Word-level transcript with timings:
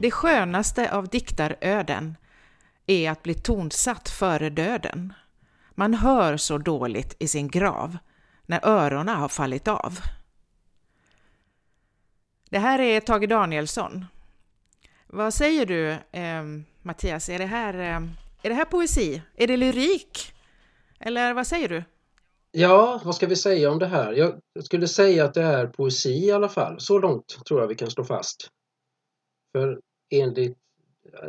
Det 0.00 0.10
skönaste 0.10 0.92
av 0.92 1.08
diktaröden 1.08 2.16
är 2.86 3.10
att 3.10 3.22
bli 3.22 3.34
tonsatt 3.34 4.08
före 4.08 4.50
döden. 4.50 5.12
Man 5.74 5.94
hör 5.94 6.36
så 6.36 6.58
dåligt 6.58 7.16
i 7.18 7.28
sin 7.28 7.48
grav 7.48 7.98
när 8.46 8.66
öronen 8.66 9.16
har 9.16 9.28
fallit 9.28 9.68
av. 9.68 9.98
Det 12.50 12.58
här 12.58 12.78
är 12.78 13.00
Tage 13.00 13.28
Danielsson. 13.28 14.06
Vad 15.06 15.34
säger 15.34 15.66
du, 15.66 15.90
eh, 15.90 16.42
Mattias? 16.82 17.28
Är 17.28 17.38
det, 17.38 17.46
här, 17.46 17.74
eh, 17.74 18.08
är 18.42 18.48
det 18.48 18.54
här 18.54 18.64
poesi? 18.64 19.22
Är 19.34 19.46
det 19.46 19.56
lyrik? 19.56 20.32
Eller 21.00 21.34
vad 21.34 21.46
säger 21.46 21.68
du? 21.68 21.84
Ja, 22.50 23.00
vad 23.04 23.14
ska 23.14 23.26
vi 23.26 23.36
säga 23.36 23.70
om 23.70 23.78
det 23.78 23.86
här? 23.86 24.12
Jag 24.12 24.40
skulle 24.64 24.88
säga 24.88 25.24
att 25.24 25.34
det 25.34 25.42
är 25.42 25.66
poesi 25.66 26.26
i 26.26 26.32
alla 26.32 26.48
fall. 26.48 26.80
Så 26.80 26.98
långt 26.98 27.44
tror 27.46 27.60
jag 27.60 27.68
vi 27.68 27.74
kan 27.74 27.90
slå 27.90 28.04
fast. 28.04 28.48
För 29.52 29.80
enligt 30.10 30.58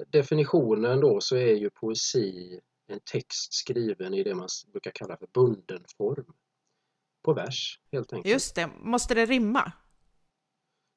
definitionen 0.08 1.00
då 1.00 1.22
så 1.22 1.36
är 1.36 1.56
ju 1.56 1.70
poesi 1.70 2.60
en 2.88 3.00
text 3.12 3.54
skriven 3.54 4.14
i 4.14 4.24
det 4.24 4.36
man 4.36 4.48
brukar 4.72 4.92
kalla 4.92 5.18
för 5.18 5.28
bunden 5.34 5.84
form. 5.98 6.34
På 7.24 7.34
vers, 7.34 7.80
helt 7.92 8.14
enkelt. 8.14 8.34
Just 8.34 8.56
det. 8.56 8.70
Måste 8.80 9.14
det 9.14 9.26
rimma? 9.26 9.72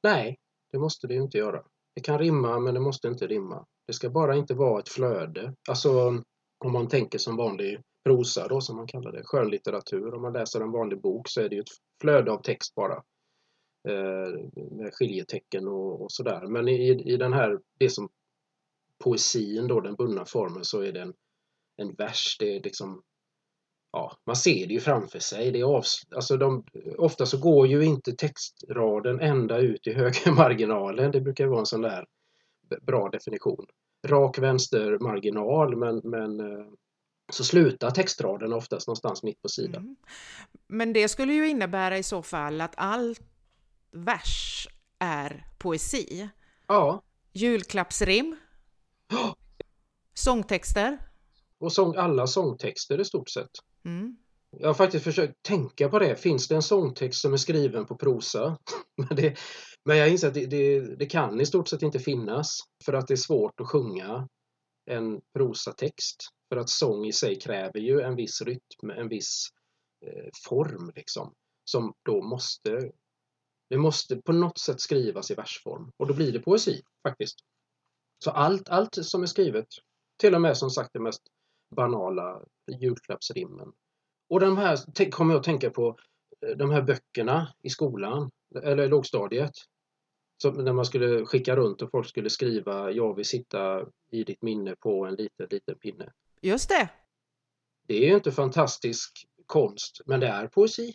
Nej, 0.03 0.39
det 0.73 0.79
måste 0.79 1.07
det 1.07 1.15
inte 1.15 1.39
göra. 1.39 1.63
Det 1.95 2.01
kan 2.01 2.19
rimma, 2.19 2.59
men 2.59 2.75
det 2.75 2.81
måste 2.81 3.09
inte 3.09 3.27
rimma. 3.27 3.67
Det 3.87 3.93
ska 3.93 4.11
bara 4.11 4.37
inte 4.37 4.55
vara 4.55 4.81
ett 4.81 4.89
flöde. 4.89 5.55
Alltså 5.69 6.23
om 6.59 6.73
man 6.73 6.89
tänker 6.89 7.19
som 7.19 7.37
vanlig 7.37 7.81
prosa 8.05 8.49
då, 8.49 8.61
som 8.61 8.77
man 8.77 8.87
kallar 8.87 9.13
det, 9.13 9.23
skönlitteratur. 9.25 10.15
Om 10.15 10.23
man 10.23 10.33
läser 10.33 10.61
en 10.61 10.73
vanlig 10.73 11.01
bok 11.01 11.29
så 11.29 11.41
är 11.41 11.49
det 11.49 11.55
ju 11.55 11.61
ett 11.61 11.69
flöde 12.01 12.33
av 12.33 12.43
text 12.43 12.75
bara. 12.75 13.03
Eh, 13.89 14.61
med 14.71 14.95
skiljetecken 14.95 15.69
och, 15.69 16.03
och 16.03 16.13
sådär. 16.13 16.47
Men 16.47 16.69
i, 16.69 17.13
i 17.13 17.17
den 17.17 17.33
här, 17.33 17.61
det 17.79 17.91
som 17.91 18.09
poesin 19.05 19.69
då, 19.69 19.81
den 19.81 19.95
bundna 19.95 20.25
formen, 20.25 20.65
så 20.65 20.81
är 20.81 20.93
det 20.93 21.01
en, 21.01 21.15
en 21.77 21.95
vers. 21.95 22.37
Det 22.39 22.57
är 22.57 22.63
liksom 22.63 23.03
ja, 23.93 24.17
man 24.27 24.37
ser 24.37 24.67
det 24.67 24.75
ju 24.75 24.81
framför 24.81 25.19
sig. 25.19 25.51
Det 25.51 25.61
är 25.61 25.77
alltså 25.77 26.37
de, 26.37 26.65
ofta 26.99 27.27
så 27.27 27.39
går 27.39 27.67
ju 27.67 27.85
inte 27.85 28.13
textraden 28.13 29.21
ända 29.21 29.59
ut 29.59 29.87
i 29.87 29.93
högermarginalen. 29.93 31.11
Det 31.11 31.21
brukar 31.21 31.47
vara 31.47 31.61
en 31.61 31.67
sån 31.67 31.83
där 31.83 32.07
bra 32.83 33.09
definition. 33.09 33.67
Rak 34.07 34.39
vänstermarginal 34.39 35.77
men, 35.77 36.01
men 36.05 36.41
eh, 36.41 36.67
så 37.33 37.45
slutar 37.45 37.91
textraden 37.91 38.53
oftast 38.53 38.87
någonstans 38.87 39.23
mitt 39.23 39.43
på 39.43 39.49
sidan. 39.49 39.83
Mm. 39.83 39.97
Men 40.67 40.93
det 40.93 41.09
skulle 41.09 41.33
ju 41.33 41.49
innebära 41.49 41.99
i 41.99 42.03
så 42.03 42.23
fall 42.23 42.61
att 42.61 42.75
allt 42.77 43.34
vers 43.95 44.69
är 44.99 45.47
poesi. 45.59 46.29
Ja. 46.67 47.03
Julklappsrim. 47.33 48.37
Sångtexter. 50.15 50.99
Och 51.59 51.73
sång, 51.73 51.97
alla 51.97 52.27
sångtexter 52.27 53.01
i 53.01 53.05
stort 53.05 53.29
sett. 53.29 53.51
Mm. 53.85 54.17
Jag 54.51 54.69
har 54.69 54.75
faktiskt 54.75 55.05
försökt 55.05 55.43
tänka 55.43 55.89
på 55.89 55.99
det. 55.99 56.17
Finns 56.17 56.49
det 56.49 56.55
en 56.55 56.63
sångtext 56.63 57.21
som 57.21 57.33
är 57.33 57.37
skriven 57.37 57.87
på 57.87 57.97
prosa? 57.97 58.59
men, 58.97 59.17
det, 59.17 59.39
men 59.85 59.97
jag 59.97 60.09
inser 60.09 60.29
att 60.29 60.35
det, 60.35 60.47
det, 60.47 60.81
det, 60.81 61.07
kan 61.07 61.41
i 61.41 61.47
stort 61.47 61.69
sett 61.69 61.83
inte 61.83 61.99
finnas. 61.99 62.59
För 62.85 62.93
att 62.93 63.07
det 63.07 63.15
är 63.15 63.17
svårt 63.17 63.61
att 63.61 63.69
sjunga 63.69 64.29
en 64.91 65.21
prosatext. 65.35 66.17
För 66.49 66.57
att 66.57 66.71
sång 66.71 67.07
i 67.07 67.13
sig 67.13 67.41
kräver 67.41 67.81
ju 67.81 68.01
en 68.01 68.17
viss 68.17 68.43
rytm, 68.43 68.91
en 68.97 69.09
viss 69.09 69.49
eh, 70.07 70.31
form 70.49 70.93
liksom. 70.95 71.33
Som 71.65 71.93
då 72.05 72.23
måste 72.23 72.91
det 73.69 73.77
måste 73.77 74.17
på 74.17 74.33
något 74.33 74.59
sätt 74.59 74.81
skrivas 74.81 75.31
i 75.31 75.35
versform 75.35 75.93
och 75.97 76.07
då 76.07 76.15
blir 76.15 76.33
det 76.33 76.41
poesi 76.41 76.83
faktiskt. 77.03 77.39
Så 78.25 78.31
allt, 78.31 78.69
allt 78.69 78.95
som 79.05 79.23
är 79.23 79.27
skrivet, 79.27 79.67
till 80.17 80.35
och 80.35 80.41
med 80.41 80.57
som 80.57 80.71
sagt 80.71 80.91
det 80.93 81.01
mest 81.01 81.23
banala 81.77 82.43
julklappsrimmen. 82.81 83.73
Och 84.29 84.41
de 84.41 84.57
här 84.57 85.11
kommer 85.11 85.35
jag 85.35 85.39
att 85.39 85.45
tänka 85.45 85.71
på 85.71 85.97
eh, 86.47 86.57
de 86.57 86.71
här 86.71 86.83
böckerna 86.83 87.55
i 87.63 87.71
skolan, 87.71 88.31
eller 88.63 88.89
lågstadiet. 88.89 89.53
Som 90.43 90.65
när 90.65 90.73
man 90.73 90.85
skulle 90.85 91.27
skicka 91.27 91.57
runt 91.57 91.83
och 91.83 91.91
folk 91.91 92.09
skulle 92.09 92.31
skriva 92.31 92.91
Jag 92.91 93.17
vill 93.17 93.25
sitta 93.25 93.87
i 94.11 94.25
ditt 94.25 94.43
minne 94.43 94.77
på 94.81 95.07
en 95.07 95.15
liten, 95.15 95.47
liten 95.51 95.79
pinne. 95.79 96.13
Just 96.41 96.69
det! 96.69 96.91
Det 97.87 97.95
är 97.95 98.09
ju 98.09 98.15
inte 98.15 98.33
fantastisk 98.33 99.27
konst, 99.47 100.01
men 100.07 100.21
det 100.21 100.27
är 100.27 100.47
poesi. 100.47 100.95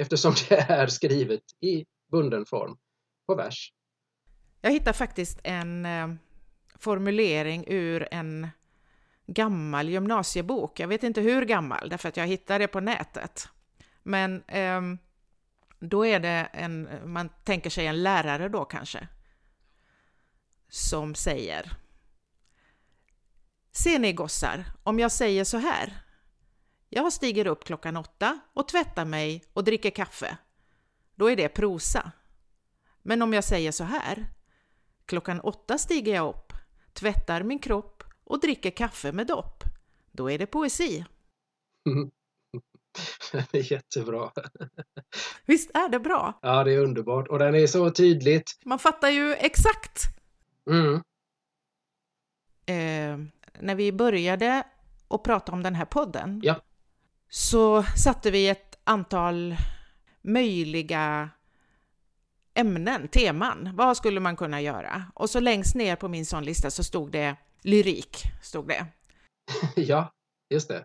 Eftersom 0.00 0.34
det 0.48 0.54
är 0.54 0.86
skrivet 0.86 1.42
i 1.60 1.84
bunden 2.10 2.46
form, 2.46 2.76
på 3.26 3.34
vers. 3.34 3.72
Jag 4.60 4.70
hittar 4.70 4.92
faktiskt 4.92 5.40
en 5.44 5.86
eh, 5.86 6.08
formulering 6.78 7.64
ur 7.66 8.08
en 8.10 8.48
gammal 9.26 9.88
gymnasiebok. 9.88 10.80
Jag 10.80 10.88
vet 10.88 11.02
inte 11.02 11.20
hur 11.20 11.44
gammal, 11.44 11.88
därför 11.88 12.08
att 12.08 12.16
jag 12.16 12.26
hittade 12.26 12.64
det 12.64 12.68
på 12.68 12.80
nätet. 12.80 13.48
Men 14.02 14.42
eh, 14.42 14.80
då 15.80 16.06
är 16.06 16.20
det 16.20 16.48
en, 16.52 16.88
man 17.04 17.28
tänker 17.44 17.70
sig 17.70 17.86
en 17.86 18.02
lärare 18.02 18.48
då 18.48 18.64
kanske, 18.64 19.08
som 20.68 21.14
säger 21.14 21.72
Ser 23.72 23.98
ni 23.98 24.12
gossar, 24.12 24.64
om 24.82 24.98
jag 24.98 25.12
säger 25.12 25.44
så 25.44 25.58
här. 25.58 26.02
Jag 26.92 27.12
stiger 27.12 27.46
upp 27.46 27.64
klockan 27.64 27.96
åtta 27.96 28.40
och 28.52 28.68
tvättar 28.68 29.04
mig 29.04 29.44
och 29.52 29.64
dricker 29.64 29.90
kaffe. 29.90 30.36
Då 31.14 31.30
är 31.30 31.36
det 31.36 31.48
prosa. 31.48 32.12
Men 33.02 33.22
om 33.22 33.32
jag 33.32 33.44
säger 33.44 33.72
så 33.72 33.84
här. 33.84 34.26
Klockan 35.06 35.40
åtta 35.40 35.78
stiger 35.78 36.14
jag 36.14 36.28
upp, 36.28 36.52
tvättar 36.92 37.42
min 37.42 37.58
kropp 37.58 38.04
och 38.24 38.40
dricker 38.40 38.70
kaffe 38.70 39.12
med 39.12 39.26
dopp. 39.26 39.64
Då 40.12 40.30
är 40.30 40.38
det 40.38 40.46
poesi. 40.46 41.04
Det 43.50 43.58
är 43.58 43.72
jättebra. 43.72 44.32
Visst 45.46 45.70
är 45.74 45.88
det 45.88 46.00
bra? 46.00 46.38
Ja, 46.42 46.64
det 46.64 46.72
är 46.72 46.78
underbart 46.78 47.28
och 47.28 47.38
den 47.38 47.54
är 47.54 47.66
så 47.66 47.90
tydligt. 47.90 48.58
Man 48.64 48.78
fattar 48.78 49.08
ju 49.08 49.34
exakt. 49.34 50.02
Mm. 50.70 50.94
Eh, 52.66 53.26
när 53.60 53.74
vi 53.74 53.92
började 53.92 54.66
att 55.08 55.22
prata 55.22 55.52
om 55.52 55.62
den 55.62 55.74
här 55.74 55.84
podden 55.84 56.40
ja. 56.44 56.60
Så 57.30 57.82
satte 57.82 58.30
vi 58.30 58.48
ett 58.48 58.78
antal 58.84 59.56
möjliga 60.22 61.30
ämnen, 62.54 63.08
teman. 63.08 63.70
Vad 63.74 63.96
skulle 63.96 64.20
man 64.20 64.36
kunna 64.36 64.60
göra? 64.60 65.04
Och 65.14 65.30
så 65.30 65.40
längst 65.40 65.74
ner 65.74 65.96
på 65.96 66.08
min 66.08 66.26
sån 66.26 66.44
lista 66.44 66.70
så 66.70 66.84
stod 66.84 67.12
det 67.12 67.36
lyrik. 67.62 68.22
Stod 68.42 68.68
det. 68.68 68.86
ja, 69.76 70.12
just 70.50 70.68
det. 70.68 70.84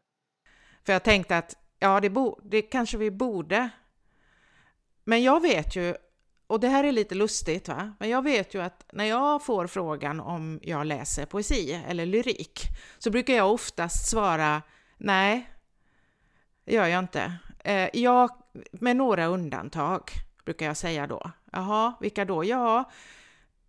För 0.86 0.94
jag 0.94 1.04
tänkte 1.04 1.38
att 1.38 1.56
ja, 1.80 2.00
det, 2.00 2.10
bo, 2.10 2.40
det 2.44 2.62
kanske 2.62 2.98
vi 2.98 3.12
borde. 3.12 3.70
Men 5.04 5.24
jag 5.24 5.42
vet 5.42 5.76
ju, 5.76 5.96
och 6.48 6.60
det 6.60 6.68
här 6.68 6.84
är 6.84 6.92
lite 6.92 7.16
lustigt 7.16 7.68
va, 7.68 7.94
men 8.00 8.10
jag 8.10 8.24
vet 8.24 8.54
ju 8.54 8.62
att 8.62 8.86
när 8.94 9.06
jag 9.06 9.46
får 9.46 9.68
frågan 9.68 10.20
om 10.20 10.60
jag 10.64 10.86
läser 10.86 11.26
poesi 11.26 11.84
eller 11.88 12.06
lyrik 12.06 12.62
så 12.98 13.12
brukar 13.12 13.34
jag 13.34 13.52
oftast 13.52 14.10
svara 14.10 14.62
nej, 14.98 15.50
det 16.66 16.74
gör 16.74 16.88
jag 16.88 17.00
inte. 17.00 17.34
Eh, 17.60 17.90
jag, 17.94 18.30
med 18.72 18.96
några 18.98 19.26
undantag 19.26 20.02
brukar 20.46 20.66
jag 20.66 20.78
säga 20.78 21.08
då. 21.08 21.32
Jaha, 21.52 21.94
vilka 22.00 22.26
då? 22.26 22.44
Ja, 22.44 22.92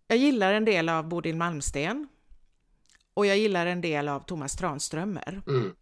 jag 0.07 0.17
gillar 0.17 0.53
en 0.53 0.65
del 0.65 0.89
av 0.89 1.07
Bodil 1.07 1.35
Malmsten 1.35 2.07
och 3.13 3.25
jag 3.25 3.37
gillar 3.37 3.65
en 3.65 3.81
del 3.81 4.07
av 4.07 4.19
Thomas 4.19 4.55
Tranströmer. 4.55 5.41
Mm. 5.47 5.75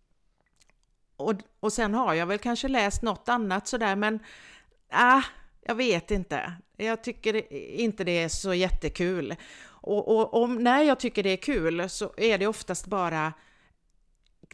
Och, 1.17 1.33
och 1.59 1.73
sen 1.73 1.93
har 1.93 2.13
jag 2.13 2.25
väl 2.25 2.37
kanske 2.37 2.67
läst 2.67 3.01
något 3.01 3.29
annat 3.29 3.67
sådär, 3.67 3.95
men 3.95 4.19
ah, 4.89 5.21
jag 5.61 5.75
vet 5.75 6.11
inte. 6.11 6.53
Jag 6.77 7.03
tycker 7.03 7.53
inte 7.53 8.03
det 8.03 8.23
är 8.23 8.29
så 8.29 8.53
jättekul. 8.53 9.35
Och, 9.65 10.07
och, 10.07 10.41
och 10.41 10.49
när 10.49 10.83
jag 10.83 10.99
tycker 10.99 11.23
det 11.23 11.29
är 11.29 11.37
kul 11.37 11.89
så 11.89 12.13
är 12.17 12.37
det 12.37 12.47
oftast 12.47 12.87
bara 12.87 13.33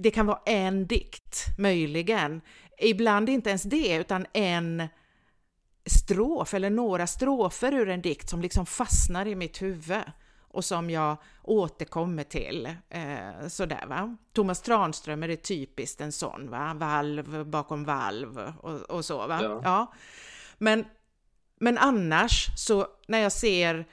det 0.01 0.11
kan 0.11 0.25
vara 0.25 0.41
en 0.45 0.87
dikt, 0.87 1.45
möjligen. 1.57 2.41
Ibland 2.77 3.29
inte 3.29 3.49
ens 3.49 3.63
det, 3.63 3.95
utan 3.95 4.25
en 4.33 4.87
strof 5.85 6.53
eller 6.53 6.69
några 6.69 7.07
strofer 7.07 7.73
ur 7.73 7.89
en 7.89 8.01
dikt 8.01 8.29
som 8.29 8.41
liksom 8.41 8.65
fastnar 8.65 9.27
i 9.27 9.35
mitt 9.35 9.61
huvud 9.61 10.03
och 10.39 10.65
som 10.65 10.89
jag 10.89 11.17
återkommer 11.43 12.23
till. 12.23 12.75
Eh, 12.89 13.47
sådär 13.47 13.85
va. 13.87 14.17
Thomas 14.33 14.61
Tranströmer 14.61 15.29
är 15.29 15.35
typiskt 15.35 16.01
en 16.01 16.11
sån, 16.11 16.49
va? 16.49 16.73
valv 16.73 17.45
bakom 17.45 17.83
valv 17.83 18.53
och, 18.61 18.81
och 18.81 19.05
så. 19.05 19.27
Va? 19.27 19.39
Ja. 19.43 19.61
ja. 19.63 19.93
Men, 20.57 20.85
men 21.59 21.77
annars 21.77 22.47
så 22.57 22.87
när 23.07 23.19
jag 23.19 23.31
ser 23.31 23.85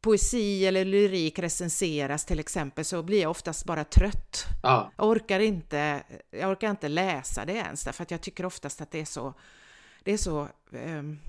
poesi 0.00 0.66
eller 0.66 0.84
lyrik 0.84 1.38
recenseras 1.38 2.24
till 2.24 2.40
exempel 2.40 2.84
så 2.84 3.02
blir 3.02 3.22
jag 3.22 3.30
oftast 3.30 3.64
bara 3.64 3.84
trött. 3.84 4.44
Ja. 4.62 4.92
Jag, 4.96 5.08
orkar 5.08 5.40
inte, 5.40 6.02
jag 6.30 6.50
orkar 6.50 6.70
inte 6.70 6.88
läsa 6.88 7.44
det 7.44 7.52
ens 7.52 7.84
därför 7.84 8.02
att 8.02 8.10
jag 8.10 8.20
tycker 8.20 8.46
oftast 8.46 8.80
att 8.80 8.90
det 8.90 9.00
är 9.00 9.04
så, 9.04 9.34
det 10.02 10.12
är 10.12 10.16
så 10.16 10.48
um, 10.70 11.20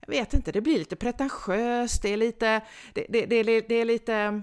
jag 0.00 0.08
vet 0.08 0.34
inte, 0.34 0.52
det 0.52 0.60
blir 0.60 0.78
lite 0.78 0.96
pretentiöst, 0.96 2.02
det 2.02 2.08
är 2.12 2.16
lite, 2.16 2.60
det, 2.92 3.06
det, 3.08 3.26
det, 3.26 3.60
det 3.60 3.74
är 3.74 3.84
lite 3.84 4.42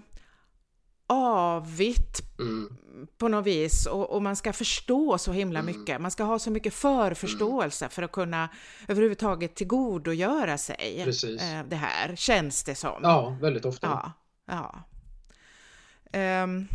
avigt 1.08 2.40
mm. 2.40 2.78
på 3.18 3.28
något 3.28 3.46
vis 3.46 3.86
och, 3.86 4.10
och, 4.10 4.22
man 4.22 4.36
ska 4.36 4.54
förstå 4.54 5.18
så 5.18 5.32
himla 5.32 5.60
mm. 5.60 5.80
mycket. 5.80 6.02
Man 6.02 6.12
ska 6.12 6.24
ha 6.24 6.40
så 6.40 6.52
mycket 6.52 6.74
förförståelse 6.74 7.86
mm. 7.86 7.92
för 7.92 8.04
att 8.04 8.12
kunna 8.12 8.50
överhuvudtaget 8.88 9.56
tillgodogöra 9.56 10.58
sig 10.58 11.02
Precis. 11.04 11.42
Eh, 11.42 11.66
det 11.68 11.76
här, 11.76 12.16
känns 12.16 12.64
det 12.64 12.76
som. 12.76 13.00
Ja, 13.04 13.38
väldigt 13.42 13.66
ofta. 13.66 13.88
Ja, 13.88 14.12
ja. 14.46 16.44
Um, 16.44 16.68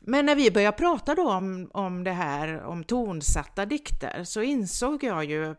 men 0.00 0.26
när 0.26 0.34
vi 0.34 0.50
började 0.50 0.76
prata 0.76 1.14
då 1.14 1.30
om, 1.30 1.70
om 1.72 2.04
det 2.04 2.12
här, 2.12 2.62
om 2.62 2.84
tonsatta 2.84 3.66
dikter, 3.66 4.24
så 4.24 4.42
insåg 4.42 5.04
jag 5.04 5.24
ju, 5.24 5.54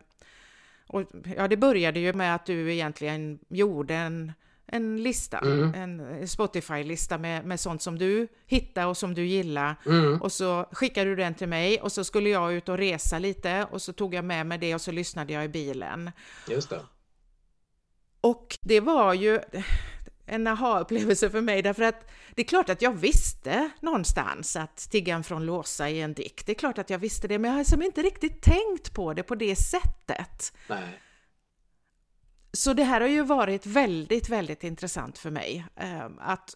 och 0.88 1.04
ja 1.38 1.48
det 1.48 1.58
började 1.58 2.00
ju 2.00 2.14
med 2.14 2.36
att 2.36 2.46
du 2.46 2.74
egentligen 2.74 3.40
gjorde 3.50 3.96
en 3.96 4.34
en 4.72 5.04
lista, 5.04 5.38
mm. 5.38 5.74
en 5.74 6.28
Spotify-lista 6.28 7.18
med, 7.18 7.46
med 7.46 7.60
sånt 7.60 7.82
som 7.82 7.98
du 7.98 8.28
hittar 8.46 8.88
och 8.88 8.98
som 8.98 9.14
du 9.14 9.26
gillar. 9.26 9.76
Mm. 9.86 10.22
Och 10.22 10.32
så 10.32 10.66
skickade 10.72 11.10
du 11.10 11.16
den 11.16 11.34
till 11.34 11.48
mig 11.48 11.82
och 11.82 11.92
så 11.92 12.04
skulle 12.04 12.30
jag 12.30 12.54
ut 12.54 12.70
och 12.70 12.78
resa 12.78 13.20
lite 13.20 13.68
och 13.72 13.82
så 13.82 13.94
tog 13.94 14.14
jag 14.14 14.26
med 14.26 14.46
mig 14.46 14.58
det 14.58 14.76
och 14.76 14.82
så 14.82 14.92
lyssnade 14.92 15.34
jag 15.34 15.46
i 15.46 15.48
bilen. 15.48 16.12
Just 16.48 16.70
det. 16.70 16.80
Och 18.22 18.58
det 18.62 18.80
var 18.80 19.14
ju 19.14 19.40
en 20.26 20.48
aha-upplevelse 20.48 21.30
för 21.30 21.42
mig 21.42 21.62
därför 21.62 21.84
att 21.84 22.12
det 22.36 22.42
är 22.42 22.46
klart 22.46 22.70
att 22.70 22.82
jag 22.82 22.94
visste 22.94 23.70
någonstans 23.80 24.56
att 24.56 24.78
Tiggan 24.78 25.24
från 25.24 25.46
Låsa 25.46 25.90
är 25.90 26.04
en 26.04 26.14
dikt. 26.14 26.46
Det 26.46 26.52
är 26.52 26.56
klart 26.56 26.78
att 26.78 26.90
jag 26.90 27.00
visste 27.00 27.28
det, 27.28 27.40
men 27.40 27.50
jag 27.50 27.56
har 27.56 27.62
liksom 27.62 27.82
inte 27.82 28.02
riktigt 28.02 28.42
tänkt 28.42 28.94
på 28.94 29.14
det 29.14 29.24
på 29.24 29.36
det 29.36 29.56
sättet. 29.56 30.54
Nej. 30.68 31.00
Så 32.54 32.74
det 32.74 32.84
här 32.84 33.02
har 33.02 33.08
ju 33.08 33.24
varit 33.24 33.66
väldigt, 33.66 34.30
väldigt 34.30 34.64
intressant 34.64 35.18
för 35.18 35.30
mig 35.30 35.66
eh, 35.76 36.06
att, 36.20 36.56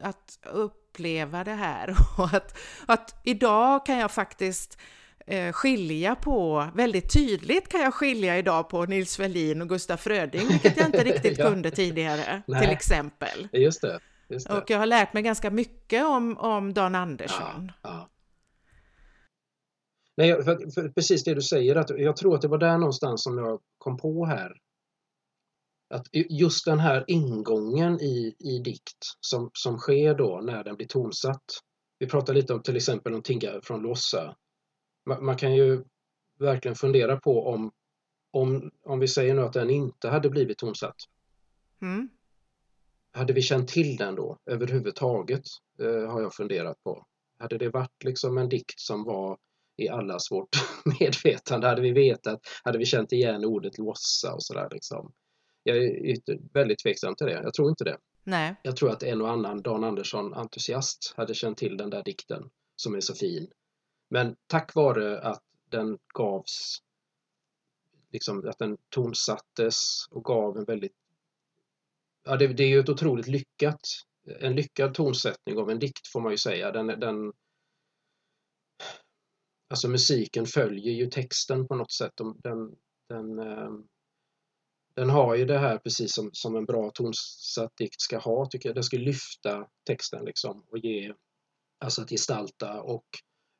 att 0.00 0.38
uppleva 0.52 1.44
det 1.44 1.54
här 1.54 1.96
och 2.18 2.34
att, 2.34 2.58
att 2.86 3.20
idag 3.24 3.86
kan 3.86 3.98
jag 3.98 4.10
faktiskt 4.10 4.78
eh, 5.26 5.52
skilja 5.52 6.14
på, 6.14 6.68
väldigt 6.74 7.12
tydligt 7.12 7.68
kan 7.68 7.80
jag 7.80 7.94
skilja 7.94 8.38
idag 8.38 8.68
på 8.68 8.84
Nils 8.84 9.16
Ferlin 9.16 9.62
och 9.62 9.68
Gustaf 9.68 10.00
Fröding, 10.00 10.48
vilket 10.48 10.76
jag 10.76 10.86
inte 10.86 11.04
riktigt 11.12 11.38
ja. 11.38 11.50
kunde 11.50 11.70
tidigare, 11.70 12.42
Nej. 12.46 12.60
till 12.60 12.70
exempel. 12.70 13.48
Just 13.52 13.80
det, 13.80 14.00
just 14.28 14.48
det, 14.48 14.58
Och 14.58 14.70
jag 14.70 14.78
har 14.78 14.86
lärt 14.86 15.12
mig 15.12 15.22
ganska 15.22 15.50
mycket 15.50 16.04
om, 16.04 16.38
om 16.38 16.74
Dan 16.74 16.94
Andersson. 16.94 17.72
Ja, 17.82 17.90
ja. 17.90 18.08
Nej, 20.16 20.44
för, 20.44 20.70
för 20.70 20.88
precis 20.88 21.24
det 21.24 21.34
du 21.34 21.42
säger, 21.42 21.76
att 21.76 21.90
jag 21.90 22.16
tror 22.16 22.34
att 22.34 22.42
det 22.42 22.48
var 22.48 22.58
där 22.58 22.78
någonstans 22.78 23.22
som 23.22 23.38
jag 23.38 23.60
kom 23.78 23.96
på 23.96 24.26
här 24.26 24.52
att 25.90 26.06
just 26.12 26.64
den 26.64 26.78
här 26.78 27.04
ingången 27.06 28.00
i, 28.00 28.36
i 28.38 28.58
dikt 28.58 28.98
som, 29.20 29.50
som 29.52 29.78
sker 29.78 30.14
då 30.14 30.40
när 30.42 30.64
den 30.64 30.76
blir 30.76 30.86
tonsatt. 30.86 31.44
Vi 31.98 32.06
pratar 32.06 32.34
lite 32.34 32.54
om 32.54 32.62
till 32.62 32.76
exempel 32.76 33.14
om 33.14 33.22
Tinga 33.22 33.60
från 33.62 33.82
Lossa. 33.82 34.36
Man, 35.06 35.24
man, 35.24 35.36
kan 35.36 35.54
ju 35.54 35.84
verkligen 36.38 36.74
fundera 36.74 37.16
på 37.16 37.46
om, 37.46 37.72
om, 38.30 38.70
om 38.82 39.00
vi 39.00 39.08
säger 39.08 39.34
nu 39.34 39.42
att 39.42 39.52
den 39.52 39.70
inte 39.70 40.08
hade 40.08 40.30
blivit 40.30 40.58
tonsatt. 40.58 40.96
Mm. 41.82 42.08
Hade 43.12 43.32
vi 43.32 43.42
känt 43.42 43.68
till 43.68 43.96
den 43.96 44.14
då 44.14 44.38
överhuvudtaget? 44.46 45.44
Eh, 45.82 46.10
har 46.10 46.22
jag 46.22 46.34
funderat 46.34 46.82
på. 46.84 47.06
Hade 47.38 47.58
det 47.58 47.68
varit 47.68 48.04
liksom 48.04 48.38
en 48.38 48.48
dikt 48.48 48.80
som 48.80 49.04
var 49.04 49.38
i 49.76 49.88
allas 49.88 50.30
vårt 50.30 50.56
medvetande? 51.00 51.68
Hade 51.68 51.82
vi 51.82 51.92
vetat? 51.92 52.40
Hade 52.64 52.78
vi 52.78 52.86
känt 52.86 53.12
igen 53.12 53.44
ordet 53.44 53.78
lossa 53.78 54.34
och 54.34 54.42
sådär 54.42 54.68
liksom? 54.70 55.12
Jag 55.62 55.76
är 55.76 56.52
väldigt 56.52 56.78
tveksam 56.82 57.14
till 57.14 57.26
det. 57.26 57.32
Jag 57.32 57.54
tror 57.54 57.68
inte 57.68 57.84
det. 57.84 57.98
Nej. 58.24 58.54
Jag 58.62 58.76
tror 58.76 58.90
att 58.90 59.02
en 59.02 59.20
och 59.20 59.30
annan 59.30 59.62
Dan 59.62 59.84
Andersson-entusiast 59.84 61.14
hade 61.16 61.34
känt 61.34 61.58
till 61.58 61.76
den 61.76 61.90
där 61.90 62.04
dikten 62.04 62.50
som 62.76 62.94
är 62.94 63.00
så 63.00 63.14
fin. 63.14 63.50
Men 64.10 64.36
tack 64.46 64.74
vare 64.74 65.20
att 65.20 65.42
den 65.70 65.98
gavs, 66.14 66.82
liksom 68.12 68.48
att 68.48 68.58
den 68.58 68.76
tonsattes 68.88 70.06
och 70.10 70.24
gav 70.24 70.58
en 70.58 70.64
väldigt 70.64 70.92
Ja, 72.24 72.36
det, 72.36 72.46
det 72.46 72.62
är 72.62 72.68
ju 72.68 72.80
ett 72.80 72.88
otroligt 72.88 73.26
lyckat, 73.26 73.80
en 74.40 74.54
lyckad 74.54 74.94
tonsättning 74.94 75.58
av 75.58 75.70
en 75.70 75.78
dikt 75.78 76.08
får 76.08 76.20
man 76.20 76.32
ju 76.32 76.38
säga. 76.38 76.72
Den, 76.72 76.86
den, 76.86 77.32
alltså 79.68 79.88
musiken 79.88 80.46
följer 80.46 80.92
ju 80.92 81.06
texten 81.06 81.68
på 81.68 81.74
något 81.74 81.92
sätt. 81.92 82.12
Den, 82.42 82.76
den, 83.08 83.38
ehm, 83.38 83.86
den 84.98 85.10
har 85.10 85.34
ju 85.34 85.44
det 85.44 85.58
här 85.58 85.78
precis 85.78 86.14
som, 86.14 86.30
som 86.32 86.56
en 86.56 86.64
bra 86.64 86.90
tonsatt 86.90 87.76
dikt 87.76 88.00
ska 88.00 88.18
ha, 88.18 88.46
tycker 88.46 88.68
jag. 88.68 88.76
Den 88.76 88.84
ska 88.84 88.96
lyfta 88.96 89.68
texten 89.86 90.24
liksom 90.24 90.64
och 90.70 90.78
ge, 90.78 91.14
alltså 91.78 92.02
att 92.02 92.10
gestalta 92.10 92.82
och 92.82 93.06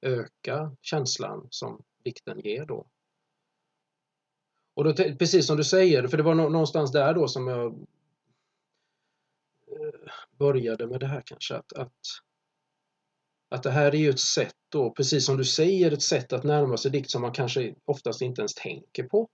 öka 0.02 0.76
känslan 0.82 1.48
som 1.50 1.82
dikten 2.04 2.40
ger 2.40 2.66
då. 2.66 2.86
Och 4.74 4.84
då, 4.84 4.94
precis 4.94 5.46
som 5.46 5.56
du 5.56 5.64
säger, 5.64 6.08
för 6.08 6.16
det 6.16 6.22
var 6.22 6.34
någonstans 6.34 6.92
där 6.92 7.14
då 7.14 7.28
som 7.28 7.46
jag 7.46 7.66
eh, 9.66 10.12
började 10.38 10.86
med 10.86 11.00
det 11.00 11.06
här 11.06 11.22
kanske, 11.26 11.56
att, 11.56 11.72
att, 11.72 12.00
att 13.48 13.62
det 13.62 13.70
här 13.70 13.94
är 13.94 13.98
ju 13.98 14.10
ett 14.10 14.20
sätt 14.20 14.56
då, 14.68 14.90
precis 14.90 15.26
som 15.26 15.36
du 15.36 15.44
säger, 15.44 15.92
ett 15.92 16.02
sätt 16.02 16.32
att 16.32 16.44
närma 16.44 16.76
sig 16.76 16.90
dikt 16.90 17.10
som 17.10 17.22
man 17.22 17.32
kanske 17.32 17.74
oftast 17.84 18.22
inte 18.22 18.40
ens 18.40 18.54
tänker 18.54 19.04
på. 19.04 19.28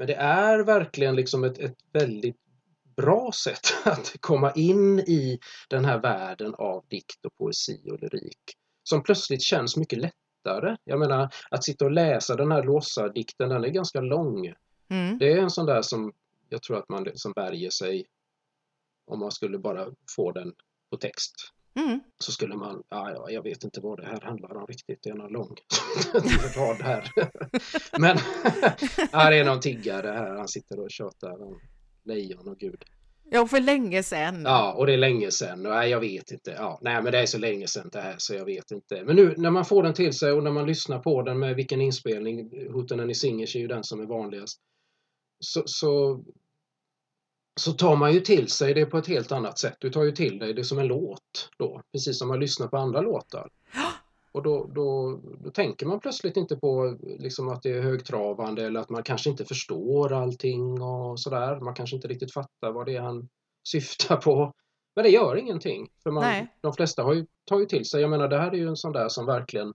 Men 0.00 0.06
det 0.06 0.14
är 0.14 0.58
verkligen 0.58 1.16
liksom 1.16 1.44
ett, 1.44 1.58
ett 1.58 1.78
väldigt 1.92 2.36
bra 2.96 3.32
sätt 3.32 3.60
att 3.84 4.16
komma 4.20 4.52
in 4.52 4.98
i 4.98 5.38
den 5.68 5.84
här 5.84 5.98
världen 5.98 6.54
av 6.54 6.84
dikt 6.88 7.24
och 7.24 7.34
poesi 7.36 7.90
och 7.90 8.00
lyrik. 8.00 8.38
Som 8.82 9.02
plötsligt 9.02 9.42
känns 9.42 9.76
mycket 9.76 9.98
lättare. 9.98 10.76
Jag 10.84 10.98
menar, 10.98 11.34
att 11.50 11.64
sitta 11.64 11.84
och 11.84 11.90
läsa 11.90 12.36
den 12.36 12.52
här 12.52 12.62
Låsa-dikten, 12.62 13.48
den 13.48 13.64
är 13.64 13.68
ganska 13.68 14.00
lång. 14.00 14.54
Mm. 14.90 15.18
Det 15.18 15.32
är 15.32 15.38
en 15.38 15.50
sån 15.50 15.66
där 15.66 15.82
som 15.82 16.12
jag 16.48 16.62
tror 16.62 16.78
att 16.78 16.88
man 16.88 17.06
som 17.14 17.32
värjer 17.36 17.70
sig 17.70 18.06
om 19.06 19.18
man 19.18 19.32
skulle 19.32 19.58
bara 19.58 19.86
få 20.16 20.32
den 20.32 20.52
på 20.90 20.96
text. 20.96 21.34
Mm. 21.74 22.00
Så 22.18 22.32
skulle 22.32 22.56
man, 22.56 22.82
ja, 22.88 23.10
ja, 23.10 23.30
jag 23.30 23.42
vet 23.42 23.64
inte 23.64 23.80
vad 23.80 23.98
det 23.98 24.06
här 24.06 24.20
handlar 24.20 24.56
om 24.56 24.66
riktigt, 24.66 25.02
det 25.02 25.10
är 25.10 25.14
någon 25.14 25.32
lång 25.32 25.56
rad 26.56 26.76
här. 26.76 27.10
Men 27.98 28.16
det 29.30 29.38
är 29.38 29.44
någon 29.44 29.60
tiggare 29.60 30.08
här, 30.08 30.36
han 30.36 30.48
sitter 30.48 30.80
och 30.80 30.90
tjatar 30.90 31.42
om 31.42 31.60
lejon 32.04 32.48
och 32.48 32.58
gud. 32.58 32.84
Ja, 33.32 33.46
för 33.46 33.60
länge 33.60 34.02
sedan. 34.02 34.42
Ja, 34.44 34.72
och 34.72 34.86
det 34.86 34.92
är 34.92 34.96
länge 34.96 35.30
sedan. 35.30 35.62
Nej, 35.62 35.90
jag 35.90 36.00
vet 36.00 36.30
inte. 36.30 36.50
Ja, 36.50 36.78
nej, 36.82 37.02
men 37.02 37.12
det 37.12 37.18
är 37.18 37.26
så 37.26 37.38
länge 37.38 37.66
sedan 37.66 37.88
det 37.92 38.00
här 38.00 38.14
så 38.18 38.34
jag 38.34 38.44
vet 38.44 38.70
inte. 38.70 39.04
Men 39.04 39.16
nu 39.16 39.34
när 39.36 39.50
man 39.50 39.64
får 39.64 39.82
den 39.82 39.94
till 39.94 40.12
sig 40.12 40.32
och 40.32 40.42
när 40.42 40.50
man 40.50 40.66
lyssnar 40.66 40.98
på 40.98 41.22
den 41.22 41.38
med 41.38 41.56
vilken 41.56 41.80
inspelning, 41.80 42.50
Hooten 42.72 43.10
i 43.10 43.14
Singers 43.14 43.56
är 43.56 43.60
ju 43.60 43.66
den 43.66 43.84
som 43.84 44.00
är 44.00 44.06
vanligast. 44.06 44.60
Så, 45.40 45.62
så 45.66 46.24
så 47.54 47.72
tar 47.72 47.96
man 47.96 48.12
ju 48.12 48.20
till 48.20 48.48
sig 48.48 48.74
det 48.74 48.86
på 48.86 48.98
ett 48.98 49.06
helt 49.06 49.32
annat 49.32 49.58
sätt. 49.58 49.76
Du 49.80 49.90
tar 49.90 50.02
ju 50.02 50.12
till 50.12 50.38
dig 50.38 50.54
det 50.54 50.64
som 50.64 50.78
en 50.78 50.86
låt 50.86 51.50
då, 51.56 51.82
precis 51.92 52.18
som 52.18 52.28
man 52.28 52.40
lyssnar 52.40 52.68
på 52.68 52.76
andra 52.76 53.00
låtar. 53.00 53.50
Och 54.32 54.42
då, 54.42 54.70
då, 54.74 55.20
då 55.44 55.50
tänker 55.50 55.86
man 55.86 56.00
plötsligt 56.00 56.36
inte 56.36 56.56
på 56.56 56.98
liksom 57.02 57.48
att 57.48 57.62
det 57.62 57.70
är 57.70 57.82
högtravande 57.82 58.66
eller 58.66 58.80
att 58.80 58.90
man 58.90 59.02
kanske 59.02 59.30
inte 59.30 59.44
förstår 59.44 60.12
allting 60.12 60.82
och 60.82 61.20
sådär. 61.20 61.60
Man 61.60 61.74
kanske 61.74 61.96
inte 61.96 62.08
riktigt 62.08 62.32
fattar 62.32 62.72
vad 62.72 62.86
det 62.86 62.96
är 62.96 63.00
han 63.00 63.28
syftar 63.68 64.16
på. 64.16 64.52
Men 64.94 65.04
det 65.04 65.10
gör 65.10 65.36
ingenting. 65.36 65.88
För 66.02 66.10
man, 66.10 66.46
de 66.60 66.72
flesta 66.72 67.02
har 67.02 67.14
ju, 67.14 67.26
tar 67.44 67.60
ju 67.60 67.66
till 67.66 67.84
sig. 67.84 68.00
Jag 68.00 68.10
menar 68.10 68.28
det 68.28 68.38
här 68.38 68.50
är 68.50 68.56
ju 68.56 68.68
en 68.68 68.76
sån 68.76 68.92
där 68.92 69.08
som 69.08 69.26
verkligen 69.26 69.74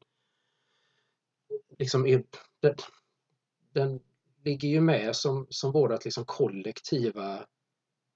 liksom 1.79 2.05
är, 2.05 2.23
den, 2.59 2.75
den 3.73 3.99
ligger 4.43 4.69
ju 4.69 4.81
med 4.81 5.15
som, 5.15 5.47
som 5.49 5.71
vårt 5.71 6.05
liksom 6.05 6.25
kollektiva 6.25 7.45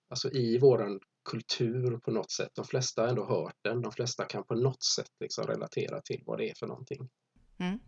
alltså 0.10 0.32
i 0.32 0.58
våran 0.58 1.00
kultur 1.30 1.98
på 1.98 2.12
något 2.12 2.32
sätt. 2.32 2.52
De 2.56 2.66
flesta 2.66 3.02
har 3.02 3.10
ändå 3.10 3.26
hört 3.26 3.56
den. 3.62 3.82
De 3.82 3.92
flesta 3.92 4.26
kan 4.26 4.44
på 4.44 4.56
något 4.56 4.84
sätt 4.84 5.12
liksom 5.20 5.48
relatera 5.48 6.02
till 6.02 6.24
vad 6.26 6.38
det 6.38 6.50
är 6.50 6.54
för 6.56 6.68
någonting. 6.68 7.10
Mm. 7.60 7.80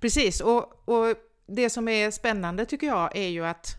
Precis, 0.00 0.40
och, 0.40 0.88
och 0.88 1.16
det 1.46 1.70
som 1.70 1.88
är 1.88 2.10
spännande 2.10 2.66
tycker 2.66 2.86
jag 2.86 3.16
är 3.16 3.28
ju 3.28 3.44
att 3.44 3.76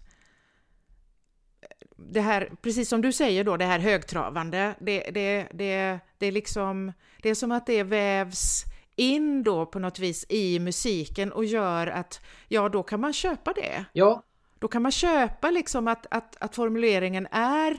det 1.95 2.21
här, 2.21 2.51
precis 2.61 2.89
som 2.89 3.01
du 3.01 3.11
säger 3.11 3.43
då, 3.43 3.57
det 3.57 3.65
här 3.65 3.79
högtravande, 3.79 4.75
det, 4.79 5.11
det, 5.13 5.47
det, 5.53 5.99
det, 6.17 6.25
är 6.25 6.31
liksom, 6.31 6.93
det 7.21 7.29
är 7.29 7.35
som 7.35 7.51
att 7.51 7.65
det 7.65 7.83
vävs 7.83 8.63
in 8.95 9.43
då 9.43 9.65
på 9.65 9.79
något 9.79 9.99
vis 9.99 10.25
i 10.29 10.59
musiken 10.59 11.31
och 11.31 11.45
gör 11.45 11.87
att, 11.87 12.21
ja 12.47 12.69
då 12.69 12.83
kan 12.83 12.99
man 12.99 13.13
köpa 13.13 13.53
det. 13.53 13.85
Ja, 13.93 14.23
då 14.59 14.67
kan 14.67 14.81
man 14.81 14.91
köpa 14.91 15.51
liksom 15.51 15.87
att, 15.87 16.05
att, 16.11 16.35
att 16.39 16.55
formuleringen 16.55 17.27
är 17.31 17.77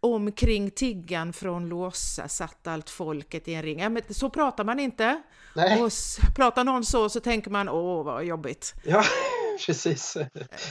omkring 0.00 0.70
tiggan 0.70 1.32
från 1.32 1.68
Låsa 1.68 2.28
satt 2.28 2.66
allt 2.66 2.90
folket 2.90 3.48
i 3.48 3.54
en 3.54 3.62
ring. 3.62 3.80
Ja, 3.80 3.88
men 3.88 4.02
så 4.10 4.30
pratar 4.30 4.64
man 4.64 4.80
inte. 4.80 5.22
Nej. 5.56 5.82
Och 5.82 5.90
pratar 6.36 6.64
någon 6.64 6.84
så 6.84 7.08
så 7.08 7.20
tänker 7.20 7.50
man 7.50 7.68
åh 7.68 8.04
vad 8.04 8.24
jobbigt. 8.24 8.74
Ja, 8.84 9.02
precis. 9.66 10.16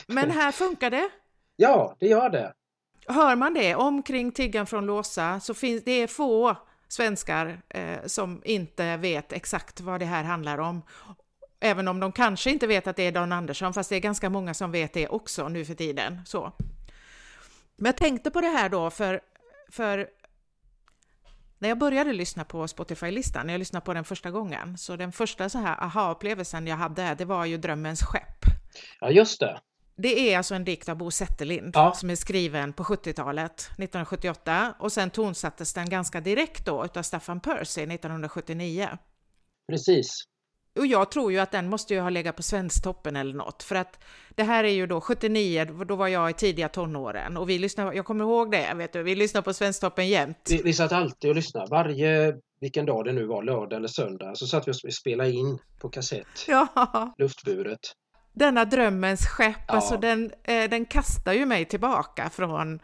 Men 0.08 0.32
här 0.32 0.52
funkar 0.52 0.90
det. 0.90 1.10
Ja, 1.56 1.96
det 2.00 2.08
gör 2.08 2.30
det. 2.30 2.54
Hör 3.08 3.36
man 3.36 3.54
det 3.54 3.76
omkring 3.76 4.32
Tiggan 4.32 4.66
från 4.66 4.86
Låsa 4.86 5.40
så 5.40 5.54
finns 5.54 5.84
det 5.84 5.92
är 5.92 6.08
få 6.08 6.56
svenskar 6.88 7.62
eh, 7.70 8.06
som 8.06 8.42
inte 8.46 8.98
vet 8.98 9.34
exakt 9.34 9.82
vad 9.82 10.00
det 10.00 10.06
här 10.06 10.24
handlar 10.24 10.58
om. 10.58 10.82
Även 11.64 11.88
om 11.88 12.00
de 12.00 12.12
kanske 12.12 12.52
inte 12.52 12.68
vet 12.68 12.88
att 12.88 12.96
det 12.96 13.04
är 13.04 13.12
Dan 13.12 13.32
Andersson, 13.32 13.74
fast 13.74 13.90
det 13.90 13.96
är 13.96 14.00
ganska 14.00 14.30
många 14.30 14.54
som 14.54 14.72
vet 14.72 14.94
det 14.94 15.08
också 15.08 15.48
nu 15.48 15.66
för 15.66 15.74
tiden. 15.74 16.22
Så. 16.26 16.52
Men 17.76 17.86
jag 17.86 17.98
tänkte 17.98 18.32
på 18.32 18.42
det 18.42 18.48
här 18.48 18.70
då, 18.70 18.90
för, 18.90 19.22
för 19.70 20.08
när 21.60 21.70
jag 21.70 21.78
började 21.78 22.14
lyssna 22.14 22.44
på 22.46 22.68
Spotify-listan, 22.68 23.48
när 23.48 23.54
jag 23.54 23.60
lyssnade 23.60 23.86
på 23.86 23.94
den 23.94 24.04
första 24.04 24.32
gången, 24.32 24.78
så 24.78 24.96
den 24.96 25.12
första 25.12 25.50
så 25.50 25.58
här 25.58 25.84
aha-upplevelsen 25.84 26.68
jag 26.68 26.76
hade, 26.78 27.16
det 27.16 27.26
var 27.26 27.46
ju 27.46 27.58
Drömmens 27.58 28.04
skepp. 28.04 28.46
Ja, 29.00 29.10
just 29.10 29.40
det. 29.40 29.60
Det 29.96 30.34
är 30.34 30.38
alltså 30.38 30.56
en 30.56 30.64
dikt 30.64 30.90
av 30.90 30.98
Bo 30.98 31.12
Zetterlind 31.12 31.72
Ja. 31.76 31.94
som 31.94 32.10
är 32.10 32.16
skriven 32.16 32.74
på 32.74 32.84
70-talet, 32.84 33.62
1978, 33.62 34.74
och 34.80 34.92
sen 34.92 35.10
tonsattes 35.10 35.74
den 35.74 35.90
ganska 35.90 36.22
direkt 36.22 36.66
då 36.66 36.86
utav 36.86 37.04
Staffan 37.04 37.40
Percy 37.40 37.82
1979. 37.82 38.90
Precis. 39.72 40.24
Och 40.80 40.86
jag 40.88 41.12
tror 41.12 41.32
ju 41.32 41.40
att 41.40 41.52
den 41.52 41.70
måste 41.70 41.94
ju 41.94 42.00
ha 42.00 42.10
legat 42.10 42.36
på 42.36 42.44
Svensktoppen 42.44 43.16
eller 43.16 43.34
något, 43.34 43.64
för 43.64 43.76
att 43.76 44.00
det 44.36 44.44
här 44.44 44.64
är 44.64 44.70
ju 44.70 44.88
då 44.88 45.02
79, 45.02 45.66
då 45.88 45.96
var 45.96 46.08
jag 46.08 46.30
i 46.30 46.34
tidiga 46.34 46.70
tonåren 46.70 47.38
och 47.38 47.50
vi 47.50 47.60
lyssnade, 47.60 47.96
jag 47.96 48.06
kommer 48.06 48.24
ihåg 48.26 48.52
det, 48.52 48.74
vet 48.76 48.94
du, 48.94 49.04
vi 49.04 49.16
lyssnade 49.16 49.44
på 49.44 49.54
Svensktoppen 49.54 50.08
jämt. 50.08 50.38
Vi, 50.50 50.62
vi 50.64 50.74
satt 50.74 50.92
alltid 50.92 51.30
och 51.30 51.36
lyssnade. 51.36 51.68
Varje, 51.72 52.34
vilken 52.62 52.86
dag 52.86 53.06
det 53.06 53.12
nu 53.14 53.26
var, 53.26 53.44
lördag 53.44 53.78
eller 53.78 53.88
söndag, 53.88 54.36
så 54.36 54.48
satt 54.48 54.68
vi 54.68 54.72
och 54.72 54.94
spelade 54.94 55.32
in 55.32 55.58
på 55.82 55.90
kassett, 55.90 56.46
Ja, 56.48 57.14
luftburet. 57.18 57.80
denna 58.34 58.66
drömmens 58.66 59.28
skepp, 59.28 59.56
Ja. 59.68 59.74
alltså 59.74 59.98
den, 59.98 60.32
eh, 60.44 60.70
den 60.70 60.86
kastar 60.86 61.34
ju 61.34 61.46
mig 61.46 61.66
tillbaka 61.66 62.30
från 62.30 62.80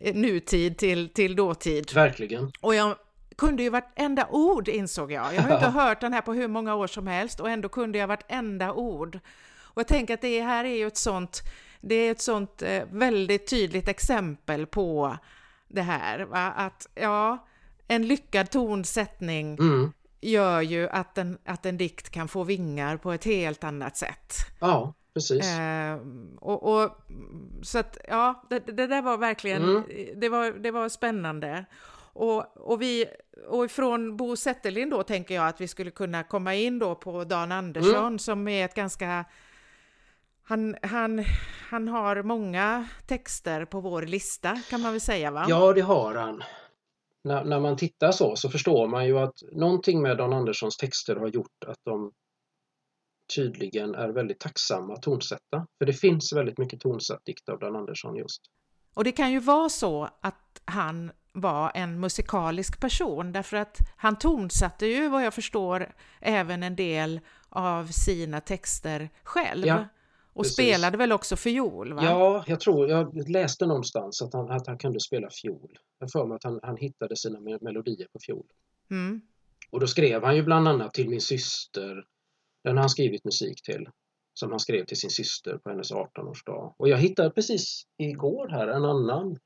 eh, 0.00 0.14
nutid 0.14 0.78
till, 0.78 1.08
till 1.08 1.36
dåtid. 1.36 1.92
Verkligen. 1.94 2.50
Och 2.60 2.74
jag 2.74 2.96
kunde 3.38 3.62
ju 3.62 3.70
vartenda 3.70 4.26
ord 4.30 4.68
insåg 4.68 5.12
jag. 5.12 5.34
Jag 5.34 5.42
har 5.42 5.54
inte 5.54 5.66
hört 5.80 6.00
den 6.00 6.12
här 6.12 6.20
på 6.20 6.32
hur 6.34 6.48
många 6.48 6.74
år 6.74 6.86
som 6.86 7.06
helst 7.06 7.40
och 7.40 7.50
ändå 7.50 7.68
kunde 7.68 7.98
jag 7.98 8.06
vartenda 8.06 8.72
ord. 8.72 9.18
Och 9.62 9.80
jag 9.80 9.86
tänker 9.86 10.14
att 10.14 10.20
det 10.20 10.40
här 10.40 10.64
är 10.64 10.76
ju 10.76 10.86
ett 10.86 10.96
sånt, 10.96 11.42
det 11.80 11.94
är 11.94 12.10
ett 12.10 12.20
sånt 12.20 12.62
eh, 12.62 12.82
väldigt 12.90 13.50
tydligt 13.50 13.88
exempel 13.88 14.66
på 14.66 15.16
det 15.68 15.82
här. 15.82 16.20
Va? 16.20 16.52
Att 16.56 16.88
ja, 16.94 17.46
en 17.88 18.06
lyckad 18.06 18.50
tonsättning 18.50 19.54
Mm. 19.58 19.92
gör 20.20 20.60
ju 20.60 20.88
att 20.88 21.18
en, 21.18 21.38
att 21.44 21.66
en 21.66 21.76
dikt 21.76 22.10
kan 22.10 22.28
få 22.28 22.44
vingar 22.44 22.96
på 22.96 23.12
ett 23.12 23.24
helt 23.24 23.64
annat 23.64 23.96
sätt. 23.96 24.34
Ja, 24.60 24.94
precis. 25.14 25.46
Eh, 25.58 25.98
och, 26.40 26.62
och, 26.82 26.90
så 27.62 27.78
att, 27.78 27.98
ja, 28.08 28.44
det, 28.50 28.58
det 28.58 28.86
där 28.86 29.02
var 29.02 29.16
verkligen, 29.18 29.62
Mm. 29.62 29.82
det, 30.16 30.28
var, 30.28 30.50
det 30.50 30.70
var 30.70 30.88
spännande. 30.88 31.64
Och, 32.16 32.56
och, 32.56 32.82
vi, 32.82 33.06
och 33.48 33.64
ifrån 33.64 34.16
Bo 34.16 34.36
Zetterlind 34.36 34.90
då 34.90 35.02
tänker 35.02 35.34
jag 35.34 35.46
att 35.48 35.60
vi 35.60 35.68
skulle 35.68 35.90
kunna 35.90 36.22
komma 36.24 36.54
in 36.54 36.78
då 36.78 36.94
på 36.94 37.24
Dan 37.24 37.52
Andersson 37.52 38.06
Mm. 38.06 38.18
som 38.18 38.48
är 38.48 38.64
ett 38.64 38.74
ganska 38.74 39.24
han, 40.42 40.76
han, 40.82 41.24
han 41.70 41.88
har 41.88 42.22
många 42.22 42.88
texter 43.06 43.64
på 43.64 43.80
vår 43.80 44.02
lista 44.02 44.62
kan 44.70 44.80
man 44.80 44.92
väl 44.92 45.00
säga 45.00 45.30
va? 45.30 45.46
Ja, 45.48 45.72
det 45.72 45.80
har 45.80 46.14
han. 46.14 46.42
När, 47.24 47.44
när 47.44 47.60
man 47.60 47.76
tittar 47.76 48.12
så, 48.12 48.36
så 48.36 48.48
förstår 48.50 48.86
man 48.88 49.06
ju 49.06 49.18
att 49.18 49.42
någonting 49.52 50.02
med 50.02 50.16
Dan 50.18 50.32
Anderssons 50.32 50.76
texter 50.76 51.16
har 51.16 51.28
gjort 51.28 51.64
att 51.66 51.78
de 51.84 52.12
tydligen 53.34 53.94
är 53.94 54.08
väldigt 54.08 54.40
tacksamma 54.40 54.94
att 54.94 55.02
tonsätta. 55.02 55.66
För 55.78 55.86
det 55.86 55.92
finns 55.92 56.32
väldigt 56.32 56.58
mycket 56.58 56.80
tonsatt 56.80 57.24
dikt 57.24 57.48
av 57.48 57.58
Dan 57.58 57.76
Andersson 57.76 58.16
just. 58.16 58.42
Och 58.94 59.04
det 59.04 59.12
kan 59.12 59.32
ju 59.32 59.40
vara 59.40 59.68
så 59.68 60.08
att 60.20 60.62
han 60.64 61.12
var 61.40 61.72
en 61.74 62.00
musikalisk 62.00 62.80
person 62.80 63.32
därför 63.32 63.56
att 63.56 63.78
han 63.96 64.18
tonsatte 64.18 64.86
ju 64.86 65.08
vad 65.08 65.24
jag 65.24 65.34
förstår 65.34 65.92
även 66.20 66.62
en 66.62 66.76
del 66.76 67.20
av 67.48 67.86
sina 67.86 68.40
texter 68.40 69.10
själv. 69.22 69.66
Ja, 69.66 69.84
och 70.32 70.42
precis. 70.42 70.54
spelade 70.54 70.98
väl 70.98 71.12
också 71.12 71.36
fiol? 71.36 71.92
Va? 71.92 72.04
Ja, 72.04 72.44
jag 72.46 72.60
tror, 72.60 72.88
jag 72.88 73.28
läste 73.28 73.66
någonstans 73.66 74.22
att 74.22 74.32
han, 74.32 74.50
att 74.50 74.66
han 74.66 74.78
kunde 74.78 75.00
spela 75.00 75.28
fiol. 75.30 75.78
Jag 75.98 76.10
för 76.12 76.26
mig 76.26 76.36
att 76.36 76.44
han, 76.44 76.60
han 76.62 76.76
hittade 76.76 77.16
sina 77.16 77.38
me- 77.38 77.58
melodier 77.60 78.06
på 78.12 78.18
fiol. 78.26 78.46
Mm. 78.90 79.20
Och 79.70 79.80
då 79.80 79.86
skrev 79.86 80.24
han 80.24 80.36
ju 80.36 80.42
bland 80.42 80.68
annat 80.68 80.94
till 80.94 81.08
min 81.08 81.20
syster, 81.20 82.04
den 82.64 82.76
har 82.76 82.82
han 82.82 82.90
skrivit 82.90 83.24
musik 83.24 83.62
till, 83.62 83.88
som 84.34 84.50
han 84.50 84.60
skrev 84.60 84.84
till 84.84 84.96
sin 84.96 85.10
syster 85.10 85.58
på 85.58 85.70
hennes 85.70 85.92
18-årsdag. 85.92 86.74
Och 86.76 86.88
jag 86.88 86.98
hittade 86.98 87.30
precis 87.30 87.82
igår 87.98 88.48
här 88.48 88.68
en 88.68 88.84
annan 88.84 89.38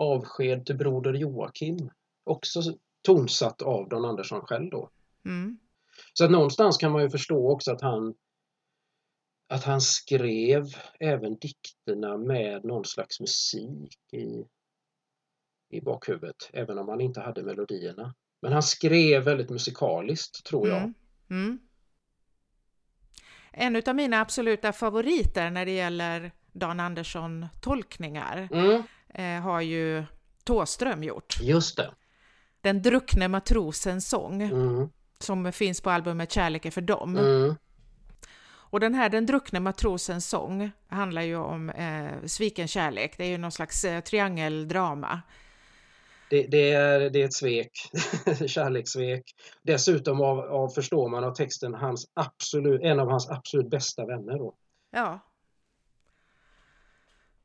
avsked 0.00 0.66
till 0.66 0.76
broder 0.76 1.14
Joakim, 1.14 1.90
också 2.24 2.62
tonsatt 3.02 3.62
av 3.62 3.88
Don 3.88 4.04
Andersson 4.04 4.40
själv 4.40 4.70
då. 4.70 4.90
Mm. 5.24 5.58
Så 6.12 6.24
att 6.24 6.30
någonstans 6.30 6.76
kan 6.76 6.92
man 6.92 7.02
ju 7.02 7.10
förstå 7.10 7.52
också 7.52 7.72
att 7.72 7.80
han 7.80 8.14
att 9.48 9.64
han 9.64 9.80
skrev 9.80 10.64
även 11.00 11.38
dikterna 11.38 12.16
med 12.16 12.64
någon 12.64 12.84
slags 12.84 13.20
musik 13.20 13.98
i, 14.12 14.44
i 15.70 15.80
bakhuvudet, 15.80 16.50
även 16.52 16.78
om 16.78 16.88
han 16.88 17.00
inte 17.00 17.20
hade 17.20 17.42
melodierna. 17.42 18.14
Men 18.42 18.52
han 18.52 18.62
skrev 18.62 19.22
väldigt 19.22 19.50
musikaliskt, 19.50 20.44
tror 20.44 20.68
jag. 20.68 20.78
Mm. 20.78 20.94
Mm. 21.30 21.58
En 23.52 23.82
av 23.86 23.94
mina 23.94 24.20
absoluta 24.20 24.72
favoriter 24.72 25.50
när 25.50 25.66
det 25.66 25.72
gäller 25.72 26.32
Dan 26.52 26.80
Andersson-tolkningar 26.80 28.48
Mm, 28.52 28.82
eh, 29.14 29.40
har 29.40 29.60
ju 29.60 30.04
Tåström 30.44 31.02
gjort. 31.04 31.36
just 31.40 31.76
det. 31.76 31.90
Den 32.60 32.82
druckne 32.82 33.28
matrosens 33.28 34.08
sång 34.08 34.42
Mm, 34.42 34.88
som 35.18 35.52
finns 35.52 35.80
på 35.80 35.90
albumet 35.90 36.32
Kärlek 36.32 36.66
är 36.66 36.70
för 36.70 36.80
dem. 36.80 37.16
mm, 37.18 37.54
Och 38.70 38.80
den 38.80 38.94
här 38.94 39.08
Den 39.08 39.26
druckne 39.26 39.60
matrosens 39.60 40.28
sång 40.28 40.70
handlar 40.88 41.22
ju 41.22 41.36
om 41.36 41.70
eh, 41.70 42.26
sviken 42.26 42.68
kärlek. 42.68 43.14
Det 43.16 43.24
är 43.24 43.28
ju 43.28 43.38
någon 43.38 43.52
slags 43.52 43.84
eh, 43.84 44.00
triangeldrama. 44.00 45.20
det, 46.30 46.42
det, 46.46 46.70
är, 46.72 47.10
det 47.10 47.22
är 47.22 47.24
ett 47.24 47.34
svek, 47.34 47.70
kärlekssvek. 48.46 49.22
Dessutom 49.62 50.20
av, 50.20 50.38
av, 50.40 50.68
förstår 50.68 51.08
man 51.08 51.24
av 51.24 51.34
texten, 51.34 51.74
hans 51.74 52.06
absolut, 52.14 52.80
en 52.82 53.00
av 53.00 53.08
hans 53.10 53.30
absolut 53.30 53.70
bästa 53.70 54.06
vänner. 54.06 54.38
Då. 54.38 54.54
Ja. 54.90 55.18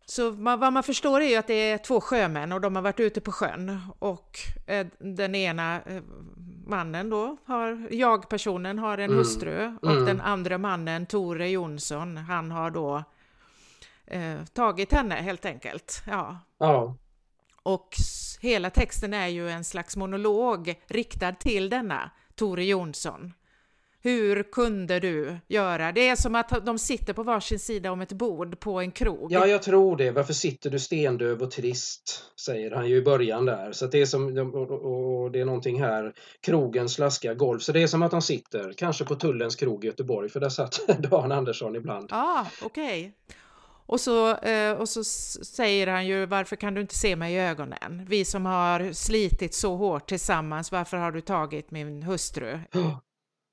Så 0.08 0.32
man, 0.32 0.60
vad 0.60 0.74
man 0.74 0.84
förstår 0.84 1.22
är 1.22 1.30
ju 1.30 1.36
att 1.36 1.48
det 1.48 1.54
är 1.72 1.78
två 1.78 2.02
sjömän 2.02 2.52
och 2.52 2.62
de 2.62 2.76
har 2.76 2.84
varit 2.84 3.00
ute 3.00 3.22
på 3.22 3.32
sjön 3.32 3.80
och 4.00 4.38
eh, 4.68 4.88
den 5.00 5.36
ena 5.36 5.82
eh, 5.82 6.04
mannen 6.66 7.10
då 7.10 7.38
har, 7.46 7.88
jag-personen 7.92 8.80
har 8.80 8.98
en 8.98 9.04
Mm. 9.06 9.18
hustru 9.18 9.78
och 9.82 9.92
Mm. 9.92 10.06
den 10.06 10.22
andra 10.22 10.58
mannen, 10.58 11.06
Tore 11.06 11.50
Jonsson, 11.50 12.18
han 12.18 12.52
har 12.52 12.72
då 12.72 13.04
eh, 14.08 14.44
tagit 14.54 14.92
henne 14.94 15.16
helt 15.16 15.46
enkelt. 15.46 16.04
Ja. 16.08 16.40
Ja, 16.58 16.96
Och 17.64 17.90
hela 18.42 18.70
texten 18.70 19.14
är 19.14 19.28
ju 19.28 19.50
en 19.50 19.64
slags 19.64 19.96
monolog 19.98 20.82
riktad 20.88 21.32
till 21.32 21.70
denna 21.70 22.12
Tore 22.36 22.66
Jonsson. 22.66 23.34
Hur 24.06 24.44
kunde 24.44 25.00
du 25.00 25.38
göra? 25.48 25.92
Det 25.92 26.08
är 26.08 26.16
som 26.16 26.36
att 26.36 26.66
de 26.66 26.80
sitter 26.80 27.14
på 27.14 27.24
varsin 27.24 27.60
sida 27.60 27.92
om 27.92 28.02
ett 28.02 28.12
bord 28.12 28.60
på 28.60 28.80
en 28.80 28.92
krog. 28.92 29.32
Ja, 29.32 29.48
jag 29.48 29.64
tror 29.64 29.98
det. 29.98 30.12
Varför 30.12 30.34
sitter 30.34 30.70
du 30.70 30.80
stendöv 30.80 31.42
och 31.42 31.52
trist? 31.52 32.24
Säger 32.46 32.72
han 32.72 32.90
ju 32.90 32.96
i 32.96 33.02
början 33.02 33.46
där. 33.46 33.72
Så 33.72 33.88
det 33.88 34.02
är 34.02 34.06
som, 34.06 34.24
och, 34.54 35.32
det 35.32 35.40
är 35.40 35.46
någonting 35.46 35.82
här, 35.82 36.14
krogen 36.42 36.90
slaskar 36.90 37.34
golv. 37.34 37.60
Så 37.60 37.72
det 37.72 37.84
är 37.84 37.88
som 37.88 38.04
att 38.04 38.12
han 38.12 38.22
sitter, 38.22 38.74
kanske 38.74 39.06
på 39.06 39.16
Tullens 39.16 39.56
krog 39.56 39.84
i 39.84 39.88
Göteborg, 39.88 40.30
för 40.30 40.40
där 40.40 40.50
satt 40.50 40.80
Dan 41.00 41.32
Andersson 41.32 41.76
ibland. 41.76 42.08
Ja, 42.12 42.48
okej. 42.64 43.14
Och 43.86 44.00
så, 44.00 44.38
eh, 44.38 44.74
och 44.74 44.90
så 44.90 45.04
säger 45.04 45.88
han 45.88 46.08
ju 46.08 46.26
varför 46.26 46.56
kan 46.56 46.74
du 46.74 46.82
inte 46.82 46.96
se 46.96 47.16
mig 47.16 47.34
i 47.34 47.40
ögonen? 47.40 48.06
Vi 48.10 48.26
som 48.26 48.46
har 48.46 48.94
slitit 48.94 49.54
så 49.54 49.76
hårt 49.76 50.10
tillsammans, 50.10 50.72
varför 50.72 50.98
har 50.98 51.12
du 51.12 51.22
tagit 51.22 51.72
min 51.72 52.04
hustru? 52.04 52.60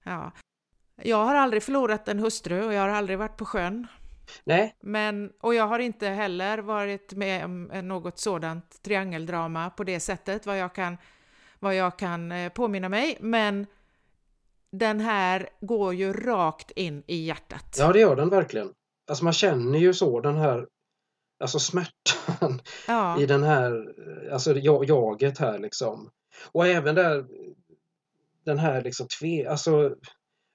Ja. 0.03 0.31
Jag 1.03 1.25
har 1.25 1.35
aldrig 1.35 1.63
förlorat 1.63 2.09
en 2.09 2.19
hustru 2.19 2.65
och 2.67 2.73
jag 2.73 2.81
har 2.81 2.89
aldrig 2.89 3.19
varit 3.19 3.37
på 3.37 3.45
sjön. 3.45 3.87
Nej, 4.45 4.77
Men, 4.81 5.33
och 5.41 5.55
jag 5.55 5.67
har 5.67 5.79
inte 5.79 6.09
heller 6.09 6.59
varit 6.59 7.13
med 7.13 7.45
om 7.45 7.65
något 7.83 8.19
sådant 8.19 8.83
triangeldrama 8.83 9.71
på 9.71 9.85
det 9.85 10.01
sättet, 10.01 10.47
vad 10.47 10.59
jag 10.59 10.75
kan, 10.75 10.97
vad 11.59 11.75
jag 11.75 11.99
kan 11.99 12.33
eh, 12.33 12.53
påminna 12.53 12.89
mig. 12.89 13.17
Men 13.21 13.67
den 14.73 15.01
här 15.01 15.49
går 15.61 15.95
ju 15.95 16.13
rakt 16.13 16.71
in 16.71 17.03
i 17.07 17.17
hjärtat. 17.27 17.77
ja 17.79 17.93
det 17.93 18.01
gör 18.01 18.17
den 18.17 18.29
verkligen. 18.29 18.73
Alltså 19.11 19.25
man 19.25 19.33
känner 19.33 19.79
ju 19.79 19.95
så 19.95 20.21
den 20.21 20.37
här 20.37 20.67
alltså 21.45 21.59
smärtan 21.59 22.63
Ja. 22.89 23.21
i 23.21 23.27
den 23.27 23.43
här, 23.43 23.95
alltså 24.33 24.53
jag- 24.59 24.85
jaget 24.85 25.39
här 25.39 25.59
liksom. 25.59 26.11
Och 26.53 26.67
även 26.67 26.95
där 26.95 27.25
den 28.45 28.59
här 28.59 28.83
liksom 28.83 29.07
tve, 29.21 29.51
alltså 29.51 29.95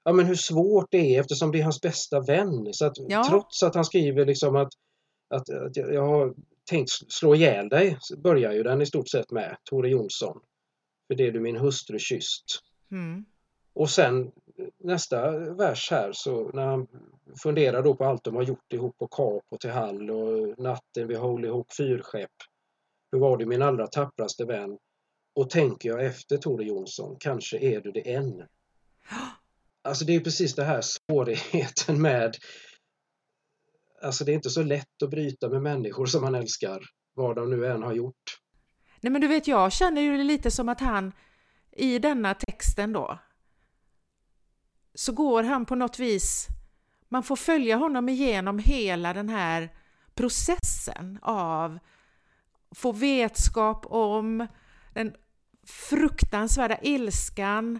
ja 0.04 0.14
men 0.14 0.26
hur 0.26 0.36
svårt 0.36 0.88
det 0.92 1.16
är 1.16 1.20
eftersom 1.20 1.52
det 1.52 1.60
är 1.60 1.64
hans 1.64 1.82
bästa 1.82 2.20
vän. 2.20 2.74
Så 2.74 2.86
att 2.86 2.94
Ja. 2.98 3.26
trots 3.30 3.64
att 3.64 3.76
han 3.76 3.86
skriver 3.86 4.26
liksom 4.26 4.56
att, 4.56 4.70
att, 5.30 5.50
att 5.50 5.76
jag 5.76 6.08
har 6.08 6.34
tänkt 6.70 6.90
slå 6.90 7.36
ihjäl 7.36 7.70
dig, 7.70 7.98
börjar 8.18 8.52
ju 8.52 8.64
den 8.64 8.82
i 8.82 8.86
stort 8.86 9.10
sett 9.10 9.32
med, 9.32 9.58
Tore 9.70 9.90
Jonsson. 9.90 10.40
För 11.08 11.16
det 11.16 11.32
du 11.32 11.40
min 11.40 11.58
hustru 11.58 12.00
kysst. 12.00 12.46
Mm. 12.92 13.26
Och 13.74 13.90
sen 13.90 14.32
nästa 14.78 15.40
vers 15.40 15.92
här 15.92 16.12
så 16.14 16.50
när 16.54 16.66
han 16.66 16.88
funderar 17.44 17.84
då 17.84 17.96
på 17.96 18.06
allt 18.06 18.24
de 18.24 18.36
har 18.36 18.44
gjort 18.44 18.74
ihop 18.74 18.98
på 18.98 19.08
Kap 19.08 19.44
och 19.50 19.60
till 19.60 19.72
Hall 19.72 20.10
och 20.12 20.60
natten 20.60 21.08
vid 21.08 21.18
Holy 21.18 21.48
Hook 21.48 21.74
fyrskepp. 21.78 22.32
Hur 23.12 23.20
var 23.20 23.38
du 23.38 23.46
min 23.46 23.62
allra 23.62 23.88
tappraste 23.88 24.46
vän? 24.46 24.78
Och 25.38 25.50
tänker 25.50 25.90
jag 25.90 26.06
efter 26.06 26.38
Tore 26.38 26.66
Jonsson, 26.66 27.16
kanske 27.20 27.58
är 27.58 27.82
du 27.82 27.92
det 27.92 28.14
än. 28.14 28.48
Alltså 29.84 30.06
det 30.06 30.16
är 30.16 30.20
precis 30.20 30.56
det 30.56 30.64
här 30.64 30.82
svårigheten 30.82 32.02
med 32.02 32.36
Alltså 34.02 34.26
det 34.26 34.32
är 34.32 34.34
inte 34.34 34.50
så 34.50 34.64
lätt 34.64 35.04
att 35.04 35.10
bryta 35.10 35.50
med 35.50 35.62
människor 35.62 36.06
som 36.06 36.22
man 36.22 36.36
älskar, 36.36 36.82
vad 37.14 37.36
de 37.36 37.50
nu 37.50 37.66
än 37.66 37.84
har 37.84 37.94
gjort. 37.94 38.40
Nej 39.02 39.12
men 39.12 39.22
du 39.22 39.28
vet, 39.28 39.48
jag 39.48 39.72
känner 39.72 40.02
ju 40.02 40.24
lite 40.24 40.52
som 40.52 40.70
att 40.70 40.80
han 40.80 41.12
i 41.72 42.00
denna 42.00 42.34
texten 42.34 42.94
då 42.94 43.20
så 44.94 45.12
går 45.12 45.44
han 45.44 45.66
på 45.66 45.76
något 45.76 46.00
vis, 46.00 46.48
man 47.10 47.24
får 47.24 47.36
följa 47.36 47.76
honom 47.76 48.10
igenom 48.10 48.60
hela 48.60 49.14
den 49.14 49.30
här 49.30 49.70
processen 50.16 51.20
av 51.22 51.80
få 52.76 52.92
vetskap 52.92 53.86
om 53.86 54.48
den 54.94 55.16
fruktansvärda 55.68 56.78
ilskan 56.82 57.80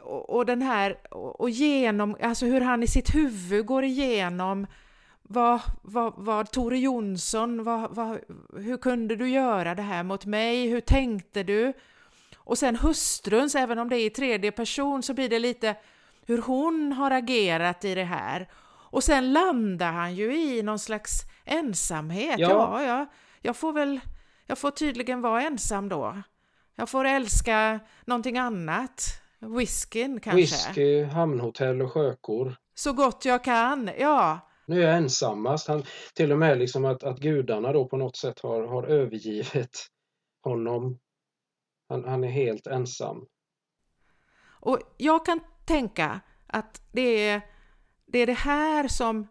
och, 0.00 0.30
och 0.30 0.46
den 0.46 0.62
här 0.62 0.98
och 1.12 1.50
genom, 1.50 2.16
alltså 2.22 2.46
hur 2.46 2.60
han 2.60 2.82
i 2.82 2.86
sitt 2.86 3.14
huvud 3.14 3.66
går 3.66 3.84
igenom 3.84 4.66
vad, 5.22 5.60
vad, 5.82 6.12
vad 6.16 6.50
Tore 6.50 6.78
Jonsson, 6.78 7.64
vad, 7.64 7.94
vad, 7.94 8.18
hur 8.56 8.76
kunde 8.76 9.16
du 9.16 9.28
göra 9.28 9.74
det 9.74 9.82
här 9.82 10.02
mot 10.02 10.26
mig? 10.26 10.68
Hur 10.68 10.80
tänkte 10.80 11.42
du? 11.42 11.72
Och 12.36 12.58
sen 12.58 12.76
hustruns, 12.76 13.54
även 13.54 13.78
om 13.78 13.88
det 13.88 13.96
är 13.96 14.06
i 14.06 14.10
tredje 14.10 14.52
person, 14.52 15.02
så 15.02 15.14
blir 15.14 15.28
det 15.28 15.38
lite 15.38 15.76
hur 16.26 16.38
hon 16.38 16.92
har 16.92 17.10
agerat 17.10 17.84
i 17.84 17.94
det 17.94 18.04
här. 18.04 18.48
Och 18.90 19.04
sen 19.04 19.32
landar 19.32 19.92
han 19.92 20.14
ju 20.14 20.36
i 20.36 20.62
någon 20.62 20.78
slags 20.78 21.12
ensamhet. 21.44 22.38
Ja, 22.38 22.48
ja, 22.48 22.82
ja 22.84 23.06
jag 23.42 23.56
får 23.56 23.72
väl, 23.72 24.00
jag 24.46 24.58
får 24.58 24.70
tydligen 24.70 25.20
vara 25.20 25.42
ensam 25.42 25.88
då. 25.88 26.22
Jag 26.74 26.88
får 26.88 27.04
älska 27.04 27.80
någonting 28.06 28.38
annat. 28.38 29.22
Whiskyn 29.38 30.20
kanske. 30.20 30.40
Whisky, 30.40 31.02
hamnhotell 31.04 31.82
och 31.82 31.92
sjökor. 31.92 32.56
Så 32.74 32.92
gott 32.92 33.24
jag 33.24 33.44
kan, 33.44 33.90
ja. 33.98 34.40
Nu 34.66 34.82
är 34.82 34.86
jag 34.86 34.96
ensammast. 34.96 35.68
Han, 35.68 35.84
till 36.14 36.32
och 36.32 36.38
med 36.38 36.58
liksom 36.58 36.84
att, 36.84 37.02
att 37.02 37.18
gudarna 37.18 37.72
då 37.72 37.88
på 37.88 37.96
något 37.96 38.16
sätt 38.16 38.40
har, 38.40 38.62
har 38.62 38.82
övergivit 38.82 39.86
honom. 40.44 40.98
Han, 41.88 42.04
han 42.04 42.24
är 42.24 42.28
helt 42.28 42.66
ensam. 42.66 43.26
Och 44.60 44.78
jag 44.96 45.26
kan 45.26 45.40
tänka 45.66 46.20
att 46.46 46.82
det 46.92 47.28
är 47.28 47.42
det, 48.06 48.18
är 48.18 48.26
det 48.26 48.32
här 48.32 48.88
som 48.88 49.28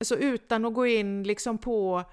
så 0.00 0.14
utan 0.14 0.64
att 0.64 0.74
gå 0.74 0.86
in 0.86 1.22
liksom 1.22 1.58
på, 1.58 2.04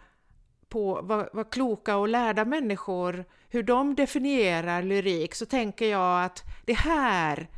på 0.76 1.02
vad, 1.04 1.30
vad, 1.34 1.52
kloka 1.52 1.98
och 1.98 2.08
lärda 2.08 2.46
människor, 2.46 3.26
hur 3.50 3.64
de 3.64 3.96
definierar 3.96 4.84
lyrik, 4.84 5.36
så 5.36 5.46
tänker 5.46 5.86
jag 5.86 6.24
att 6.26 6.44
det 6.66 6.74
här 6.74 7.50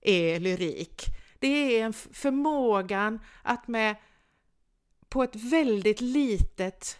är 0.00 0.40
lyrik. 0.40 1.04
Det 1.38 1.48
är 1.48 1.84
en 1.84 1.92
förmågan 1.92 3.20
att 3.42 3.68
med 3.68 3.96
på 5.08 5.22
ett 5.22 5.36
väldigt 5.36 6.00
litet 6.00 6.98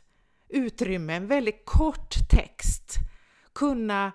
utrymme, 0.48 1.14
en 1.14 1.26
väldigt 1.26 1.64
kort 1.64 2.14
text, 2.30 2.94
kunna 3.52 4.12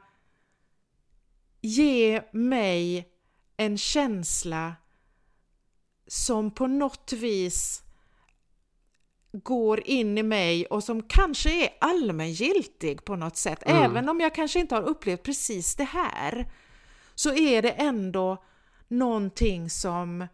ge 1.62 2.22
mig 2.34 3.10
en 3.58 3.78
känsla 3.78 4.76
som 6.08 6.52
på 6.52 6.68
något 6.68 7.14
vis 7.14 7.85
går 9.44 9.88
in 9.88 10.18
i 10.18 10.24
mig 10.24 10.66
och 10.66 10.84
som 10.84 11.04
kanske 11.04 11.66
är 11.66 11.70
allmängiltig 11.82 13.06
på 13.06 13.16
något 13.16 13.38
sätt. 13.38 13.64
Mm. 13.66 13.84
Även 13.84 14.10
om 14.10 14.20
jag 14.20 14.36
kanske 14.36 14.60
inte 14.60 14.76
har 14.76 14.84
upplevt 14.84 15.24
precis 15.24 15.76
det 15.76 15.84
här 15.84 16.52
så 17.16 17.34
är 17.34 17.62
det 17.62 17.72
ändå 17.72 18.44
någonting 18.88 19.70
som 19.70 20.28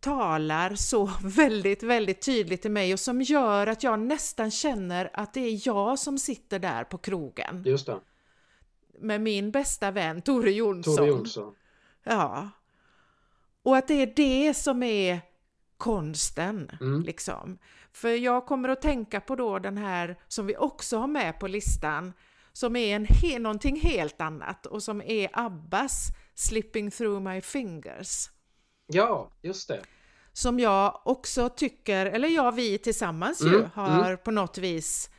talar 0.00 0.74
så 0.74 1.10
väldigt, 1.22 1.82
väldigt 1.82 2.20
tydligt 2.22 2.62
till 2.62 2.70
mig 2.70 2.92
och 2.92 3.00
som 3.00 3.22
gör 3.22 3.66
att 3.66 3.82
jag 3.82 4.00
nästan 4.00 4.50
känner 4.50 5.10
att 5.12 5.34
det 5.34 5.40
är 5.40 5.68
jag 5.68 5.98
som 5.98 6.18
sitter 6.18 6.58
där 6.58 6.84
på 6.84 6.98
krogen. 6.98 7.62
Just 7.66 7.86
det. 7.86 8.00
Med 8.98 9.20
min 9.20 9.50
bästa 9.50 9.90
vän 9.90 10.22
Tore 10.22 10.50
Jonsson. 10.50 10.96
Tore 10.96 11.08
Jonsson. 11.08 11.54
Ja. 12.04 12.50
Och 13.62 13.76
att 13.76 13.88
det 13.88 13.94
är 13.94 14.12
det 14.16 14.54
som 14.54 14.82
är 14.82 15.20
konsten, 15.76 16.70
mm. 16.80 17.02
liksom. 17.02 17.58
För 17.92 18.08
jag 18.08 18.46
kommer 18.46 18.68
att 18.68 18.82
tänka 18.82 19.20
på 19.20 19.36
då 19.36 19.58
den 19.58 19.78
här 19.78 20.18
som 20.28 20.46
vi 20.46 20.56
också 20.56 20.98
har 20.98 21.06
med 21.06 21.40
på 21.40 21.46
listan, 21.46 22.12
som 22.52 22.76
är 22.76 22.96
en 22.96 23.04
he 23.04 23.38
någonting 23.38 23.80
helt 23.80 24.20
annat 24.20 24.66
och 24.66 24.82
som 24.82 25.02
är 25.02 25.28
Abbas 25.32 26.08
Slipping 26.34 26.90
through 26.90 27.20
my 27.22 27.40
fingers. 27.40 28.30
Ja, 28.86 29.30
just 29.42 29.68
det. 29.68 29.80
Som 30.32 30.60
jag 30.60 31.00
också 31.04 31.48
tycker, 31.48 32.06
eller 32.06 32.28
ja, 32.28 32.50
vi 32.50 32.78
tillsammans 32.78 33.40
mm. 33.40 33.52
ju 33.52 33.68
har 33.74 34.06
mm. 34.06 34.18
på 34.24 34.30
något 34.30 34.58
vis 34.58 35.10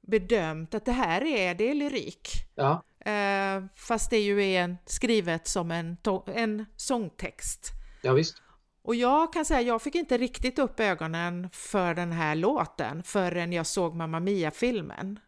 bedömt 0.00 0.74
att 0.74 0.84
det 0.84 0.92
här 0.92 1.24
är, 1.24 1.54
det 1.54 1.70
är 1.70 1.74
lyrik. 1.74 2.28
Ja. 2.54 2.82
Eh, 3.10 3.64
fast 3.76 4.10
det 4.10 4.18
ju 4.18 4.44
är 4.44 4.62
en, 4.62 4.76
skrivet 4.86 5.48
som 5.48 5.70
en, 5.70 5.96
en 6.26 6.66
sångtext. 6.76 7.70
Ja, 8.02 8.12
visst. 8.12 8.41
Och 8.82 8.94
jag 8.94 9.32
kan 9.32 9.44
säga, 9.44 9.60
jag 9.62 9.82
fick 9.82 9.94
inte 9.94 10.18
riktigt 10.18 10.58
upp 10.58 10.80
ögonen 10.80 11.48
för 11.52 11.94
den 11.94 12.12
här 12.12 12.34
låten 12.34 13.02
förrän 13.02 13.52
jag 13.52 13.66
såg 13.66 13.94
Mamma 13.94 14.20
Mia-filmen. 14.20 15.18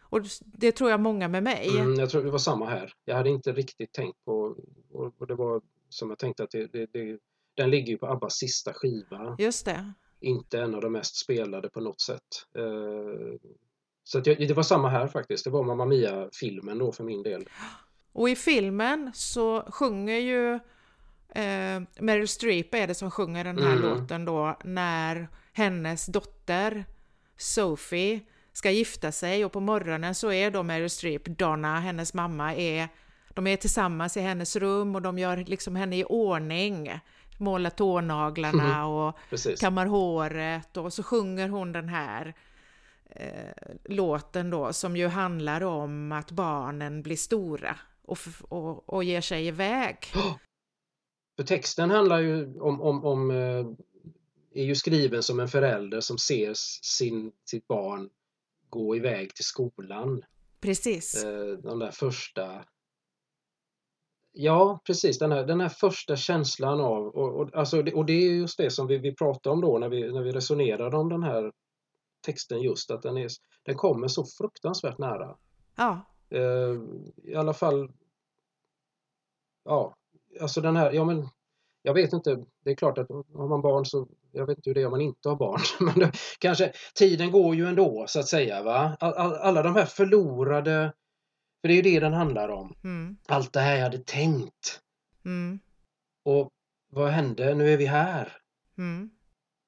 Och 0.00 0.20
det 0.40 0.72
tror 0.72 0.90
jag 0.90 1.00
många 1.00 1.28
med 1.28 1.42
mig. 1.42 1.78
Mm, 1.78 1.94
jag 1.94 2.10
tror 2.10 2.24
det 2.24 2.30
var 2.30 2.38
samma 2.38 2.66
här. 2.66 2.92
Jag 3.04 3.16
hade 3.16 3.30
inte 3.30 3.52
riktigt 3.52 3.92
tänkt 3.92 4.24
på, 4.24 4.56
och 5.18 5.26
det 5.26 5.34
var 5.34 5.62
som 5.88 6.08
jag 6.08 6.18
tänkte 6.18 6.42
att 6.44 6.50
det, 6.50 6.72
det, 6.72 6.86
det, 6.92 7.18
den 7.54 7.70
ligger 7.70 7.92
ju 7.92 7.98
på 7.98 8.06
Abbas 8.06 8.34
sista 8.34 8.72
skiva. 8.72 9.36
Just 9.38 9.64
det. 9.64 9.92
Inte 10.20 10.60
en 10.60 10.74
av 10.74 10.80
de 10.80 10.92
mest 10.92 11.16
spelade 11.16 11.68
på 11.68 11.80
något 11.80 12.00
sätt. 12.00 12.22
Uh, 12.58 13.36
så 14.04 14.22
jag, 14.24 14.38
det 14.38 14.54
var 14.54 14.62
samma 14.62 14.88
här 14.88 15.06
faktiskt. 15.06 15.44
Det 15.44 15.50
var 15.50 15.62
Mamma 15.62 15.84
Mia-filmen 15.84 16.78
då 16.78 16.92
för 16.92 17.04
min 17.04 17.22
del. 17.22 17.48
Och 18.12 18.28
i 18.28 18.36
filmen 18.36 19.10
så 19.14 19.62
sjunger 19.62 20.18
ju 20.18 20.60
eh, 21.34 21.82
Meryl 21.98 22.28
Streep 22.28 22.74
är 22.74 22.86
det 22.86 22.94
som 22.94 23.10
sjunger 23.10 23.44
den 23.44 23.58
här 23.58 23.76
mm. 23.76 23.82
låten 23.82 24.24
då 24.24 24.58
när 24.64 25.28
hennes 25.52 26.06
dotter 26.06 26.84
Sophie 27.36 28.20
ska 28.52 28.70
gifta 28.70 29.12
sig 29.12 29.44
och 29.44 29.52
på 29.52 29.60
morgonen 29.60 30.14
så 30.14 30.32
är 30.32 30.50
då 30.50 30.62
Meryl 30.62 30.90
Streep, 30.90 31.24
Donna, 31.24 31.80
hennes 31.80 32.14
mamma, 32.14 32.54
är, 32.54 32.88
de 33.34 33.46
är 33.46 33.56
tillsammans 33.56 34.16
i 34.16 34.20
hennes 34.20 34.56
rum 34.56 34.94
och 34.94 35.02
de 35.02 35.18
gör 35.18 35.36
liksom 35.36 35.76
henne 35.76 35.96
i 35.96 36.04
ordning. 36.04 37.00
Målar 37.38 37.70
tånaglarna 37.70 38.74
mm. 38.74 38.86
och 38.86 39.18
Precis. 39.30 39.60
kammar 39.60 39.86
håret 39.86 40.76
och 40.76 40.92
så 40.92 41.02
sjunger 41.02 41.48
hon 41.48 41.72
den 41.72 41.88
här 41.88 42.34
eh, 43.10 43.74
låten 43.84 44.50
då 44.50 44.72
som 44.72 44.96
ju 44.96 45.08
handlar 45.08 45.62
om 45.62 46.12
att 46.12 46.30
barnen 46.30 47.02
blir 47.02 47.16
stora 47.16 47.76
och, 48.04 48.18
och, 48.48 48.88
och 48.88 49.04
ger 49.04 49.20
sig 49.20 49.46
iväg. 49.46 49.96
För 51.36 51.42
texten 51.42 51.90
handlar 51.90 52.20
ju 52.20 52.60
om, 52.60 52.80
om, 52.80 53.04
om 53.04 53.30
eh, 53.30 53.66
är 54.54 54.64
ju 54.64 54.74
skriven 54.74 55.22
som 55.22 55.40
en 55.40 55.48
förälder 55.48 56.00
som 56.00 56.18
ser 56.18 56.52
sin, 56.82 57.32
sitt 57.44 57.66
barn 57.66 58.10
gå 58.68 58.96
iväg 58.96 59.34
till 59.34 59.44
skolan. 59.44 60.24
Precis. 60.60 61.24
Eh, 61.24 61.58
de 61.58 61.78
där 61.78 61.90
första 61.90 62.64
Ja, 64.36 64.80
precis. 64.86 65.18
Den 65.18 65.32
här, 65.32 65.44
den 65.44 65.60
här 65.60 65.68
första 65.68 66.16
känslan 66.16 66.80
av, 66.80 67.06
och, 67.06 67.40
och, 67.40 67.54
alltså, 67.54 67.90
och 67.94 68.06
det 68.06 68.12
är 68.12 68.34
just 68.34 68.58
det 68.58 68.70
som 68.70 68.86
vi, 68.86 68.98
vi 68.98 69.14
pratar 69.14 69.50
om 69.50 69.60
då 69.60 69.78
när 69.78 69.88
vi, 69.88 70.12
när 70.12 70.22
vi 70.22 70.32
resonerade 70.32 70.96
om 70.96 71.08
den 71.08 71.22
här 71.22 71.52
texten 72.26 72.62
just, 72.62 72.90
att 72.90 73.02
den, 73.02 73.16
är, 73.16 73.28
den 73.62 73.76
kommer 73.76 74.08
så 74.08 74.24
fruktansvärt 74.38 74.98
nära. 74.98 75.36
Ja. 75.76 76.00
Eh, 76.30 76.80
I 77.22 77.34
alla 77.34 77.54
fall, 77.54 77.92
ja, 79.64 79.96
alltså 80.40 80.60
den 80.60 80.76
här, 80.76 80.92
ja 80.92 81.04
men 81.04 81.28
jag 81.82 81.94
vet 81.94 82.12
inte, 82.12 82.44
det 82.64 82.70
är 82.70 82.74
klart 82.74 82.98
att 82.98 83.08
har 83.08 83.48
man 83.48 83.62
barn 83.62 83.86
så, 83.86 84.08
jag 84.32 84.46
vet 84.46 84.58
inte 84.58 84.70
hur 84.70 84.74
det 84.74 84.82
är 84.82 84.86
om 84.86 84.90
man 84.90 85.00
inte 85.00 85.28
har 85.28 85.36
barn, 85.36 85.60
men 85.80 85.98
det, 85.98 86.12
kanske 86.38 86.72
tiden 86.94 87.30
går 87.30 87.54
ju 87.54 87.66
ändå 87.66 88.04
så 88.08 88.20
att 88.20 88.28
säga. 88.28 88.62
va 88.62 88.96
all, 89.00 89.34
Alla 89.34 89.62
de 89.62 89.74
här 89.74 89.86
förlorade, 89.86 90.92
för 91.60 91.68
det 91.68 91.74
är 91.74 91.76
ju 91.76 91.82
det 91.82 92.00
den 92.00 92.12
handlar 92.12 92.48
om. 92.48 92.74
Mm. 92.84 93.16
Allt 93.28 93.52
det 93.52 93.60
här 93.60 93.76
jag 93.76 93.82
hade 93.82 93.98
tänkt. 93.98 94.80
Mm. 95.24 95.58
Och 96.24 96.50
vad 96.90 97.10
hände? 97.10 97.54
Nu 97.54 97.72
är 97.72 97.76
vi 97.76 97.86
här. 97.86 98.32
Mm. 98.78 99.10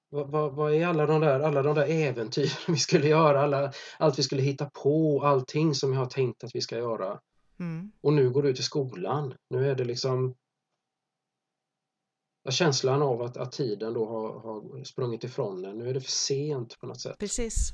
Vad, 0.08 0.30
vad, 0.30 0.52
vad, 0.54 0.74
är 0.74 0.86
alla 0.86 1.06
de 1.06 1.20
där, 1.20 1.40
alla 1.40 1.62
de 1.62 1.74
där 1.74 1.86
äventyr 1.90 2.52
vi 2.68 2.78
skulle 2.78 3.08
göra, 3.08 3.40
alla, 3.40 3.72
allt 3.98 4.18
vi 4.18 4.22
skulle 4.22 4.42
hitta 4.42 4.70
på, 4.70 5.22
allting 5.24 5.74
som 5.74 5.92
jag 5.92 6.00
har 6.00 6.06
tänkt 6.06 6.44
att 6.44 6.54
vi 6.54 6.60
ska 6.60 6.76
göra. 6.76 7.20
Mm. 7.60 7.92
Och 8.00 8.12
nu 8.12 8.30
går 8.30 8.42
du 8.42 8.54
till 8.54 8.64
skolan. 8.64 9.34
Nu 9.50 9.70
är 9.70 9.74
det 9.74 9.84
liksom 9.84 10.34
känslan 12.52 13.02
av 13.02 13.22
att, 13.22 13.36
att 13.36 13.52
tiden 13.52 13.94
då 13.94 14.06
har, 14.06 14.40
har 14.40 14.84
sprungit 14.84 15.24
ifrån 15.24 15.64
en. 15.64 15.78
Nu 15.78 15.90
är 15.90 15.94
det 15.94 16.00
för 16.00 16.10
sent 16.10 16.80
på 16.80 16.86
något 16.86 17.00
sätt. 17.00 17.18
Precis. 17.18 17.72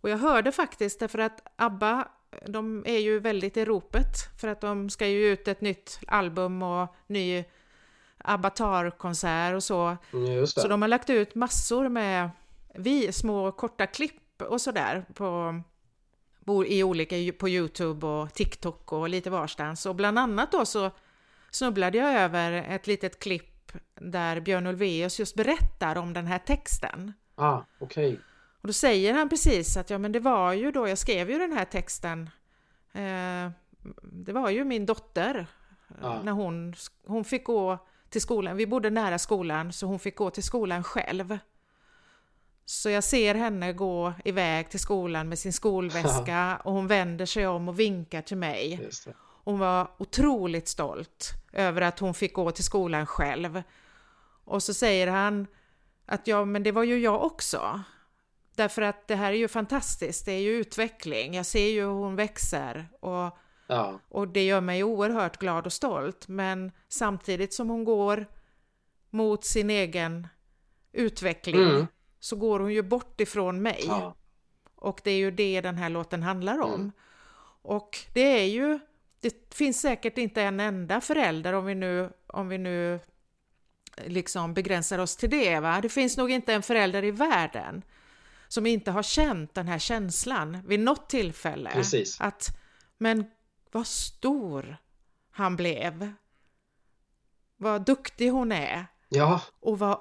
Och 0.00 0.10
jag 0.10 0.18
hörde 0.18 0.52
faktiskt, 0.52 1.00
därför 1.00 1.18
att 1.18 1.42
ABBA, 1.56 2.08
de 2.46 2.84
är 2.86 2.98
ju 2.98 3.18
väldigt 3.18 3.56
i 3.56 3.64
ropet 3.64 4.40
för 4.40 4.48
att 4.48 4.60
de 4.60 4.90
ska 4.90 5.06
ju 5.06 5.32
ut 5.32 5.48
ett 5.48 5.60
nytt 5.60 5.98
album 6.06 6.62
och 6.62 6.94
ny 7.06 7.44
Avatar-konsert 8.24 9.54
och 9.54 9.62
så. 9.62 9.96
Mm, 10.12 10.46
så 10.46 10.68
de 10.68 10.82
har 10.82 10.88
lagt 10.88 11.10
ut 11.10 11.34
massor 11.34 11.88
med 11.88 12.30
vi, 12.74 13.12
små 13.12 13.52
korta 13.52 13.86
klipp 13.86 14.42
och 14.42 14.60
sådär 14.60 15.04
på, 15.14 16.64
i 16.66 16.82
olika, 16.82 17.16
på 17.38 17.48
Youtube 17.48 18.06
och 18.06 18.34
TikTok 18.34 18.92
och 18.92 19.08
lite 19.08 19.30
varstans. 19.30 19.86
Och 19.86 19.94
bland 19.94 20.18
annat 20.18 20.52
då 20.52 20.66
så 20.66 20.90
snubblade 21.50 21.98
jag 21.98 22.14
över 22.14 22.52
ett 22.52 22.86
litet 22.86 23.18
klipp 23.18 23.55
där 23.94 24.40
Björn 24.40 24.66
Ulvaeus 24.66 25.18
just 25.18 25.34
berättar 25.34 25.96
om 25.96 26.12
den 26.12 26.26
här 26.26 26.38
texten. 26.38 27.12
Ah, 27.34 27.60
okej. 27.78 28.08
Okay. 28.08 28.18
Och 28.60 28.66
då 28.66 28.72
säger 28.72 29.14
han 29.14 29.28
precis 29.28 29.76
att 29.76 29.90
ja 29.90 29.98
men 29.98 30.12
det 30.12 30.20
var 30.20 30.52
ju 30.52 30.70
då 30.70 30.88
jag 30.88 30.98
skrev 30.98 31.30
ju 31.30 31.38
den 31.38 31.52
här 31.52 31.64
texten. 31.64 32.30
Eh, 32.92 33.50
det 34.02 34.32
var 34.32 34.50
ju 34.50 34.64
min 34.64 34.86
dotter 34.86 35.46
ah. 36.02 36.22
när 36.22 36.32
hon, 36.32 36.74
hon 37.06 37.24
fick 37.24 37.44
gå 37.44 37.78
till 38.10 38.20
skolan. 38.20 38.56
Vi 38.56 38.66
bodde 38.66 38.90
nära 38.90 39.18
skolan 39.18 39.72
så 39.72 39.86
hon 39.86 39.98
fick 39.98 40.16
gå 40.16 40.30
till 40.30 40.42
skolan 40.42 40.84
själv. 40.84 41.38
Så 42.64 42.90
jag 42.90 43.04
ser 43.04 43.34
henne 43.34 43.72
gå 43.72 44.12
iväg 44.24 44.70
till 44.70 44.80
skolan 44.80 45.28
med 45.28 45.38
sin 45.38 45.52
skolväska 45.52 46.60
och 46.64 46.72
hon 46.72 46.86
vänder 46.86 47.26
sig 47.26 47.46
om 47.46 47.68
och 47.68 47.80
vinkar 47.80 48.22
till 48.22 48.36
mig. 48.36 48.90
Hon 49.46 49.58
var 49.58 49.90
otroligt 49.98 50.68
stolt 50.68 51.32
över 51.52 51.82
att 51.82 51.98
hon 51.98 52.14
fick 52.14 52.34
gå 52.34 52.50
till 52.50 52.64
skolan 52.64 53.06
själv. 53.06 53.62
Och 54.44 54.62
så 54.62 54.74
säger 54.74 55.06
han 55.06 55.46
att 56.06 56.26
ja, 56.26 56.44
men 56.44 56.62
det 56.62 56.72
var 56.72 56.82
ju 56.82 56.98
jag 56.98 57.24
också. 57.24 57.80
Därför 58.56 58.82
att 58.82 59.08
det 59.08 59.16
här 59.16 59.32
är 59.32 59.36
ju 59.36 59.48
fantastiskt, 59.48 60.26
det 60.26 60.32
är 60.32 60.40
ju 60.40 60.50
utveckling. 60.50 61.34
Jag 61.34 61.46
ser 61.46 61.68
ju 61.68 61.80
hur 61.80 61.88
hon 61.88 62.16
växer 62.16 62.88
och 63.00 63.38
Ja. 63.66 64.00
Och 64.08 64.28
det 64.28 64.44
gör 64.46 64.60
mig 64.60 64.84
oerhört 64.84 65.38
glad 65.38 65.66
och 65.66 65.72
stolt. 65.72 66.28
Men 66.28 66.72
samtidigt 66.88 67.54
som 67.54 67.70
hon 67.70 67.84
går 67.84 68.26
mot 69.10 69.44
sin 69.44 69.70
egen 69.70 70.28
utveckling 70.92 71.70
mm. 71.70 71.86
så 72.20 72.36
går 72.36 72.60
hon 72.60 72.72
ju 72.72 72.82
bort 72.82 73.20
ifrån 73.20 73.62
mig. 73.62 73.84
Ja. 73.86 74.14
Och 74.74 75.00
det 75.04 75.10
är 75.10 75.18
ju 75.18 75.30
det 75.30 75.60
den 75.60 75.76
här 75.76 75.88
låten 75.88 76.22
handlar 76.22 76.60
om. 76.60 76.74
Mm. 76.74 76.92
Och 77.62 77.98
det 78.14 78.40
är 78.40 78.46
ju, 78.46 78.78
det 79.20 79.54
finns 79.54 79.80
säkert 79.80 80.18
inte 80.18 80.42
en 80.42 80.60
enda 80.60 81.00
förälder 81.00 81.52
om 81.52 81.64
vi 81.64 81.74
nu, 81.74 82.10
om 82.26 82.48
vi 82.48 82.58
nu 82.58 83.00
liksom 84.04 84.54
begränsar 84.54 84.98
oss 84.98 85.16
till 85.16 85.30
det. 85.30 85.60
Va? 85.60 85.80
Det 85.80 85.88
finns 85.88 86.16
nog 86.16 86.30
inte 86.30 86.54
en 86.54 86.62
förälder 86.62 87.04
i 87.04 87.10
världen 87.10 87.82
som 88.48 88.66
inte 88.66 88.90
har 88.90 89.02
känt 89.02 89.54
den 89.54 89.68
här 89.68 89.78
känslan 89.78 90.62
vid 90.66 90.80
något 90.80 91.08
tillfälle. 91.08 91.70
Precis. 91.70 92.20
Att 92.20 92.58
men 92.98 93.30
vad 93.72 93.86
stor 93.86 94.76
han 95.30 95.56
blev. 95.56 96.12
Vad 97.56 97.86
duktig 97.86 98.28
hon 98.28 98.52
är. 98.52 98.86
Ja. 99.08 99.40
Och 99.60 99.78
vad 99.78 100.00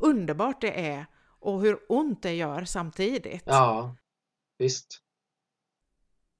underbart 0.00 0.60
det 0.60 0.86
är 0.88 1.06
och 1.24 1.60
hur 1.60 1.78
ont 1.88 2.22
det 2.22 2.34
gör 2.34 2.64
samtidigt. 2.64 3.42
Ja, 3.46 3.96
visst. 4.58 5.02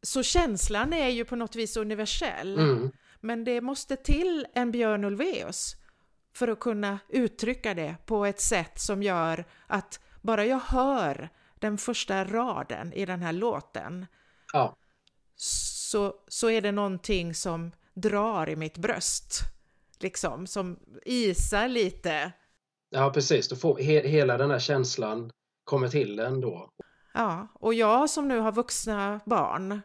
Så 0.03 0.23
känslan 0.23 0.93
är 0.93 1.09
ju 1.09 1.25
på 1.25 1.37
något 1.37 1.57
vis 1.57 1.77
universell. 1.77 2.59
Mm. 2.59 2.91
Men 3.21 3.45
det 3.45 3.61
måste 3.61 3.97
till 3.97 4.47
en 4.55 4.71
Björn 4.71 5.05
Ulvaeus 5.05 5.77
för 6.35 6.49
att 6.49 6.61
kunna 6.61 6.99
uttrycka 7.09 7.75
det 7.75 7.97
på 8.07 8.27
ett 8.27 8.41
sätt 8.41 8.81
som 8.81 9.03
gör 9.03 9.45
att 9.67 10.01
bara 10.23 10.45
jag 10.47 10.61
hör 10.61 11.29
den 11.61 11.79
första 11.79 12.25
raden 12.25 12.93
i 12.93 13.07
den 13.07 13.23
här 13.23 13.33
låten 13.33 14.07
ja 14.53 14.77
så, 15.93 16.15
så 16.29 16.51
är 16.51 16.61
det 16.61 16.73
någonting 16.73 17.35
som 17.35 17.73
drar 17.95 18.49
i 18.49 18.57
mitt 18.57 18.79
bröst. 18.79 19.41
Liksom, 20.01 20.47
som 20.47 20.79
isar 21.05 21.69
lite. 21.69 22.33
Ja, 22.91 23.11
precis. 23.11 23.49
Du 23.49 23.57
får 23.57 23.79
he 23.79 24.09
hela 24.09 24.38
den 24.38 24.51
här 24.51 24.59
känslan 24.59 25.31
kommer 25.65 25.88
till 25.88 26.19
en 26.19 26.41
då. 26.41 26.71
Ja, 27.15 27.49
och 27.55 27.75
jag 27.75 28.11
som 28.11 28.29
nu 28.29 28.38
har 28.38 28.53
vuxna 28.53 29.21
barn, 29.27 29.81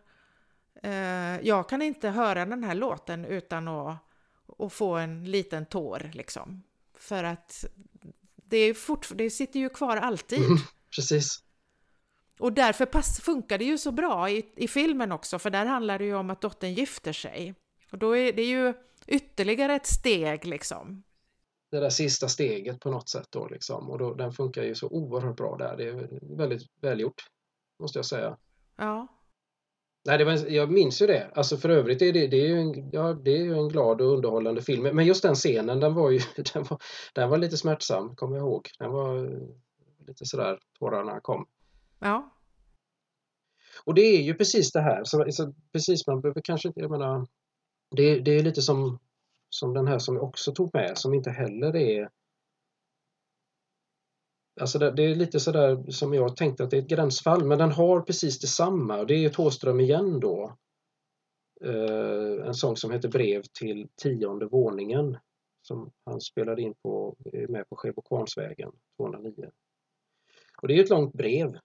jag 1.42 1.70
kan 1.70 1.82
inte 1.82 2.10
höra 2.10 2.46
den 2.46 2.64
här 2.64 2.76
låten 2.76 3.26
utan 3.26 3.68
att, 3.68 3.98
att 4.58 4.74
få 4.74 4.96
en 4.96 5.32
liten 5.32 5.66
tår 5.66 6.12
liksom. 6.14 6.64
För 6.98 7.24
att 7.24 7.66
det, 8.36 8.58
är 8.58 8.74
fort, 8.74 9.08
det 9.16 9.30
sitter 9.30 9.60
ju 9.60 9.70
kvar 9.70 9.98
alltid. 9.98 10.42
precis. 10.96 11.44
Och 12.40 12.54
därför 12.54 12.86
pass, 12.86 13.22
funkar 13.22 13.58
det 13.58 13.66
ju 13.66 13.78
så 13.78 13.92
bra 13.92 14.30
i, 14.30 14.46
i 14.56 14.68
filmen 14.68 15.12
också, 15.12 15.40
för 15.40 15.50
där 15.50 15.66
handlar 15.66 16.00
det 16.00 16.06
ju 16.06 16.16
om 16.16 16.30
att 16.30 16.42
dottern 16.42 16.74
gifter 16.74 17.14
sig. 17.14 17.56
Och 17.92 17.98
då 17.98 18.18
är 18.18 18.34
det 18.34 18.44
ju 18.44 18.74
ytterligare 19.08 19.76
ett 19.76 19.88
steg 19.88 20.46
liksom. 20.46 21.04
Det 21.72 21.80
där 21.80 21.90
sista 21.90 22.28
steget 22.28 22.80
på 22.80 22.92
något 22.92 23.10
sätt 23.10 23.28
då 23.30 23.48
liksom. 23.48 23.90
Och 23.90 23.98
då, 23.98 24.14
den 24.14 24.34
funkar 24.34 24.64
ju 24.64 24.76
så 24.76 24.88
oerhört 24.88 25.38
bra 25.38 25.58
där. 25.58 25.78
Det 25.78 25.84
är 25.84 26.10
väldigt 26.38 26.62
välgjort, 26.82 27.28
måste 27.80 28.00
jag 28.00 28.06
säga. 28.06 28.38
Ja. 28.76 29.08
Nej, 30.08 30.18
det 30.18 30.26
var, 30.26 30.52
jag 30.52 30.72
minns 30.72 31.02
ju 31.02 31.08
det. 31.08 31.32
Alltså 31.36 31.58
för 31.58 31.70
övrigt 31.70 32.02
är 32.02 32.14
det, 32.14 32.28
det, 32.28 32.38
är 32.38 32.48
ju 32.48 32.60
en, 32.60 32.90
ja, 32.92 33.14
det 33.14 33.38
är 33.38 33.54
en 33.54 33.70
glad 33.70 34.02
och 34.02 34.14
underhållande 34.14 34.62
film. 34.62 34.96
Men 34.96 35.06
just 35.06 35.24
den 35.24 35.36
scenen, 35.36 35.80
den 35.80 35.94
var 35.94 36.12
ju 36.12 36.20
den 36.54 36.64
var, 36.64 36.82
den 37.14 37.30
var 37.30 37.38
lite 37.38 37.58
smärtsam, 37.58 38.16
kommer 38.16 38.38
jag 38.38 38.44
ihåg. 38.46 38.70
Den 38.80 38.92
var 38.92 39.40
lite 40.08 40.26
sådär, 40.26 40.60
tårarna 40.80 41.20
kom. 41.20 41.46
Ja. 42.00 42.36
Och 43.84 43.94
det 43.94 44.02
är 44.02 44.22
ju 44.22 44.34
precis 44.34 44.72
det 44.72 44.82
här. 44.82 45.04
Så, 45.04 45.26
så 45.32 45.54
precis, 45.74 46.08
man 46.08 46.22
behöver 46.22 46.42
kanske 46.42 46.68
inte, 46.68 46.80
jag 46.80 46.92
menar, 46.92 47.28
det, 47.96 48.20
det 48.20 48.32
är 48.32 48.44
lite 48.44 48.62
som, 48.62 49.00
som 49.50 49.74
den 49.74 49.88
här 49.88 50.00
som 50.00 50.16
jag 50.16 50.24
också 50.24 50.52
tog 50.52 50.70
med 50.74 50.98
som 50.98 51.14
inte 51.14 51.30
heller 51.30 51.76
är 51.76 52.10
Alltså 54.60 54.80
det, 54.80 54.92
det 54.92 55.04
är 55.04 55.16
lite 55.16 55.40
sådär 55.40 55.92
som 55.92 56.14
jag 56.14 56.36
tänkte 56.36 56.64
att 56.64 56.70
det 56.70 56.78
är 56.78 56.82
ett 56.82 56.90
gränsfall 56.90 57.46
men 57.46 57.58
den 57.58 57.72
har 57.72 58.02
precis 58.02 58.40
detsamma 58.40 59.00
och 59.00 59.08
det 59.08 59.26
är 59.26 59.30
Tåström 59.30 59.80
igen 59.80 60.20
då. 60.20 60.58
Uh, 61.66 62.48
en 62.48 62.54
sång 62.54 62.78
som 62.78 62.92
heter 62.92 63.10
Brev 63.10 63.44
till 63.60 63.88
tionde 63.96 64.46
våningen 64.46 65.18
som 65.68 65.92
han 66.06 66.22
spelade 66.22 66.62
in 66.62 66.74
på, 66.74 67.16
med 67.50 67.70
på 67.70 67.76
Skebo 67.76 68.02
209. 68.98 69.52
Och 70.62 70.68
det 70.68 70.74
är 70.74 70.84
ett 70.84 70.90
långt 70.90 71.14
brev 71.14 71.60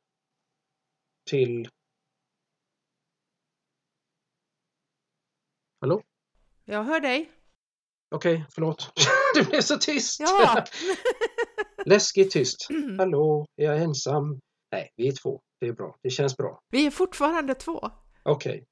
till... 1.31 1.69
Hallå? 5.81 6.03
Jag 6.65 6.83
hör 6.83 7.01
dig. 7.01 7.33
Okej, 8.11 8.35
okay, 8.35 8.45
förlåt. 8.51 8.93
det 9.35 9.49
blev 9.49 9.61
så 9.61 9.79
tyst! 9.79 10.21
Ja. 10.21 10.65
Läskigt 11.87 12.31
tyst. 12.31 12.67
Mm. 12.71 12.99
Hallå, 12.99 13.47
är 13.57 13.65
jag 13.65 13.83
ensam? 13.83 14.41
Nej, 14.73 14.91
vi 14.97 15.09
är 15.09 15.13
två. 15.23 15.41
Det 15.61 15.67
är 15.67 15.73
bra. 15.73 15.97
Det 16.03 16.11
känns 16.11 16.37
bra. 16.37 16.61
Vi 16.71 16.87
är 16.87 16.91
fortfarande 16.91 17.55
två. 17.55 17.91
Okej, 18.23 18.53
okay. 18.53 18.65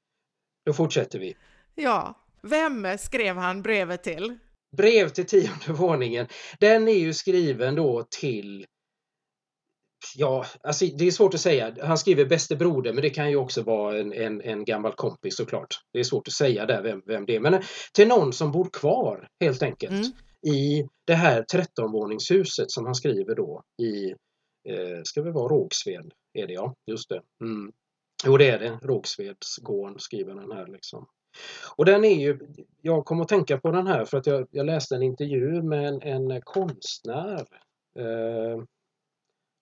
då 0.66 0.73
fortsätter 0.73 1.18
vi. 1.18 1.37
Ja, 1.75 2.14
vem 2.42 2.99
skrev 2.99 3.37
han 3.37 3.62
brevet 3.62 4.03
till? 4.03 4.38
Brev 4.77 5.09
till 5.09 5.27
tionde 5.27 5.73
våningen. 5.73 6.27
Den 6.61 6.88
är 6.88 6.99
ju 6.99 7.14
skriven 7.14 7.75
då 7.75 8.07
till 8.20 8.66
Ja, 10.16 10.46
alltså 10.62 10.87
det 10.87 11.07
är 11.07 11.11
svårt 11.11 11.35
att 11.35 11.40
säga. 11.40 11.75
Han 11.83 11.99
skriver 11.99 12.25
bäste 12.25 12.57
broder, 12.57 12.92
men 12.92 13.03
det 13.03 13.11
kan 13.11 13.31
ju 13.31 13.37
också 13.37 13.62
vara 13.62 13.99
en, 13.99 14.12
en, 14.12 14.40
en 14.40 14.64
gammal 14.64 14.92
kompis 14.92 15.37
såklart. 15.37 15.75
Det 15.92 15.99
är 15.99 16.05
svårt 16.05 16.29
att 16.29 16.35
säga 16.35 16.66
där 16.66 16.83
vem, 16.83 17.03
vem 17.07 17.27
det 17.27 17.37
är. 17.37 17.40
Men 17.40 17.62
till 17.92 18.09
någon 18.09 18.33
som 18.33 18.53
bor 18.53 18.68
kvar 18.73 19.29
helt 19.40 19.62
enkelt 19.62 19.92
mm 19.92 20.12
i 20.42 20.88
det 21.05 21.14
här 21.14 21.42
13-våningshuset 21.42 22.70
som 22.70 22.85
han 22.85 22.94
skriver 22.94 23.35
då 23.35 23.62
i, 23.83 24.11
eh, 24.68 25.00
ska 25.05 25.22
vi 25.22 25.31
vara 25.31 25.48
Rågsved? 25.48 26.12
Är 26.33 26.46
det 26.46 26.53
ja, 26.53 26.74
just 26.87 27.09
det. 27.09 27.22
Mm. 27.40 27.72
Jo 28.26 28.37
det 28.37 28.50
är 28.50 28.59
det, 28.59 28.79
Rågsvedsgården 28.83 29.98
skriver 29.98 30.35
den 30.35 30.53
här 30.53 30.66
liksom. 30.66 31.07
Och 31.76 31.85
den 31.85 32.05
är 32.05 32.20
ju, 32.20 32.38
jag 32.81 33.05
kom 33.05 33.20
att 33.20 33.29
tänka 33.29 33.59
på 33.59 33.70
den 33.70 33.87
här 33.87 34.05
för 34.05 34.18
att 34.18 34.26
jag, 34.26 34.48
jag 34.50 34.66
läste 34.66 34.96
en 34.96 35.03
intervju 35.03 35.62
med 35.62 35.88
en, 35.88 36.03
en 36.03 36.40
konstnär 36.40 37.46
eh, 37.98 38.64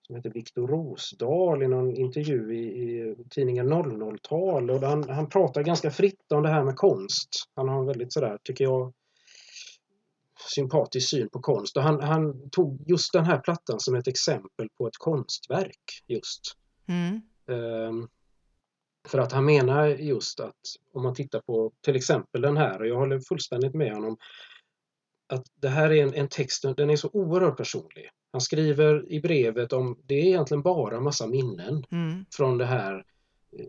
som 0.07 0.17
heter 0.17 0.31
Viktor 0.31 0.69
Rosdahl 0.69 1.63
i 1.63 1.69
någon 1.69 1.97
intervju 1.97 2.55
i, 2.55 2.61
i 2.61 3.17
tidningen 3.31 3.73
00-tal 3.73 4.71
och 4.71 4.81
han, 4.81 5.09
han 5.09 5.29
pratar 5.29 5.63
ganska 5.63 5.91
fritt 5.91 6.33
om 6.33 6.43
det 6.43 6.49
här 6.49 6.65
med 6.65 6.77
konst. 6.77 7.29
Han 7.55 7.69
har 7.69 7.81
en 7.81 7.87
väldigt 7.87 8.13
sådär, 8.13 8.39
tycker 8.43 8.65
jag, 8.65 8.93
sympatisk 10.55 11.11
syn 11.11 11.29
på 11.29 11.41
konst 11.41 11.77
och 11.77 11.83
han, 11.83 12.01
han 12.01 12.51
tog 12.51 12.83
just 12.87 13.13
den 13.13 13.25
här 13.25 13.39
plattan 13.39 13.81
som 13.81 13.95
ett 13.95 14.09
exempel 14.09 14.69
på 14.79 14.87
ett 14.87 14.97
konstverk 14.99 16.05
just. 16.07 16.43
Mm. 16.89 17.21
Um, 17.47 18.09
för 19.09 19.19
att 19.19 19.33
han 19.33 19.45
menar 19.45 19.87
just 19.87 20.41
att 20.41 20.61
om 20.93 21.03
man 21.03 21.15
tittar 21.15 21.41
på 21.41 21.73
till 21.85 21.97
exempel 21.97 22.41
den 22.41 22.57
här 22.57 22.81
och 22.81 22.89
jag 22.89 22.97
håller 22.97 23.21
fullständigt 23.21 23.75
med 23.75 23.95
honom 23.95 24.17
att 25.29 25.45
det 25.55 25.69
här 25.69 25.91
är 25.91 26.03
en, 26.03 26.15
en 26.15 26.29
text, 26.29 26.65
den 26.77 26.91
är 26.91 26.97
så 26.97 27.11
oerhört 27.13 27.57
personlig. 27.57 28.11
Han 28.33 28.41
skriver 28.41 29.13
i 29.13 29.21
brevet 29.21 29.73
om, 29.73 29.99
det 30.07 30.15
är 30.15 30.25
egentligen 30.25 30.63
bara 30.63 31.01
massa 31.01 31.27
minnen 31.27 31.85
mm. 31.91 32.25
från 32.37 32.59
det 32.59 32.67
här 32.67 33.05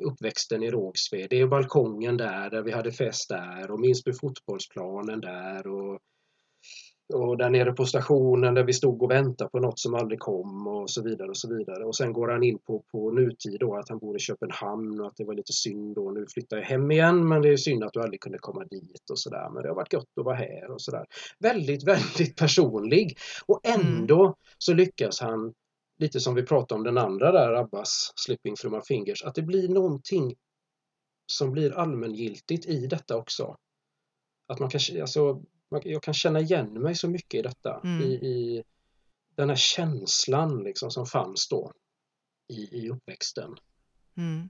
uppväxten 0.05 0.63
i 0.63 0.71
Rågsved. 0.71 1.29
Det 1.29 1.41
är 1.41 1.47
balkongen 1.47 2.17
där, 2.17 2.49
där 2.49 2.61
vi 2.61 2.71
hade 2.71 2.91
fest 2.91 3.29
där 3.29 3.71
och 3.71 3.79
Minsby 3.79 4.13
fotbollsplanen 4.13 5.21
där 5.21 5.67
och 5.67 5.99
och 7.13 7.37
där 7.37 7.49
nere 7.49 7.71
på 7.71 7.85
stationen 7.85 8.53
där 8.53 8.63
vi 8.63 8.73
stod 8.73 9.03
och 9.03 9.11
väntade 9.11 9.49
på 9.49 9.59
något 9.59 9.79
som 9.79 9.93
aldrig 9.93 10.19
kom 10.19 10.67
och 10.67 10.89
så 10.89 11.03
vidare 11.03 11.29
och 11.29 11.37
så 11.37 11.49
vidare. 11.57 11.85
Och 11.85 11.95
sen 11.95 12.13
går 12.13 12.27
han 12.27 12.43
in 12.43 12.59
på, 12.59 12.83
på 12.91 13.11
nutid 13.11 13.59
då 13.59 13.75
att 13.75 13.89
han 13.89 13.99
bor 13.99 14.15
i 14.15 14.19
Köpenhamn 14.19 14.99
och 14.99 15.07
att 15.07 15.15
det 15.17 15.25
var 15.25 15.33
lite 15.33 15.53
synd 15.53 15.95
då. 15.95 16.11
Nu 16.11 16.25
flyttar 16.33 16.57
jag 16.57 16.63
hem 16.63 16.91
igen 16.91 17.27
men 17.27 17.41
det 17.41 17.49
är 17.49 17.57
synd 17.57 17.83
att 17.83 17.93
du 17.93 18.01
aldrig 18.01 18.21
kunde 18.21 18.37
komma 18.37 18.63
dit 18.63 19.09
och 19.11 19.19
sådär. 19.19 19.49
Men 19.49 19.63
det 19.63 19.69
har 19.69 19.75
varit 19.75 19.91
gott 19.91 20.17
att 20.19 20.25
vara 20.25 20.35
här 20.35 20.71
och 20.71 20.81
sådär. 20.81 21.05
Väldigt, 21.39 21.83
väldigt 21.83 22.35
personlig. 22.35 23.17
Och 23.45 23.59
ändå 23.63 24.21
mm. 24.21 24.33
så 24.57 24.73
lyckas 24.73 25.19
han, 25.21 25.53
lite 25.99 26.19
som 26.19 26.35
vi 26.35 26.43
pratade 26.43 26.77
om 26.77 26.83
den 26.83 26.97
andra 26.97 27.31
där, 27.31 27.53
Abbas, 27.53 28.13
Slipping 28.15 28.55
through 28.55 28.75
my 28.75 28.81
fingers, 28.81 29.23
att 29.23 29.35
det 29.35 29.41
blir 29.41 29.69
någonting 29.69 30.35
som 31.31 31.51
blir 31.51 31.77
allmängiltigt 31.77 32.65
i 32.65 32.87
detta 32.87 33.17
också. 33.17 33.57
Att 34.47 34.59
man 34.59 34.69
kan, 34.69 35.01
alltså, 35.01 35.41
jag 35.69 36.03
kan 36.03 36.13
känna 36.13 36.39
igen 36.39 36.73
mig 36.73 36.95
så 36.95 37.09
mycket 37.09 37.39
i 37.39 37.41
detta. 37.41 37.81
Mm. 37.83 38.01
I, 38.01 38.13
I 38.13 38.63
den 39.35 39.49
här 39.49 39.55
känslan 39.55 40.63
liksom 40.63 40.91
som 40.91 41.05
fanns 41.05 41.49
då 41.49 41.73
i, 42.47 42.85
i 42.85 42.89
uppväxten. 42.89 43.55
Mm. 44.17 44.49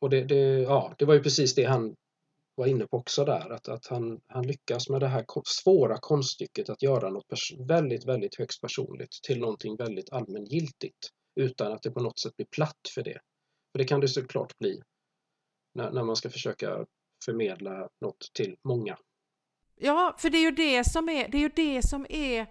Och 0.00 0.10
det, 0.10 0.24
det, 0.24 0.60
ja, 0.62 0.94
det 0.98 1.04
var 1.04 1.14
ju 1.14 1.22
precis 1.22 1.54
det 1.54 1.64
han 1.64 1.96
var 2.54 2.66
inne 2.66 2.86
på 2.86 2.96
också 2.96 3.24
där, 3.24 3.50
att, 3.50 3.68
att 3.68 3.86
han, 3.86 4.20
han 4.26 4.46
lyckas 4.46 4.88
med 4.88 5.00
det 5.00 5.08
här 5.08 5.24
svåra 5.44 5.98
konststycket 5.98 6.68
att 6.68 6.82
göra 6.82 7.10
något 7.10 7.26
väldigt, 7.68 8.04
väldigt 8.04 8.38
högst 8.38 8.60
personligt 8.60 9.12
till 9.22 9.40
någonting 9.40 9.76
väldigt 9.76 10.12
allmängiltigt 10.12 11.08
utan 11.34 11.72
att 11.72 11.82
det 11.82 11.90
på 11.90 12.00
något 12.00 12.18
sätt 12.18 12.36
blir 12.36 12.46
platt 12.46 12.90
för 12.94 13.02
det. 13.02 13.20
För 13.72 13.78
det 13.78 13.84
kan 13.84 14.00
det 14.00 14.08
såklart 14.08 14.58
bli 14.58 14.82
när, 15.74 15.90
när 15.90 16.04
man 16.04 16.16
ska 16.16 16.30
försöka 16.30 16.86
förmedla 17.24 17.88
något 18.00 18.30
till 18.34 18.56
många. 18.64 18.98
Ja, 19.80 20.14
för 20.18 20.30
det 20.30 20.38
är 20.38 20.42
ju 20.42 20.50
det 20.50 20.84
som 20.84 21.08
är, 21.08 21.28
det 21.28 21.38
är, 21.38 21.42
ju 21.42 21.50
det 21.56 21.82
som 21.82 22.06
är 22.08 22.46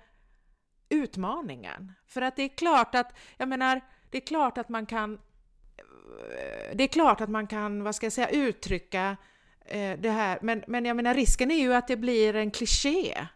utmaningen. 0.89 1.91
För 2.07 2.21
att 2.21 2.35
det 2.35 2.43
är 2.43 2.57
klart 2.57 2.95
att, 2.95 3.17
jag 3.37 3.49
menar, 3.49 3.81
det 4.09 4.17
är 4.17 4.27
klart 4.27 4.57
att 4.57 4.69
man 4.69 4.85
kan 4.85 5.13
eh, 5.13 6.75
det 6.75 6.83
är 6.83 6.87
klart 6.87 7.21
att 7.21 7.29
man 7.29 7.47
kan, 7.47 7.83
vad 7.83 7.95
ska 7.95 8.05
jag 8.05 8.13
säga, 8.13 8.29
uttrycka 8.29 9.17
eh, 9.65 9.99
det 9.99 10.09
här, 10.09 10.39
men, 10.41 10.63
men 10.67 10.85
jag 10.85 10.95
menar 10.95 11.13
risken 11.13 11.51
är 11.51 11.59
ju 11.59 11.73
att 11.73 11.87
det 11.87 11.97
blir 11.97 12.35
en 12.35 12.51
kliché. 12.51 13.27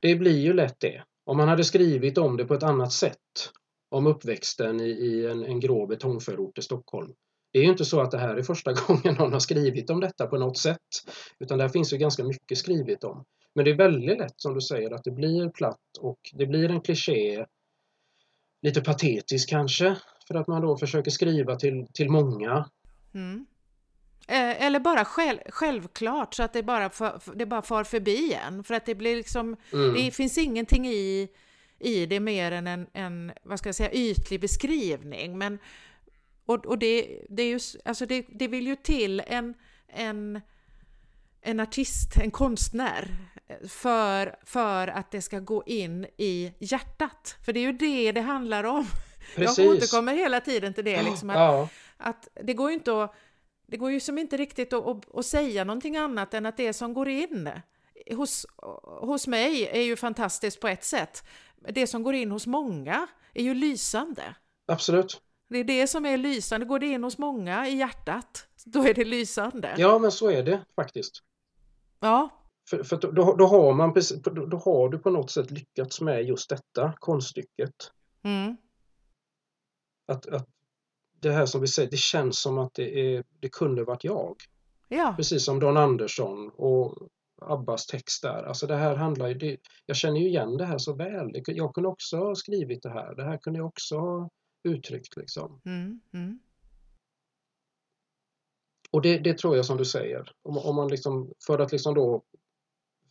Det 0.00 0.14
blir 0.14 0.38
ju 0.38 0.52
lätt 0.52 0.80
det. 0.80 1.02
Om 1.24 1.36
man 1.36 1.48
hade 1.48 1.64
skrivit 1.64 2.18
om 2.18 2.36
det 2.36 2.44
på 2.44 2.54
ett 2.54 2.62
annat 2.62 2.92
sätt, 2.92 3.50
om 3.90 4.06
uppväxten 4.06 4.80
i, 4.80 4.88
i 4.88 5.26
en, 5.26 5.44
en 5.44 5.60
grå 5.60 5.86
betongförort 5.86 6.58
i 6.58 6.62
Stockholm, 6.62 7.12
det 7.56 7.60
är 7.60 7.64
ju 7.64 7.70
inte 7.70 7.84
så 7.84 8.00
att 8.00 8.10
det 8.10 8.18
här 8.18 8.36
är 8.36 8.42
första 8.42 8.72
gången 8.86 9.14
någon 9.14 9.32
har 9.32 9.40
skrivit 9.40 9.90
om 9.90 10.00
detta 10.00 10.26
på 10.26 10.38
något 10.38 10.58
sätt. 10.58 10.78
Utan 11.38 11.58
där 11.58 11.68
finns 11.68 11.92
ju 11.92 11.96
ganska 11.96 12.24
mycket 12.24 12.58
skrivet 12.58 13.04
om. 13.04 13.24
Men 13.54 13.64
det 13.64 13.70
är 13.70 13.74
väldigt 13.74 14.18
lätt 14.18 14.34
som 14.36 14.54
du 14.54 14.60
säger 14.60 14.90
att 14.94 15.04
det 15.04 15.10
blir 15.10 15.48
platt 15.48 15.98
och 16.00 16.18
det 16.32 16.46
blir 16.46 16.70
en 16.70 16.80
kliché. 16.80 17.46
Lite 18.62 18.80
patetisk 18.80 19.50
kanske. 19.50 19.96
För 20.28 20.34
att 20.34 20.46
man 20.46 20.62
då 20.62 20.76
försöker 20.76 21.10
skriva 21.10 21.56
till, 21.56 21.86
till 21.92 22.10
många. 22.10 22.70
Mm. 23.14 23.46
Eh, 24.28 24.66
eller 24.66 24.80
bara 24.80 25.04
själv, 25.04 25.38
självklart 25.48 26.34
så 26.34 26.42
att 26.42 26.52
det 26.52 26.62
bara, 26.62 26.90
för, 26.90 27.20
det 27.34 27.46
bara 27.46 27.62
far 27.62 27.84
förbi 27.84 28.38
en. 28.46 28.64
För 28.64 28.74
att 28.74 28.86
det 28.86 28.94
blir 28.94 29.16
liksom, 29.16 29.56
mm. 29.72 29.94
det 29.94 30.10
finns 30.10 30.38
ingenting 30.38 30.86
i, 30.86 31.28
i 31.78 32.06
det 32.06 32.20
mer 32.20 32.52
än 32.52 32.66
en, 32.66 32.86
en, 32.92 33.32
vad 33.42 33.58
ska 33.58 33.68
jag 33.68 33.76
säga, 33.76 33.92
ytlig 33.92 34.40
beskrivning. 34.40 35.38
Men 35.38 35.58
och, 36.46 36.66
och 36.66 36.78
det, 36.78 37.20
det, 37.28 37.42
är 37.42 37.46
ju, 37.46 37.60
alltså 37.84 38.06
det, 38.06 38.26
det 38.28 38.48
vill 38.48 38.66
ju 38.66 38.76
till 38.76 39.22
en, 39.26 39.54
en, 39.88 40.40
en 41.40 41.60
artist, 41.60 42.16
en 42.16 42.30
konstnär, 42.30 43.16
för, 43.68 44.36
för 44.44 44.88
att 44.88 45.10
det 45.10 45.22
ska 45.22 45.38
gå 45.38 45.62
in 45.66 46.06
i 46.16 46.52
hjärtat. 46.58 47.36
För 47.44 47.52
det 47.52 47.60
är 47.60 47.62
ju 47.62 47.72
det 47.72 48.12
det 48.12 48.20
handlar 48.20 48.64
om. 48.64 48.86
Precis. 49.34 49.58
Jag 49.58 49.76
återkommer 49.76 50.14
hela 50.14 50.40
tiden 50.40 50.74
till 50.74 50.84
det. 50.84 51.02
Liksom, 51.02 51.30
att, 51.30 51.36
ja. 51.36 51.68
att 51.96 52.28
det 52.42 52.54
går 52.54 52.70
ju 52.70 52.74
inte 52.74 53.02
att, 53.02 53.14
det 53.66 53.76
går 53.76 53.90
ju 53.90 54.00
som 54.00 54.18
inte 54.18 54.36
riktigt 54.36 54.72
att, 54.72 54.86
att, 54.86 55.16
att, 55.16 55.26
säga 55.26 55.64
någonting 55.64 55.96
annat 55.96 56.34
än 56.34 56.46
att 56.46 56.56
det 56.56 56.72
som 56.72 56.94
går 56.94 57.08
in 57.08 57.50
hos, 58.10 58.46
hos 59.00 59.26
mig 59.26 59.68
är 59.72 59.82
ju 59.82 59.96
fantastiskt 59.96 60.60
på 60.60 60.68
ett 60.68 60.84
sätt. 60.84 61.24
Det 61.68 61.86
som 61.86 62.02
går 62.02 62.14
in 62.14 62.30
hos 62.30 62.46
många 62.46 63.06
är 63.34 63.42
ju 63.42 63.54
lysande. 63.54 64.34
Absolut. 64.66 65.20
Det 65.48 65.58
är 65.58 65.64
det 65.64 65.86
som 65.86 66.06
är 66.06 66.16
lysande. 66.16 66.66
Går 66.66 66.78
det 66.78 66.86
in 66.86 67.04
hos 67.04 67.18
många 67.18 67.68
i 67.68 67.76
hjärtat, 67.76 68.46
då 68.64 68.82
är 68.86 68.94
det 68.94 69.04
lysande. 69.04 69.74
Ja, 69.78 69.98
men 69.98 70.12
så 70.12 70.30
är 70.30 70.42
det 70.42 70.64
faktiskt. 70.76 71.22
Ja. 72.00 72.42
För, 72.70 72.82
för 72.82 72.96
då, 72.96 73.36
då, 73.36 73.46
har 73.46 73.72
man, 73.72 73.94
då 74.50 74.56
har 74.56 74.88
du 74.88 74.98
på 74.98 75.10
något 75.10 75.30
sätt 75.30 75.50
lyckats 75.50 76.00
med 76.00 76.24
just 76.24 76.50
detta 76.50 76.92
konststycket. 76.98 77.74
Mm. 78.22 78.56
Att, 80.06 80.26
att 80.26 80.48
det 81.20 81.30
här 81.30 81.46
som 81.46 81.60
vi 81.60 81.66
säger, 81.66 81.90
det 81.90 81.96
känns 81.96 82.40
som 82.40 82.58
att 82.58 82.74
det, 82.74 83.00
är, 83.00 83.24
det 83.40 83.48
kunde 83.48 83.84
varit 83.84 84.04
jag. 84.04 84.36
Ja. 84.88 85.14
Precis 85.16 85.44
som 85.44 85.60
Don 85.60 85.76
Andersson 85.76 86.50
och 86.50 87.08
Abbas 87.42 87.86
text 87.86 88.22
där. 88.22 88.42
Alltså 88.42 88.66
det 88.66 88.76
här 88.76 88.96
handlar 88.96 89.28
ju, 89.28 89.56
jag 89.86 89.96
känner 89.96 90.20
ju 90.20 90.26
igen 90.26 90.56
det 90.56 90.64
här 90.64 90.78
så 90.78 90.94
väl. 90.94 91.30
Jag 91.46 91.74
kunde 91.74 91.88
också 91.88 92.16
ha 92.16 92.34
skrivit 92.34 92.82
det 92.82 92.90
här. 92.90 93.14
Det 93.14 93.24
här 93.24 93.38
kunde 93.38 93.58
jag 93.58 93.66
också 93.66 93.98
ha 93.98 94.30
uttryckt. 94.66 95.16
Liksom. 95.16 95.60
Mm, 95.64 96.00
mm. 96.12 96.38
Och 98.90 99.02
det, 99.02 99.18
det, 99.18 99.38
tror 99.38 99.56
jag 99.56 99.66
som 99.66 99.76
du 99.76 99.84
säger. 99.84 100.32
Om, 100.42 100.58
om 100.58 100.76
man 100.76 100.88
liksom, 100.88 101.32
för 101.46 101.58
att 101.58 101.72
liksom 101.72 101.94
då, 101.94 102.22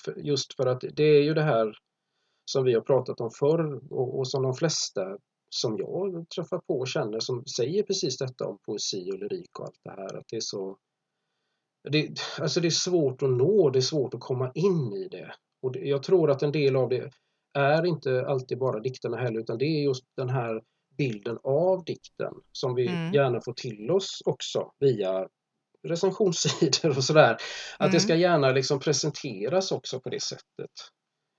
för, 0.04 0.16
just 0.16 0.54
för 0.54 0.66
att 0.66 0.84
det 0.94 1.04
är 1.04 1.24
ju 1.24 1.34
det 1.34 1.44
här 1.44 1.78
som 2.52 2.64
vi 2.64 2.74
har 2.74 2.82
pratat 2.82 3.22
om 3.22 3.32
förr 3.32 3.94
och, 3.94 4.20
och 4.20 4.28
som 4.28 4.44
de 4.44 4.54
flesta 4.54 5.18
som 5.50 5.78
jag 5.78 6.30
träffar 6.30 6.58
på 6.58 6.80
och 6.80 6.88
känner 6.88 7.20
som 7.20 7.46
säger 7.46 7.84
precis 7.84 8.18
detta 8.18 8.48
om 8.48 8.58
poesi 8.66 9.12
och 9.12 9.20
lyrik 9.20 9.60
och 9.60 9.66
allt 9.66 9.80
det 9.84 9.90
här. 9.90 10.18
Att 10.18 10.28
det 10.28 10.36
är 10.36 10.42
så 10.42 10.78
det, 11.92 12.20
alltså 12.40 12.60
det 12.62 12.68
är 12.68 12.70
svårt 12.70 13.24
att 13.24 13.30
nå, 13.30 13.70
det 13.70 13.80
är 13.80 13.82
svårt 13.82 14.14
att 14.14 14.20
komma 14.20 14.52
in 14.56 14.94
i 14.94 15.08
det. 15.08 15.36
Och 15.62 15.72
det, 15.72 15.80
jag 15.80 16.04
tror 16.04 16.32
att 16.32 16.44
en 16.44 16.52
del 16.52 16.76
av 16.76 16.90
det 16.90 17.12
är 17.54 17.86
inte 17.86 18.26
alltid 18.26 18.58
bara 18.58 18.80
dikterna 18.80 19.18
heller 19.18 19.40
utan 19.40 19.58
det 19.58 19.66
är 19.66 19.84
just 19.84 20.06
den 20.16 20.30
här 20.30 20.62
bilden 20.98 21.38
av 21.44 21.84
dikten 21.86 22.34
som 22.52 22.76
vi 22.76 22.88
mm. 22.88 23.14
gärna 23.14 23.42
får 23.42 23.54
till 23.54 23.92
oss 23.92 24.22
också 24.26 24.72
via 24.80 25.28
recensionssidor 25.88 26.98
och 26.98 27.04
sådär. 27.04 27.34
Att 27.78 27.80
mm. 27.80 27.92
det 27.92 28.00
ska 28.00 28.16
gärna 28.16 28.52
liksom 28.52 28.80
presenteras 28.80 29.72
också 29.72 30.00
på 30.00 30.10
det 30.10 30.24
sättet. 30.24 30.72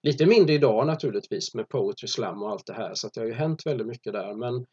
Lite 0.02 0.26
mindre 0.26 0.54
idag 0.54 0.86
naturligtvis 0.86 1.54
med 1.54 1.68
Poetry 1.68 2.08
Slam 2.08 2.42
och 2.42 2.50
allt 2.50 2.66
det 2.66 2.74
här 2.74 2.94
så 2.94 3.06
att 3.06 3.12
det 3.12 3.20
har 3.20 3.26
ju 3.26 3.34
hänt 3.34 3.66
väldigt 3.66 3.86
mycket 3.86 4.12
där 4.12 4.34
men 4.34 4.66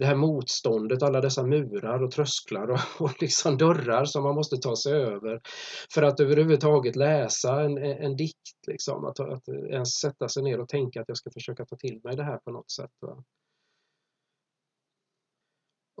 det 0.00 0.06
här 0.06 0.16
motståndet, 0.16 1.02
alla 1.02 1.20
dessa 1.20 1.42
murar 1.42 2.02
och 2.02 2.10
trösklar 2.10 2.70
och, 2.70 2.80
och 3.00 3.22
liksom 3.22 3.58
dörrar 3.58 4.04
som 4.04 4.22
man 4.22 4.34
måste 4.34 4.56
ta 4.56 4.76
sig 4.76 4.92
över 4.92 5.40
för 5.94 6.02
att 6.02 6.20
överhuvudtaget 6.20 6.96
läsa 6.96 7.60
en, 7.62 7.78
en 7.78 8.16
dikt. 8.16 8.36
Liksom. 8.66 9.04
Att, 9.04 9.20
att 9.20 9.48
ens 9.48 9.90
sätta 9.90 10.28
sig 10.28 10.42
ner 10.42 10.60
och 10.60 10.68
tänka 10.68 11.00
att 11.00 11.08
jag 11.08 11.16
ska 11.16 11.30
försöka 11.30 11.64
ta 11.64 11.76
till 11.76 12.00
mig 12.04 12.16
det 12.16 12.24
här 12.24 12.36
på 12.36 12.50
något 12.50 12.70
sätt. 12.70 12.90
Va? 13.00 13.24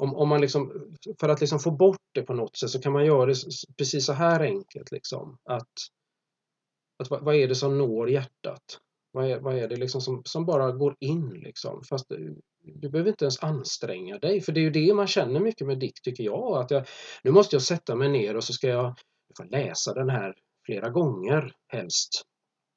Om, 0.00 0.14
om 0.14 0.28
man 0.28 0.40
liksom, 0.40 0.94
för 1.20 1.28
att 1.28 1.40
liksom 1.40 1.58
få 1.58 1.70
bort 1.70 2.00
det 2.14 2.22
på 2.22 2.34
något 2.34 2.56
sätt 2.56 2.70
så 2.70 2.80
kan 2.80 2.92
man 2.92 3.06
göra 3.06 3.26
det 3.26 3.36
precis 3.78 4.06
så 4.06 4.12
här 4.12 4.40
enkelt. 4.40 4.92
Liksom, 4.92 5.38
att, 5.44 5.68
att 6.98 7.10
vad, 7.10 7.24
vad 7.24 7.34
är 7.34 7.48
det 7.48 7.54
som 7.54 7.78
når 7.78 8.10
hjärtat? 8.10 8.78
Vad 9.12 9.30
är, 9.30 9.40
vad 9.40 9.58
är 9.58 9.68
det 9.68 9.76
liksom 9.76 10.00
som, 10.00 10.22
som 10.24 10.46
bara 10.46 10.72
går 10.72 10.96
in? 11.00 11.30
Liksom? 11.30 11.82
Fast 11.84 12.08
du, 12.08 12.40
du 12.62 12.88
behöver 12.88 13.10
inte 13.10 13.24
ens 13.24 13.42
anstränga 13.42 14.18
dig. 14.18 14.40
För 14.40 14.52
det 14.52 14.60
är 14.60 14.62
ju 14.62 14.70
det 14.70 14.94
man 14.94 15.06
känner 15.06 15.40
mycket 15.40 15.66
med 15.66 15.78
dikt 15.78 16.04
tycker 16.04 16.24
jag. 16.24 16.58
Att 16.58 16.70
jag, 16.70 16.86
nu 17.22 17.30
måste 17.30 17.56
jag 17.56 17.62
sätta 17.62 17.94
mig 17.94 18.08
ner 18.08 18.36
och 18.36 18.44
så 18.44 18.52
ska 18.52 18.68
jag, 18.68 18.84
jag 19.28 19.36
får 19.36 19.44
läsa 19.44 19.94
den 19.94 20.10
här 20.10 20.34
flera 20.66 20.90
gånger 20.90 21.52
helst 21.68 22.22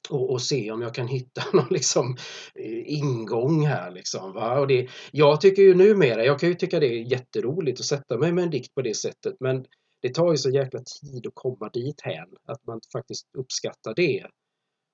och, 0.09 0.31
och, 0.31 0.41
se 0.41 0.71
om 0.71 0.81
jag 0.81 0.93
kan 0.93 1.07
hitta 1.07 1.43
någon 1.53 1.67
liksom, 1.69 2.17
eh, 2.55 2.93
ingång 2.93 3.65
här. 3.65 3.91
Liksom, 3.91 4.33
va? 4.33 4.59
Och 4.59 4.67
det, 4.67 4.87
jag 5.11 5.41
tycker 5.41 5.61
ju 5.61 5.75
numera, 5.75 6.25
jag 6.25 6.39
kan 6.39 6.49
ju 6.49 6.55
tycka 6.55 6.79
det 6.79 6.87
är 6.87 7.11
jätteroligt 7.11 7.79
att 7.79 7.85
sätta 7.85 8.17
mig 8.17 8.31
med 8.31 8.43
en 8.43 8.49
dikt 8.49 8.75
på 8.75 8.81
det 8.81 8.93
sättet 8.93 9.35
men 9.39 9.65
det 10.01 10.13
tar 10.13 10.31
ju 10.31 10.37
så 10.37 10.49
jäkla 10.49 10.79
tid 10.79 11.27
att 11.27 11.35
komma 11.35 11.69
dit 11.69 12.01
hän 12.01 12.27
att 12.47 12.65
man 12.67 12.79
faktiskt 12.93 13.27
uppskattar 13.37 13.93
det. 13.95 14.27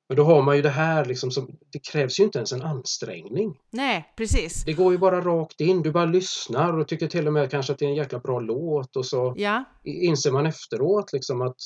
Men 0.09 0.15
då 0.17 0.23
har 0.23 0.41
man 0.41 0.55
ju 0.55 0.61
det 0.61 0.69
här 0.69 1.05
liksom 1.05 1.31
som, 1.31 1.57
det 1.71 1.79
krävs 1.91 2.19
ju 2.19 2.23
inte 2.23 2.37
ens 2.39 2.53
en 2.53 2.61
ansträngning. 2.61 3.59
Nej, 3.69 4.13
precis. 4.17 4.63
Det 4.65 4.73
går 4.73 4.91
ju 4.91 4.97
bara 4.97 5.21
rakt 5.21 5.61
in, 5.61 5.81
du 5.81 5.91
bara 5.91 6.05
lyssnar 6.05 6.77
och 6.77 6.87
tycker 6.87 7.07
till 7.07 7.27
och 7.27 7.33
med 7.33 7.51
kanske 7.51 7.73
att 7.73 7.79
det 7.79 7.85
är 7.85 7.89
en 7.89 7.95
jäkla 7.95 8.19
bra 8.19 8.39
låt 8.39 8.95
och 8.95 9.05
så 9.05 9.33
ja. 9.37 9.63
inser 9.83 10.31
man 10.31 10.45
efteråt 10.45 11.13
liksom 11.13 11.41
att, 11.41 11.57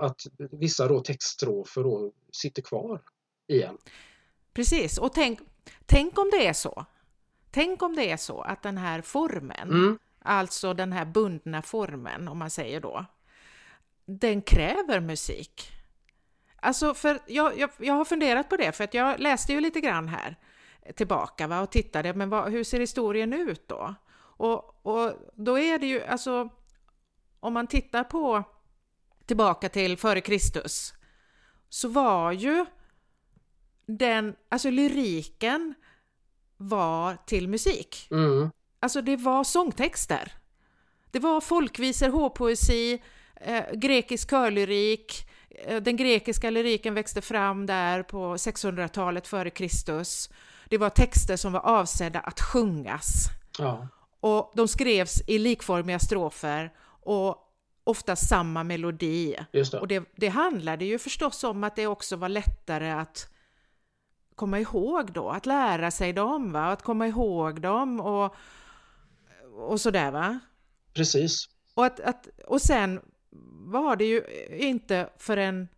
att 0.00 0.20
vissa 0.36 0.88
då 0.88 1.00
textstrofer 1.00 1.82
då 1.82 2.12
sitter 2.32 2.62
kvar 2.62 3.02
igen. 3.46 3.78
Precis, 4.52 4.98
och 4.98 5.12
tänk, 5.12 5.38
tänk 5.86 6.18
om 6.18 6.30
det 6.32 6.46
är 6.46 6.52
så. 6.52 6.86
Tänk 7.50 7.82
om 7.82 7.96
det 7.96 8.10
är 8.10 8.16
så 8.16 8.40
att 8.40 8.62
den 8.62 8.78
här 8.78 9.02
formen, 9.02 9.70
mm. 9.70 9.98
alltså 10.18 10.74
den 10.74 10.92
här 10.92 11.04
bundna 11.04 11.62
formen 11.62 12.28
om 12.28 12.38
man 12.38 12.50
säger 12.50 12.80
då, 12.80 13.04
den 14.06 14.42
kräver 14.42 15.00
musik. 15.00 15.72
Alltså, 16.56 16.94
för 16.94 17.18
jag, 17.26 17.58
jag, 17.58 17.70
jag 17.78 17.94
har 17.94 18.04
funderat 18.04 18.48
på 18.48 18.56
det, 18.56 18.72
för 18.72 18.84
att 18.84 18.94
jag 18.94 19.20
läste 19.20 19.52
ju 19.52 19.60
lite 19.60 19.80
grann 19.80 20.08
här 20.08 20.36
tillbaka 20.96 21.46
va, 21.46 21.60
och 21.60 21.70
tittade, 21.70 22.14
men 22.14 22.30
vad, 22.30 22.52
hur 22.52 22.64
ser 22.64 22.80
historien 22.80 23.32
ut 23.32 23.68
då? 23.68 23.94
Och, 24.36 24.86
och 24.86 25.12
då 25.34 25.58
är 25.58 25.78
det 25.78 25.86
ju, 25.86 26.02
alltså, 26.04 26.48
om 27.40 27.52
man 27.52 27.66
tittar 27.66 28.04
på 28.04 28.44
tillbaka 29.30 29.68
till 29.68 29.96
före 29.96 30.20
Kristus, 30.20 30.94
så 31.68 31.88
var 31.88 32.32
ju 32.32 32.66
den, 33.86 34.34
alltså 34.48 34.70
lyriken 34.70 35.74
var 36.56 37.16
till 37.26 37.48
musik. 37.48 38.08
Mm. 38.10 38.50
Alltså 38.80 39.02
det 39.02 39.16
var 39.16 39.44
sångtexter. 39.44 40.32
Det 41.10 41.18
var 41.18 41.40
folkvisor, 41.40 42.08
hovpoesi, 42.08 43.02
eh, 43.36 43.64
grekisk 43.74 44.30
körlyrik, 44.30 45.28
eh, 45.50 45.82
den 45.82 45.96
grekiska 45.96 46.50
lyriken 46.50 46.94
växte 46.94 47.20
fram 47.20 47.66
där 47.66 48.02
på 48.02 48.36
600-talet 48.36 49.26
före 49.26 49.50
Kristus. 49.50 50.30
Det 50.68 50.78
var 50.78 50.90
texter 50.90 51.36
som 51.36 51.52
var 51.52 51.60
avsedda 51.60 52.20
att 52.20 52.40
sjungas. 52.40 53.24
Ja. 53.58 53.88
Och 54.20 54.52
de 54.56 54.68
skrevs 54.68 55.22
i 55.26 55.38
likformiga 55.38 55.98
strofer 55.98 56.72
och 57.02 57.46
ofta 57.90 58.16
samma 58.16 58.64
melodi. 58.64 59.36
Det. 59.52 59.74
Och 59.74 59.88
det, 59.88 60.04
det 60.16 60.28
handlade 60.28 60.84
ju 60.84 60.98
förstås 60.98 61.44
om 61.44 61.64
att 61.64 61.76
det 61.76 61.86
också 61.86 62.16
var 62.16 62.28
lättare 62.28 62.90
att 62.90 63.28
komma 64.34 64.60
ihåg 64.60 65.12
då, 65.12 65.28
att 65.28 65.46
lära 65.46 65.90
sig 65.90 66.12
dem, 66.12 66.52
va? 66.52 66.66
att 66.66 66.82
komma 66.82 67.06
ihåg 67.06 67.60
dem 67.60 68.00
och, 68.00 68.34
och 69.68 69.80
sådär 69.80 70.10
va. 70.10 70.38
Precis. 70.94 71.48
Och, 71.74 71.86
att, 71.86 72.00
att, 72.00 72.28
och 72.46 72.62
sen 72.62 73.00
var 73.66 73.96
det 73.96 74.04
ju 74.04 74.24
inte 74.50 75.10
förrän 75.18 75.68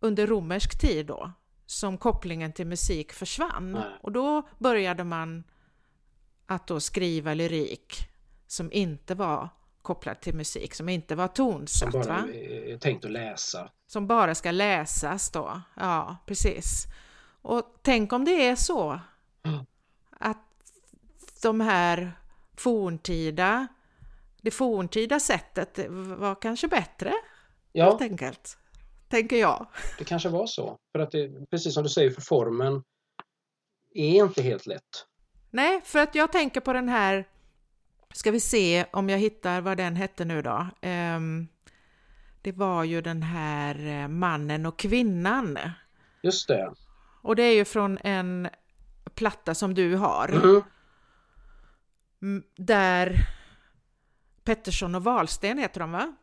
under 0.00 0.26
romersk 0.26 0.80
tid 0.80 1.06
då 1.06 1.32
som 1.66 1.98
kopplingen 1.98 2.52
till 2.52 2.66
musik 2.66 3.12
försvann. 3.12 3.72
Nej. 3.72 3.82
Och 4.02 4.12
då 4.12 4.48
började 4.58 5.04
man 5.04 5.44
att 6.46 6.66
då 6.66 6.80
skriva 6.80 7.34
lyrik 7.34 8.08
som 8.46 8.72
inte 8.72 9.14
var 9.14 9.48
kopplad 9.84 10.20
till 10.20 10.34
musik, 10.34 10.74
som 10.74 10.88
inte 10.88 11.14
var 11.14 11.28
tonsatt. 11.28 11.92
Som 11.92 12.00
bara 12.00 12.12
va? 12.12 12.28
är 12.32 12.78
tänkt 12.78 13.04
att 13.04 13.10
läsa. 13.10 13.70
Som 13.86 14.06
bara 14.06 14.34
ska 14.34 14.50
läsas 14.50 15.30
då. 15.30 15.60
Ja, 15.76 16.16
precis. 16.26 16.84
Och 17.42 17.62
tänk 17.82 18.12
om 18.12 18.24
det 18.24 18.46
är 18.48 18.56
så 18.56 19.00
Mm. 19.46 19.64
att 20.10 20.46
de 21.42 21.60
här 21.60 22.12
forntida, 22.56 23.66
det 24.42 24.50
forntida 24.50 25.20
sättet 25.20 25.78
var 26.18 26.34
kanske 26.42 26.68
bättre 26.68 27.12
Ja, 27.72 27.84
helt 27.84 28.02
enkelt. 28.02 28.58
Tänker 29.08 29.36
jag. 29.36 29.66
det 29.98 30.04
kanske 30.04 30.28
var 30.28 30.46
så. 30.46 30.78
För 30.92 30.98
att 30.98 31.10
det, 31.10 31.50
precis 31.50 31.74
som 31.74 31.82
du 31.82 31.88
säger, 31.88 32.10
för 32.10 32.22
formen 32.22 32.82
är 33.94 34.14
inte 34.24 34.42
helt 34.42 34.66
lätt. 34.66 35.06
Nej, 35.50 35.80
för 35.84 35.98
att 35.98 36.14
jag 36.14 36.32
tänker 36.32 36.60
på 36.60 36.72
den 36.72 36.88
här, 36.88 37.28
ska 38.14 38.30
vi 38.30 38.40
se 38.40 38.86
om 38.92 39.08
jag 39.08 39.18
hittar 39.18 39.60
vad 39.60 39.76
den 39.76 39.96
hette 39.96 40.24
nu 40.24 40.42
då. 40.42 40.66
Ehm, 40.80 41.48
det 42.42 42.52
var 42.52 42.84
ju 42.84 43.00
den 43.00 43.22
här 43.22 43.86
eh, 43.86 44.08
mannen 44.08 44.66
och 44.66 44.78
kvinnan. 44.78 45.58
Just 46.22 46.48
det. 46.48 46.72
Och 47.22 47.36
det 47.36 47.42
är 47.42 47.54
ju 47.54 47.64
från 47.64 47.98
en 48.04 48.48
platta 49.14 49.54
som 49.54 49.74
du 49.74 49.96
har. 49.96 50.28
Mm. 50.28 50.62
M- 52.22 52.42
Där 52.56 53.16
Pettersson 54.44 54.94
och 54.94 55.04
Wahlsten 55.04 55.58
heter 55.58 55.80
de 55.80 55.92
va? 55.92 56.16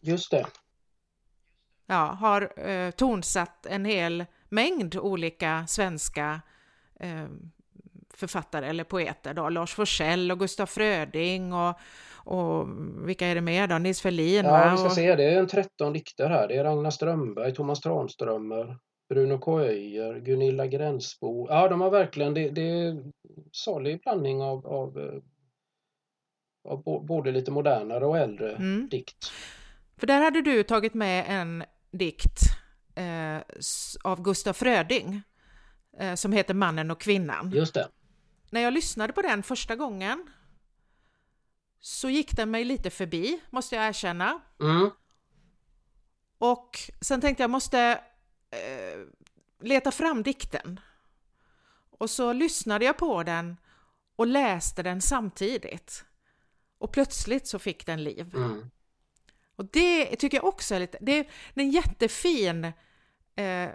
Just 0.00 0.30
det. 0.30 0.46
Ja, 1.86 2.04
har 2.20 2.68
eh, 2.68 2.90
tonsatt 2.90 3.66
en 3.66 3.84
hel 3.84 4.24
mängd 4.48 4.96
olika 4.96 5.66
svenska 5.66 6.40
eh, 7.00 7.26
författare 8.18 8.66
eller 8.66 8.84
poeter 8.84 9.34
då. 9.34 9.48
Lars 9.48 9.74
Forssell 9.74 10.30
och 10.32 10.38
Gustaf 10.38 10.70
Fröding 10.70 11.52
och, 11.52 11.78
och 12.14 12.66
vilka 13.08 13.26
är 13.26 13.34
det 13.34 13.40
mer 13.40 13.66
då? 13.66 13.78
Nils 13.78 14.00
Ferlin 14.00 14.44
Ja, 14.44 14.70
vi 14.70 14.76
ska 14.76 14.86
Och, 14.86 14.92
se. 14.92 15.16
Det 15.16 15.24
är 15.24 15.38
en 15.38 15.46
13 15.48 15.92
dikter 15.92 16.28
här. 16.28 16.48
Det 16.48 16.56
är 16.56 16.64
Ragnar 16.64 16.90
Strömberg, 16.90 17.54
Thomas 17.54 17.80
Tranströmer, 17.80 18.78
Bruno 19.08 19.38
K. 19.38 19.60
Öijer, 19.60 20.20
Gunilla 20.20 20.66
Gränsbo. 20.66 21.46
Ja, 21.48 21.68
de 21.68 21.80
har 21.80 21.90
verkligen, 21.90 22.34
det, 22.34 22.48
det 22.50 22.62
är 22.70 22.96
salig 23.52 24.00
blandning 24.02 24.42
av, 24.42 24.66
av, 24.66 24.98
eh, 24.98 25.22
av 26.72 27.06
både 27.06 27.30
lite 27.32 27.50
modernare 27.50 28.06
och 28.06 28.18
äldre 28.18 28.52
Mm. 28.52 28.88
dikt. 28.90 29.32
För 29.96 30.06
där 30.06 30.20
hade 30.20 30.42
du 30.42 30.62
tagit 30.62 30.94
med 30.94 31.24
en 31.28 31.64
dikt 31.90 32.40
eh, 32.94 33.38
av 34.04 34.22
Gustaf 34.22 34.56
Fröding 34.56 35.22
eh, 36.00 36.14
som 36.14 36.32
heter 36.32 36.54
Mannen 36.54 36.90
och 36.90 37.00
kvinnan. 37.00 37.50
Just 37.54 37.74
det. 37.74 37.88
När 38.50 38.60
jag 38.60 38.72
lyssnade 38.72 39.12
på 39.12 39.22
den 39.22 39.42
första 39.42 39.76
gången 39.76 40.30
så 41.80 42.10
gick 42.10 42.36
den 42.36 42.50
mig 42.50 42.64
lite 42.64 42.90
förbi, 42.90 43.40
måste 43.50 43.76
jag 43.76 43.88
erkänna. 43.88 44.40
Mm. 44.60 44.90
Och 46.38 46.78
sen 47.00 47.20
tänkte 47.20 47.42
jag 47.42 47.50
måste 47.50 48.00
eh, 48.50 49.00
leta 49.60 49.90
fram 49.90 50.22
dikten. 50.22 50.80
Och 51.90 52.10
så 52.10 52.32
lyssnade 52.32 52.84
jag 52.84 52.96
på 52.96 53.22
den 53.22 53.56
och 54.16 54.26
läste 54.26 54.82
den 54.82 55.00
samtidigt. 55.00 56.04
Och 56.78 56.92
plötsligt 56.92 57.46
så 57.46 57.58
fick 57.58 57.86
den 57.86 58.04
liv. 58.04 58.34
Mm. 58.34 58.70
Och 59.56 59.64
det 59.64 60.16
tycker 60.16 60.36
jag 60.36 60.44
också 60.44 60.74
är 60.74 60.80
lite, 60.80 60.98
det 61.00 61.12
är 61.18 61.26
en 61.54 61.70
jättefin 61.70 62.64
eh, 63.36 63.70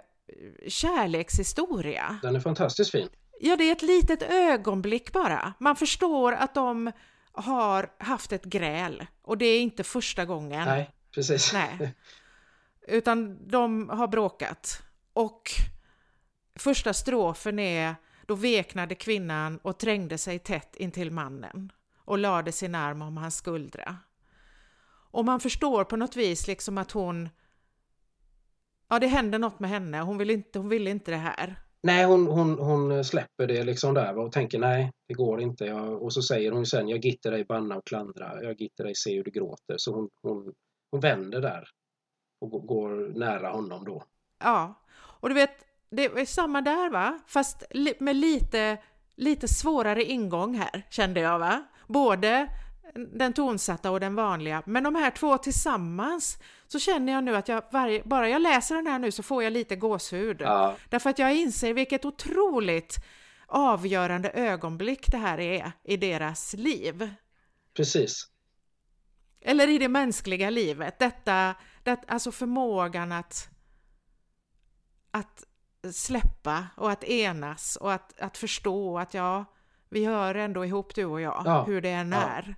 kärlekshistoria. 0.68 2.18
Den 2.22 2.36
är 2.36 2.40
fantastiskt 2.40 2.90
fin. 2.90 3.08
Ja, 3.46 3.56
det 3.56 3.64
är 3.64 3.72
ett 3.72 3.82
litet 3.82 4.22
ögonblick 4.22 5.12
bara. 5.12 5.54
Man 5.58 5.76
förstår 5.76 6.32
att 6.32 6.54
de 6.54 6.92
har 7.32 7.92
haft 7.98 8.32
ett 8.32 8.44
gräl 8.44 9.06
och 9.22 9.38
det 9.38 9.46
är 9.46 9.60
inte 9.60 9.84
första 9.84 10.24
gången. 10.24 10.64
Nej, 10.64 10.90
precis. 11.14 11.52
Nej. 11.52 11.94
Utan 12.88 13.48
de 13.48 13.88
har 13.88 14.08
bråkat. 14.08 14.82
Och 15.12 15.50
första 16.54 16.94
strofen 16.94 17.58
är 17.58 17.94
då 18.26 18.34
veknade 18.34 18.94
kvinnan 18.94 19.58
och 19.58 19.78
trängde 19.78 20.18
sig 20.18 20.38
tätt 20.38 20.76
intill 20.76 21.10
mannen 21.10 21.72
och 21.96 22.18
lade 22.18 22.52
sin 22.52 22.74
arm 22.74 23.02
om 23.02 23.16
hans 23.16 23.36
skuldra. 23.36 23.96
Och 25.10 25.24
man 25.24 25.40
förstår 25.40 25.84
på 25.84 25.96
något 25.96 26.16
vis 26.16 26.46
liksom 26.46 26.78
att 26.78 26.90
hon 26.90 27.28
Ja, 28.88 28.98
det 28.98 29.06
händer 29.06 29.38
något 29.38 29.60
med 29.60 29.70
henne. 29.70 30.00
Hon 30.00 30.18
vill 30.18 30.30
inte, 30.30 30.58
hon 30.58 30.68
vill 30.68 30.88
inte 30.88 31.10
det 31.10 31.16
här. 31.16 31.63
Nej, 31.86 32.04
hon, 32.04 32.26
hon, 32.26 32.58
hon 32.58 33.04
släpper 33.04 33.46
det 33.46 33.64
liksom 33.64 33.94
där 33.94 34.18
och 34.18 34.32
tänker 34.32 34.58
nej, 34.58 34.90
det 35.08 35.14
går 35.14 35.40
inte. 35.40 35.64
Jag, 35.64 36.02
och 36.02 36.12
så 36.12 36.22
säger 36.22 36.50
hon 36.52 36.66
sen, 36.66 36.88
jag 36.88 37.04
gitter 37.04 37.30
dig 37.30 37.44
banna 37.44 37.76
och 37.76 37.86
klandra, 37.86 38.42
jag 38.42 38.60
gitter 38.60 38.84
dig 38.84 38.94
se 38.94 39.16
hur 39.16 39.24
du 39.24 39.30
gråter. 39.30 39.74
Så 39.76 39.94
hon, 39.94 40.08
hon, 40.22 40.52
hon 40.90 41.00
vänder 41.00 41.40
där 41.40 41.64
och 42.40 42.50
går, 42.50 42.60
går 42.60 43.18
nära 43.18 43.50
honom 43.50 43.84
då. 43.84 44.04
Ja, 44.44 44.74
och 44.96 45.28
du 45.28 45.34
vet, 45.34 45.50
det 45.90 46.04
är 46.04 46.24
samma 46.24 46.60
där 46.60 46.90
va? 46.90 47.18
Fast 47.26 47.62
li- 47.70 47.96
med 48.00 48.16
lite, 48.16 48.78
lite 49.16 49.48
svårare 49.48 50.04
ingång 50.04 50.54
här 50.54 50.86
kände 50.90 51.20
jag 51.20 51.38
va? 51.38 51.64
Både 51.88 52.48
den 52.94 53.32
tonsatta 53.32 53.90
och 53.90 54.00
den 54.00 54.14
vanliga. 54.14 54.62
Men 54.66 54.84
de 54.84 54.94
här 54.94 55.10
två 55.10 55.38
tillsammans 55.38 56.38
så 56.66 56.78
känner 56.78 57.12
jag 57.12 57.24
nu 57.24 57.36
att 57.36 57.48
jag 57.48 57.62
varje, 57.72 58.02
bara 58.04 58.28
jag 58.28 58.42
läser 58.42 58.74
den 58.74 58.86
här 58.86 58.98
nu 58.98 59.12
så 59.12 59.22
får 59.22 59.42
jag 59.42 59.52
lite 59.52 59.76
gåshud. 59.76 60.40
Ja, 60.40 60.76
Därför 60.88 61.10
att 61.10 61.18
jag 61.18 61.34
inser 61.36 61.74
vilket 61.74 62.04
otroligt 62.04 62.96
avgörande 63.46 64.30
ögonblick 64.30 65.10
det 65.10 65.18
här 65.18 65.40
är 65.40 65.72
i 65.84 65.96
deras 65.96 66.52
liv. 66.54 67.14
precis. 67.76 68.28
Eller 69.40 69.68
i 69.68 69.78
det 69.78 69.88
mänskliga 69.88 70.50
livet. 70.50 70.98
Detta, 70.98 71.54
det, 71.82 71.98
alltså 72.08 72.32
förmågan 72.32 73.12
att, 73.12 73.48
att 75.10 75.44
släppa 75.92 76.66
och 76.76 76.90
att 76.90 77.04
enas 77.04 77.76
och 77.76 77.92
att, 77.92 78.20
att 78.20 78.38
förstå 78.38 78.98
att 78.98 79.14
ja, 79.14 79.44
vi 79.88 80.04
hör 80.04 80.34
ändå 80.34 80.64
ihop 80.64 80.94
du 80.94 81.04
och 81.04 81.20
jag, 81.20 81.42
Ja, 81.44 81.64
hur 81.64 81.80
det 81.80 81.90
än 81.90 82.12
ja. 82.12 82.54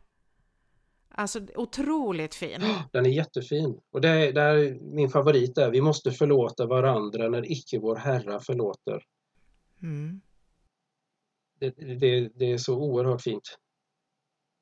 Alltså 1.18 1.40
otroligt 1.54 2.34
fin. 2.34 2.60
Den 2.92 3.06
är 3.06 3.10
jättefin. 3.10 3.80
Och 3.92 4.00
det 4.00 4.08
är, 4.08 4.32
det 4.32 4.40
är 4.40 4.78
min 4.80 5.08
favorit 5.08 5.58
är 5.58 5.70
Vi 5.70 5.80
måste 5.80 6.12
förlåta 6.12 6.66
varandra 6.66 7.28
när 7.28 7.52
icke 7.52 7.78
vår 7.78 7.96
Herra 7.96 8.40
förlåter. 8.40 9.02
Mm. 9.82 10.20
Det, 11.60 11.70
det, 11.70 12.28
det, 12.34 12.52
är 12.52 12.58
så 12.58 12.76
oerhört 12.76 13.22
fint. 13.22 13.58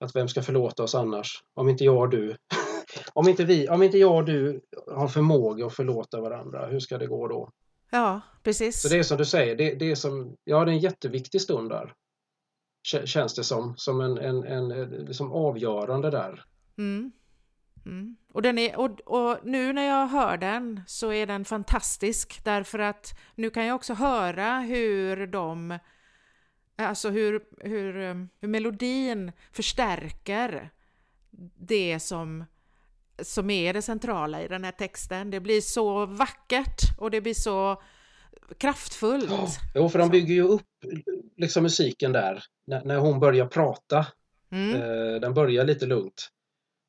Att 0.01 0.17
vem 0.17 0.29
ska 0.29 0.43
förlåta 0.43 0.83
oss 0.83 0.95
annars? 0.95 1.43
Om 1.55 1.69
inte 1.69 1.85
jag 1.85 1.99
och 1.99 2.11
du. 2.11 2.37
om, 3.13 3.29
inte 3.29 3.45
vi, 3.45 3.69
om 3.69 3.83
inte 3.83 3.99
jag 3.99 4.17
och 4.17 4.25
du 4.25 4.61
har 4.93 5.09
förmåga 5.09 5.67
att 5.67 5.77
förlåta 5.77 6.21
varandra, 6.21 6.67
hur 6.67 6.81
ska 6.81 6.99
det 6.99 7.07
gå 7.07 7.29
då? 7.29 7.51
Ja, 7.91 8.21
precis. 8.43 8.83
Så 8.83 8.89
det 8.89 8.99
är 8.99 9.03
som 9.03 9.19
du 9.19 9.25
säger, 9.25 9.57
det, 9.57 9.75
det 9.75 9.91
är 9.91 9.95
som, 9.95 10.37
ja 10.45 10.65
det 10.65 10.71
är 10.71 10.75
en 10.75 10.79
jätteviktig 10.79 11.41
stund 11.41 11.71
där. 11.71 11.95
Känns 12.85 13.35
det 13.35 13.45
som, 13.45 13.77
som 13.77 14.01
en, 14.01 14.19
en, 14.19 14.45
en 14.45 14.71
eh, 14.71 14.89
liksom 14.89 15.33
avgörande 15.33 16.11
där. 16.11 16.45
Mm. 16.79 17.13
Mm. 17.87 18.17
Och, 18.33 18.43
den 18.43 18.59
är, 18.59 18.77
och, 18.77 19.01
och, 19.01 19.39
nu 19.45 19.73
när 19.73 19.87
jag 19.87 20.07
hör 20.07 20.37
den 20.37 20.81
så 20.87 21.13
är 21.13 21.27
den 21.27 21.45
fantastisk 21.45 22.45
därför 22.45 22.79
att 22.79 23.19
nu 23.35 23.51
kan 23.51 23.67
jag 23.67 23.75
också 23.75 23.95
höra 23.95 24.59
hur 24.59 25.27
de, 25.27 25.79
alltså 26.77 27.11
hur, 27.11 27.45
hur, 27.61 27.97
eh, 27.97 28.15
hur 28.41 28.49
melodin 28.49 29.33
förstärker 29.53 30.71
det 31.57 32.01
som, 32.01 32.45
som 33.23 33.51
är 33.51 33.73
det 33.73 33.83
centrala 33.83 34.43
i 34.43 34.49
den 34.49 34.65
här 34.65 34.73
texten. 34.73 35.31
Det 35.31 35.41
blir 35.41 35.61
så 35.61 36.07
vackert 36.07 36.99
och 36.99 37.11
det 37.11 37.21
blir 37.21 37.35
så 37.35 37.83
kraftfullt. 38.59 39.61
Jo, 39.75 39.89
för 39.89 39.99
de 39.99 40.09
bygger 40.09 40.35
ju 40.35 40.43
upp 40.43 40.63
liksom 41.37 41.63
musiken 41.63 42.13
där 42.13 42.45
när, 42.67 42.85
när 42.85 42.97
hon 42.97 43.21
börjar 43.21 43.47
prata. 43.47 44.07
Mm. 44.51 44.75
Eh, 44.75 45.21
den 45.21 45.35
börjar 45.35 45.65
lite 45.65 45.87
lugnt 45.87 46.29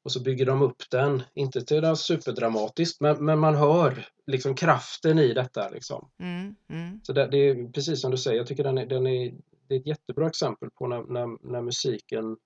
och 0.05 0.11
så 0.11 0.19
bygger 0.19 0.45
de 0.45 0.61
upp 0.61 0.83
den, 0.91 1.23
inte 1.33 1.61
till 1.61 1.81
det 1.81 1.95
superdramatiskt, 1.95 3.01
men, 3.01 3.25
men 3.25 3.39
man 3.39 3.55
hör 3.55 4.07
liksom 4.27 4.55
kraften 4.55 5.19
i 5.19 5.33
detta. 5.33 5.69
Liksom. 5.69 6.09
Mm, 6.19 6.55
mm. 6.69 6.99
Så 7.03 7.13
det, 7.13 7.27
det, 7.27 7.37
är 7.37 7.71
precis 7.71 8.01
som 8.01 8.11
du 8.11 8.17
säger, 8.17 8.37
jag 8.37 8.47
tycker 8.47 8.63
den 8.63 8.77
är, 8.77 8.85
den 8.85 9.07
är, 9.07 9.33
det 9.67 9.75
är 9.75 9.79
ett 9.79 9.87
jättebra 9.87 10.27
exempel 10.27 10.69
på 10.69 10.87
när, 10.87 11.03
när, 11.03 11.51
när 11.51 11.61
musiken 11.61 12.37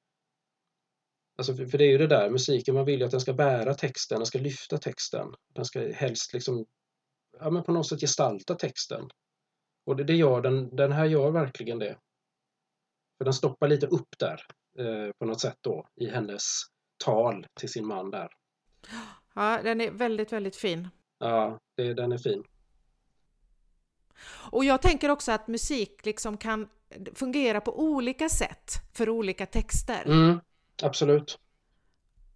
Alltså 1.38 1.56
för, 1.56 1.66
för, 1.66 1.78
det 1.78 1.84
är 1.84 1.90
ju 1.90 1.98
det 1.98 2.08
där, 2.08 2.30
musiken, 2.30 2.76
man 2.76 2.86
vill 2.86 3.00
ju 3.00 3.06
att 3.06 3.12
den 3.12 3.22
ska 3.22 3.34
bära 3.34 3.74
texten, 3.74 4.20
den 4.20 4.26
ska 4.26 4.40
lyfta 4.40 4.78
texten. 4.78 5.28
Den 5.54 5.66
ska 5.66 5.92
helst 5.92 6.34
liksom, 6.34 6.66
ja 7.40 7.50
men 7.50 7.64
på 7.64 7.72
något 7.72 7.88
sätt 7.88 8.02
gestalta 8.02 8.56
texten. 8.56 9.10
Och 9.86 9.96
det, 9.96 10.04
det 10.04 10.16
gör 10.16 10.42
den, 10.42 10.76
den 10.76 10.92
här 10.92 11.06
gör 11.06 11.32
verkligen 11.32 11.80
det. 11.80 11.98
För 13.18 13.26
den 13.26 13.34
stoppar 13.34 13.68
lite 13.68 13.88
upp 13.88 14.20
där 14.20 14.42
eh, 14.80 15.12
på 15.20 15.26
något 15.26 15.42
sätt 15.42 15.58
då 15.62 15.88
i 15.96 16.10
hennes 16.10 16.44
tal 17.04 17.48
till 17.60 17.70
sin 17.70 17.88
man 17.88 18.12
där. 18.12 18.30
Ja, 19.36 19.60
den 19.64 19.82
är 19.82 19.92
väldigt, 19.92 20.32
väldigt 20.32 20.56
fin. 20.56 20.88
Ja, 21.20 21.60
det, 21.76 21.94
den 21.94 22.12
är 22.12 22.18
fin. 22.18 22.44
Och 24.52 24.66
jag 24.66 24.82
tänker 24.82 25.10
också 25.10 25.32
att 25.32 25.48
musik 25.48 26.06
liksom 26.06 26.38
kan 26.38 26.70
fungera 27.14 27.62
på 27.62 27.80
olika 27.80 28.30
sätt 28.30 28.72
för 28.94 29.10
olika 29.10 29.46
texter. 29.46 30.04
Mm, 30.06 30.40
absolut. 30.84 31.40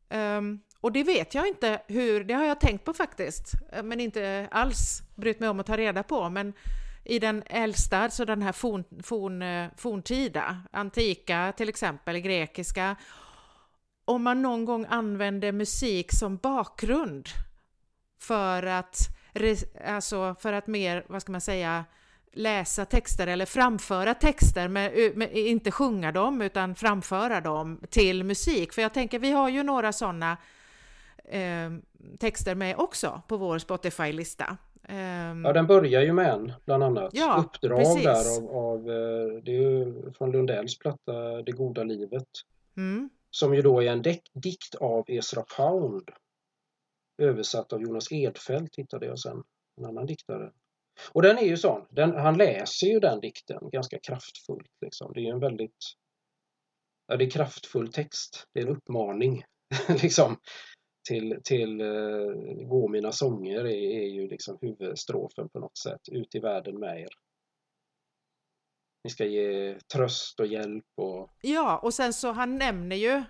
Um, 0.09 0.61
och 0.83 0.91
det 0.91 1.03
vet 1.03 1.35
jag 1.35 1.47
inte 1.47 1.81
hur, 1.87 2.23
det 2.23 2.33
har 2.33 2.45
jag 2.45 2.59
tänkt 2.59 2.85
på 2.85 2.93
faktiskt, 2.93 3.53
eh, 3.71 3.83
men 3.83 3.99
inte 3.99 4.47
alls 4.51 5.01
brytt 5.15 5.39
mig 5.39 5.49
om 5.49 5.59
att 5.59 5.65
ta 5.65 5.77
reda 5.77 6.03
på. 6.03 6.29
Men 6.29 6.53
i 7.03 7.19
den 7.19 7.43
äldsta, 7.45 7.97
alltså 7.97 8.25
den 8.25 8.41
här 8.41 8.51
forn, 8.51 8.83
forn, 9.03 9.41
eh, 9.41 9.69
forntida, 9.77 10.57
antika 10.71 11.53
till 11.57 11.69
exempel, 11.69 12.19
grekiska, 12.19 12.95
om 14.05 14.23
man 14.23 14.41
någon 14.41 14.65
gång 14.65 14.85
använder 14.89 15.51
musik 15.51 16.11
som 16.11 16.37
bakgrund 16.37 17.29
för 18.19 18.63
att, 18.63 18.97
alltså 19.85 20.35
för 20.39 20.53
att 20.53 20.67
mer, 20.67 21.05
vad 21.07 21.21
ska 21.21 21.31
man 21.31 21.41
säga, 21.41 21.85
läsa 22.33 22.85
texter 22.85 23.27
eller 23.27 23.45
framföra 23.45 24.13
texter, 24.13 24.67
med, 24.67 25.17
med, 25.17 25.33
inte 25.33 25.71
sjunga 25.71 26.11
dem 26.11 26.41
utan 26.41 26.75
framföra 26.75 27.41
dem 27.41 27.81
till 27.89 28.23
musik. 28.23 28.73
För 28.73 28.81
jag 28.81 28.93
tänker, 28.93 29.19
vi 29.19 29.31
har 29.31 29.49
ju 29.49 29.63
några 29.63 29.93
sådana 29.93 30.37
eh, 31.23 31.71
texter 32.19 32.55
med 32.55 32.75
också 32.77 33.21
på 33.27 33.37
vår 33.37 33.59
Spotify-lista. 33.59 34.57
Um, 34.89 35.45
ja, 35.45 35.53
den 35.53 35.67
börjar 35.67 36.01
ju 36.01 36.13
med 36.13 36.29
en, 36.29 36.53
bland 36.65 36.83
annat. 36.83 37.09
Ja, 37.13 37.45
Uppdrag 37.45 37.79
precis. 37.79 38.03
där 38.03 38.37
av, 38.37 38.57
av, 38.57 38.79
eh, 38.79 39.43
det 39.43 39.51
är 39.51 39.61
ju 39.61 40.11
från 40.17 40.31
Lundells 40.31 40.79
platta 40.79 41.41
Det 41.41 41.51
goda 41.51 41.83
livet. 41.83 42.27
Mm. 42.77 43.09
Som 43.29 43.55
ju 43.55 43.61
då 43.61 43.83
är 43.83 43.91
en 43.91 44.01
dikt 44.33 44.75
av 44.75 45.05
Esra 45.07 45.43
Pound. 45.57 46.09
Översatt 47.21 47.73
av 47.73 47.81
Jonas 47.81 48.11
Edfeldt 48.11 48.75
hittade 48.75 49.05
jag 49.05 49.19
sen, 49.19 49.43
en 49.77 49.85
annan 49.85 50.05
diktare. 50.05 50.51
Och 51.11 51.21
den 51.21 51.37
är 51.37 51.45
ju 51.45 51.57
sån, 51.57 51.85
den, 51.89 52.15
han 52.15 52.37
läser 52.37 52.87
ju 52.87 52.99
den 52.99 53.19
dikten 53.19 53.69
ganska 53.71 53.99
kraftfullt. 53.99 54.71
Liksom. 54.81 55.11
Det 55.13 55.19
är 55.19 55.33
en 55.33 55.39
väldigt 55.39 55.77
ja, 57.07 57.17
det 57.17 57.25
är 57.25 57.29
kraftfull 57.29 57.93
text. 57.93 58.47
Det 58.53 58.59
är 58.59 58.67
en 58.67 58.75
uppmaning. 58.75 59.43
liksom 60.01 60.37
till, 61.03 61.39
till 61.43 61.81
uh, 61.81 62.67
Gå 62.67 62.87
mina 62.87 63.11
sånger 63.11 63.59
är, 63.59 64.01
är 64.01 64.07
ju 64.07 64.27
liksom 64.27 64.57
huvudstrofen 64.61 65.49
på 65.49 65.59
något 65.59 65.77
sätt. 65.77 66.01
Ut 66.11 66.35
i 66.35 66.39
världen 66.39 66.79
med 66.79 67.01
er. 67.01 67.09
Ni 69.03 69.09
ska 69.09 69.25
ge 69.25 69.79
tröst 69.93 70.39
och 70.39 70.47
hjälp 70.47 70.85
och... 70.95 71.29
Ja, 71.41 71.77
och 71.77 71.93
sen 71.93 72.13
så 72.13 72.31
han 72.31 72.57
nämner 72.57 72.95
ju 72.95 73.23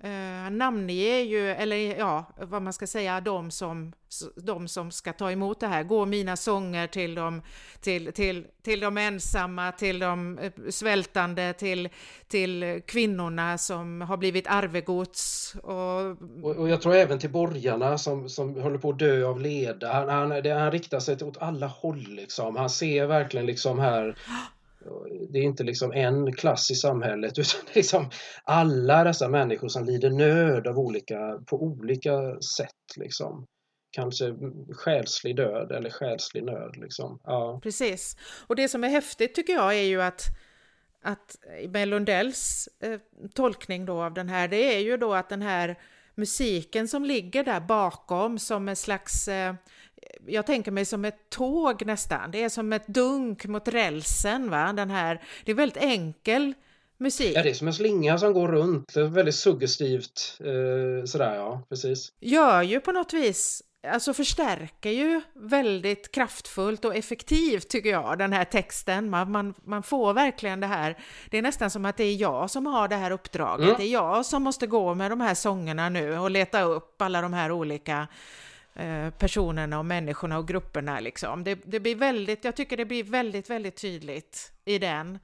han 0.00 0.52
uh, 0.52 0.58
namnger 0.58 1.18
ju, 1.18 1.50
eller 1.50 1.76
ja, 1.76 2.24
vad 2.36 2.62
man 2.62 2.72
ska 2.72 2.86
säga, 2.86 3.20
de 3.20 3.50
som, 3.50 3.92
de 4.36 4.68
som 4.68 4.90
ska 4.90 5.12
ta 5.12 5.30
emot 5.30 5.60
det 5.60 5.66
här. 5.66 5.82
Gå 5.82 6.06
mina 6.06 6.36
sånger 6.36 6.86
till 6.86 7.14
de, 7.14 7.42
till, 7.80 8.12
till, 8.12 8.46
till 8.62 8.80
de 8.80 8.98
ensamma, 8.98 9.72
till 9.72 9.98
de 9.98 10.38
eh, 10.38 10.52
svältande, 10.70 11.52
till, 11.52 11.88
till 12.28 12.82
kvinnorna 12.86 13.58
som 13.58 14.00
har 14.00 14.16
blivit 14.16 14.46
arvegods. 14.46 15.54
Och... 15.62 16.00
och, 16.42 16.56
och 16.56 16.68
jag 16.68 16.82
tror 16.82 16.94
även 16.94 17.18
till 17.18 17.30
borgarna 17.30 17.98
som, 17.98 18.28
som 18.28 18.54
håller 18.60 18.78
på 18.78 18.90
att 18.90 18.98
dö 18.98 19.24
av 19.26 19.40
leda. 19.40 19.92
Han, 19.92 20.08
han, 20.08 20.28
det, 20.28 20.50
han 20.50 20.72
riktar 20.72 21.00
sig 21.00 21.22
åt 21.22 21.38
alla 21.42 21.66
håll 21.66 22.06
liksom. 22.08 22.56
Han 22.56 22.70
ser 22.70 23.06
verkligen 23.06 23.46
liksom 23.46 23.78
här 23.78 24.16
det 25.30 25.38
är 25.38 25.42
inte 25.42 25.64
liksom 25.64 25.92
en 25.92 26.32
klass 26.32 26.70
i 26.70 26.74
samhället 26.74 27.32
utan 27.38 27.60
liksom 27.72 28.10
alla 28.44 29.04
dessa 29.04 29.28
människor 29.28 29.68
som 29.68 29.84
lider 29.84 30.10
nöd 30.10 30.66
av 30.66 30.78
olika, 30.78 31.38
på 31.46 31.62
olika 31.62 32.40
sätt. 32.40 32.96
Liksom. 32.96 33.46
Kanske 33.90 34.34
själslig 34.72 35.36
död 35.36 35.72
eller 35.72 35.90
själslig 35.90 36.44
nöd. 36.44 36.76
Liksom. 36.76 37.20
Ja. 37.24 37.60
Precis. 37.62 38.16
Och 38.46 38.56
det 38.56 38.68
som 38.68 38.84
är 38.84 38.88
häftigt 38.88 39.34
tycker 39.34 39.52
jag 39.52 39.74
är 39.74 39.84
ju 39.84 40.02
att 40.02 40.22
att 41.04 41.36
med 41.68 41.88
Lundells 41.88 42.68
eh, 42.80 43.00
tolkning 43.34 43.86
då 43.86 44.02
av 44.02 44.14
den 44.14 44.28
här, 44.28 44.48
det 44.48 44.76
är 44.76 44.78
ju 44.78 44.96
då 44.96 45.14
att 45.14 45.28
den 45.28 45.42
här 45.42 45.78
musiken 46.14 46.88
som 46.88 47.04
ligger 47.04 47.44
där 47.44 47.60
bakom 47.60 48.38
som 48.38 48.68
en 48.68 48.76
slags 48.76 49.28
eh, 49.28 49.54
jag 50.26 50.46
tänker 50.46 50.70
mig 50.70 50.84
som 50.84 51.04
ett 51.04 51.30
tåg 51.30 51.86
nästan. 51.86 52.30
Det 52.30 52.42
är 52.42 52.48
som 52.48 52.72
ett 52.72 52.86
dunk 52.86 53.46
mot 53.46 53.68
rälsen. 53.68 54.50
Va? 54.50 54.72
Den 54.72 54.90
här, 54.90 55.22
det 55.44 55.52
är 55.52 55.56
väldigt 55.56 55.82
enkel 55.82 56.54
musik. 56.98 57.36
Ja, 57.36 57.42
det 57.42 57.50
är 57.50 57.54
som 57.54 57.66
en 57.66 57.74
slinga 57.74 58.18
som 58.18 58.32
går 58.32 58.48
runt. 58.48 58.96
Väldigt 58.96 59.34
suggestivt. 59.34 60.38
Eh, 60.40 61.04
sådär 61.04 61.34
ja, 61.34 61.62
precis. 61.68 62.12
Gör 62.20 62.62
ju 62.62 62.80
på 62.80 62.92
något 62.92 63.12
vis, 63.12 63.62
alltså 63.86 64.14
förstärker 64.14 64.90
ju 64.90 65.20
väldigt 65.34 66.12
kraftfullt 66.12 66.84
och 66.84 66.96
effektivt 66.96 67.68
tycker 67.68 67.90
jag, 67.90 68.18
den 68.18 68.32
här 68.32 68.44
texten. 68.44 69.10
Man, 69.10 69.30
man, 69.30 69.54
man 69.64 69.82
får 69.82 70.14
verkligen 70.14 70.60
det 70.60 70.66
här. 70.66 70.98
Det 71.30 71.38
är 71.38 71.42
nästan 71.42 71.70
som 71.70 71.84
att 71.84 71.96
det 71.96 72.04
är 72.04 72.14
jag 72.14 72.50
som 72.50 72.66
har 72.66 72.88
det 72.88 72.96
här 72.96 73.10
uppdraget. 73.10 73.66
Mm. 73.66 73.76
Det 73.78 73.84
är 73.84 73.92
jag 73.92 74.26
som 74.26 74.42
måste 74.42 74.66
gå 74.66 74.94
med 74.94 75.10
de 75.10 75.20
här 75.20 75.34
sångerna 75.34 75.88
nu 75.88 76.18
och 76.18 76.30
leta 76.30 76.62
upp 76.62 77.02
alla 77.02 77.22
de 77.22 77.32
här 77.32 77.52
olika 77.52 78.08
personerna 79.18 79.78
och 79.78 79.84
människorna 79.84 80.38
och 80.38 80.48
grupperna 80.48 81.00
liksom. 81.00 81.44
Det, 81.44 81.58
det, 81.64 81.80
blir 81.80 81.96
väldigt, 81.96 82.44
jag 82.44 82.56
tycker 82.56 82.76
det 82.76 82.84
blir 82.84 83.04
väldigt, 83.04 83.50
väldigt 83.50 83.76
tydligt 83.76 84.52
i 84.64 84.78
den. 84.78 85.18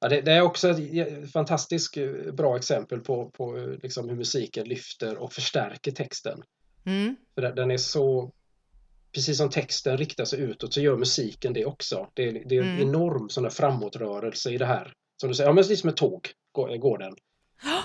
Ja, 0.00 0.08
det, 0.08 0.20
det 0.20 0.32
är 0.32 0.40
också 0.40 0.68
ett 0.68 1.32
fantastiskt 1.32 1.96
eh, 1.96 2.32
bra 2.32 2.56
exempel 2.56 3.00
på, 3.00 3.30
på 3.30 3.58
eh, 3.58 3.68
liksom 3.82 4.08
hur 4.08 4.16
musiken 4.16 4.68
lyfter 4.68 5.18
och 5.18 5.32
förstärker 5.32 5.92
texten. 5.92 6.42
Mm. 6.84 7.16
För 7.34 7.42
den 7.42 7.70
är 7.70 7.76
så, 7.76 8.32
precis 9.14 9.38
som 9.38 9.50
texten 9.50 9.98
riktar 9.98 10.24
sig 10.24 10.40
utåt 10.40 10.74
så 10.74 10.80
gör 10.80 10.96
musiken 10.96 11.52
det 11.52 11.64
också. 11.64 12.10
Det, 12.14 12.28
är, 12.28 12.32
det 12.46 12.56
är 12.56 12.62
en 12.62 12.68
mm. 12.68 12.88
enorm 12.88 13.28
sån 13.28 13.50
framåtrörelse 13.50 14.50
i 14.50 14.58
det 14.58 14.66
här. 14.66 14.92
Som 15.20 15.28
du 15.28 15.34
säger, 15.34 15.48
ja 15.48 15.52
men 15.52 15.62
precis 15.62 15.80
som 15.80 15.90
ett 15.90 15.96
tåg 15.96 16.28
går, 16.52 16.76
går 16.76 16.98
den. 16.98 17.14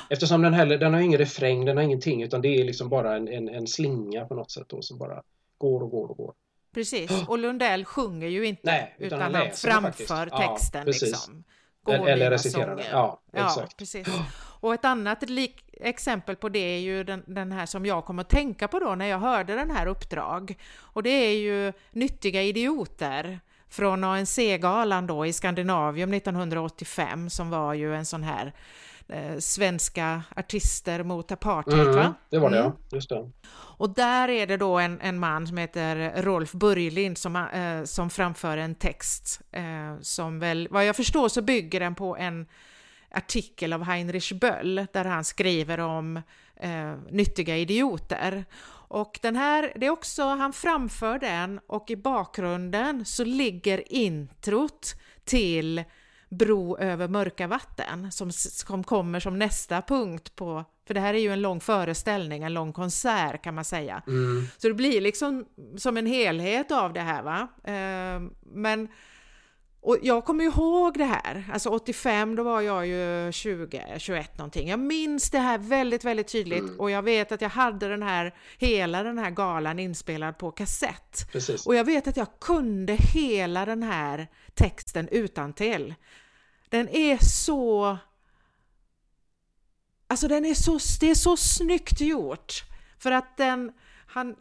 Eftersom 0.10 0.41
den 0.41 0.53
heller, 0.53 0.78
den 0.78 0.93
har 0.93 1.01
ingen 1.01 1.18
refräng, 1.18 1.66
den 1.66 1.78
har 1.78 1.84
ingenting 1.84 2.24
utan 2.24 2.41
det 2.41 2.47
är 2.47 2.64
liksom 2.64 2.89
bara 2.89 3.16
en, 3.16 3.28
en, 3.28 3.49
en 3.49 3.68
slinga 3.68 4.26
på 4.26 4.36
något 4.36 4.51
sätt 4.51 4.70
då 4.70 4.82
som 4.82 4.97
bara 4.97 5.24
går 5.58 5.84
och 5.84 5.91
går 5.91 6.12
och 6.12 6.18
går. 6.18 6.34
Precis, 6.74 7.12
och 7.28 7.38
Lundell 7.38 7.86
sjunger 7.86 8.28
ju 8.28 8.45
inte 8.45 8.62
Nej, 8.64 8.95
utan, 8.97 9.20
utan 9.20 9.36
han, 9.36 9.51
framför 9.53 10.26
texten 10.26 10.84
ja, 10.86 10.93
liksom. 11.01 11.43
Går 11.84 12.10
eller 12.10 12.32
reciterar 12.32 12.76
den. 12.76 12.86
Ja, 12.91 13.22
ja, 13.32 13.68
precis. 13.78 14.08
Och 14.60 14.74
ett 14.74 14.86
annat 14.86 15.24
exempel 15.74 16.36
på 16.36 16.49
det 16.49 16.60
är 16.60 16.80
ju 16.80 17.03
den, 17.03 17.24
den, 17.28 17.51
här 17.51 17.66
som 17.66 17.86
jag 17.86 18.05
kom 18.05 18.20
att 18.20 18.30
tänka 18.30 18.68
på 18.68 18.80
då 18.80 18.95
när 18.95 19.05
jag 19.05 19.20
hörde 19.20 19.55
den 19.55 19.72
här 19.72 19.88
uppdrag. 19.88 20.58
Och 20.80 21.03
det 21.03 21.10
är 21.10 21.34
ju 21.34 21.74
Nyttiga 21.91 22.43
idioter 22.43 23.39
från 23.70 24.03
ANC-galan 24.03 25.08
då 25.08 25.26
i 25.26 25.34
Skandinavium 25.34 26.14
1985 26.14 27.30
som 27.30 27.49
var 27.49 27.74
ju 27.74 27.95
en 27.95 28.05
sån 28.05 28.24
här 28.24 28.53
eh, 29.10 29.38
svenska 29.39 30.24
artister 30.36 31.03
mot 31.03 31.32
apartheid 31.32 31.82
mm, 31.82 31.95
va? 31.95 32.14
Det 32.30 32.38
var 32.38 32.49
det 32.49 32.60
mm. 32.60 32.72
ja, 32.89 32.95
just 32.95 33.10
det. 33.10 33.32
Och 33.78 33.89
där 33.89 34.30
är 34.30 34.47
det 34.47 34.58
då 34.58 34.78
en, 34.78 35.01
en 35.01 35.20
man 35.20 35.47
som 35.47 35.58
heter 35.58 36.22
Rolf 36.22 36.51
Börjlind 36.51 37.18
som, 37.18 37.36
eh, 37.36 37.84
som 37.84 38.10
framför 38.10 38.58
en 38.58 38.76
text 38.76 39.41
eh, 39.51 39.99
som 40.01 40.39
väl, 40.39 40.68
vad 40.72 40.86
jag 40.86 40.95
förstår 40.95 41.30
så 41.30 41.41
bygger 41.41 41.80
den 41.80 41.95
på 41.95 42.18
en 42.18 42.47
artikel 43.12 43.74
av 43.74 43.84
Heinrich 43.84 44.34
Böll 44.34 44.88
där 44.93 45.05
han 45.05 45.24
skriver 45.24 45.80
om 45.80 46.22
eh, 46.55 46.93
nyttiga 47.10 47.58
idioter. 47.58 48.45
Och 48.89 49.20
den 49.22 49.36
här, 49.36 49.74
det 49.76 49.86
är 49.86 49.89
också, 49.89 50.24
han 50.24 50.53
framför 50.53 51.20
den 51.20 51.60
och 51.68 51.91
i 51.91 51.95
bakgrunden 51.95 53.05
så 53.05 53.24
ligger 53.24 53.93
introt 53.93 54.95
till 55.26 55.84
Bro 56.30 56.78
över 56.78 57.07
mörka 57.07 57.47
vatten 57.47 58.11
som, 58.11 58.32
som 58.32 58.84
kommer 58.84 59.19
som 59.19 59.39
nästa 59.39 59.82
punkt 59.82 60.36
på, 60.36 60.65
för 60.88 60.93
det 60.93 60.99
här 60.99 61.13
är 61.13 61.19
ju 61.19 61.34
en 61.34 61.41
lång 61.41 61.59
föreställning, 61.59 62.43
en 62.43 62.53
lång 62.53 62.73
konsert 62.73 63.43
kan 63.43 63.55
man 63.55 63.65
säga. 63.65 64.01
Mm. 64.07 64.47
Så 64.57 64.67
det 64.67 64.73
blir 64.73 65.01
liksom 65.01 65.45
som 65.78 65.97
en 65.97 66.05
helhet 66.05 66.71
av 66.71 66.93
det 66.93 67.01
här 67.01 67.23
va. 67.23 67.47
Eh, 67.63 68.21
men 68.53 68.88
och 69.88 69.98
jag 70.02 70.26
kommer 70.26 70.44
ihåg 70.44 70.98
det 70.98 71.06
här, 71.06 71.44
alltså 71.54 71.70
85 71.70 72.36
då 72.36 72.44
var 72.44 72.62
jag 72.62 72.88
ju 72.88 73.32
20, 73.32 73.96
21 73.98 74.38
någonting. 74.38 74.70
Jag 74.70 74.80
minns 74.80 75.30
det 75.30 75.40
här 75.40 75.58
väldigt, 75.58 76.04
väldigt 76.04 76.28
tydligt 76.28 76.60
mm. 76.60 76.80
och 76.80 76.92
jag 76.92 77.02
vet 77.02 77.32
att 77.32 77.42
jag 77.42 77.50
hade 77.50 77.88
den 77.88 78.04
här, 78.04 78.36
hela 78.58 79.04
den 79.04 79.18
här 79.18 79.30
galan 79.30 79.80
inspelad 79.80 80.38
på 80.38 80.52
kassett. 80.52 81.32
Precis. 81.32 81.66
Och 81.66 81.76
jag 81.76 81.84
vet 81.84 82.08
att 82.08 82.18
jag 82.18 82.28
kunde 82.40 82.94
hela 82.94 83.66
den 83.66 83.84
här 83.84 84.28
texten 84.54 85.08
utan 85.12 85.54
till. 85.54 85.96
Den 86.70 86.90
är 86.90 87.18
så... 87.22 87.98
Alltså 90.08 90.28
den 90.28 90.46
är 90.46 90.54
så, 90.54 90.80
det 91.00 91.10
är 91.10 91.16
så 91.16 91.38
snyggt 91.38 92.02
gjort. 92.02 92.54
För 93.00 93.12
att 93.12 93.38
den 93.38 93.72
han, 94.10 94.36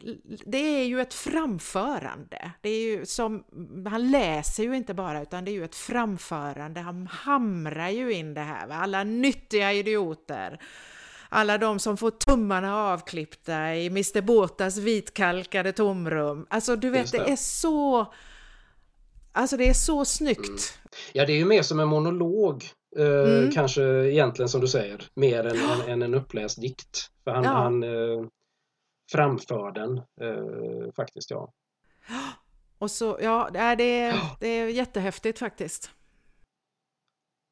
det 0.45 0.57
är 0.57 0.85
ju 0.85 1.01
ett 1.01 1.13
framförande. 1.13 2.51
Det 2.61 2.69
är 2.69 2.81
ju 2.81 3.05
som, 3.05 3.43
han 3.89 4.11
läser 4.11 4.63
ju 4.63 4.75
inte 4.75 4.93
bara 4.93 5.21
utan 5.21 5.45
det 5.45 5.51
är 5.51 5.53
ju 5.53 5.63
ett 5.63 5.75
framförande. 5.75 6.79
Han 6.79 7.07
hamrar 7.07 7.89
ju 7.89 8.13
in 8.13 8.33
det 8.33 8.41
här. 8.41 8.69
Alla 8.69 9.03
nyttiga 9.03 9.73
idioter. 9.73 10.59
Alla 11.29 11.57
de 11.57 11.79
som 11.79 11.97
får 11.97 12.11
tummarna 12.11 12.77
avklippta 12.77 13.75
i 13.75 13.87
Mr 13.87 14.21
Båtas 14.21 14.77
vitkalkade 14.77 15.71
tomrum. 15.71 16.47
Alltså 16.49 16.75
du 16.75 16.89
vet, 16.89 17.11
det. 17.11 17.17
det. 17.17 17.31
är 17.31 17.35
så... 17.35 18.13
Alltså 19.31 19.57
det 19.57 19.69
är 19.69 19.73
så 19.73 20.05
snyggt. 20.05 20.39
Mm. 20.39 20.59
Ja, 21.13 21.25
det 21.25 21.33
är 21.33 21.37
ju 21.37 21.45
mer 21.45 21.61
som 21.61 21.79
en 21.79 21.87
monolog. 21.87 22.63
Eh, 22.97 23.37
mm. 23.37 23.51
Kanske 23.51 23.83
egentligen 23.83 24.49
som 24.49 24.61
du 24.61 24.67
säger, 24.67 25.03
mer 25.13 25.39
än, 25.39 25.57
än, 25.57 25.89
än 25.89 26.01
en 26.01 26.13
uppläst 26.13 26.61
dikt. 26.61 27.07
För 27.23 27.31
han, 27.31 27.43
ja. 27.43 27.49
han 27.49 27.83
eh, 27.83 28.27
framför 29.11 29.71
den 29.71 29.97
eh, 29.97 30.91
faktiskt. 30.95 31.31
ja. 31.31 31.53
Och 32.79 32.91
så, 32.91 33.17
ja, 33.21 33.49
det 33.53 33.99
är, 33.99 34.13
det 34.39 34.47
är 34.47 34.67
jättehäftigt 34.67 35.39
faktiskt. 35.39 35.91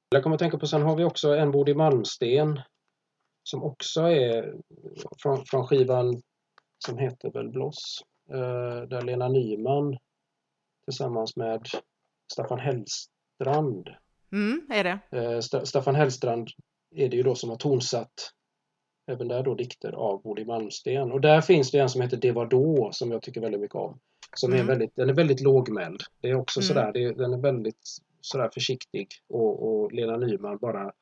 Jag 0.09 0.23
kommer 0.23 0.35
att 0.35 0.39
tänka 0.39 0.57
på, 0.57 0.67
sen 0.67 0.81
har 0.81 0.95
vi 0.95 1.03
också 1.03 1.35
En 1.35 1.51
Bodil 1.51 1.77
Malmsten 1.77 2.61
som 3.43 3.63
också 3.63 4.01
är 4.01 4.53
från, 5.21 5.45
från 5.45 5.67
skivan 5.67 6.21
som 6.85 6.97
heter 6.97 7.31
väl 7.31 7.49
Bloss, 7.49 8.03
eh, 8.29 8.81
där 8.87 9.01
Lena 9.01 9.27
Nyman 9.27 9.97
tillsammans 10.85 11.35
med 11.35 11.67
Staffan 12.33 12.59
Hellstrand. 12.59 13.89
Mm, 14.31 14.67
är 14.69 14.83
det. 14.83 14.99
Eh, 15.17 15.39
Staffan 15.63 15.95
Hellstrand 15.95 16.49
är 16.95 17.09
det 17.09 17.17
ju 17.17 17.23
då 17.23 17.35
som 17.35 17.49
har 17.49 17.57
tonsatt 17.57 18.31
Även 19.07 19.27
där 19.27 19.43
då 19.43 19.55
dikter 19.55 19.91
av 19.91 20.21
Bodil 20.21 20.47
Malmsten. 20.47 21.11
Och 21.11 21.21
där 21.21 21.41
finns 21.41 21.71
det 21.71 21.79
en 21.79 21.89
som 21.89 22.01
heter 22.01 22.17
Det 22.17 22.31
var 22.31 22.45
då 22.45 22.89
som 22.91 23.11
jag 23.11 23.21
tycker 23.21 23.41
väldigt 23.41 23.61
mycket 23.61 23.75
om. 23.75 23.99
Som 24.35 24.53
mm. 24.53 24.63
är 24.63 24.67
väldigt, 24.67 24.95
den 24.95 25.09
är 25.09 25.13
väldigt 25.13 25.41
lågmäld. 25.41 26.03
Det 26.21 26.29
är 26.29 26.35
också 26.35 26.59
mm. 26.59 26.67
sådär, 26.67 26.91
det, 26.93 27.13
den 27.13 27.33
är 27.33 27.37
väldigt 27.37 27.81
sådär 28.21 28.49
försiktig 28.53 29.07
och, 29.27 29.63
och 29.63 29.91
Lena 29.91 30.17
Nyman 30.17 30.57
bara 30.57 30.93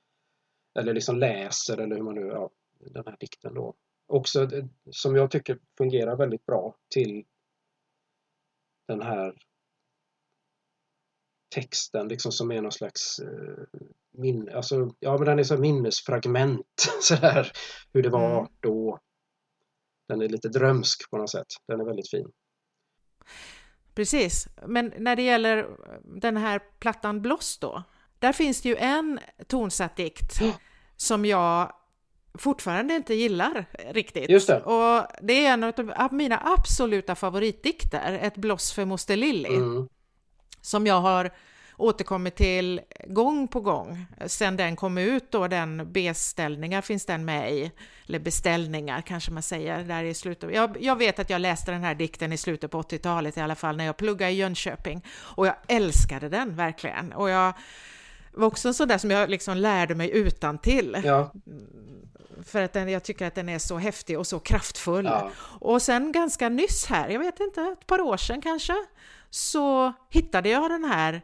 eller 0.79 0.93
liksom 0.93 1.19
läser 1.19 1.77
eller 1.77 1.95
hur 1.95 2.03
man 2.03 2.15
nu, 2.15 2.27
ja, 2.27 2.49
den 2.79 3.03
här 3.05 3.17
dikten 3.19 3.53
då. 3.53 3.73
Också 4.07 4.49
som 4.91 5.15
jag 5.15 5.31
tycker 5.31 5.59
fungerar 5.77 6.15
väldigt 6.15 6.45
bra 6.45 6.75
till 6.89 7.25
den 8.87 9.01
här 9.01 9.35
texten 11.53 12.07
liksom 12.07 12.31
som 12.31 12.51
är 12.51 12.61
någon 12.61 12.71
slags 12.71 13.19
eh, 13.19 13.79
min, 14.17 14.49
alltså, 14.49 14.89
ja 14.99 15.17
men 15.17 15.25
den 15.25 15.39
är 15.39 15.43
så 15.43 15.57
minnesfragment 15.57 16.65
sådär 17.01 17.51
hur 17.93 18.03
det 18.03 18.09
var 18.09 18.39
mm. 18.39 18.51
då. 18.59 18.99
Den 20.07 20.21
är 20.21 20.29
lite 20.29 20.49
drömsk 20.49 21.09
på 21.09 21.17
något 21.17 21.29
sätt. 21.29 21.47
Den 21.67 21.79
är 21.79 21.85
väldigt 21.85 22.09
fin. 22.09 22.31
Precis, 23.95 24.47
men 24.67 24.93
när 24.97 25.15
det 25.15 25.21
gäller 25.21 25.67
den 26.03 26.37
här 26.37 26.61
plattan 26.79 27.21
Bloss 27.21 27.57
då, 27.57 27.83
där 28.19 28.33
finns 28.33 28.61
det 28.61 28.69
ju 28.69 28.75
en 28.75 29.19
tonsatt 29.47 29.95
dikt 29.95 30.41
mm. 30.41 30.53
som 30.95 31.25
jag 31.25 31.73
fortfarande 32.37 32.95
inte 32.95 33.13
gillar 33.13 33.65
riktigt. 33.91 34.29
Just 34.29 34.47
det. 34.47 34.61
Och 34.61 35.07
det 35.21 35.45
är 35.45 35.53
en 35.53 35.63
av 35.93 36.13
mina 36.13 36.41
absoluta 36.45 37.15
favoritdikter, 37.15 38.19
Ett 38.21 38.37
bloss 38.37 38.71
för 38.71 38.85
moster 38.85 39.15
Lilly. 39.15 39.55
Mm 39.55 39.87
som 40.63 40.87
jag 40.87 41.01
har 41.01 41.31
återkommit 41.77 42.35
till 42.35 42.81
gång 43.07 43.47
på 43.47 43.59
gång 43.59 44.05
sen 44.25 44.57
den 44.57 44.75
kom 44.75 44.97
ut 44.97 45.31
då, 45.31 45.47
den 45.47 45.91
beställningar 45.91 46.81
finns 46.81 47.05
den 47.05 47.25
med 47.25 47.53
i, 47.53 47.71
eller 48.07 48.19
beställningar 48.19 49.01
kanske 49.01 49.31
man 49.31 49.43
säger, 49.43 49.83
där 49.83 50.03
i 50.03 50.13
slutet. 50.13 50.53
Jag, 50.53 50.77
jag 50.79 50.95
vet 50.95 51.19
att 51.19 51.29
jag 51.29 51.41
läste 51.41 51.71
den 51.71 51.83
här 51.83 51.95
dikten 51.95 52.33
i 52.33 52.37
slutet 52.37 52.71
på 52.71 52.81
80-talet 52.81 53.37
i 53.37 53.41
alla 53.41 53.55
fall 53.55 53.77
när 53.77 53.85
jag 53.85 53.97
pluggade 53.97 54.31
i 54.31 54.35
Jönköping 54.35 55.05
och 55.19 55.47
jag 55.47 55.55
älskade 55.67 56.29
den 56.29 56.55
verkligen 56.55 57.13
och 57.13 57.29
jag 57.29 57.53
var 58.33 58.47
också 58.47 58.67
en 58.67 58.73
sån 58.73 58.87
där 58.87 58.97
som 58.97 59.11
jag 59.11 59.29
liksom 59.29 59.57
lärde 59.57 59.95
mig 59.95 60.11
utan 60.13 60.57
till. 60.57 61.01
Ja. 61.03 61.31
För 62.45 62.61
att 62.61 62.73
den, 62.73 62.89
jag 62.89 63.03
tycker 63.03 63.27
att 63.27 63.35
den 63.35 63.49
är 63.49 63.59
så 63.59 63.77
häftig 63.77 64.19
och 64.19 64.27
så 64.27 64.39
kraftfull. 64.39 65.05
Ja. 65.05 65.31
Och 65.59 65.81
sen 65.81 66.11
ganska 66.11 66.49
nyss 66.49 66.85
här, 66.85 67.09
jag 67.09 67.19
vet 67.19 67.39
inte, 67.39 67.61
ett 67.61 67.87
par 67.87 68.01
år 68.01 68.17
sedan 68.17 68.41
kanske, 68.41 68.73
så 69.33 69.93
hittade 70.09 70.49
jag 70.49 70.71
den 70.71 70.83
här 70.83 71.21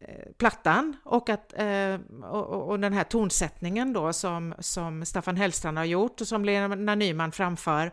eh, 0.00 0.32
plattan 0.38 0.96
och, 1.04 1.28
att, 1.28 1.52
eh, 1.56 1.94
och, 2.22 2.68
och, 2.68 2.80
den 2.80 2.92
här 2.92 3.04
tonsättningen 3.04 3.92
då 3.92 4.12
som, 4.12 4.54
som 4.58 5.04
Staffan 5.04 5.36
Hellstrand 5.36 5.78
har 5.78 5.84
gjort 5.84 6.20
och 6.20 6.28
som 6.28 6.44
Lena 6.44 6.94
Nyman 6.94 7.32
framför 7.32 7.92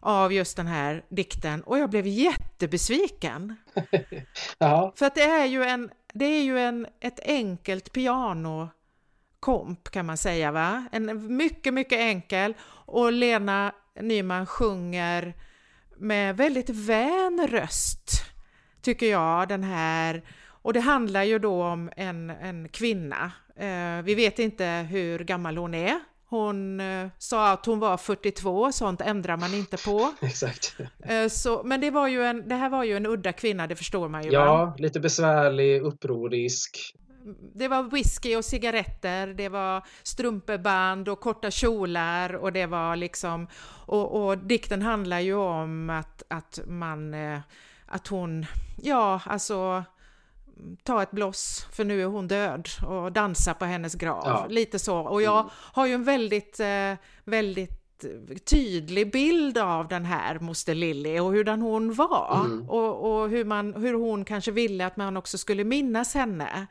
av 0.00 0.32
just 0.32 0.56
den 0.56 0.66
här 0.66 1.04
dikten 1.08 1.62
och 1.62 1.78
jag 1.78 1.90
blev 1.90 2.06
jättebesviken. 2.06 3.56
För 4.96 5.06
att 5.06 5.14
det 5.14 5.22
är 5.24 5.46
ju, 5.46 5.64
en, 5.64 5.90
det 6.12 6.24
är 6.24 6.42
ju 6.42 6.58
en, 6.58 6.86
ett 7.00 7.20
enkelt 7.20 7.92
pianokomp 7.92 9.90
kan 9.90 10.06
man 10.06 10.16
säga 10.16 10.52
va? 10.52 10.84
En 10.92 11.36
mycket, 11.36 11.74
mycket 11.74 11.98
enkel 11.98 12.54
och 12.68 13.12
Lena 13.12 13.72
Nyman 14.00 14.46
sjunger 14.46 15.34
med 15.96 16.36
väldigt 16.36 16.70
vän 16.70 17.46
röst 17.50 18.26
tycker 18.86 19.10
jag, 19.10 19.48
den 19.48 19.64
här 19.64 20.22
och 20.62 20.72
det 20.72 20.80
handlar 20.80 21.22
ju 21.22 21.38
då 21.38 21.62
om 21.62 21.90
en, 21.96 22.30
en 22.30 22.68
kvinna. 22.68 23.32
Eh, 23.56 24.02
vi 24.04 24.14
vet 24.14 24.38
inte 24.38 24.86
hur 24.90 25.18
gammal 25.18 25.56
hon 25.56 25.74
är. 25.74 26.00
Hon 26.28 26.80
eh, 26.80 27.08
sa 27.18 27.52
att 27.52 27.66
hon 27.66 27.78
var 27.78 27.96
42, 27.96 28.72
sånt 28.72 29.00
ändrar 29.00 29.36
man 29.36 29.54
inte 29.54 29.76
på. 29.76 30.12
Exakt. 30.20 30.76
Eh, 31.04 31.28
så, 31.28 31.62
men 31.64 31.80
det, 31.80 31.90
var 31.90 32.08
ju 32.08 32.24
en, 32.24 32.48
det 32.48 32.54
här 32.54 32.70
var 32.70 32.84
ju 32.84 32.96
en 32.96 33.06
udda 33.06 33.32
kvinna, 33.32 33.66
det 33.66 33.76
förstår 33.76 34.08
man 34.08 34.24
ju. 34.24 34.30
Ja, 34.30 34.44
va? 34.44 34.74
lite 34.78 35.00
besvärlig, 35.00 35.82
upprorisk. 35.82 36.94
Det 37.54 37.68
var 37.68 37.82
whisky 37.82 38.36
och 38.36 38.44
cigaretter, 38.44 39.26
det 39.26 39.48
var 39.48 39.82
strumpeband 40.02 41.08
och 41.08 41.20
korta 41.20 41.50
kjolar 41.50 42.34
och 42.34 42.52
det 42.52 42.66
var 42.66 42.96
liksom... 42.96 43.48
Och, 43.86 44.26
och 44.26 44.38
dikten 44.38 44.82
handlar 44.82 45.20
ju 45.20 45.34
om 45.34 45.90
att, 45.90 46.22
att 46.28 46.60
man... 46.66 47.14
Eh, 47.88 47.94
att 47.94 48.06
hon, 48.06 48.46
ja 48.82 49.20
alltså 49.26 49.84
ta 50.82 51.02
ett 51.02 51.10
bloss 51.10 51.66
för 51.72 51.84
nu 51.84 52.02
är 52.02 52.06
hon 52.06 52.28
död 52.28 52.68
och 52.86 53.12
dansa 53.12 53.54
på 53.54 53.64
hennes 53.64 53.94
grav. 53.94 54.22
Ja. 54.24 54.46
Lite 54.48 54.78
så. 54.78 54.98
Och 54.98 55.22
jag 55.22 55.40
mm. 55.40 55.50
har 55.54 55.86
ju 55.86 55.94
en 55.94 56.04
väldigt, 56.04 56.60
eh, 56.60 56.92
väldigt 57.24 57.86
tydlig 58.44 59.12
bild 59.12 59.58
av 59.58 59.88
den 59.88 60.04
här 60.04 60.38
moster 60.38 60.74
Lilly 60.74 61.18
och 61.18 61.32
hurdan 61.32 61.62
hon 61.62 61.94
var 61.94 62.42
mm. 62.44 62.70
och, 62.70 63.20
och, 63.20 63.28
hur, 63.28 63.44
man, 63.44 63.74
hur 63.74 63.94
hon 63.94 64.24
kanske 64.24 64.50
ville 64.50 64.86
att 64.86 64.96
man 64.96 65.16
också 65.16 65.38
skulle 65.38 65.64
minnas 65.64 66.14
henne. 66.14 66.66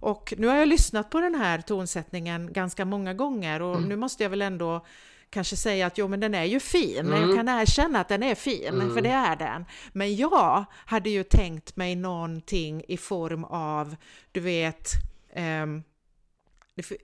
Och 0.00 0.34
nu 0.38 0.46
har 0.46 0.56
jag 0.56 0.68
lyssnat 0.68 1.10
på 1.10 1.20
den 1.20 1.34
här 1.34 1.60
tonsättningen 1.60 2.52
ganska 2.52 2.84
många 2.84 3.14
gånger 3.14 3.62
och 3.62 3.76
mm. 3.76 3.88
nu 3.88 3.96
måste 3.96 4.22
jag 4.22 4.30
väl 4.30 4.42
ändå 4.42 4.86
kanske 5.30 5.56
säga 5.56 5.86
att 5.86 5.98
jo 5.98 6.08
men 6.08 6.20
den 6.20 6.34
är 6.34 6.44
ju 6.44 6.60
fin, 6.60 6.98
mm. 6.98 7.20
jag 7.20 7.36
kan 7.36 7.48
erkänna 7.48 8.00
att 8.00 8.08
den 8.08 8.22
är 8.22 8.34
fin, 8.34 8.74
mm. 8.74 8.94
för 8.94 9.00
det 9.00 9.10
är 9.10 9.36
den. 9.36 9.64
Men 9.92 10.16
jag 10.16 10.64
hade 10.72 11.10
ju 11.10 11.24
tänkt 11.24 11.76
mig 11.76 11.96
någonting 11.96 12.82
i 12.88 12.96
form 12.96 13.44
av, 13.44 13.96
du 14.32 14.40
vet, 14.40 14.90
um, 15.36 15.82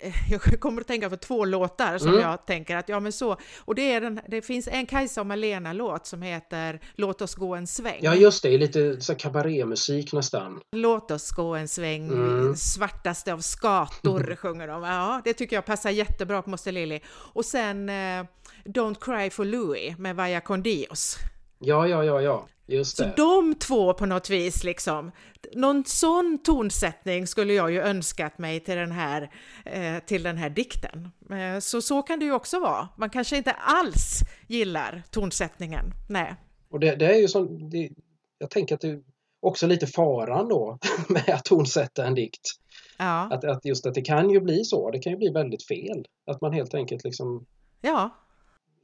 jag 0.31 0.61
kommer 0.61 0.81
att 0.81 0.87
tänka 0.87 1.11
på 1.11 1.17
två 1.17 1.45
låtar 1.45 1.99
som 1.99 2.09
mm. 2.09 2.21
jag 2.21 2.47
tänker 2.47 2.77
att 2.77 2.89
ja 2.89 3.01
men 3.01 3.13
så, 3.13 3.37
och 3.59 3.75
det 3.75 3.93
är 3.93 4.01
den, 4.01 4.21
det 4.29 4.43
finns 4.43 4.69
en 4.69 4.87
Kajsa 4.87 5.21
och 5.21 5.27
Malena 5.27 5.73
låt 5.73 6.07
som 6.07 6.23
heter 6.23 6.81
Låt 6.95 7.23
oss 7.23 7.35
gå 7.35 7.55
en 7.55 7.67
sväng. 7.67 7.99
Ja 8.03 8.15
just 8.15 8.43
det, 8.43 8.59
lite 8.59 9.01
så 9.01 9.15
kabarémusik 9.15 10.13
nästan. 10.13 10.61
Låt 10.77 11.11
oss 11.11 11.31
gå 11.31 11.55
en 11.55 11.69
sväng, 11.69 12.09
mm. 12.09 12.57
svartaste 12.57 13.33
av 13.33 13.39
skator 13.39 14.37
sjunger 14.41 14.69
de. 14.69 14.83
Ja, 14.83 15.21
det 15.25 15.33
tycker 15.33 15.57
jag 15.57 15.65
passar 15.65 15.91
jättebra 15.91 16.43
på 16.43 16.51
Moster 16.51 16.73
Lily. 16.73 17.01
Och 17.09 17.45
sen 17.45 17.89
eh, 17.89 18.25
Don't 18.65 18.97
Cry 19.01 19.31
for 19.31 19.45
Louie 19.45 19.97
med 19.99 20.17
Vaya 20.17 20.41
con 20.41 20.63
Dios. 20.63 21.19
Ja, 21.59 21.89
ja, 21.89 22.05
ja, 22.05 22.21
ja. 22.21 22.49
Just 22.67 22.97
det. 22.97 23.05
Så 23.05 23.17
de 23.17 23.55
två 23.55 23.95
på 23.95 24.07
något 24.07 24.31
vis 24.31 24.65
liksom, 24.65 25.13
någon 25.53 25.85
sån 25.85 26.39
tonsättning 26.45 27.27
skulle 27.27 27.55
jag 27.55 27.73
ju 27.73 27.81
önskat 27.81 28.39
mig 28.39 28.61
till 28.61 28.77
den 28.77 28.93
här, 28.93 29.31
eh, 29.65 29.99
till 30.07 30.23
den 30.23 30.37
här 30.37 30.51
dikten. 30.51 31.09
Eh, 31.31 31.59
så 31.61 31.83
så 31.83 32.03
kan 32.03 32.19
det 32.19 32.25
ju 32.25 32.33
också 32.33 32.61
vara. 32.61 32.89
Man 32.97 33.11
kanske 33.11 33.37
inte 33.37 33.53
alls 33.53 34.21
gillar 34.47 35.03
tonsättningen. 35.11 35.85
Nej. 36.09 36.35
Och 36.71 36.81
det, 36.81 36.97
det 36.97 37.07
är 37.07 37.21
ju 37.21 37.29
som, 37.29 37.71
det, 37.71 37.91
jag 38.39 38.51
tänker 38.51 38.75
att 38.75 38.81
det 38.81 38.89
är 38.89 39.01
också 39.41 39.67
lite 39.67 39.87
faran 39.87 40.49
då 40.49 40.79
med 41.09 41.29
att 41.29 41.45
tonsätta 41.45 42.07
en 42.07 42.15
dikt. 42.15 42.49
Ja. 42.99 43.29
Att, 43.33 43.45
att 43.45 43.65
just 43.65 43.87
att 43.87 43.95
det 43.95 44.03
kan 44.03 44.31
ju 44.31 44.41
bli 44.41 44.65
så, 44.65 44.91
det 44.91 44.99
kan 44.99 45.13
ju 45.13 45.19
bli 45.19 45.29
väldigt 45.29 45.67
fel. 45.67 46.07
Att 46.27 46.41
man 46.41 46.53
helt 46.53 46.75
enkelt 46.75 47.05
liksom 47.05 47.47
Ja 47.81 48.26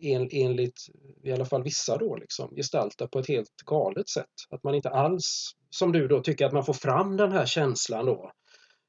en, 0.02 0.28
enligt 0.32 0.80
i 1.22 1.32
alla 1.32 1.44
fall 1.44 1.62
vissa 1.62 1.96
då 1.96 2.16
liksom 2.16 2.54
gestaltar 2.56 3.06
på 3.06 3.18
ett 3.18 3.28
helt 3.28 3.56
galet 3.66 4.08
sätt. 4.08 4.26
Att 4.50 4.62
man 4.62 4.74
inte 4.74 4.90
alls, 4.90 5.52
som 5.70 5.92
du 5.92 6.08
då, 6.08 6.20
tycker 6.20 6.46
att 6.46 6.52
man 6.52 6.64
får 6.64 6.72
fram 6.72 7.16
den 7.16 7.32
här 7.32 7.46
känslan 7.46 8.06
då. 8.06 8.32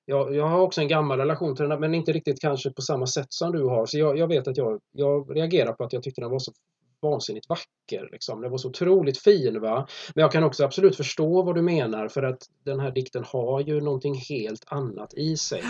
Jag, 0.05 0.36
jag 0.36 0.47
har 0.47 0.59
också 0.59 0.82
en 0.82 0.88
gammal 0.88 1.20
relation 1.20 1.55
till 1.55 1.70
den 1.70 1.80
men 1.80 1.93
inte 1.93 2.11
riktigt 2.11 2.41
kanske 2.41 2.70
på 2.70 2.82
samma 2.82 3.07
sätt 3.07 3.28
som 3.30 3.51
du 3.51 3.64
har. 3.64 3.86
Så 3.86 3.97
jag, 3.97 4.18
jag 4.18 4.28
vet 4.28 4.47
att 4.47 4.57
jag, 4.57 4.80
jag 4.91 5.38
reagerar 5.38 5.74
på 5.74 5.84
att 5.84 5.93
jag 5.93 6.03
tyckte 6.03 6.22
den 6.22 6.32
var 6.32 6.39
så 6.39 6.51
vansinnigt 7.01 7.49
vacker. 7.49 8.09
Liksom. 8.11 8.41
Den 8.41 8.51
var 8.51 8.57
så 8.57 8.70
otroligt 8.70 9.22
fin. 9.22 9.61
Va? 9.61 9.88
Men 10.16 10.22
jag 10.22 10.32
kan 10.32 10.43
också 10.43 10.66
absolut 10.66 10.97
förstå 10.97 11.43
vad 11.43 11.55
du 11.55 11.61
menar 11.61 12.07
för 12.07 12.24
att 12.24 12.43
den 12.66 12.80
här 12.80 12.91
dikten 12.91 13.24
har 13.28 13.61
ju 13.61 13.82
någonting 13.82 14.16
helt 14.30 14.64
annat 14.68 15.14
i 15.14 15.38
sig. 15.38 15.64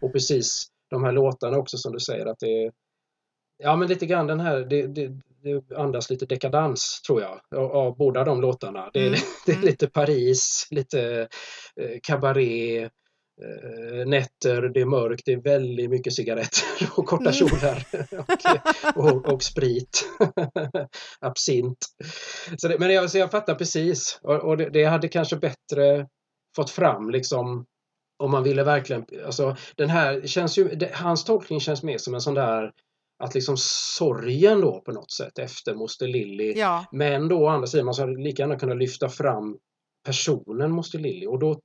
Och 0.00 0.12
precis 0.12 0.66
de 0.90 1.04
här 1.04 1.12
låtarna 1.12 1.58
också 1.58 1.76
som 1.76 1.92
du 1.92 2.00
säger 2.00 2.26
att 2.26 2.38
det 2.38 2.64
är 2.64 2.72
Ja 3.58 3.76
men 3.76 3.88
lite 3.88 4.06
grann 4.06 4.26
den 4.26 4.40
här, 4.40 4.60
det, 4.60 4.86
det, 4.86 5.10
det 5.42 5.76
andas 5.76 6.10
lite 6.10 6.26
dekadans 6.26 7.02
tror 7.06 7.22
jag 7.22 7.40
av, 7.60 7.72
av 7.72 7.96
båda 7.96 8.24
de 8.24 8.40
låtarna. 8.40 8.90
Det, 8.92 9.06
mm. 9.06 9.18
det 9.46 9.52
är 9.52 9.56
mm. 9.56 9.66
lite 9.66 9.86
Paris, 9.86 10.68
lite 10.70 11.28
eh, 11.80 11.98
cabaret, 12.02 12.92
eh, 13.42 14.06
nätter, 14.06 14.62
det 14.62 14.80
är 14.80 14.84
mörkt, 14.84 15.22
det 15.24 15.32
är 15.32 15.40
väldigt 15.42 15.90
mycket 15.90 16.14
cigaretter 16.14 16.90
och 16.96 17.06
korta 17.06 17.30
mm. 17.30 17.32
kjolar 17.32 17.84
och, 18.96 19.04
och, 19.04 19.32
och, 19.32 19.42
sprit. 19.42 20.08
Absint. 21.20 21.86
Så 22.58 22.76
men 22.78 22.90
jag, 22.90 23.10
så 23.10 23.18
jag 23.18 23.30
fattar 23.30 23.54
precis 23.54 24.20
och, 24.22 24.34
och 24.34 24.56
det, 24.56 24.70
det 24.70 24.84
hade 24.84 25.08
kanske 25.08 25.36
bättre 25.36 26.06
fått 26.56 26.70
fram 26.70 27.10
liksom 27.10 27.66
om 28.18 28.30
man 28.30 28.42
ville 28.42 28.64
verkligen, 28.64 29.04
alltså 29.26 29.56
den 29.76 29.90
här 29.90 30.26
känns 30.26 30.58
ju, 30.58 30.78
hans 30.92 31.24
tolkning 31.24 31.60
känns 31.60 31.82
mer 31.82 31.98
som 31.98 32.14
en 32.14 32.20
sån 32.20 32.34
där 32.34 32.72
att 33.18 33.34
liksom 33.34 33.56
sorgen 33.58 34.60
då 34.60 34.80
på 34.80 34.92
något 34.92 35.10
sätt 35.10 35.38
efter 35.38 35.74
Moster 35.74 36.06
Lilly. 36.06 36.52
Ja. 36.56 36.86
Men 36.92 37.28
då 37.28 37.38
å 37.42 37.48
andra 37.48 37.66
sidan, 37.66 37.84
man 37.84 37.94
skulle 37.94 38.22
lika 38.22 38.42
gärna 38.42 38.58
kunna 38.58 38.74
lyfta 38.74 39.08
fram 39.08 39.58
personen 40.04 40.72
Moster 40.72 40.98
Lilly 40.98 41.26
och 41.26 41.38
då 41.38 41.60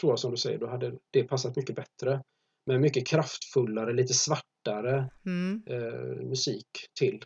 tror 0.00 0.12
jag 0.12 0.18
som 0.18 0.30
du 0.30 0.36
säger, 0.36 0.58
då 0.58 0.66
hade 0.66 0.98
det 1.10 1.24
passat 1.24 1.56
mycket 1.56 1.76
bättre. 1.76 2.22
Med 2.66 2.80
mycket 2.80 3.06
kraftfullare, 3.06 3.92
lite 3.92 4.14
svartare 4.14 5.10
mm. 5.26 5.62
eh, 5.66 6.26
musik 6.28 6.68
till. 6.98 7.24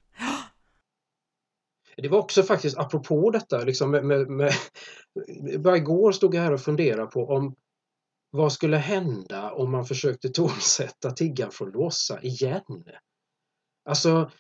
Det 1.97 2.09
var 2.09 2.19
också 2.19 2.43
faktiskt 2.43 2.79
apropå 2.79 3.31
detta, 3.31 3.65
liksom 3.65 3.91
med, 3.91 4.05
med, 4.05 4.29
med, 4.29 4.53
bara 5.61 5.77
igår 5.77 6.13
stod 6.13 6.35
jag 6.35 6.43
här 6.43 6.53
och 6.53 6.61
funderade 6.61 7.07
på 7.07 7.27
om 7.27 7.55
vad 8.31 8.53
skulle 8.53 8.77
hända 8.77 9.53
om 9.53 9.71
man 9.71 9.85
försökte 9.85 10.29
tonsätta 10.29 11.11
Tiggan 11.11 11.51
från 11.51 11.71
Låsa 11.71 12.23
igen? 12.23 12.85
Alltså, 13.85 14.31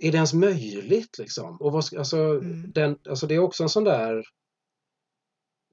är 0.00 0.12
det 0.12 0.16
ens 0.16 0.34
möjligt 0.34 1.18
liksom? 1.18 1.56
Och 1.60 1.72
vad, 1.72 1.84
alltså, 1.98 2.16
mm. 2.16 2.72
den, 2.72 2.98
alltså 3.08 3.26
det 3.26 3.34
är 3.34 3.38
också 3.38 3.62
en 3.62 3.68
sån 3.68 3.84
där 3.84 4.22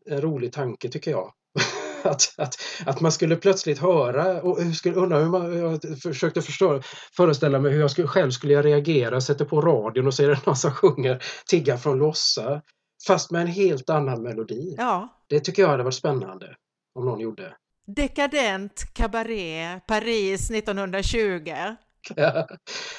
en 0.06 0.22
rolig 0.22 0.54
tanke 0.54 0.90
tycker 0.90 1.12
jag. 1.12 1.34
att, 2.04 2.34
att, 2.38 2.56
att 2.86 3.02
man 3.02 3.12
skulle 3.12 3.36
plötsligt 3.36 3.80
höra 3.80 4.42
och 4.42 4.62
hur 4.62 4.74
skulle, 4.74 4.96
undra 4.96 5.20
hur 5.20 5.30
man, 5.30 5.58
jag 5.58 6.00
försökte 6.04 6.42
förstå, 6.42 6.82
föreställa 7.18 7.60
mig 7.60 7.72
hur 7.72 7.80
jag 7.80 7.92
skulle, 7.92 8.08
själv 8.08 8.32
skulle 8.32 8.62
reagera, 8.62 9.22
sätter 9.22 9.46
på 9.46 9.62
radion 9.62 10.08
och 10.08 10.14
ser 10.14 10.40
någon 10.46 10.56
som 10.56 10.72
sjunger 10.72 11.24
Tigga 11.46 11.78
från 11.78 12.00
Lossa 12.00 12.62
fast 13.08 13.32
med 13.32 13.42
en 13.42 13.48
helt 13.48 13.90
annan 13.90 14.22
melodi. 14.24 14.76
Ja. 14.78 15.24
Det 15.28 15.40
tycker 15.40 15.62
jag 15.62 15.70
hade 15.70 15.84
varit 15.84 15.96
spännande 15.96 16.56
om 16.96 17.06
någon 17.06 17.20
gjorde. 17.20 17.56
Dekadent 17.96 18.94
kabaré, 18.94 19.80
Paris 19.88 20.52
1920. 20.52 21.52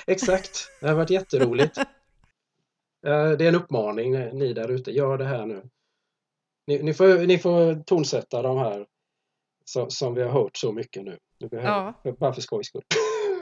Exakt, 0.07 0.68
det 0.80 0.88
har 0.88 0.94
varit 0.94 1.11
jätteroligt. 1.11 1.78
Det 3.03 3.09
är 3.11 3.42
en 3.42 3.55
uppmaning 3.55 4.12
ni 4.12 4.53
där 4.53 4.68
ute, 4.68 4.90
gör 4.90 5.18
det 5.18 5.24
här 5.24 5.46
nu. 5.46 5.62
Ni, 6.66 6.82
ni, 6.82 6.94
får, 6.94 7.26
ni 7.26 7.38
får 7.38 7.82
tonsätta 7.84 8.42
de 8.42 8.59
här 8.59 8.86
som, 9.64 9.90
som 9.90 10.14
vi 10.14 10.22
har 10.22 10.30
hört 10.30 10.57
så 10.57 10.72
mycket 10.72 11.03
nu. 11.05 11.18
nu 11.40 11.48
behöver, 11.48 11.94
ja. 12.03 12.12
Bara 12.18 12.32
för 12.32 12.40
skojs 12.40 12.66
skull. 12.66 12.82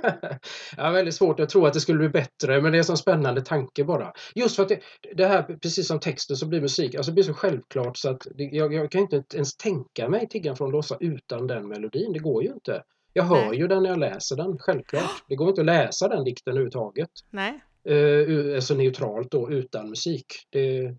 ja, 0.76 0.90
väldigt 0.90 1.14
svårt. 1.14 1.38
Jag 1.38 1.48
tror 1.48 1.66
att 1.66 1.72
det 1.72 1.80
skulle 1.80 1.98
bli 1.98 2.08
bättre, 2.08 2.62
men 2.62 2.72
det 2.72 2.76
är 2.76 2.78
en 2.78 2.84
sån 2.84 2.96
spännande 2.96 3.40
tanke 3.40 3.84
bara. 3.84 4.12
Just 4.34 4.56
för 4.56 4.62
att 4.62 4.68
det, 4.68 4.80
det 5.14 5.26
här, 5.26 5.42
precis 5.42 5.88
som 5.88 6.00
texten, 6.00 6.36
så 6.36 6.46
blir 6.46 6.60
musik, 6.60 6.94
alltså 6.94 7.10
det 7.10 7.14
blir 7.14 7.24
så 7.24 7.34
självklart 7.34 7.96
så 7.96 8.10
att 8.10 8.26
det, 8.34 8.44
jag, 8.44 8.74
jag, 8.74 8.90
kan 8.90 9.00
inte 9.00 9.24
ens 9.34 9.56
tänka 9.56 10.08
mig 10.08 10.28
Tiggan 10.28 10.56
från 10.56 10.70
Lossa 10.70 10.96
utan 11.00 11.46
den 11.46 11.68
melodin. 11.68 12.12
Det 12.12 12.18
går 12.18 12.42
ju 12.42 12.52
inte. 12.52 12.82
Jag 13.12 13.24
hör 13.24 13.46
Nej. 13.46 13.58
ju 13.58 13.68
den 13.68 13.82
när 13.82 13.90
jag 13.90 13.98
läser 13.98 14.36
den, 14.36 14.58
självklart. 14.58 15.24
Det 15.28 15.36
går 15.36 15.48
inte 15.48 15.60
att 15.60 15.66
läsa 15.66 16.08
den 16.08 16.24
dikten 16.24 16.50
överhuvudtaget. 16.50 17.10
Nej. 17.30 17.60
Uh, 17.90 18.54
alltså 18.54 18.74
neutralt 18.74 19.30
då, 19.30 19.50
utan 19.50 19.88
musik. 19.88 20.26
Det... 20.50 20.94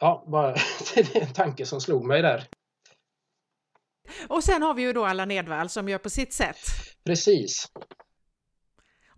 Ja, 0.00 0.24
bara 0.26 0.52
det 0.94 1.16
är 1.16 1.20
en 1.20 1.32
tanke 1.32 1.66
som 1.66 1.80
slog 1.80 2.04
mig 2.04 2.22
där. 2.22 2.44
Och 4.28 4.44
sen 4.44 4.62
har 4.62 4.74
vi 4.74 4.82
ju 4.82 4.92
då 4.92 5.04
Allan 5.04 5.30
Edwall 5.30 5.68
som 5.68 5.88
gör 5.88 5.98
på 5.98 6.10
sitt 6.10 6.32
sätt. 6.32 6.56
Precis. 7.04 7.66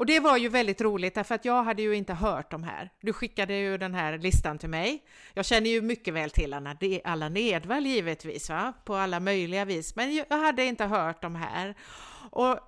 Och 0.01 0.07
det 0.07 0.21
var 0.21 0.37
ju 0.37 0.49
väldigt 0.49 0.81
roligt 0.81 1.15
därför 1.15 1.35
att 1.35 1.45
jag 1.45 1.63
hade 1.63 1.83
ju 1.83 1.97
inte 1.97 2.13
hört 2.13 2.51
de 2.51 2.63
här. 2.63 2.91
Du 3.01 3.13
skickade 3.13 3.59
ju 3.59 3.79
den 3.79 3.95
här 3.95 4.19
listan 4.19 4.59
till 4.59 4.69
mig. 4.69 5.05
Jag 5.35 5.45
känner 5.45 5.71
ju 5.71 5.83
mycket 5.83 6.15
väl 6.15 6.31
till 6.31 6.53
Anna, 6.53 6.77
alla 7.05 7.29
Nedvall 7.29 7.87
givetvis, 7.87 8.51
va? 8.51 8.73
på 8.85 8.95
alla 8.95 9.21
möjliga 9.21 9.65
vis, 9.65 9.97
men 9.97 10.15
jag 10.15 10.39
hade 10.39 10.65
inte 10.65 10.85
hört 10.85 11.23
de 11.23 11.35
här. 11.35 11.75
Och 12.31 12.59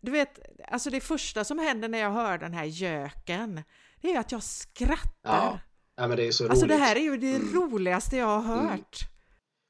du 0.00 0.10
vet, 0.10 0.38
alltså 0.68 0.90
det 0.90 1.00
första 1.00 1.44
som 1.44 1.58
händer 1.58 1.88
när 1.88 1.98
jag 1.98 2.10
hör 2.10 2.38
den 2.38 2.52
här 2.52 2.64
göken, 2.64 3.62
det 4.00 4.12
är 4.12 4.20
att 4.20 4.32
jag 4.32 4.42
skrattar. 4.42 5.08
Ja, 5.22 5.58
ja 5.96 6.08
men 6.08 6.16
det 6.16 6.26
är 6.26 6.32
så 6.32 6.44
roligt. 6.44 6.50
Alltså 6.50 6.66
det 6.66 6.76
här 6.76 6.96
är 6.96 7.00
ju 7.00 7.16
det 7.16 7.36
mm. 7.36 7.54
roligaste 7.54 8.16
jag 8.16 8.26
har 8.26 8.56
hört. 8.56 8.70
Mm. 8.70 9.12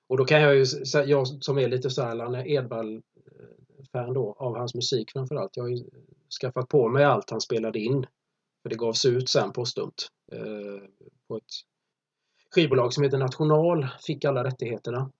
Och 0.09 0.16
då 0.16 0.24
kan 0.24 0.42
jag 0.42 0.57
ju, 0.57 0.66
jag 1.07 1.26
som 1.26 1.59
är 1.59 1.68
lite 1.68 1.90
så 1.90 2.03
här 2.03 2.11
Allan 2.11 2.47
Edwall 2.47 3.03
fan 3.92 4.14
då 4.14 4.36
av 4.38 4.57
hans 4.57 4.74
musik 4.74 5.11
framförallt. 5.12 5.57
Jag 5.57 5.64
har 5.64 5.68
ju 5.68 5.84
skaffat 6.40 6.68
på 6.68 6.88
mig 6.88 7.04
allt 7.04 7.30
han 7.30 7.40
spelade 7.40 7.78
in. 7.78 8.06
För 8.62 8.70
det 8.70 8.76
gavs 8.76 9.04
ut 9.04 9.28
sen 9.28 9.52
postumt. 9.52 10.08
Eh, 10.32 10.88
på 11.28 11.36
ett 11.36 11.52
skivbolag 12.54 12.92
som 12.92 13.04
heter 13.04 13.18
National 13.18 13.86
fick 14.06 14.24
alla 14.24 14.44
rättigheterna. 14.44 15.10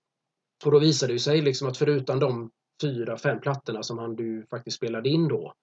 Och 0.65 0.71
då 0.71 0.79
visade 0.79 1.13
det 1.13 1.19
sig 1.19 1.41
liksom 1.41 1.69
att 1.69 1.77
förutom 1.77 2.19
de 2.19 2.51
fyra, 2.83 3.19
fem 3.19 3.41
plattorna 3.41 3.83
som 3.83 3.99
han 3.99 4.17
du 4.17 4.47
faktiskt 4.51 4.77
spelade 4.77 5.09
in 5.09 5.29
då 5.29 5.55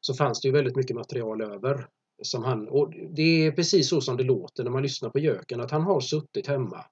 så 0.00 0.14
fanns 0.14 0.40
det 0.40 0.48
ju 0.48 0.54
väldigt 0.54 0.76
mycket 0.76 0.96
material 0.96 1.42
över. 1.42 1.86
Som 2.22 2.44
han, 2.44 2.68
och 2.68 2.94
det 3.16 3.46
är 3.46 3.52
precis 3.52 3.88
så 3.88 4.00
som 4.00 4.16
det 4.16 4.24
låter 4.24 4.64
när 4.64 4.70
man 4.70 4.82
lyssnar 4.82 5.10
på 5.10 5.18
Jöken, 5.18 5.60
att 5.60 5.70
han 5.70 5.82
har 5.82 6.00
suttit 6.00 6.46
hemma. 6.46 6.84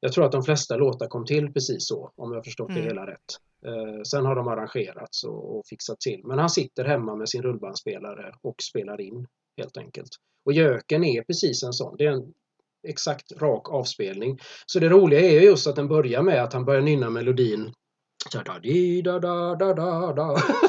Jag 0.00 0.12
tror 0.12 0.24
att 0.24 0.32
de 0.32 0.42
flesta 0.42 0.76
låtar 0.76 1.06
kom 1.06 1.26
till 1.26 1.52
precis 1.52 1.86
så, 1.88 2.12
om 2.16 2.32
jag 2.32 2.44
förstått 2.44 2.70
mm. 2.70 2.82
det 2.82 2.88
hela 2.88 3.06
rätt. 3.06 3.36
Eh, 3.66 4.02
sen 4.02 4.26
har 4.26 4.36
de 4.36 4.48
arrangerats 4.48 5.24
och, 5.24 5.58
och 5.58 5.66
fixat 5.66 6.00
till. 6.00 6.20
Men 6.24 6.38
han 6.38 6.50
sitter 6.50 6.84
hemma 6.84 7.16
med 7.16 7.28
sin 7.28 7.42
rullbandspelare 7.42 8.32
och 8.42 8.62
spelar 8.62 9.00
in 9.00 9.26
helt 9.56 9.76
enkelt. 9.76 10.08
Och 10.44 10.52
Jöken 10.52 11.04
är 11.04 11.22
precis 11.22 11.62
en 11.62 11.72
sån. 11.72 11.96
Det 11.96 12.04
är 12.04 12.12
en 12.12 12.32
exakt 12.88 13.32
rak 13.32 13.68
avspelning. 13.70 14.38
Så 14.66 14.78
det 14.78 14.88
roliga 14.88 15.20
är 15.20 15.40
just 15.40 15.66
att 15.66 15.76
den 15.76 15.88
börjar 15.88 16.22
med 16.22 16.42
att 16.42 16.52
han 16.52 16.64
börjar 16.64 16.82
nynna 16.82 17.10
melodin 17.10 17.72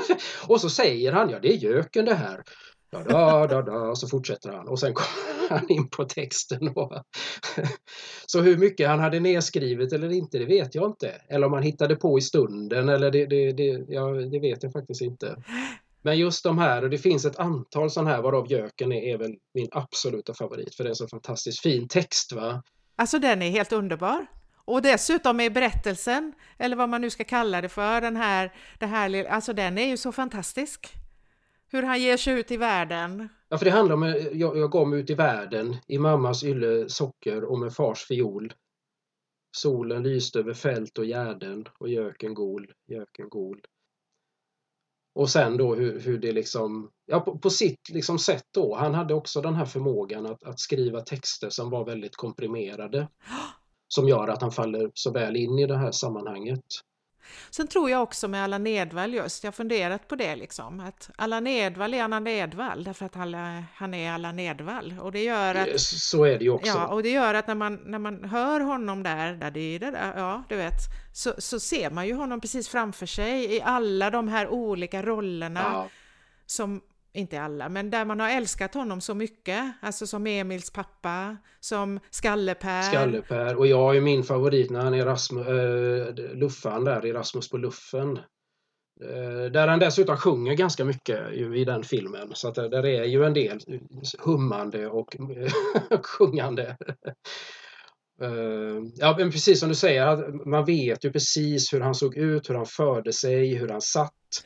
och 0.47 0.61
så 0.61 0.69
säger 0.69 1.11
han, 1.11 1.29
ja 1.29 1.39
det 1.39 1.53
är 1.53 1.57
göken 1.57 2.05
det 2.05 2.13
här. 2.13 2.43
Da, 2.91 3.03
da, 3.03 3.47
da, 3.47 3.61
da, 3.61 3.95
så 3.95 4.07
fortsätter 4.07 4.51
han 4.51 4.67
och 4.67 4.79
sen 4.79 4.93
kommer 4.93 5.49
han 5.59 5.69
in 5.69 5.89
på 5.89 6.03
texten. 6.03 6.67
Och 6.67 6.93
Så 8.25 8.41
hur 8.41 8.57
mycket 8.57 8.89
han 8.89 8.99
hade 8.99 9.19
nedskrivet 9.19 9.93
eller 9.93 10.11
inte, 10.11 10.37
det 10.37 10.45
vet 10.45 10.75
jag 10.75 10.89
inte. 10.89 11.21
Eller 11.29 11.47
om 11.47 11.53
han 11.53 11.63
hittade 11.63 11.95
på 11.95 12.17
i 12.17 12.21
stunden 12.21 12.89
eller 12.89 13.11
det, 13.11 13.25
det, 13.25 13.51
det, 13.51 13.85
ja, 13.87 14.07
det 14.07 14.39
vet 14.39 14.63
jag 14.63 14.71
faktiskt 14.71 15.01
inte. 15.01 15.35
Men 16.01 16.17
just 16.17 16.43
de 16.43 16.57
här, 16.57 16.83
och 16.83 16.89
det 16.89 16.97
finns 16.97 17.25
ett 17.25 17.39
antal 17.39 17.89
sådana 17.89 18.09
här 18.09 18.21
varav 18.21 18.51
Göken 18.51 18.91
är, 18.91 19.01
är 19.01 19.17
väl 19.17 19.35
min 19.53 19.67
absoluta 19.71 20.33
favorit 20.33 20.75
för 20.75 20.83
det 20.83 20.89
är 20.89 20.93
så 20.93 21.07
fantastiskt 21.07 21.61
fin 21.61 21.87
text. 21.87 22.31
va? 22.31 22.63
Alltså 22.95 23.19
den 23.19 23.41
är 23.41 23.49
helt 23.49 23.71
underbar. 23.71 24.25
Och 24.65 24.81
dessutom 24.81 25.39
är 25.39 25.49
berättelsen, 25.49 26.33
eller 26.57 26.75
vad 26.75 26.89
man 26.89 27.01
nu 27.01 27.09
ska 27.09 27.23
kalla 27.23 27.61
det 27.61 27.69
för, 27.69 28.01
den 28.01 28.15
här, 28.15 28.53
det 28.79 28.85
här 28.85 29.25
alltså 29.25 29.53
den 29.53 29.77
är 29.77 29.85
ju 29.85 29.97
så 29.97 30.11
fantastisk. 30.11 30.98
Hur 31.71 31.83
han 31.83 32.01
ger 32.01 32.17
sig 32.17 32.39
ut 32.39 32.51
i 32.51 32.57
världen. 32.57 33.29
Ja, 33.49 33.57
för 33.57 33.65
det 33.65 33.71
handlar 33.71 33.95
om, 33.95 34.03
jag, 34.33 34.57
jag 34.57 34.71
gav 34.71 34.87
mig 34.87 34.99
ut 34.99 35.09
i 35.09 35.13
världen 35.13 35.75
i 35.87 35.97
mammas 35.97 36.43
ylle 36.43 36.89
socker 36.89 37.43
och 37.43 37.59
med 37.59 37.73
fars 37.73 38.05
fiol. 38.05 38.53
Solen 39.57 40.03
lyste 40.03 40.39
över 40.39 40.53
fält 40.53 40.97
och 40.97 41.05
gärden 41.05 41.65
och 41.79 41.89
göken 41.89 42.33
gol, 42.33 42.73
göken 42.87 43.29
gol. 43.29 43.61
Och 45.15 45.29
sen 45.29 45.57
då 45.57 45.75
hur, 45.75 45.99
hur 45.99 46.19
det 46.19 46.31
liksom, 46.31 46.91
ja 47.05 47.19
på, 47.19 47.37
på 47.37 47.49
sitt 47.49 47.89
liksom 47.89 48.19
sätt 48.19 48.45
då, 48.53 48.75
han 48.75 48.93
hade 48.93 49.13
också 49.13 49.41
den 49.41 49.55
här 49.55 49.65
förmågan 49.65 50.25
att, 50.25 50.43
att 50.43 50.59
skriva 50.59 51.01
texter 51.01 51.49
som 51.49 51.69
var 51.69 51.85
väldigt 51.85 52.15
komprimerade. 52.15 53.07
Som 53.91 54.07
gör 54.07 54.27
att 54.27 54.41
han 54.41 54.51
faller 54.51 54.91
så 54.93 55.11
väl 55.11 55.35
in 55.35 55.59
i 55.59 55.67
det 55.67 55.77
här 55.77 55.91
sammanhanget. 55.91 56.63
Sen 57.49 57.67
tror 57.67 57.89
jag 57.89 58.03
också 58.03 58.27
med 58.27 58.43
Allan 58.43 58.67
Edwall 58.67 59.13
just, 59.13 59.43
jag 59.43 59.47
har 59.47 59.55
funderat 59.55 60.07
på 60.07 60.15
det 60.15 60.35
liksom, 60.35 60.79
att 60.79 61.09
Allan 61.15 61.47
Edwall 61.47 61.93
är 61.93 62.03
Allan 62.03 62.27
Edwall 62.27 62.83
därför 62.83 63.05
att 63.05 63.17
alla, 63.17 63.63
han 63.75 63.93
är 63.93 64.11
Allan 64.11 64.39
Edwall. 64.39 64.95
Och 65.01 65.11
det 65.11 65.23
gör 65.23 65.55
att... 65.55 65.81
Så 65.81 66.23
är 66.23 66.37
det 66.37 66.43
ju 66.43 66.49
också. 66.49 66.71
Ja, 66.71 66.87
och 66.87 67.03
det 67.03 67.09
gör 67.09 67.33
att 67.33 67.47
när 67.47 67.55
man, 67.55 67.79
när 67.85 67.99
man 67.99 68.23
hör 68.23 68.59
honom 68.59 69.03
där, 69.03 69.33
där 69.33 69.51
det 69.51 69.59
är 69.59 69.79
det 69.79 69.91
där, 69.91 70.13
ja 70.17 70.43
du 70.49 70.55
vet, 70.55 70.79
så, 71.13 71.33
så 71.37 71.59
ser 71.59 71.89
man 71.89 72.07
ju 72.07 72.13
honom 72.13 72.41
precis 72.41 72.69
framför 72.69 73.05
sig 73.05 73.55
i 73.55 73.61
alla 73.61 74.09
de 74.09 74.27
här 74.27 74.47
olika 74.47 75.01
rollerna 75.03 75.61
ja. 75.63 75.89
som 76.45 76.81
inte 77.13 77.41
alla, 77.41 77.69
men 77.69 77.89
där 77.89 78.05
man 78.05 78.19
har 78.19 78.29
älskat 78.29 78.73
honom 78.73 79.01
så 79.01 79.13
mycket, 79.13 79.73
alltså 79.81 80.07
som 80.07 80.27
Emils 80.27 80.71
pappa, 80.71 81.37
som 81.59 81.99
Skallepär. 82.09 82.81
Skallepär, 82.81 83.55
och 83.55 83.67
jag 83.67 83.97
är 83.97 84.01
min 84.01 84.23
favorit 84.23 84.69
när 84.69 84.81
han 84.81 84.93
är 84.93 85.05
Rasmus, 85.05 85.47
äh, 85.47 86.35
Luffan 86.35 86.83
där, 86.83 87.05
Erasmus 87.05 87.49
på 87.49 87.57
luffen. 87.57 88.17
Äh, 89.03 89.51
där 89.51 89.67
han 89.67 89.79
dessutom 89.79 90.17
sjunger 90.17 90.53
ganska 90.53 90.85
mycket 90.85 91.33
i 91.33 91.65
den 91.65 91.83
filmen, 91.83 92.31
så 92.33 92.47
att 92.47 92.55
där 92.55 92.85
är 92.85 93.03
ju 93.03 93.25
en 93.25 93.33
del 93.33 93.59
hummande 94.19 94.87
och 94.87 95.15
sjungande. 96.03 96.77
Uh, 98.21 98.83
ja, 98.95 99.15
men 99.17 99.31
precis 99.31 99.59
som 99.59 99.69
du 99.69 99.75
säger, 99.75 100.31
man 100.49 100.65
vet 100.65 101.05
ju 101.05 101.11
precis 101.11 101.73
hur 101.73 101.81
han 101.81 101.95
såg 101.95 102.17
ut, 102.17 102.49
hur 102.49 102.55
han 102.55 102.65
förde 102.65 103.13
sig, 103.13 103.55
hur 103.55 103.69
han 103.69 103.81
satt. 103.81 104.45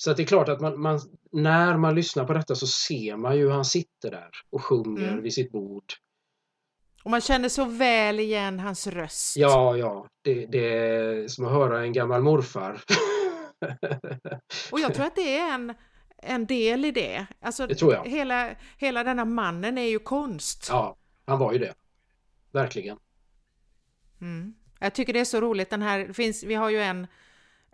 Så 0.00 0.10
att 0.10 0.16
det 0.16 0.22
är 0.22 0.26
klart 0.26 0.48
att 0.48 0.60
man, 0.60 0.80
man, 0.80 1.00
när 1.32 1.76
man 1.76 1.94
lyssnar 1.94 2.24
på 2.24 2.32
detta 2.32 2.54
så 2.54 2.66
ser 2.66 3.16
man 3.16 3.36
ju 3.36 3.42
hur 3.42 3.50
han 3.50 3.64
sitter 3.64 4.10
där 4.10 4.30
och 4.50 4.64
sjunger 4.64 5.08
mm. 5.08 5.22
vid 5.22 5.34
sitt 5.34 5.52
bord. 5.52 5.84
Och 7.04 7.10
man 7.10 7.20
känner 7.20 7.48
så 7.48 7.64
väl 7.64 8.20
igen 8.20 8.60
hans 8.60 8.86
röst. 8.86 9.36
Ja, 9.36 9.76
ja. 9.76 10.08
Det, 10.22 10.46
det 10.46 10.78
är 10.78 11.28
som 11.28 11.44
att 11.44 11.52
höra 11.52 11.82
en 11.82 11.92
gammal 11.92 12.22
morfar. 12.22 12.82
och 14.72 14.80
jag 14.80 14.94
tror 14.94 15.06
att 15.06 15.16
det 15.16 15.38
är 15.38 15.54
en, 15.54 15.74
en 16.16 16.46
del 16.46 16.84
i 16.84 16.90
det. 16.90 17.26
Alltså, 17.40 17.66
det 17.66 17.74
tror 17.74 17.94
jag. 17.94 18.08
Hela, 18.08 18.50
hela 18.78 19.04
denna 19.04 19.24
mannen 19.24 19.78
är 19.78 19.88
ju 19.88 19.98
konst. 19.98 20.66
Ja, 20.70 20.96
han 21.26 21.38
var 21.38 21.52
ju 21.52 21.58
det. 21.58 21.74
Verkligen. 22.52 22.98
Mm. 24.20 24.54
Jag 24.80 24.94
tycker 24.94 25.12
det 25.12 25.20
är 25.20 25.24
så 25.24 25.40
roligt. 25.40 25.70
Den 25.70 25.82
här, 25.82 26.12
finns, 26.12 26.44
vi 26.44 26.54
har 26.54 26.70
ju 26.70 26.80
en 26.80 27.06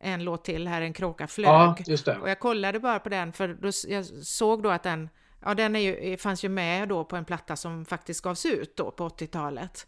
en 0.05 0.25
låt 0.25 0.45
till 0.45 0.69
här, 0.69 0.83
En 0.83 0.93
kråka 0.93 1.27
flög. 1.27 1.49
Ja, 1.49 1.77
just 1.87 2.05
det. 2.05 2.19
Och 2.19 2.31
jag 2.31 2.39
kollade 2.39 2.81
bara 2.81 2.99
på 2.99 3.09
den 3.09 3.33
för 3.33 3.49
då, 3.49 3.71
jag 3.89 4.05
såg 4.25 4.63
då 4.63 4.71
att 4.71 4.83
den, 4.83 5.09
ja 5.45 5.55
den 5.55 5.77
är 5.77 5.81
ju, 5.81 6.17
fanns 6.17 6.45
ju 6.45 6.49
med 6.49 6.89
då 6.89 7.05
på 7.05 7.17
en 7.17 7.25
platta 7.25 7.57
som 7.57 7.85
faktiskt 7.85 8.21
gavs 8.21 8.47
ut 8.47 8.77
då 8.77 8.91
på 8.91 9.09
80-talet. 9.09 9.87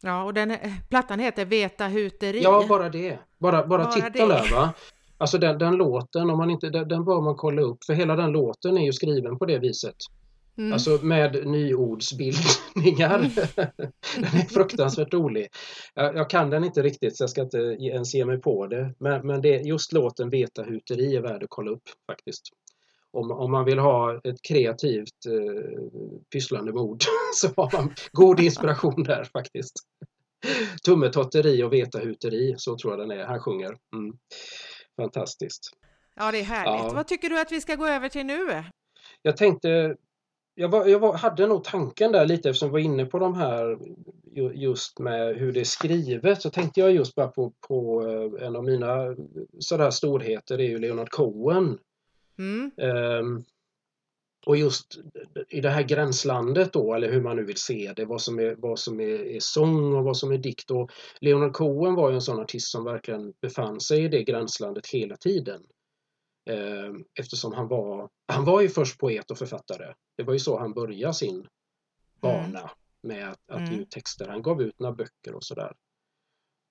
Ja, 0.00 0.24
och 0.24 0.34
den 0.34 0.56
plattan 0.88 1.18
heter 1.20 1.44
Veta 1.44 1.86
huteri. 1.86 2.42
Ja, 2.42 2.64
bara 2.68 2.88
det. 2.88 3.18
Bara, 3.38 3.66
bara, 3.66 3.84
bara 3.84 3.92
titeln 3.92 4.28
där 4.28 4.54
va. 4.54 4.72
Alltså 5.18 5.38
den, 5.38 5.58
den 5.58 5.76
låten, 5.76 6.30
om 6.30 6.38
man 6.38 6.50
inte, 6.50 6.70
den, 6.70 6.88
den 6.88 7.04
bör 7.04 7.20
man 7.20 7.34
kolla 7.36 7.62
upp 7.62 7.84
för 7.84 7.92
hela 7.92 8.16
den 8.16 8.30
låten 8.32 8.78
är 8.78 8.84
ju 8.84 8.92
skriven 8.92 9.38
på 9.38 9.46
det 9.46 9.58
viset. 9.58 9.96
Mm. 10.58 10.72
Alltså 10.72 10.98
med 11.02 11.46
nyordsbildningar. 11.46 13.18
Mm. 13.18 13.30
den 14.16 14.40
är 14.40 14.48
fruktansvärt 14.48 15.14
rolig. 15.14 15.48
Jag, 15.94 16.16
jag, 16.16 16.30
kan 16.30 16.50
den 16.50 16.64
inte 16.64 16.82
riktigt 16.82 17.16
så 17.16 17.22
jag 17.22 17.30
ska 17.30 17.42
inte 17.42 17.58
ens 17.58 18.14
ge 18.14 18.24
mig 18.24 18.40
på 18.40 18.66
det. 18.66 18.94
Men, 18.98 19.26
men 19.26 19.42
det, 19.42 19.56
just 19.56 19.92
låten 19.92 20.30
Vetahuteri 20.30 21.16
är 21.16 21.20
värd 21.20 21.42
att 21.42 21.50
kolla 21.50 21.70
upp 21.70 21.82
faktiskt. 22.10 22.42
Om, 23.12 23.30
om 23.30 23.50
man 23.50 23.64
vill 23.64 23.78
ha 23.78 24.20
ett 24.24 24.42
kreativt 24.42 25.26
eh, 25.26 25.82
pysslande 26.32 26.72
mod 26.72 27.02
så 27.34 27.48
har 27.56 27.70
man 27.72 27.94
god 28.12 28.40
inspiration 28.40 29.02
där 29.02 29.24
faktiskt. 29.24 29.74
Tummetotteri 30.84 31.62
och 31.62 31.72
vetahuteri, 31.72 32.54
så 32.58 32.76
tror 32.78 32.92
jag 32.92 33.08
den 33.08 33.18
är. 33.18 33.24
Han 33.24 33.40
sjunger. 33.40 33.76
Mm. 33.94 34.16
Fantastiskt. 34.96 35.70
Ja, 36.16 36.32
det 36.32 36.38
är 36.38 36.44
härligt. 36.44 36.84
Ja. 36.84 36.92
Vad 36.94 37.06
tycker 37.06 37.28
du 37.28 37.40
att 37.40 37.52
vi 37.52 37.60
ska 37.60 37.74
gå 37.74 37.86
över 37.86 38.08
till 38.08 38.26
nu? 38.26 38.64
Jag 39.22 39.36
tänkte 39.36 39.96
jag, 40.54 40.68
var, 40.68 40.86
jag 40.86 40.98
var, 40.98 41.14
hade 41.14 41.46
nog 41.46 41.64
tanken 41.64 42.12
där 42.12 42.26
lite 42.26 42.48
eftersom 42.48 42.68
vi 42.68 42.72
var 42.72 42.78
inne 42.78 43.06
på 43.06 43.18
de 43.18 43.34
här 43.34 43.78
just 44.54 44.98
med 44.98 45.36
hur 45.36 45.52
det 45.52 45.60
är 45.60 45.64
skrivet 45.64 46.42
så 46.42 46.50
tänkte 46.50 46.80
jag 46.80 46.92
just 46.92 47.14
bara 47.14 47.28
på, 47.28 47.52
på 47.68 48.06
eh, 48.08 48.46
en 48.46 48.56
av 48.56 48.64
mina 48.64 49.16
sådär 49.58 49.90
storheter, 49.90 50.56
det 50.56 50.64
är 50.64 50.68
ju 50.68 50.78
Leonard 50.78 51.10
Cohen. 51.10 51.78
Mm. 52.38 52.70
Um, 52.76 53.44
och 54.46 54.56
just 54.56 54.98
i 55.48 55.60
det 55.60 55.70
här 55.70 55.82
gränslandet 55.82 56.72
då, 56.72 56.94
eller 56.94 57.12
hur 57.12 57.20
man 57.20 57.36
nu 57.36 57.44
vill 57.44 57.56
se 57.56 57.92
det, 57.96 58.04
vad 58.04 58.20
som 58.20 58.38
är, 58.38 58.54
vad 58.58 58.78
som 58.78 59.00
är, 59.00 59.26
är 59.26 59.40
sång 59.40 59.94
och 59.94 60.04
vad 60.04 60.16
som 60.16 60.32
är 60.32 60.38
dikt. 60.38 60.70
Och 60.70 60.90
Leonard 61.20 61.52
Cohen 61.52 61.94
var 61.94 62.10
ju 62.10 62.14
en 62.14 62.20
sån 62.20 62.40
artist 62.40 62.70
som 62.70 62.84
verkligen 62.84 63.32
befann 63.40 63.80
sig 63.80 64.04
i 64.04 64.08
det 64.08 64.24
gränslandet 64.24 64.86
hela 64.86 65.16
tiden. 65.16 65.62
Ehm, 66.46 67.04
eftersom 67.14 67.52
han 67.52 67.68
var, 67.68 68.08
han 68.28 68.44
var 68.44 68.60
ju 68.60 68.68
först 68.68 68.98
poet 68.98 69.30
och 69.30 69.38
författare. 69.38 69.94
Det 70.16 70.22
var 70.22 70.32
ju 70.32 70.38
så 70.38 70.58
han 70.58 70.72
började 70.72 71.14
sin 71.14 71.48
bana 72.20 72.58
mm. 72.58 72.70
med 73.02 73.30
att, 73.30 73.50
att 73.50 73.72
ge 73.72 73.76
ut 73.76 73.90
texter. 73.90 74.28
Han 74.28 74.42
gav 74.42 74.62
ut 74.62 74.78
några 74.78 74.94
böcker 74.94 75.34
och 75.34 75.44
sådär. 75.44 75.72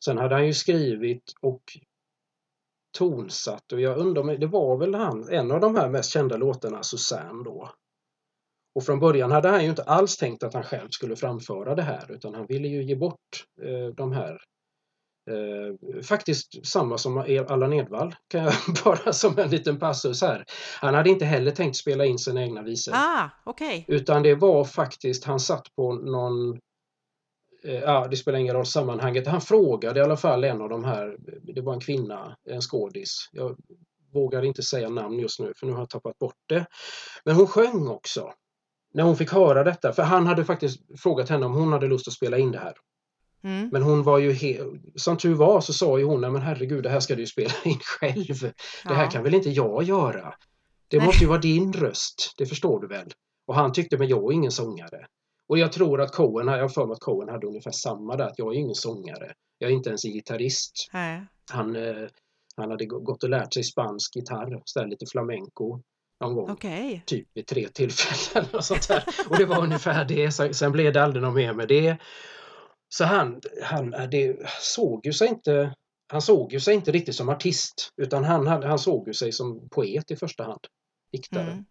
Sen 0.05 0.17
hade 0.17 0.35
han 0.35 0.45
ju 0.45 0.53
skrivit 0.53 1.33
och 1.41 1.77
tonsatt 2.97 3.71
och 3.71 3.81
jag 3.81 3.97
undrar, 3.97 4.37
det 4.37 4.47
var 4.47 4.77
väl 4.77 4.95
han, 4.95 5.29
en 5.29 5.51
av 5.51 5.59
de 5.59 5.75
här 5.75 5.89
mest 5.89 6.11
kända 6.11 6.37
låtarna, 6.37 6.83
Susanne 6.83 7.43
då. 7.43 7.71
Och 8.75 8.83
från 8.83 8.99
början 8.99 9.31
hade 9.31 9.49
han 9.49 9.63
ju 9.63 9.69
inte 9.69 9.83
alls 9.83 10.17
tänkt 10.17 10.43
att 10.43 10.53
han 10.53 10.63
själv 10.63 10.89
skulle 10.89 11.15
framföra 11.15 11.75
det 11.75 11.81
här 11.81 12.11
utan 12.11 12.35
han 12.35 12.45
ville 12.45 12.67
ju 12.67 12.83
ge 12.83 12.95
bort 12.95 13.47
eh, 13.61 13.87
de 13.87 14.11
här 14.11 14.41
Eh, 15.31 16.01
faktiskt 16.03 16.67
samma 16.67 16.97
som 16.97 17.17
Allan 17.47 17.73
Edwall, 17.73 18.15
kan 18.27 18.43
jag 18.43 18.53
bara 18.83 19.13
som 19.13 19.39
en 19.39 19.49
liten 19.49 19.79
passus 19.79 20.21
här. 20.21 20.45
Han 20.81 20.93
hade 20.93 21.09
inte 21.09 21.25
heller 21.25 21.51
tänkt 21.51 21.77
spela 21.77 22.05
in 22.05 22.19
sina 22.19 22.43
egna 22.43 22.61
visor. 22.61 22.93
Ah, 22.95 23.29
okay. 23.45 23.85
Utan 23.87 24.23
det 24.23 24.35
var 24.35 24.63
faktiskt, 24.63 25.23
han 25.23 25.39
satt 25.39 25.75
på 25.75 25.93
någon 25.93 26.59
eh, 27.63 27.79
Ja, 27.79 28.07
det 28.11 28.17
spelar 28.17 28.39
ingen 28.39 28.55
roll 28.55 28.65
sammanhanget. 28.65 29.27
Han 29.27 29.41
frågade 29.41 29.99
i 29.99 30.03
alla 30.03 30.17
fall 30.17 30.43
en 30.43 30.61
av 30.61 30.69
de 30.69 30.83
här, 30.83 31.17
det 31.55 31.61
var 31.61 31.73
en 31.73 31.79
kvinna, 31.79 32.37
en 32.49 32.61
skådis. 32.61 33.29
Jag 33.31 33.57
vågar 34.13 34.45
inte 34.45 34.63
säga 34.63 34.89
namn 34.89 35.19
just 35.19 35.39
nu 35.39 35.53
för 35.55 35.65
nu 35.65 35.73
har 35.73 35.79
jag 35.79 35.89
tappat 35.89 36.17
bort 36.17 36.39
det. 36.49 36.65
Men 37.25 37.35
hon 37.35 37.47
sjöng 37.47 37.87
också. 37.87 38.33
När 38.93 39.03
hon 39.03 39.17
fick 39.17 39.31
höra 39.31 39.63
detta, 39.63 39.93
för 39.93 40.03
han 40.03 40.27
hade 40.27 40.45
faktiskt 40.45 40.79
frågat 40.99 41.29
henne 41.29 41.45
om 41.45 41.53
hon 41.53 41.73
hade 41.73 41.87
lust 41.87 42.07
att 42.07 42.13
spela 42.13 42.37
in 42.37 42.51
det 42.51 42.59
här. 42.59 42.73
Mm. 43.43 43.69
Men 43.71 43.81
hon 43.81 44.03
var 44.03 44.17
ju 44.17 44.57
som 44.95 45.17
tur 45.17 45.33
var 45.33 45.61
så 45.61 45.73
sa 45.73 45.99
ju 45.99 46.05
hon, 46.05 46.21
men 46.21 46.41
herregud 46.41 46.83
det 46.83 46.89
här 46.89 46.99
ska 46.99 47.15
du 47.15 47.25
spela 47.25 47.53
in 47.63 47.79
själv. 47.99 48.43
Ja. 48.43 48.89
Det 48.89 48.95
här 48.95 49.11
kan 49.11 49.23
väl 49.23 49.33
inte 49.33 49.49
jag 49.49 49.83
göra? 49.83 50.33
Det 50.87 50.97
Nej. 50.97 51.05
måste 51.05 51.23
ju 51.23 51.27
vara 51.29 51.41
din 51.41 51.73
röst, 51.73 52.33
det 52.37 52.45
förstår 52.45 52.79
du 52.79 52.87
väl? 52.87 53.13
Och 53.47 53.55
han 53.55 53.73
tyckte, 53.73 53.97
men 53.97 54.07
jag 54.07 54.23
är 54.23 54.31
ingen 54.31 54.51
sångare. 54.51 55.07
Och 55.47 55.57
jag 55.57 55.71
tror 55.71 56.01
att 56.01 56.11
Cohen, 56.11 56.47
jag 56.47 56.61
har 56.61 56.69
för 56.69 56.85
mig 56.85 56.93
att 56.93 56.99
Cohen 56.99 57.29
hade 57.29 57.47
ungefär 57.47 57.71
samma 57.71 58.15
där, 58.15 58.25
att 58.25 58.39
jag 58.39 58.53
är 58.53 58.59
ingen 58.59 58.75
sångare. 58.75 59.33
Jag 59.57 59.71
är 59.71 59.73
inte 59.75 59.89
ens 59.89 60.05
en 60.05 60.11
gitarrist. 60.11 60.89
Han, 61.51 61.75
eh, 61.75 62.07
han 62.55 62.71
hade 62.71 62.85
gått 62.85 63.23
och 63.23 63.29
lärt 63.29 63.53
sig 63.53 63.63
spansk 63.63 64.15
gitarr, 64.15 64.61
så 64.65 64.85
lite 64.85 65.05
flamenco 65.05 65.81
någon 66.21 66.35
gång. 66.35 66.51
Okay. 66.51 67.01
Typ 67.05 67.27
vid 67.33 67.47
tre 67.47 67.67
tillfällen 67.73 68.49
och 68.53 68.65
sånt 68.65 68.87
där. 68.87 69.03
Och 69.29 69.37
det 69.37 69.45
var 69.45 69.63
ungefär 69.63 70.05
det. 70.05 70.55
Sen 70.55 70.71
blev 70.71 70.93
det 70.93 71.03
aldrig 71.03 71.23
något 71.23 71.35
mer 71.35 71.53
med 71.53 71.67
det. 71.67 71.97
Så 72.97 73.03
han, 73.03 73.41
han 73.63 73.91
det 73.91 74.49
såg 74.61 75.05
ju 75.05 75.13
sig 75.13 75.27
inte 75.27 75.75
han 76.07 76.21
såg 76.21 76.53
ju 76.53 76.59
sig 76.59 76.73
inte 76.75 76.91
riktigt 76.91 77.15
som 77.15 77.29
artist 77.29 77.93
utan 77.97 78.23
han, 78.23 78.47
han 78.47 78.79
såg 78.79 79.07
ju 79.07 79.13
sig 79.13 79.31
som 79.31 79.69
poet 79.69 80.11
i 80.11 80.15
första 80.15 80.43
hand. 80.43 80.59
Diktare. 81.11 81.51
Mm. 81.51 81.65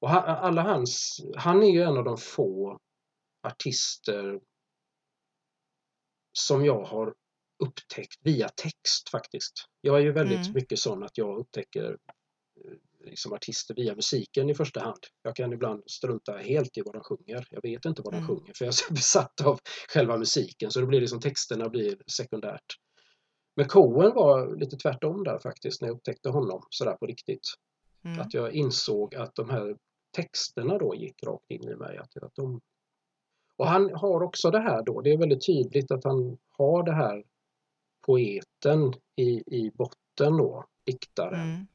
Och 0.00 0.10
alla 0.28 0.62
hans, 0.62 1.20
han 1.36 1.62
är 1.62 1.70
ju 1.70 1.82
en 1.82 1.96
av 1.96 2.04
de 2.04 2.18
få 2.18 2.78
artister 3.42 4.40
som 6.32 6.64
jag 6.64 6.84
har 6.84 7.14
upptäckt 7.64 8.18
via 8.20 8.48
text 8.48 9.08
faktiskt. 9.10 9.52
Jag 9.80 9.96
är 9.96 10.00
ju 10.00 10.12
väldigt 10.12 10.46
mm. 10.46 10.52
mycket 10.52 10.78
sån 10.78 11.02
att 11.02 11.18
jag 11.18 11.38
upptäcker 11.38 11.98
eh, 13.04 13.10
liksom 13.10 13.32
artister 13.32 13.74
via 13.74 13.94
musiken 13.94 14.50
i 14.50 14.54
första 14.54 14.80
hand. 14.80 14.98
Jag 15.22 15.36
kan 15.36 15.52
ibland 15.52 15.82
strunta 15.86 16.36
helt 16.36 16.78
i 16.78 16.82
vad 16.84 16.94
de 16.94 17.02
sjunger. 17.02 17.46
Jag 17.50 17.62
vet 17.62 17.84
inte 17.84 18.02
vad 18.02 18.14
de 18.14 18.16
mm. 18.16 18.28
sjunger 18.28 18.52
för 18.58 18.64
jag 18.64 18.68
är 18.68 18.76
så 18.76 18.92
besatt 18.94 19.40
av 19.40 19.58
själva 19.88 20.18
musiken 20.18 20.70
så 20.70 20.80
då 20.80 20.86
blir 20.86 21.00
liksom 21.00 21.20
texterna 21.20 21.68
blir 21.68 21.96
sekundärt. 22.16 22.66
Men 23.56 23.68
Cohen 23.68 24.14
var 24.14 24.56
lite 24.56 24.76
tvärtom 24.76 25.24
där 25.24 25.38
faktiskt 25.38 25.80
när 25.80 25.88
jag 25.88 25.96
upptäckte 25.96 26.28
honom 26.28 26.62
sådär 26.70 26.96
på 26.96 27.06
riktigt. 27.06 27.46
Mm. 28.04 28.20
Att 28.20 28.34
jag 28.34 28.52
insåg 28.52 29.14
att 29.14 29.34
de 29.34 29.50
här 29.50 29.76
texterna 30.16 30.78
då 30.78 30.94
gick 30.94 31.22
rakt 31.22 31.50
in 31.50 31.68
i 31.68 31.76
mig. 31.76 31.98
Att, 31.98 32.22
att 32.22 32.34
de... 32.34 32.60
Och 33.56 33.66
han 33.66 33.94
har 33.94 34.22
också 34.22 34.50
det 34.50 34.60
här 34.60 34.82
då, 34.82 35.00
det 35.00 35.12
är 35.12 35.18
väldigt 35.18 35.46
tydligt 35.46 35.90
att 35.90 36.04
han 36.04 36.38
har 36.58 36.82
det 36.82 36.94
här 36.94 37.24
poeten 38.06 38.92
i, 39.16 39.56
i 39.58 39.70
botten 39.74 40.36
då, 40.36 40.64
diktaren. 40.86 41.50
Mm. 41.50 41.66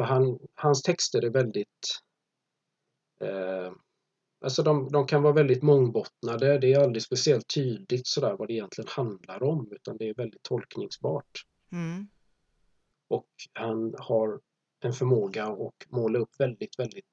För 0.00 0.04
han, 0.04 0.38
hans 0.54 0.82
texter 0.82 1.24
är 1.24 1.30
väldigt 1.30 2.00
eh, 3.20 3.72
Alltså 4.40 4.62
de, 4.62 4.88
de, 4.92 5.06
kan 5.06 5.22
vara 5.22 5.32
väldigt 5.32 5.62
mångbottnade. 5.62 6.58
Det 6.58 6.72
är 6.72 6.80
aldrig 6.80 7.02
speciellt 7.02 7.54
tydligt 7.54 8.06
sådär 8.06 8.36
vad 8.38 8.48
det 8.48 8.54
egentligen 8.54 8.88
handlar 8.90 9.42
om 9.42 9.72
utan 9.72 9.96
det 9.96 10.08
är 10.08 10.14
väldigt 10.14 10.42
tolkningsbart. 10.42 11.46
Mm. 11.72 12.08
Och 13.08 13.28
han 13.52 13.94
har 13.98 14.40
en 14.80 14.92
förmåga 14.92 15.44
att 15.46 15.90
måla 15.90 16.18
upp 16.18 16.40
väldigt, 16.40 16.78
väldigt, 16.78 17.06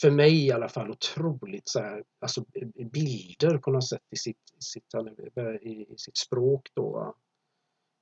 för 0.00 0.10
mig 0.10 0.46
i 0.46 0.52
alla 0.52 0.68
fall, 0.68 0.90
otroligt 0.90 1.68
så 1.68 1.80
här, 1.80 2.04
alltså 2.20 2.44
bilder 2.92 3.58
på 3.58 3.70
något 3.70 3.88
sätt 3.88 4.06
i 4.10 4.16
sitt, 4.16 4.50
i 4.58 4.62
sitt, 4.62 4.94
i 5.62 5.94
sitt 5.96 6.16
språk 6.16 6.70
då. 6.74 7.14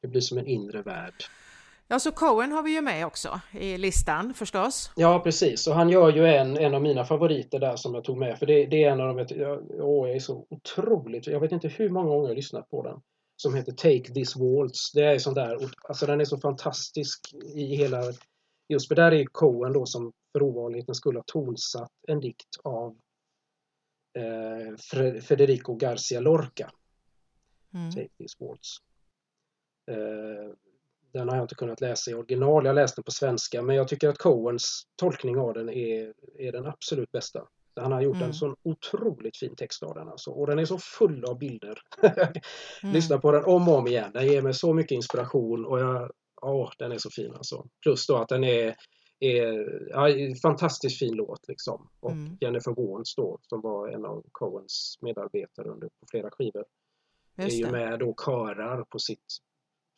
Det 0.01 0.09
blir 0.09 0.21
som 0.21 0.39
en 0.39 0.47
inre 0.47 0.83
värld. 0.83 1.25
Ja, 1.93 1.99
så 1.99 2.13
Cohen 2.13 2.53
har 2.53 2.63
vi 2.63 2.75
ju 2.75 2.81
med 2.81 3.07
också 3.07 3.41
i 3.53 3.79
listan 3.79 4.35
förstås. 4.35 4.93
Ja, 4.97 5.21
precis. 5.21 5.67
Och 5.67 5.75
han 5.75 5.89
gör 5.89 6.13
ju 6.13 6.27
en, 6.27 6.57
en 6.57 6.75
av 6.75 6.83
mina 6.83 7.05
favoriter 7.05 7.59
där 7.59 7.77
som 7.77 7.95
jag 7.95 8.05
tog 8.05 8.19
med. 8.19 8.39
För 8.39 8.47
det, 8.47 8.67
det 8.67 8.85
är 8.85 8.91
en 8.91 9.01
av 9.01 9.17
de, 9.17 9.37
jag, 9.37 9.71
åh, 9.71 10.09
jag 10.09 10.17
är 10.17 10.21
så 10.21 10.47
otroligt, 10.51 11.27
jag 11.27 11.41
vet 11.41 11.53
inte 11.53 11.69
hur 11.69 11.89
många 11.89 12.09
gånger 12.09 12.29
jag 12.29 12.37
lyssnat 12.37 12.71
på 12.71 12.83
den. 12.83 13.01
Som 13.37 13.55
heter 13.55 13.73
Take 13.73 14.15
This 14.15 14.37
Waltz. 14.37 14.93
Det 14.93 15.05
är 15.05 15.19
sån 15.19 15.35
där, 15.35 15.59
alltså 15.89 16.07
den 16.07 16.21
är 16.21 16.25
så 16.25 16.39
fantastisk 16.39 17.35
i 17.55 17.77
hela, 17.77 18.03
just 18.69 18.89
för 18.89 18.95
där 18.95 19.13
är 19.13 19.25
Cohen 19.25 19.73
då 19.73 19.87
som 19.87 20.13
för 20.33 20.43
ovanligheten 20.43 20.95
skulle 20.95 21.19
ha 21.19 21.25
tonsatt 21.27 21.93
en 22.09 22.21
dikt 22.21 22.57
av 22.63 22.97
eh, 24.19 24.77
Federico 25.21 25.75
Garcia 25.75 26.21
Lorca. 26.21 26.73
Mm. 27.75 27.91
Take 27.91 28.09
This 28.19 28.41
Waltz. 28.41 28.77
Eh, 29.91 30.53
den 31.13 31.29
har 31.29 31.37
jag 31.37 31.45
inte 31.45 31.55
kunnat 31.55 31.81
läsa 31.81 32.11
i 32.11 32.15
original, 32.15 32.65
jag 32.65 32.75
läste 32.75 32.99
den 32.99 33.05
på 33.05 33.11
svenska, 33.11 33.63
men 33.63 33.77
jag 33.77 33.89
tycker 33.89 34.09
att 34.09 34.19
Coens 34.19 34.83
tolkning 34.97 35.39
av 35.39 35.55
den 35.55 35.69
är, 35.69 36.13
är 36.39 36.53
den 36.53 36.67
absolut 36.67 37.13
bästa. 37.13 37.47
Han 37.77 37.93
har 37.93 38.01
gjort 38.03 38.17
mm. 38.17 38.29
en 38.29 38.35
sån 38.35 38.57
otroligt 38.63 39.37
fin 39.37 39.57
text 39.57 39.83
av 39.83 39.95
den 39.95 40.09
alltså. 40.09 40.31
och 40.31 40.47
den 40.47 40.59
är 40.59 40.65
så 40.65 40.79
full 40.79 41.25
av 41.25 41.39
bilder. 41.39 41.79
mm. 42.03 42.95
Lyssna 42.95 43.19
på 43.19 43.33
den 43.33 43.45
om 43.45 43.69
och 43.69 43.79
om 43.79 43.87
igen. 43.87 44.11
Den 44.15 44.27
ger 44.27 44.43
mig 44.43 44.55
så 44.55 44.73
mycket 44.73 44.97
inspiration 44.97 45.67
och 45.67 45.81
jag, 45.81 46.11
åh, 46.43 46.73
den 46.79 46.93
är 46.93 46.99
så 46.99 47.11
fin 47.11 47.33
alltså. 47.35 47.67
Plus 47.83 48.07
då 48.07 48.17
att 48.17 48.29
den 48.29 48.45
är, 48.45 48.75
är 49.21 49.89
ja, 49.91 50.09
fantastiskt 50.43 50.99
fin 50.99 51.15
låt 51.15 51.49
liksom. 51.49 51.89
Och 52.01 52.13
mm. 52.13 52.37
Jennifer 52.41 52.73
Warnes 52.73 53.15
då, 53.15 53.39
som 53.43 53.61
var 53.61 53.89
en 53.89 54.05
av 54.05 54.25
Coens 54.33 54.99
medarbetare 55.01 55.69
under 55.69 55.89
på 55.89 56.07
flera 56.11 56.31
skivor, 56.31 56.65
är 57.37 57.49
ju 57.49 57.71
med 57.71 57.99
då 57.99 58.15
körar 58.25 58.85
på 58.85 58.99
sitt 58.99 59.27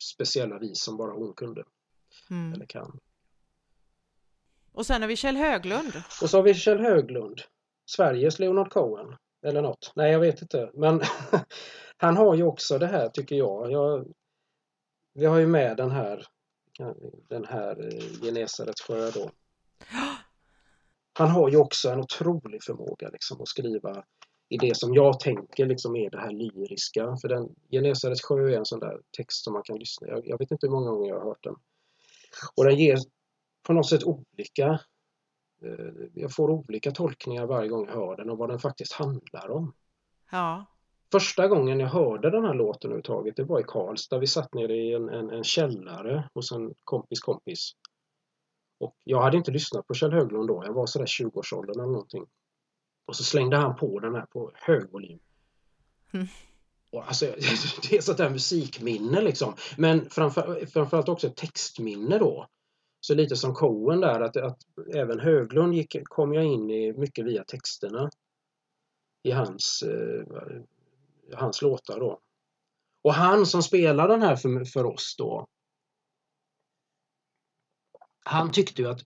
speciella 0.03 0.59
vis 0.59 0.81
som 0.81 0.97
bara 0.97 1.11
hon 1.11 1.33
kunde. 1.33 1.63
Mm. 2.29 2.53
Eller 2.53 2.65
kan. 2.65 2.99
Och 4.71 4.85
sen 4.85 5.01
har 5.01 5.09
vi 5.09 5.15
Kjell 5.15 5.37
Höglund. 5.37 5.93
Och 6.21 6.29
så 6.29 6.37
har 6.37 6.43
vi 6.43 6.53
Kjell 6.53 6.79
Höglund. 6.79 7.41
Sveriges 7.85 8.39
Leonard 8.39 8.71
Cohen. 8.71 9.15
Eller 9.45 9.61
något. 9.61 9.91
Nej, 9.95 10.11
jag 10.11 10.19
vet 10.19 10.41
inte. 10.41 10.71
Men 10.73 11.01
han 11.97 12.17
har 12.17 12.35
ju 12.35 12.43
också 12.43 12.77
det 12.77 12.87
här 12.87 13.09
tycker 13.09 13.35
jag. 13.35 13.71
jag 13.71 14.05
vi 15.13 15.25
har 15.25 15.37
ju 15.37 15.47
med 15.47 15.77
den 15.77 15.91
här 15.91 16.27
den 17.29 17.45
här 17.45 17.93
eh, 17.93 18.21
Genesarets 18.21 18.81
sjö 18.81 19.11
då. 19.11 19.31
Han 21.17 21.29
har 21.29 21.49
ju 21.49 21.57
också 21.57 21.89
en 21.89 21.99
otrolig 21.99 22.63
förmåga 22.63 23.09
liksom 23.09 23.41
att 23.41 23.47
skriva 23.47 24.03
i 24.49 24.57
det 24.57 24.77
som 24.77 24.93
jag 24.93 25.19
tänker 25.19 25.65
liksom 25.65 25.95
är 25.95 26.09
det 26.09 26.19
här 26.19 26.31
lyriska. 26.31 27.17
För 27.21 27.27
den 27.27 27.55
Genesarets 27.71 28.21
sjö 28.21 28.49
är 28.49 28.57
en 28.57 28.65
sån 28.65 28.79
där 28.79 29.01
text 29.17 29.43
som 29.43 29.53
man 29.53 29.63
kan 29.63 29.77
lyssna 29.77 30.07
jag, 30.07 30.27
jag 30.27 30.37
vet 30.37 30.51
inte 30.51 30.67
hur 30.67 30.71
många 30.71 30.91
gånger 30.91 31.09
jag 31.09 31.19
har 31.19 31.25
hört 31.25 31.43
den. 31.43 31.55
Och 32.55 32.65
den 32.65 32.75
ger 32.75 32.97
på 33.67 33.73
något 33.73 33.89
sätt 33.89 34.03
olika 34.03 34.79
eh, 35.61 36.05
jag 36.13 36.35
får 36.35 36.49
olika 36.49 36.91
tolkningar 36.91 37.45
varje 37.45 37.69
gång 37.69 37.85
jag 37.87 37.93
hör 37.93 38.17
den 38.17 38.29
och 38.29 38.37
vad 38.37 38.49
den 38.49 38.59
faktiskt 38.59 38.93
handlar 38.93 39.49
om. 39.51 39.73
Ja. 40.31 40.65
Första 41.11 41.47
gången 41.47 41.79
jag 41.79 41.87
hörde 41.87 42.29
den 42.29 42.45
här 42.45 42.53
låten 42.53 42.91
överhuvudtaget 42.91 43.35
det 43.35 43.43
var 43.43 43.59
i 43.59 43.63
Karlstad. 43.63 44.19
Vi 44.19 44.27
satt 44.27 44.53
nere 44.53 44.75
i 44.75 44.93
en, 44.93 45.09
en, 45.09 45.29
en 45.29 45.43
källare 45.43 46.29
hos 46.33 46.51
en 46.51 46.73
kompis 46.83 47.19
kompis. 47.19 47.71
Och 48.79 48.95
jag 49.03 49.21
hade 49.21 49.37
inte 49.37 49.51
lyssnat 49.51 49.87
på 49.87 49.93
Kjell 49.93 50.13
Höglund 50.13 50.47
då. 50.47 50.63
Jag 50.65 50.73
var 50.73 50.85
sådär 50.85 51.05
20-årsåldern 51.05 51.79
eller 51.79 51.91
någonting. 51.91 52.25
Och 53.05 53.15
så 53.15 53.23
slängde 53.23 53.57
han 53.57 53.75
på 53.75 53.99
den 53.99 54.15
här 54.15 54.25
på 54.25 54.51
hög 54.53 54.91
volym. 54.91 55.19
Mm. 56.11 56.27
Och 56.91 57.07
alltså, 57.07 57.25
det 57.89 57.97
är 57.97 58.01
sånt 58.01 58.17
där 58.17 58.29
musikminne 58.29 59.21
liksom. 59.21 59.55
Men 59.77 60.09
framför, 60.09 60.65
framförallt 60.65 61.09
också 61.09 61.29
textminne 61.29 62.17
då. 62.17 62.47
Så 62.99 63.15
lite 63.15 63.35
som 63.35 63.53
Cohen 63.53 63.99
där 63.99 64.21
att, 64.21 64.37
att 64.37 64.59
även 64.93 65.19
Höglund 65.19 65.73
gick, 65.73 65.95
kom 66.03 66.33
jag 66.33 66.45
in 66.45 66.69
i 66.69 66.93
mycket 66.93 67.25
via 67.25 67.43
texterna. 67.43 68.09
I 69.23 69.31
hans, 69.31 69.83
eh, 69.83 70.25
hans 71.33 71.61
låtar 71.61 71.99
då. 71.99 72.19
Och 73.01 73.13
han 73.13 73.45
som 73.45 73.63
spelar 73.63 74.07
den 74.07 74.21
här 74.21 74.35
för, 74.35 74.65
för 74.65 74.85
oss 74.85 75.15
då. 75.17 75.47
Han 78.19 78.51
tyckte 78.51 78.81
ju 78.81 78.87
att 78.87 79.01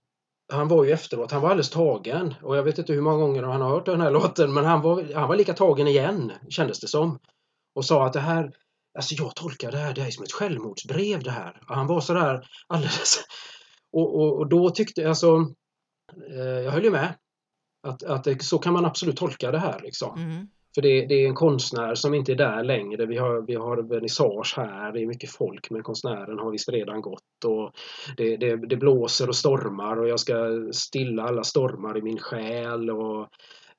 han 0.50 0.68
var 0.68 0.84
ju 0.84 0.92
efteråt, 0.92 1.30
han 1.30 1.42
var 1.42 1.50
alldeles 1.50 1.70
tagen. 1.70 2.34
Och 2.42 2.56
jag 2.56 2.62
vet 2.62 2.78
inte 2.78 2.92
hur 2.92 3.00
många 3.00 3.16
gånger 3.16 3.42
han 3.42 3.60
har 3.60 3.68
hört 3.68 3.86
den 3.86 4.00
här 4.00 4.10
låten 4.20 4.54
men 4.54 4.64
han 4.64 4.82
var, 4.82 5.14
han 5.14 5.28
var 5.28 5.36
lika 5.36 5.54
tagen 5.54 5.86
igen 5.86 6.32
kändes 6.48 6.80
det 6.80 6.88
som. 6.88 7.18
Och 7.74 7.84
sa 7.84 8.06
att 8.06 8.12
det 8.12 8.20
här, 8.20 8.52
alltså 8.98 9.14
jag 9.14 9.34
tolkar 9.34 9.72
det 9.72 9.78
här, 9.78 9.94
det 9.94 10.00
här 10.00 10.08
är 10.08 10.12
som 10.12 10.24
ett 10.24 10.32
självmordsbrev 10.32 11.22
det 11.22 11.30
här. 11.30 11.62
Och 11.68 11.74
han 11.74 11.86
var 11.86 12.00
sådär 12.00 12.48
alldeles... 12.66 13.24
Och, 13.92 14.14
och, 14.14 14.38
och 14.38 14.48
då 14.48 14.70
tyckte 14.70 15.00
jag 15.00 15.08
alltså, 15.08 15.46
eh, 16.30 16.60
jag 16.64 16.70
höll 16.70 16.84
ju 16.84 16.90
med. 16.90 17.14
Att, 17.86 18.02
att 18.02 18.24
det, 18.24 18.42
så 18.42 18.58
kan 18.58 18.72
man 18.72 18.84
absolut 18.84 19.16
tolka 19.16 19.50
det 19.50 19.58
här 19.58 19.80
liksom. 19.82 20.18
Mm. 20.18 20.48
För 20.74 20.82
det, 20.82 21.06
det, 21.06 21.14
är 21.14 21.28
en 21.28 21.34
konstnär 21.34 21.94
som 21.94 22.14
inte 22.14 22.32
är 22.32 22.36
där 22.36 22.64
längre. 22.64 23.06
Vi 23.06 23.16
har, 23.16 23.40
vi 23.46 23.54
har 23.54 23.76
vernissage 23.76 24.54
här, 24.56 24.92
det 24.92 25.02
är 25.02 25.06
mycket 25.06 25.30
folk 25.30 25.70
men 25.70 25.82
konstnären 25.82 26.38
har 26.38 26.50
visst 26.50 26.68
redan 26.68 27.00
gått. 27.00 27.44
Och 27.44 27.72
det, 28.16 28.36
det, 28.36 28.56
det, 28.56 28.76
blåser 28.76 29.28
och 29.28 29.36
stormar 29.36 29.96
och 29.96 30.08
jag 30.08 30.20
ska 30.20 30.68
stilla 30.72 31.22
alla 31.22 31.44
stormar 31.44 31.98
i 31.98 32.02
min 32.02 32.18
själ. 32.18 32.90
Och, 32.90 33.20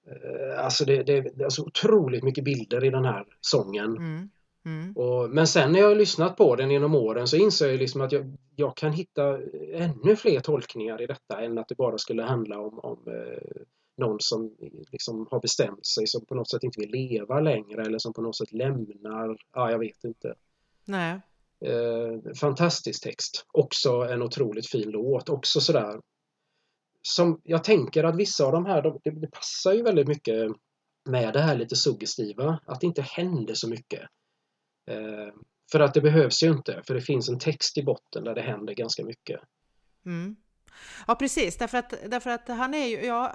eh, 0.07 0.65
alltså 0.65 0.85
det, 0.85 1.03
det, 1.03 1.21
det 1.21 1.43
är 1.43 1.49
så 1.49 1.65
otroligt 1.65 2.23
mycket 2.23 2.43
bilder 2.43 2.83
i 2.83 2.89
den 2.89 3.05
här 3.05 3.25
sången. 3.41 3.97
Mm. 3.97 4.29
Mm. 4.65 4.93
Och, 4.93 5.29
men 5.29 5.47
sen 5.47 5.71
när 5.71 5.79
jag 5.79 5.97
lyssnat 5.97 6.37
på 6.37 6.55
den 6.55 6.71
genom 6.71 6.95
åren 6.95 7.27
så 7.27 7.37
inser 7.37 7.67
jag 7.67 7.79
liksom 7.79 8.01
att 8.01 8.11
jag, 8.11 8.37
jag 8.55 8.77
kan 8.77 8.91
hitta 8.91 9.37
ännu 9.73 10.15
fler 10.15 10.39
tolkningar 10.39 11.01
i 11.01 11.07
detta 11.07 11.41
än 11.41 11.57
att 11.57 11.67
det 11.67 11.75
bara 11.75 11.97
skulle 11.97 12.23
handla 12.23 12.59
om, 12.59 12.79
om 12.79 12.99
eh, 13.07 13.61
någon 14.01 14.17
som 14.19 14.55
liksom 14.91 15.27
har 15.31 15.39
bestämt 15.39 15.85
sig 15.85 16.07
som 16.07 16.25
på 16.25 16.35
något 16.35 16.49
sätt 16.49 16.63
inte 16.63 16.79
vill 16.79 16.91
leva 16.91 17.39
längre 17.39 17.81
eller 17.81 17.99
som 17.99 18.13
på 18.13 18.21
något 18.21 18.37
sätt 18.37 18.51
lämnar, 18.51 19.37
ja 19.53 19.71
jag 19.71 19.79
vet 19.79 20.03
inte. 20.03 20.35
Nej. 20.85 21.21
Eh, 21.65 22.33
fantastisk 22.39 23.03
text. 23.03 23.45
Också 23.51 23.91
en 23.91 24.21
otroligt 24.21 24.67
fin 24.67 24.89
låt. 24.89 25.29
Också 25.29 25.61
sådär 25.61 26.01
som 27.01 27.41
jag 27.43 27.63
tänker 27.63 28.03
att 28.03 28.15
vissa 28.15 28.45
av 28.45 28.51
de 28.51 28.65
här, 28.65 28.81
de, 28.81 28.99
det, 29.03 29.31
passar 29.31 29.73
ju 29.73 29.83
väldigt 29.83 30.07
mycket 30.07 30.51
med 31.05 31.33
det 31.33 31.41
här 31.41 31.57
lite 31.57 31.75
suggestiva, 31.75 32.59
att 32.65 32.81
det 32.81 32.87
inte 32.87 33.01
händer 33.01 33.53
så 33.53 33.69
mycket. 33.69 34.01
Eh, 34.87 35.33
för 35.71 35.79
att 35.79 35.93
det 35.93 36.01
behövs 36.01 36.43
ju 36.43 36.51
inte, 36.51 36.81
för 36.87 36.93
det 36.93 37.01
finns 37.01 37.29
en 37.29 37.39
text 37.39 37.77
i 37.77 37.83
botten 37.83 38.23
där 38.23 38.35
det 38.35 38.41
händer 38.41 38.73
ganska 38.73 39.05
mycket. 39.05 39.39
Mm. 40.05 40.35
Ja 41.07 41.15
precis, 41.15 41.57
därför 41.57 41.77
att, 41.77 41.93
därför 42.05 42.29
att 42.29 42.47
han 42.47 42.73
är 42.73 42.87
ju, 42.87 43.05
jag, 43.05 43.31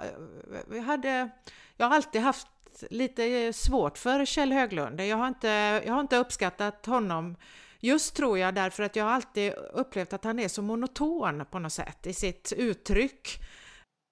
jag, 0.71 0.81
hade, 0.81 1.29
jag 1.77 1.87
har 1.87 1.95
alltid 1.95 2.21
haft 2.21 2.47
lite 2.89 3.53
svårt 3.53 3.97
för 3.97 4.25
Kjell 4.25 4.51
Höglund. 4.51 5.01
Jag 5.01 5.17
har 5.17 5.27
inte, 5.27 5.47
jag 5.85 5.93
har 5.93 6.01
inte 6.01 6.17
uppskattat 6.17 6.85
honom 6.85 7.35
just 7.79 8.15
tror 8.15 8.37
jag 8.37 8.55
därför 8.55 8.83
att 8.83 8.95
jag 8.95 9.07
alltid 9.07 9.53
upplevt 9.73 10.13
att 10.13 10.23
han 10.23 10.39
är 10.39 10.47
så 10.47 10.61
monoton 10.61 11.45
på 11.51 11.59
något 11.59 11.73
sätt 11.73 12.07
i 12.07 12.13
sitt 12.13 12.53
uttryck. 12.57 13.39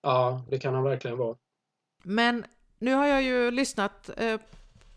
Ja, 0.01 0.41
det 0.49 0.59
kan 0.59 0.73
han 0.73 0.83
verkligen 0.83 1.17
vara. 1.17 1.35
Men 2.03 2.45
nu 2.79 2.93
har 2.93 3.05
jag 3.05 3.23
ju 3.23 3.51
lyssnat, 3.51 4.09
eh, 4.17 4.39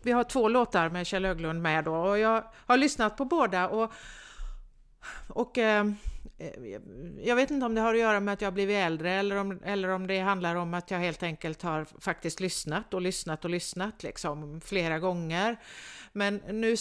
vi 0.01 0.11
har 0.11 0.23
två 0.23 0.47
låtar 0.47 0.89
med 0.89 1.07
Kjell 1.07 1.25
Höglund 1.25 1.61
med 1.61 1.83
då 1.83 1.95
och 1.95 2.19
jag 2.19 2.43
har 2.55 2.77
lyssnat 2.77 3.17
på 3.17 3.25
båda 3.25 3.69
och, 3.69 3.93
och 5.27 5.57
eh, 5.57 5.85
jag 7.21 7.35
vet 7.35 7.51
inte 7.51 7.65
om 7.65 7.75
det 7.75 7.81
har 7.81 7.93
att 7.93 7.99
göra 7.99 8.19
med 8.19 8.33
att 8.33 8.41
jag 8.41 8.47
har 8.47 8.53
blivit 8.53 8.75
äldre 8.75 9.11
eller 9.11 9.35
om, 9.35 9.59
eller 9.65 9.89
om 9.89 10.07
det 10.07 10.19
handlar 10.19 10.55
om 10.55 10.73
att 10.73 10.91
jag 10.91 10.99
helt 10.99 11.23
enkelt 11.23 11.61
har 11.61 11.87
faktiskt 12.01 12.39
lyssnat 12.39 12.93
och 12.93 13.01
lyssnat 13.01 13.45
och 13.45 13.49
lyssnat 13.49 14.03
liksom 14.03 14.61
flera 14.61 14.99
gånger. 14.99 15.57
Men 16.11 16.35
nu 16.35 16.75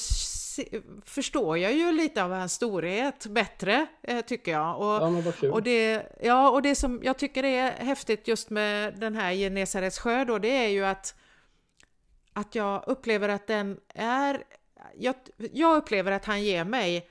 förstår 1.05 1.59
jag 1.59 1.73
ju 1.73 1.93
lite 1.93 2.25
av 2.25 2.33
hans 2.33 2.53
storhet 2.53 3.27
bättre, 3.27 3.87
eh, 4.03 4.21
tycker 4.21 4.53
jag. 4.53 4.81
Och, 4.81 5.25
ja, 5.43 5.53
och, 5.53 5.62
det, 5.62 6.12
ja, 6.23 6.51
och 6.51 6.62
det 6.62 6.75
som 6.75 7.01
jag 7.03 7.19
tycker 7.19 7.45
är 7.45 7.71
häftigt 7.71 8.29
just 8.29 8.51
med 8.51 9.01
den 9.01 9.16
här 9.16 9.33
Genesarets 9.33 9.99
sjö 9.99 10.25
då, 10.25 10.39
det 10.39 10.64
är 10.64 10.69
ju 10.69 10.85
att, 10.85 11.14
att 12.33 12.55
jag 12.55 12.85
upplever 12.87 13.29
att 13.29 13.47
den 13.47 13.79
är... 13.95 14.45
Jag, 14.97 15.14
jag 15.53 15.77
upplever 15.77 16.12
att 16.12 16.25
han 16.25 16.43
ger 16.43 16.64
mig 16.64 17.09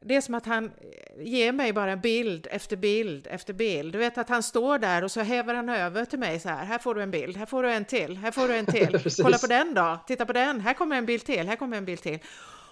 det 0.00 0.16
är 0.16 0.20
som 0.20 0.34
att 0.34 0.46
han 0.46 0.72
ger 1.18 1.52
mig 1.52 1.72
bara 1.72 1.96
bild 1.96 2.46
efter 2.50 2.76
bild 2.76 3.26
efter 3.30 3.52
bild. 3.52 3.92
Du 3.92 3.98
vet 3.98 4.18
att 4.18 4.28
han 4.28 4.42
står 4.42 4.78
där 4.78 5.04
och 5.04 5.10
så 5.10 5.20
häver 5.20 5.54
han 5.54 5.68
över 5.68 6.04
till 6.04 6.18
mig 6.18 6.40
så 6.40 6.48
här. 6.48 6.64
Här 6.64 6.78
får 6.78 6.94
du 6.94 7.02
en 7.02 7.10
bild, 7.10 7.36
här 7.36 7.46
får 7.46 7.62
du 7.62 7.72
en 7.72 7.84
till, 7.84 8.16
här 8.16 8.30
får 8.30 8.48
du 8.48 8.56
en 8.56 8.66
till. 8.66 8.98
Kolla 9.22 9.38
på 9.38 9.46
den 9.46 9.74
då, 9.74 9.98
titta 10.06 10.26
på 10.26 10.32
den, 10.32 10.60
här 10.60 10.74
kommer 10.74 10.96
en 10.96 11.06
bild 11.06 11.24
till, 11.24 11.48
här 11.48 11.56
kommer 11.56 11.76
en 11.76 11.84
bild 11.84 12.02
till. 12.02 12.18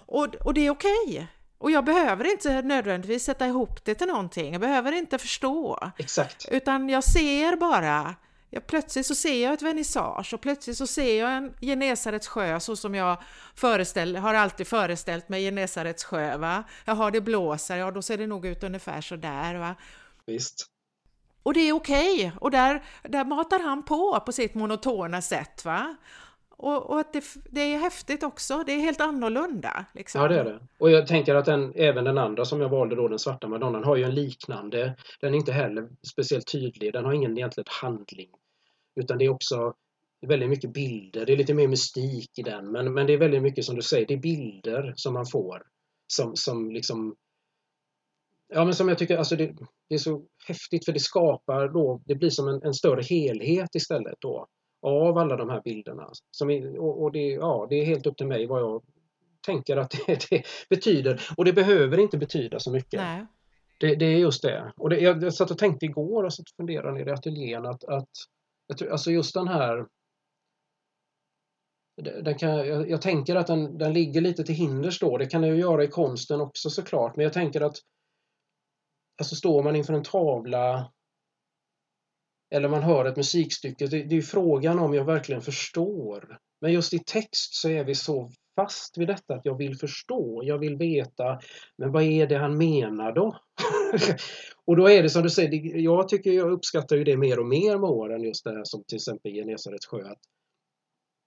Och, 0.05 0.35
och 0.35 0.53
det 0.53 0.67
är 0.67 0.69
okej. 0.69 0.91
Okay. 1.07 1.25
Och 1.57 1.71
jag 1.71 1.85
behöver 1.85 2.31
inte 2.31 2.61
nödvändigtvis 2.61 3.23
sätta 3.23 3.47
ihop 3.47 3.85
det 3.85 3.95
till 3.95 4.07
någonting. 4.07 4.51
Jag 4.51 4.61
behöver 4.61 4.91
inte 4.91 5.17
förstå. 5.17 5.91
Exakt. 5.97 6.47
Utan 6.51 6.89
jag 6.89 7.03
ser 7.03 7.55
bara 7.55 8.15
Ja, 8.49 8.61
plötsligt 8.67 9.05
så 9.05 9.15
ser 9.15 9.43
jag 9.43 9.53
ett 9.53 9.61
vernissage 9.61 10.33
och 10.33 10.41
plötsligt 10.41 10.77
så 10.77 10.87
ser 10.87 11.19
jag 11.19 11.37
en 11.37 11.53
Genesarets 11.61 12.27
sjö 12.27 12.59
så 12.59 12.75
som 12.75 12.95
jag 12.95 13.17
föreställ, 13.55 14.15
har 14.15 14.33
alltid 14.33 14.67
föreställt 14.67 15.29
mig 15.29 15.43
Genesarets 15.43 16.03
sjö. 16.03 16.37
Va? 16.37 16.63
Jaha, 16.85 17.11
det 17.11 17.21
blåser, 17.21 17.77
ja 17.77 17.91
då 17.91 18.01
ser 18.01 18.17
det 18.17 18.27
nog 18.27 18.45
ut 18.45 18.63
ungefär 18.63 19.01
så 19.01 19.15
där. 19.15 19.55
Va? 19.55 19.75
Visst. 20.25 20.65
Och 21.43 21.53
det 21.53 21.59
är 21.59 21.73
okej, 21.73 22.15
okay. 22.15 22.31
och 22.39 22.51
där, 22.51 22.83
där 23.03 23.25
matar 23.25 23.59
han 23.59 23.83
på 23.83 24.19
på 24.25 24.31
sitt 24.31 24.55
monotona 24.55 25.21
sätt. 25.21 25.65
Va? 25.65 25.95
Och, 26.61 26.89
och 26.89 26.99
att 26.99 27.13
det, 27.13 27.23
det, 27.49 27.61
är 27.61 27.79
häftigt 27.79 28.23
också, 28.23 28.63
det 28.65 28.71
är 28.71 28.79
helt 28.79 29.01
annorlunda. 29.01 29.85
Liksom. 29.93 30.21
Ja, 30.21 30.27
det 30.27 30.39
är 30.39 30.43
det. 30.43 30.59
Och 30.77 30.91
jag 30.91 31.07
tänker 31.07 31.35
att 31.35 31.45
den, 31.45 31.73
även 31.75 32.03
den 32.03 32.17
andra 32.17 32.45
som 32.45 32.61
jag 32.61 32.69
valde 32.69 32.95
då, 32.95 33.07
den 33.07 33.19
svarta 33.19 33.47
madonnan, 33.47 33.83
har 33.83 33.95
ju 33.95 34.03
en 34.03 34.15
liknande. 34.15 34.95
Den 35.21 35.33
är 35.33 35.37
inte 35.37 35.51
heller 35.51 35.89
speciellt 36.11 36.51
tydlig, 36.51 36.93
den 36.93 37.05
har 37.05 37.13
ingen 37.13 37.37
egentligen 37.37 37.65
handling. 37.81 38.29
Utan 38.99 39.17
det 39.17 39.25
är 39.25 39.29
också 39.29 39.73
väldigt 40.27 40.49
mycket 40.49 40.73
bilder, 40.73 41.25
det 41.25 41.33
är 41.33 41.37
lite 41.37 41.53
mer 41.53 41.67
mystik 41.67 42.39
i 42.39 42.41
den, 42.41 42.71
men, 42.71 42.93
men 42.93 43.07
det 43.07 43.13
är 43.13 43.17
väldigt 43.17 43.41
mycket 43.41 43.65
som 43.65 43.75
du 43.75 43.81
säger, 43.81 44.07
det 44.07 44.13
är 44.13 44.17
bilder 44.17 44.93
som 44.95 45.13
man 45.13 45.25
får. 45.25 45.63
Som, 46.07 46.35
som 46.35 46.71
liksom 46.71 47.15
Ja 48.53 48.65
men 48.65 48.73
som 48.73 48.89
jag 48.89 48.97
tycker, 48.97 49.17
alltså 49.17 49.35
det, 49.35 49.55
det 49.89 49.95
är 49.95 49.99
så 49.99 50.25
häftigt 50.47 50.85
för 50.85 50.91
det 50.91 50.99
skapar 50.99 51.67
då, 51.67 52.01
det 52.05 52.15
blir 52.15 52.29
som 52.29 52.47
en, 52.47 52.63
en 52.63 52.73
större 52.73 53.01
helhet 53.01 53.75
istället 53.75 54.15
då 54.19 54.47
av 54.81 55.17
alla 55.17 55.35
de 55.35 55.49
här 55.49 55.61
bilderna. 55.61 56.09
Som 56.31 56.49
är, 56.49 56.79
och, 56.79 57.03
och 57.03 57.11
det, 57.11 57.27
ja, 57.27 57.67
det 57.69 57.75
är 57.75 57.85
helt 57.85 58.07
upp 58.07 58.17
till 58.17 58.27
mig 58.27 58.47
vad 58.47 58.61
jag 58.61 58.83
tänker 59.45 59.77
att 59.77 59.91
det, 60.07 60.29
det 60.29 60.43
betyder. 60.69 61.21
Och 61.37 61.45
det 61.45 61.53
behöver 61.53 61.97
inte 61.97 62.17
betyda 62.17 62.59
så 62.59 62.71
mycket. 62.71 62.99
Nej. 62.99 63.25
Det, 63.77 63.95
det, 63.95 64.05
är 64.05 64.17
just 64.17 64.41
det. 64.41 64.73
Och 64.77 64.89
det, 64.89 64.99
jag, 64.99 65.23
jag 65.23 65.33
satt 65.33 65.51
och 65.51 65.57
tänkte 65.57 65.85
igår 65.85 66.23
och 66.23 66.33
satt 66.33 66.49
och 66.49 66.55
funderade 66.55 66.91
nere 66.91 67.09
i 67.09 67.13
ateljén 67.13 67.65
att, 67.65 67.83
att 67.83 68.09
alltså 68.91 69.11
just 69.11 69.33
den 69.33 69.47
här 69.47 69.87
den 72.01 72.37
kan, 72.37 72.49
jag, 72.49 72.89
jag, 72.89 73.01
tänker 73.01 73.35
att 73.35 73.47
den, 73.47 73.77
den 73.77 73.93
ligger 73.93 74.21
lite 74.21 74.43
till 74.43 74.55
hinders 74.55 74.99
då. 74.99 75.17
Det 75.17 75.25
kan 75.25 75.41
den 75.41 75.49
ju 75.49 75.57
göra 75.57 75.83
i 75.83 75.87
konsten 75.87 76.41
också 76.41 76.69
såklart. 76.69 77.15
Men 77.15 77.23
jag 77.23 77.33
tänker 77.33 77.61
att 77.61 77.77
alltså 79.19 79.35
står 79.35 79.63
man 79.63 79.75
inför 79.75 79.93
en 79.93 80.03
tavla 80.03 80.91
eller 82.55 82.69
man 82.69 82.83
hör 82.83 83.05
ett 83.05 83.17
musikstycke, 83.17 83.87
det, 83.87 84.03
det 84.03 84.17
är 84.17 84.21
frågan 84.21 84.79
om 84.79 84.93
jag 84.93 85.05
verkligen 85.05 85.41
förstår. 85.41 86.37
Men 86.61 86.73
just 86.73 86.93
i 86.93 86.99
text 86.99 87.53
så 87.53 87.69
är 87.69 87.83
vi 87.83 87.95
så 87.95 88.31
fast 88.59 88.97
vid 88.97 89.07
detta 89.07 89.33
att 89.33 89.45
jag 89.45 89.57
vill 89.57 89.77
förstå, 89.77 90.41
jag 90.43 90.57
vill 90.57 90.77
veta, 90.77 91.39
men 91.77 91.91
vad 91.91 92.03
är 92.03 92.27
det 92.27 92.37
han 92.37 92.57
menar 92.57 93.11
då? 93.11 93.37
och 94.65 94.75
då 94.75 94.89
är 94.89 95.03
det 95.03 95.09
som 95.09 95.23
du 95.23 95.29
säger, 95.29 95.77
jag 95.77 96.09
tycker 96.09 96.31
jag 96.31 96.51
uppskattar 96.51 96.95
ju 96.95 97.03
det 97.03 97.17
mer 97.17 97.39
och 97.39 97.45
mer 97.45 97.77
med 97.77 97.89
åren, 97.89 98.23
just 98.23 98.43
det 98.43 98.51
här 98.51 98.63
som 98.63 98.83
till 98.83 98.95
exempel 98.95 99.31
Genesarets 99.31 99.85
sjö, 99.85 100.07
att, 100.07 100.19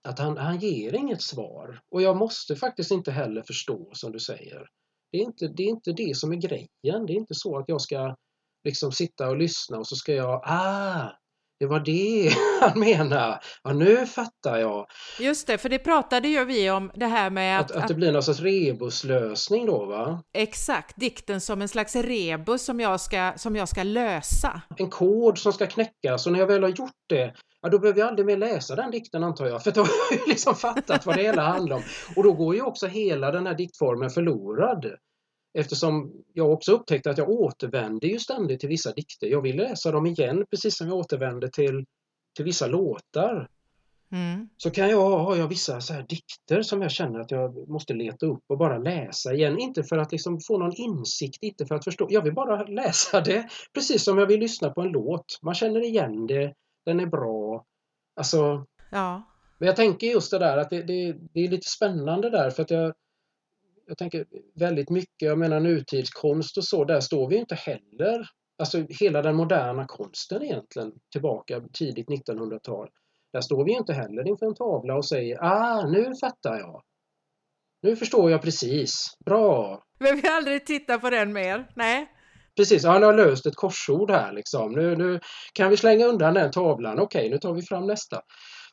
att 0.09 0.19
han, 0.19 0.37
han 0.37 0.59
ger 0.59 0.95
inget 0.95 1.23
svar. 1.23 1.81
Och 1.91 2.03
jag 2.03 2.17
måste 2.17 2.57
faktiskt 2.57 2.91
inte 2.91 3.13
heller 3.13 3.43
förstå 3.43 3.91
som 3.93 4.13
du 4.13 4.21
säger. 4.21 4.69
Det 5.13 5.19
är 5.19 5.23
inte 5.23 5.49
det, 5.49 5.63
är 5.63 5.69
inte 5.69 5.93
det 5.93 6.17
som 6.17 6.33
är 6.33 6.37
grejen, 6.37 7.07
det 7.07 7.13
är 7.13 7.17
inte 7.17 7.35
så 7.35 7.59
att 7.59 7.69
jag 7.69 7.81
ska 7.81 8.17
liksom 8.65 8.93
sitta 8.93 9.29
och 9.29 9.37
lyssna 9.37 9.79
och 9.79 9.87
så 9.87 9.97
ska 9.97 10.15
jag, 10.15 10.43
ah, 10.45 11.11
det 11.61 11.67
var 11.67 11.81
det 11.81 12.33
han 12.61 12.81
menade. 12.81 13.41
Ja, 13.63 13.73
nu 13.73 14.07
fattar 14.07 14.57
jag. 14.57 14.87
Just 15.21 15.47
det, 15.47 15.59
för 15.59 15.69
det 15.69 15.79
pratade 15.79 16.29
ju 16.29 16.45
vi 16.45 16.71
om 16.71 16.91
det 16.95 17.07
här 17.07 17.31
med 17.31 17.61
att... 17.61 17.71
Att, 17.71 17.77
att 17.77 17.89
det 17.89 17.95
blir 17.95 18.13
någon 18.13 18.23
sorts 18.23 18.41
rebuslösning 18.41 19.67
då 19.67 19.87
va? 19.87 20.23
Exakt, 20.35 20.97
dikten 20.97 21.41
som 21.41 21.63
en 21.63 21.69
slags 21.69 21.97
rebus 21.97 22.65
som 22.65 22.81
jag 22.81 23.01
ska, 23.01 23.33
som 23.37 23.57
jag 23.57 23.69
ska 23.69 23.83
lösa. 23.83 24.63
En 24.77 24.91
kod 24.91 25.39
som 25.39 25.53
ska 25.53 25.67
knäckas 25.67 26.27
och 26.27 26.33
när 26.33 26.39
jag 26.39 26.47
väl 26.47 26.63
har 26.63 26.71
gjort 26.71 26.91
det 27.09 27.35
Ja, 27.63 27.69
då 27.69 27.79
behöver 27.79 28.01
jag 28.01 28.09
aldrig 28.09 28.27
mer 28.27 28.37
läsa 28.37 28.77
den 28.77 28.91
dikten 28.91 29.25
antar 29.25 29.47
jag, 29.47 29.63
för 29.65 29.71
då 29.71 29.81
har 29.81 29.89
jag 30.11 30.29
liksom 30.29 30.55
fattat 30.55 31.07
vad 31.07 31.17
det 31.17 31.23
hela 31.23 31.43
handlar 31.43 31.77
om. 31.77 31.83
Och 32.17 32.23
då 32.23 32.33
går 32.33 32.55
ju 32.55 32.63
också 32.63 32.87
hela 32.87 33.31
den 33.31 33.47
här 33.47 33.55
diktformen 33.55 34.11
förlorad. 34.11 34.87
Eftersom 35.55 36.13
jag 36.33 36.53
också 36.53 36.73
upptäckte 36.73 37.11
att 37.11 37.19
jag 37.19 37.31
återvänder 37.31 38.09
ju 38.09 38.19
ständigt 38.19 38.61
till 38.61 38.69
vissa 38.69 38.93
dikter. 38.93 39.27
Jag 39.27 39.43
vill 39.43 39.57
läsa 39.57 39.93
dem 39.93 40.07
igen 40.07 40.47
precis 40.51 40.77
som 40.77 40.89
jag 40.89 40.97
återvänder 40.97 41.49
till, 41.49 41.87
till 42.37 42.45
vissa 42.45 42.67
låtar. 42.67 43.49
Mm. 44.13 44.49
Så 44.57 44.71
kan 44.71 44.91
jag 44.91 45.19
ha 45.19 45.37
jag 45.37 45.49
vissa 45.49 45.81
så 45.81 45.93
här 45.93 46.07
dikter 46.09 46.63
som 46.63 46.83
jag 46.83 46.91
känner 46.91 47.21
att 47.21 47.31
jag 47.31 47.69
måste 47.69 47.95
leta 47.95 48.27
upp 48.27 48.45
och 48.47 48.59
bara 48.59 48.79
läsa 48.79 49.35
igen. 49.35 49.59
Inte 49.59 49.85
för 49.85 49.99
att 49.99 50.13
liksom 50.13 50.41
få 50.41 50.59
någon 50.59 50.73
insikt, 50.77 51.43
inte 51.43 51.67
för 51.67 51.75
att 51.75 51.85
förstå. 51.85 52.07
Jag 52.11 52.23
vill 52.23 52.35
bara 52.35 52.65
läsa 52.67 53.21
det 53.21 53.49
precis 53.75 54.05
som 54.05 54.19
jag 54.19 54.27
vill 54.27 54.41
lyssna 54.41 54.71
på 54.71 54.81
en 54.81 54.89
låt. 54.93 55.39
Man 55.43 55.55
känner 55.55 55.85
igen 55.85 56.27
det, 56.27 56.55
den 56.85 57.01
är 57.01 57.07
bra. 57.07 57.65
Alltså, 58.17 58.67
ja. 58.91 59.23
Men 59.59 59.67
jag 59.67 59.77
tänker 59.77 60.07
just 60.07 60.31
det 60.31 60.39
där 60.39 60.57
att 60.57 60.71
det, 60.71 60.83
det, 60.83 61.17
det 61.33 61.41
är 61.41 61.49
lite 61.49 61.69
spännande 61.69 62.31
där 62.31 62.51
för 62.51 62.63
att 62.63 62.71
jag 62.71 62.95
jag 63.87 63.99
tänker 63.99 64.27
väldigt 64.55 64.91
mycket, 64.91 65.29
jag 65.29 65.39
menar 65.39 65.61
nutidskonst 65.61 66.59
och 66.59 66.65
så, 66.65 66.85
där 66.85 67.01
står 67.01 67.29
vi 67.29 67.37
inte 67.37 67.55
heller, 67.55 68.29
alltså 68.59 68.87
hela 69.01 69.23
den 69.23 69.37
moderna 69.37 69.87
konsten 69.87 70.43
egentligen 70.43 70.93
tillbaka 71.13 71.63
tidigt 71.73 72.09
1900-tal. 72.09 72.89
Där 73.33 73.41
står 73.41 73.65
vi 73.65 73.73
inte 73.73 73.93
heller 73.93 74.29
inför 74.29 74.47
en 74.47 74.55
tavla 74.55 74.97
och 74.97 75.05
säger 75.05 75.39
ah, 75.43 75.87
nu 75.87 76.13
fattar 76.21 76.59
jag. 76.59 76.83
Nu 77.83 77.97
förstår 77.97 78.31
jag 78.31 78.43
precis. 78.43 79.17
Bra! 79.25 79.83
Behöver 79.99 80.21
jag 80.25 80.35
aldrig 80.35 80.67
titta 80.67 80.99
på 80.99 81.11
den 81.11 81.33
mer? 81.33 81.69
Nej. 81.77 82.07
Precis, 82.57 82.85
han 82.85 83.03
har 83.03 83.15
löst 83.15 83.47
ett 83.47 83.57
korsord 83.57 84.11
här 84.11 84.33
liksom. 84.33 84.73
Nu, 84.73 84.97
nu 84.97 85.21
kan 85.53 85.71
vi 85.71 85.77
slänga 85.77 86.07
undan 86.07 86.35
den 86.35 86.51
tavlan. 86.51 86.99
Okej, 86.99 87.31
nu 87.31 87.39
tar 87.39 87.55
vi 87.55 87.63
fram 87.63 87.87
nästa. 87.87 88.21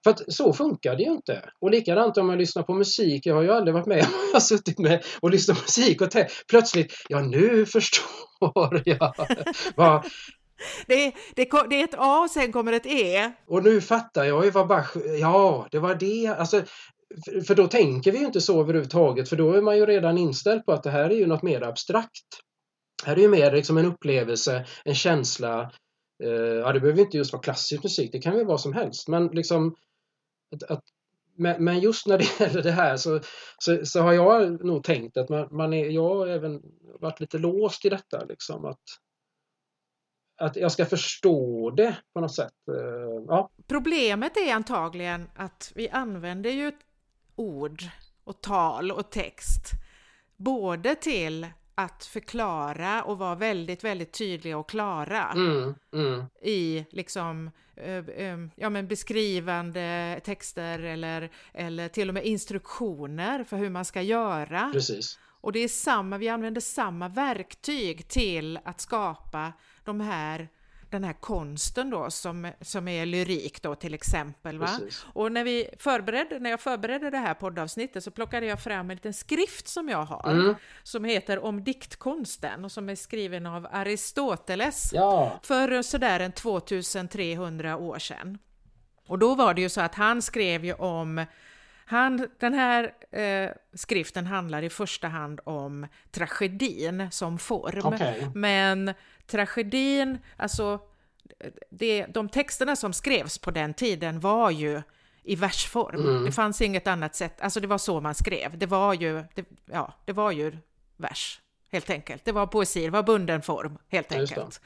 För 0.04 0.12
att 0.12 0.34
så 0.34 0.54
funkar 0.54 0.95
det 0.95 1.04
ju 1.04 1.12
inte. 1.12 1.50
Och 1.62 1.72
likadant 1.72 2.18
om 2.18 2.28
man 2.28 2.38
lyssnar 2.38 2.64
på 2.64 2.74
musik. 2.74 3.26
Jag 3.26 3.36
har 3.36 3.41
ju 3.41 3.52
aldrig 3.52 3.74
varit 3.74 3.86
med 3.86 4.04
om 4.04 4.12
jag 4.28 4.34
har 4.34 4.39
suttit 4.39 4.80
med 4.80 5.04
och 5.20 5.32
lyssnat 5.32 5.58
på 5.58 5.64
musik 5.64 6.02
och 6.02 6.10
plötsligt, 6.50 6.93
ja 7.10 7.20
nu 7.20 7.66
förstår 7.66 8.82
jag. 8.86 9.14
vad, 9.76 10.06
det, 10.88 11.14
det, 11.36 11.50
det, 11.70 11.82
är 11.82 11.84
ett 11.84 11.95
A 11.97 12.20
och 12.20 12.30
sen 12.30 12.52
kommer 12.52 12.74
ett 12.74 12.86
E. 12.86 13.32
Och 13.47 13.64
nu 13.64 13.82
fattar 13.82 14.24
jag 14.24 14.45
ju 14.45 14.52
vad 14.52 14.68
Bach, 14.68 14.95
ja 15.20 15.68
det 15.72 15.80
var 15.80 15.95
det. 15.95 16.28
Alltså, 16.28 16.64
för 17.47 17.56
då 17.56 17.68
tänker 17.68 18.12
vi 18.12 18.18
ju 18.18 18.26
inte 18.26 18.41
så 18.41 18.62
överhuvudtaget 18.62 19.30
för 19.30 19.36
då 19.36 19.54
är 19.54 19.62
man 19.62 19.78
ju 19.78 19.86
redan 19.86 20.18
inställd 20.18 20.66
på 20.66 20.72
att 20.72 20.84
det 20.84 20.91
här 20.91 21.10
är 21.10 21.16
ju 21.16 21.28
något 21.28 21.43
mer 21.43 21.62
abstrakt. 21.64 22.26
Här 23.06 23.16
är 23.16 23.22
ju 23.22 23.28
mer 23.28 23.52
liksom 23.52 23.78
en 23.78 23.86
upplevelse, 23.86 24.66
en 24.86 24.95
känsla. 24.95 25.72
Eh, 26.24 26.32
ja, 26.32 26.74
det 26.74 26.80
behöver 26.80 27.02
inte 27.02 27.18
just 27.18 27.34
vara 27.34 27.43
klassisk 27.43 27.84
musik, 27.84 28.12
det 28.12 28.20
kan 28.20 28.38
ju 28.38 28.43
vara 28.43 28.58
som 28.58 28.74
helst. 28.74 29.08
Men 29.08 29.28
liksom 29.28 29.76
att, 30.52 30.64
att, 30.64 30.84
men, 31.36 31.80
just 31.80 32.08
när 32.08 32.18
det 32.18 32.39
gäller 32.39 32.64
det 32.64 32.72
här 32.72 32.97
så, 32.97 33.20
så, 33.58 33.86
så, 33.86 34.02
har 34.02 34.14
jag 34.14 34.66
nog 34.66 34.84
tänkt 34.84 35.18
att 35.18 35.30
man, 35.30 35.47
man 35.52 35.74
är, 35.74 35.86
jag 35.86 36.16
har 36.16 36.28
även 36.28 36.62
varit 37.00 37.20
lite 37.20 37.38
låst 37.38 37.86
i 37.86 37.89
detta 37.89 38.26
liksom 38.26 38.66
att 38.66 38.80
att 40.39 40.56
jag 40.56 40.72
ska 40.72 40.86
förstå 40.86 41.72
det 41.72 41.97
på 42.14 42.22
något 42.22 42.36
sätt. 42.36 42.54
Eh, 42.68 43.24
ja. 43.28 43.50
Problemet 43.68 44.38
är 44.38 44.54
antagligen 44.54 45.30
att 45.36 45.72
vi 45.76 45.89
använder 45.89 46.50
ju 46.50 46.72
ord 47.36 47.84
och 48.24 48.41
tal 48.41 48.91
och 48.91 49.10
text 49.10 49.72
både 50.38 50.95
till 50.95 51.47
att 51.80 52.06
förklara 52.06 53.04
och 53.04 53.18
vara 53.18 53.36
väldigt, 53.36 53.84
väldigt 53.84 54.12
tydliga 54.12 54.58
och 54.58 54.70
klara 54.70 55.32
Mm, 55.36 55.76
mm. 55.94 56.26
i 56.42 56.86
liksom 56.90 57.52
eh, 57.76 57.98
eh, 57.98 58.38
ja, 58.56 58.70
men 58.70 58.88
beskrivande 58.88 60.20
texter 60.24 60.80
eller, 60.80 61.30
eller 61.54 61.88
till 61.88 62.10
och 62.10 62.14
med 62.14 62.26
instruktioner 62.26 63.44
för 63.44 63.58
hur 63.58 63.70
man 63.70 63.86
ska 63.86 64.02
göra. 64.02 64.70
Precis. 64.74 65.20
Och 65.42 65.52
det 65.52 65.60
är 65.60 65.68
samma, 65.68 66.18
vi 66.18 66.30
använder 66.30 66.62
samma 66.62 67.08
verktyg 67.08 68.08
till 68.08 68.60
att 68.64 68.82
skapa 68.82 69.54
de 69.84 70.02
här 70.02 70.50
den 70.92 71.04
här 71.04 71.14
konsten 71.14 71.90
då 71.90 72.12
som, 72.12 72.52
som 72.62 72.88
är 72.88 73.06
lyrik 73.06 73.62
då 73.62 73.76
till 73.76 73.94
exempel. 73.94 74.60
Va? 74.60 74.66
Precis. 74.68 75.06
Och 75.14 75.32
när, 75.32 75.44
vi 75.44 75.70
förberedde, 75.78 76.40
när 76.40 76.50
jag 76.50 76.60
förberedde 76.60 77.10
det 77.10 77.18
här 77.18 77.34
poddavsnittet 77.34 78.04
så 78.04 78.12
plockade 78.12 78.46
jag 78.46 78.64
fram 78.64 78.90
en 78.90 78.96
liten 78.96 79.14
skrift 79.14 79.68
som 79.68 79.90
jag 79.90 80.04
har 80.04 80.32
Mm. 80.32 80.56
som 80.84 81.04
heter 81.06 81.44
Om 81.44 81.64
diktkonsten 81.64 82.66
och 82.66 82.72
som 82.72 82.90
är 82.90 82.96
skriven 82.96 83.46
av 83.46 83.68
Aristoteles 83.72 84.90
Ja, 84.94 85.40
för 85.44 85.82
sådär 85.82 86.20
en 86.20 86.32
2300 86.32 87.78
år 87.78 88.00
sedan. 88.00 88.38
Och 89.08 89.20
då 89.20 89.36
var 89.36 89.54
det 89.54 89.62
ju 89.62 89.70
så 89.70 89.82
att 89.82 89.96
han 89.96 90.22
skrev 90.22 90.66
ju 90.66 90.74
om 90.74 91.26
han, 91.90 92.28
den 92.40 92.54
här 92.54 92.94
eh, 93.12 93.50
skriften 93.74 94.26
handlar 94.26 94.62
i 94.62 94.70
första 94.70 95.08
hand 95.08 95.40
om 95.44 95.88
tragedin 96.12 97.12
som 97.12 97.40
form. 97.40 97.86
Okej. 97.86 98.32
Men 98.36 98.94
tragedin, 99.28 100.18
alltså 100.38 100.80
det, 101.70 102.06
de 102.06 102.30
texterna 102.30 102.76
som 102.76 102.94
skrevs 102.94 103.38
på 103.38 103.52
den 103.52 103.74
tiden 103.74 104.20
var 104.20 104.52
ju 104.52 104.82
i 105.24 105.36
versform. 105.36 106.02
Mm. 106.02 106.26
Det 106.26 106.32
fanns 106.32 106.62
inget 106.62 106.88
annat 106.88 107.16
sätt, 107.16 107.42
alltså 107.42 107.60
det 107.60 107.68
var 107.68 107.78
så 107.78 108.02
man 108.02 108.16
skrev. 108.16 108.58
Det 108.58 108.66
var 108.66 108.94
ju, 108.94 109.24
det, 109.36 109.46
ja, 109.66 109.94
det 110.06 110.14
var 110.14 110.32
ju 110.32 110.58
vers, 110.98 111.42
helt 111.72 111.90
enkelt. 111.90 112.26
Det 112.26 112.32
var 112.32 112.48
poesi, 112.48 112.86
det 112.86 112.92
var 112.92 113.04
bunden 113.04 113.42
form, 113.42 113.78
helt 113.88 114.12
enkelt. 114.12 114.62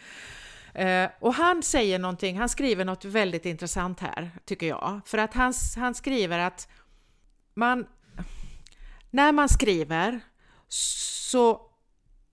Eh, 0.73 1.09
och 1.19 1.33
han 1.33 1.63
säger 1.63 1.99
någonting, 1.99 2.37
han 2.39 2.49
skriver 2.49 2.85
något 2.85 3.05
väldigt 3.05 3.45
intressant 3.45 3.99
här, 3.99 4.31
tycker 4.45 4.67
jag. 4.67 5.01
För 5.05 5.17
att 5.17 5.33
han, 5.33 5.53
han 5.75 5.93
skriver 5.95 6.39
att 6.39 6.67
man, 7.53 7.87
när 9.11 9.31
man 9.31 9.49
skriver 9.49 10.19
så 10.67 11.61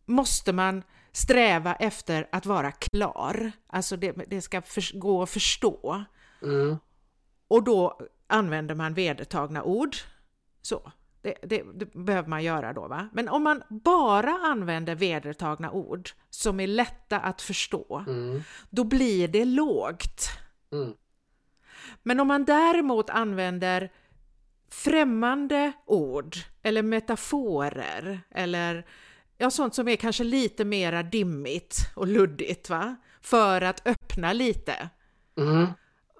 måste 0.07 0.53
man 0.53 0.83
sträva 1.13 1.75
efter 1.75 2.29
att 2.33 2.47
vara 2.47 2.73
klar. 2.73 3.53
Alltså 3.67 3.97
det, 3.97 4.13
det 4.13 4.41
ska 4.43 4.63
för, 4.63 4.99
gå 4.99 5.23
att 5.23 5.31
förstå. 5.31 6.05
mm. 6.43 6.79
Och 7.49 7.65
då 7.65 8.01
använder 8.27 8.75
man 8.75 8.95
vedertagna 8.95 9.63
ord. 9.63 9.97
Så, 10.63 10.93
det, 11.23 11.35
det, 11.43 11.63
det 11.75 11.93
behöver 11.95 12.29
man 12.29 12.43
göra 12.45 12.73
då. 12.73 12.89
Va? 12.89 13.09
Men 13.13 13.29
om 13.29 13.43
man 13.43 13.63
bara 13.69 14.31
använder 14.31 14.95
vedertagna 14.95 15.71
ord 15.71 16.11
som 16.31 16.61
är 16.61 16.67
lätta 16.67 17.21
att 17.21 17.43
förstå, 17.43 18.05
Mm. 18.09 18.43
då 18.71 18.85
blir 18.85 19.29
det 19.29 19.45
lågt. 19.45 20.23
Mm. 20.73 20.95
Men 22.03 22.21
om 22.21 22.29
man 22.29 22.45
däremot 22.45 23.11
använder 23.11 23.93
främmande 24.71 25.73
ord 25.87 26.37
eller 26.63 26.83
metaforer 26.83 28.21
eller 28.31 28.87
ja, 29.39 29.51
sånt 29.51 29.75
som 29.75 29.89
är 29.89 29.97
kanske 29.97 30.25
lite 30.25 30.65
mera 30.65 31.03
dimmigt 31.03 31.77
och 31.97 32.07
luddigt 32.07 32.71
va? 32.71 32.97
för 33.21 33.61
att 33.61 33.87
öppna 33.87 34.33
lite 34.33 34.89
Mm. 35.37 35.67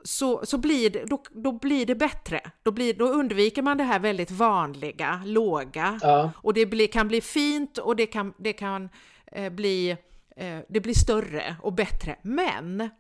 så, 0.05 0.47
så 0.47 0.59
blir 0.59 0.91
det, 0.91 1.05
då, 1.05 1.23
då 1.31 1.53
blir 1.53 1.87
det 1.87 1.95
bättre. 1.95 2.41
Då, 2.63 2.71
blir, 2.71 2.95
då 2.95 3.05
undviker 3.09 3.63
man 3.63 3.77
det 3.77 3.85
här 3.85 3.99
väldigt 3.99 4.31
vanliga, 4.31 5.23
låga 5.25 5.99
Ja, 6.03 6.33
och 6.37 6.55
det 6.55 6.67
blir, 6.67 6.87
kan 6.87 7.09
bli 7.09 7.21
fint 7.21 7.79
och 7.79 7.97
det 7.97 8.07
kan, 8.07 8.35
det 8.39 8.53
kan 8.53 8.89
eh, 9.27 9.53
bli, 9.53 9.91
eh, 10.37 10.59
det 10.69 10.81
blir 10.81 10.95
större 10.95 11.57
och 11.63 11.73
bättre. 11.73 12.17
Men 12.23 12.91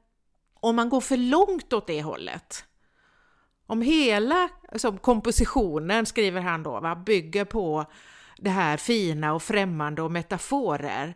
om 0.54 0.76
man 0.76 0.88
går 0.88 1.00
för 1.00 1.16
långt 1.16 1.72
åt 1.72 1.86
det 1.86 2.02
hållet, 2.02 2.64
om 3.70 3.82
hela 3.82 4.48
som 4.76 4.98
kompositionen, 4.98 6.06
skriver 6.06 6.40
han 6.40 6.62
då, 6.62 6.80
va, 6.80 6.94
bygger 6.96 7.44
på 7.44 7.86
det 8.36 8.50
här 8.50 8.76
fina 8.76 9.32
och 9.34 9.42
främmande 9.42 10.02
och 10.02 10.10
metaforer, 10.12 11.14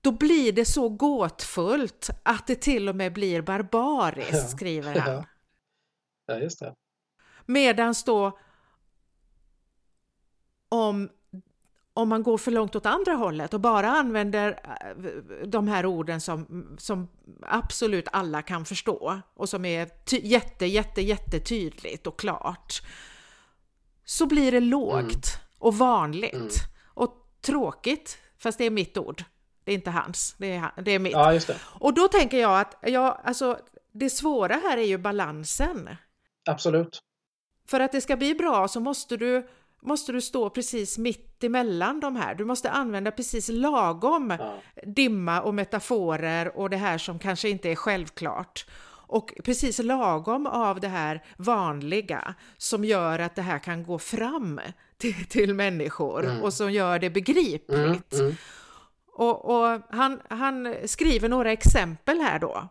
då 0.00 0.12
blir 0.12 0.52
det 0.52 0.64
så 0.64 0.88
gåtfullt 0.88 2.10
att 2.22 2.46
det 2.46 2.54
till 2.54 2.88
och 2.88 2.96
med 2.96 3.12
blir 3.12 3.42
barbariskt, 3.42 4.32
Ja, 4.32 4.48
skriver 4.48 4.98
han. 5.00 5.12
ja. 5.14 5.24
ja 6.26 6.38
just 6.38 6.60
det. 6.60 6.74
Medans 7.46 8.04
då 8.04 8.38
om, 10.68 11.08
om 11.98 12.08
man 12.08 12.22
går 12.22 12.38
för 12.38 12.50
långt 12.50 12.76
åt 12.76 12.86
andra 12.86 13.12
hållet 13.12 13.54
och 13.54 13.60
bara 13.60 13.88
använder 13.90 14.60
eh, 14.64 15.02
de 15.46 15.68
här 15.68 15.86
orden 15.86 16.20
som, 16.20 16.66
som 16.78 17.08
absolut 17.42 18.08
alla 18.12 18.42
kan 18.42 18.64
förstå 18.64 19.20
och 19.34 19.48
som 19.48 19.64
är 19.64 19.90
jätte, 20.22 20.66
jätte, 20.66 21.00
jättetydligt 21.02 22.06
och 22.06 22.18
klart 22.18 22.82
så 24.04 24.26
blir 24.26 24.52
det 24.52 24.60
lågt 24.60 25.26
och 25.58 25.74
vanligt 25.78 26.34
Mm. 26.34 26.48
och 26.94 27.14
tråkigt, 27.40 28.18
fast 28.38 28.58
det 28.58 28.64
är 28.64 28.70
mitt 28.70 28.98
ord. 28.98 29.24
Det 29.64 29.72
är 29.72 29.74
inte 29.74 29.90
hans, 29.90 30.34
det 30.38 30.46
är, 30.54 30.58
han- 30.58 30.84
det 30.84 30.90
är 30.90 30.98
mitt. 30.98 31.12
Ja, 31.12 31.32
det. 31.32 31.56
Och 31.64 31.94
då 31.94 32.08
tänker 32.08 32.38
jag 32.38 32.60
att 32.60 32.74
ja, 32.82 33.20
alltså, 33.24 33.58
det 33.92 34.10
svåra 34.10 34.54
här 34.54 34.78
är 34.78 34.82
ju 34.86 34.98
balansen. 34.98 35.96
Absolut. 36.50 37.02
För 37.68 37.80
att 37.80 37.92
det 37.92 38.00
ska 38.00 38.16
bli 38.16 38.34
bra 38.34 38.68
så 38.68 38.80
måste 38.80 39.16
du, 39.16 39.48
måste 39.82 40.12
du 40.12 40.20
stå 40.20 40.50
precis 40.50 40.98
mitt 40.98 41.44
emellan 41.44 42.00
de 42.00 42.16
här. 42.16 42.34
Du 42.34 42.44
måste 42.44 42.70
använda 42.70 43.10
precis 43.10 43.48
lagom 43.48 44.36
Ja. 44.38 44.54
dimma 44.86 45.40
och 45.42 45.54
metaforer 45.54 46.58
och 46.58 46.70
det 46.70 46.76
här 46.76 46.98
som 46.98 47.18
kanske 47.18 47.48
inte 47.48 47.70
är 47.70 47.74
självklart. 47.76 48.66
Och 49.10 49.32
precis 49.44 49.78
lagom 49.78 50.46
av 50.46 50.80
det 50.80 50.88
här 50.88 51.24
vanliga 51.36 52.34
som 52.56 52.84
gör 52.84 53.18
att 53.18 53.34
det 53.36 53.42
här 53.42 53.58
kan 53.58 53.82
gå 53.82 53.98
fram 53.98 54.60
till, 54.98 55.26
till 55.26 55.54
människor 55.54 56.42
och 56.42 56.52
som 56.54 56.72
gör 56.72 56.98
det 56.98 57.10
begripligt. 57.10 58.12
Mm, 58.12 58.26
mm. 58.26 58.34
Och, 59.12 59.44
och 59.44 59.80
han, 59.90 60.20
han 60.28 60.74
skriver 60.84 61.28
några 61.28 61.52
exempel 61.52 62.20
här 62.20 62.38
då. 62.38 62.68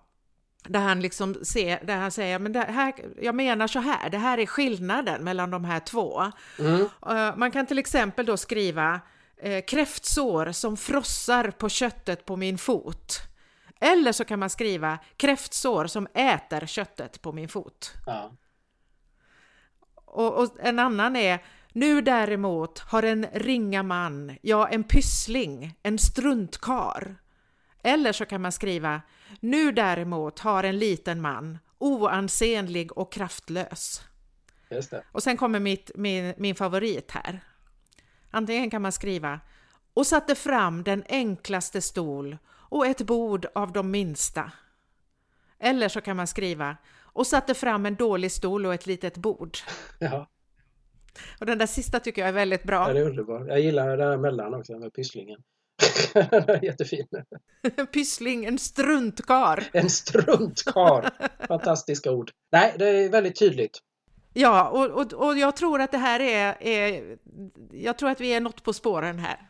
Där 0.70 0.80
han 0.80 1.00
liksom 1.00 1.36
ser, 1.46 1.86
där 1.86 1.98
han 1.98 2.12
säger, 2.12 2.40
men 2.40 2.54
det 2.54 2.60
här, 2.60 2.94
jag 3.22 3.36
menar 3.36 3.68
så 3.68 3.80
här, 3.80 4.10
det 4.10 4.18
här 4.18 4.38
är 4.38 4.46
skillnaden 4.46 5.24
mellan 5.24 5.52
de 5.52 5.66
här 5.66 5.80
två. 5.80 6.32
Mm. 6.60 6.82
Eh, 7.08 7.36
Man 7.36 7.52
kan 7.52 7.66
till 7.66 7.80
exempel 7.80 8.26
då 8.26 8.38
skriva 8.38 9.02
eh, 9.38 9.66
kräftsår 9.66 10.52
som 10.52 10.78
frossar 10.78 11.52
på 11.52 11.70
köttet 11.70 12.26
på 12.26 12.36
min 12.36 12.58
fot. 12.58 13.20
Eller 13.80 14.12
så 14.12 14.26
kan 14.26 14.40
man 14.40 14.50
skriva 14.50 15.00
kräftsår 15.18 15.88
som 15.88 16.08
äter 16.14 16.66
köttet 16.66 17.22
på 17.22 17.32
min 17.32 17.50
fot. 17.50 17.94
Ja. 18.06 18.32
Och, 20.06 20.34
och 20.44 20.58
en 20.60 20.80
annan 20.80 21.16
är 21.16 21.40
nu 21.74 22.02
däremot 22.02 22.80
har 22.80 23.04
en 23.04 23.26
ringa 23.34 23.84
man, 23.84 24.38
ja 24.42 24.68
en 24.68 24.84
pyssling, 24.84 25.76
en 25.84 26.00
struntkar. 26.00 27.16
Eller 27.84 28.12
så 28.12 28.26
kan 28.26 28.42
man 28.42 28.52
skriva 28.52 29.02
nu 29.40 29.72
däremot 29.72 30.40
har 30.40 30.64
en 30.64 30.78
liten 30.78 31.22
man, 31.22 31.58
oansenlig 31.78 32.98
och 32.98 33.12
kraftlös. 33.12 34.02
Och 35.12 35.24
sen 35.24 35.38
kommer 35.38 35.60
mitt, 35.60 35.92
min, 35.96 36.34
min 36.38 36.56
favorit 36.56 37.12
här. 37.12 37.40
Antingen 38.32 38.70
kan 38.70 38.82
man 38.82 38.92
skriva 38.92 39.40
och 39.94 40.08
satte 40.08 40.36
fram 40.36 40.84
den 40.84 41.04
enklaste 41.10 41.82
stol 41.82 42.38
och 42.48 42.86
ett 42.88 43.02
bord 43.02 43.46
av 43.56 43.72
de 43.72 43.92
minsta. 43.92 44.52
Eller 45.60 45.90
så 45.90 46.02
kan 46.02 46.18
man 46.18 46.28
skriva 46.28 46.78
och 47.00 47.28
satte 47.28 47.54
fram 47.54 47.86
en 47.86 47.96
dålig 47.96 48.32
stol 48.32 48.66
och 48.66 48.74
ett 48.74 48.88
litet 48.88 49.18
bord. 49.18 49.58
Ja, 50.00 50.30
Och 51.40 51.46
den 51.46 51.58
där 51.58 51.68
sista 51.68 52.00
tycker 52.00 52.22
jag 52.22 52.30
är 52.30 52.34
väldigt 52.34 52.62
ja 52.64 52.68
bra. 52.68 52.94
det 52.94 53.00
är 53.00 53.06
underbart. 53.06 53.48
Jag 53.48 53.60
gillar 53.60 53.98
den 53.98 54.10
här 54.10 54.18
mellan 54.18 54.54
också 54.54 54.78
med 54.80 54.94
pysslingen. 54.94 55.44
Jättefin. 56.62 57.08
Pyssling, 57.94 58.46
en 58.46 58.58
struntkar. 58.58 59.64
En 59.74 59.90
struntkar. 59.90 61.10
Fantastiska 61.48 62.12
ord. 62.12 62.32
Nej, 62.52 62.76
det 62.80 62.90
är 62.90 63.10
väldigt 63.10 63.40
tydligt. 63.40 63.80
Ja, 64.34 64.70
och, 64.70 64.86
och, 64.86 65.14
och 65.14 65.38
jag 65.38 65.56
tror 65.56 65.82
att 65.82 65.92
det 65.92 65.98
här 65.98 66.20
är, 66.20 66.58
är... 66.60 67.18
Jag 67.72 67.98
tror 67.98 68.10
att 68.10 68.22
vi 68.22 68.34
är 68.34 68.42
något 68.42 68.64
på 68.64 68.74
spåren 68.74 69.20
här. 69.20 69.50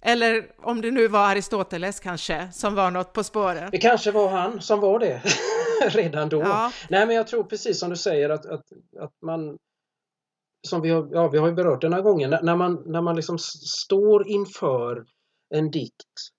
Eller 0.00 0.46
om 0.58 0.80
det 0.80 0.90
nu 0.90 1.08
var 1.08 1.20
Aristoteles 1.30 2.00
kanske, 2.00 2.48
som 2.52 2.74
var 2.74 2.90
något 2.90 3.12
på 3.12 3.24
spåren. 3.24 3.68
Det 3.72 3.78
kanske 3.78 4.10
var 4.10 4.28
han 4.28 4.60
som 4.60 4.80
var 4.80 4.98
det 4.98 5.22
redan 5.88 6.28
då. 6.28 6.40
Ja. 6.40 6.72
Nej, 6.90 7.06
men 7.06 7.16
jag 7.16 7.26
tror 7.26 7.44
precis 7.44 7.80
som 7.80 7.90
du 7.90 7.96
säger 7.96 8.30
att, 8.30 8.46
att, 8.46 8.64
att 9.00 9.12
man 9.22 9.58
som 10.68 10.80
vi 10.80 10.90
har, 10.90 11.08
ja, 11.12 11.28
vi 11.28 11.38
har 11.38 11.48
ju 11.48 11.54
berört 11.54 11.80
den 11.80 11.92
här 11.92 12.02
gången, 12.02 12.30
när- 12.42 12.56
man, 12.56 12.82
när 12.86 13.00
man 13.00 13.16
liksom 13.16 13.38
står 13.38 14.28
inför 14.28 15.04
en 15.54 15.70
dikt 15.70 16.32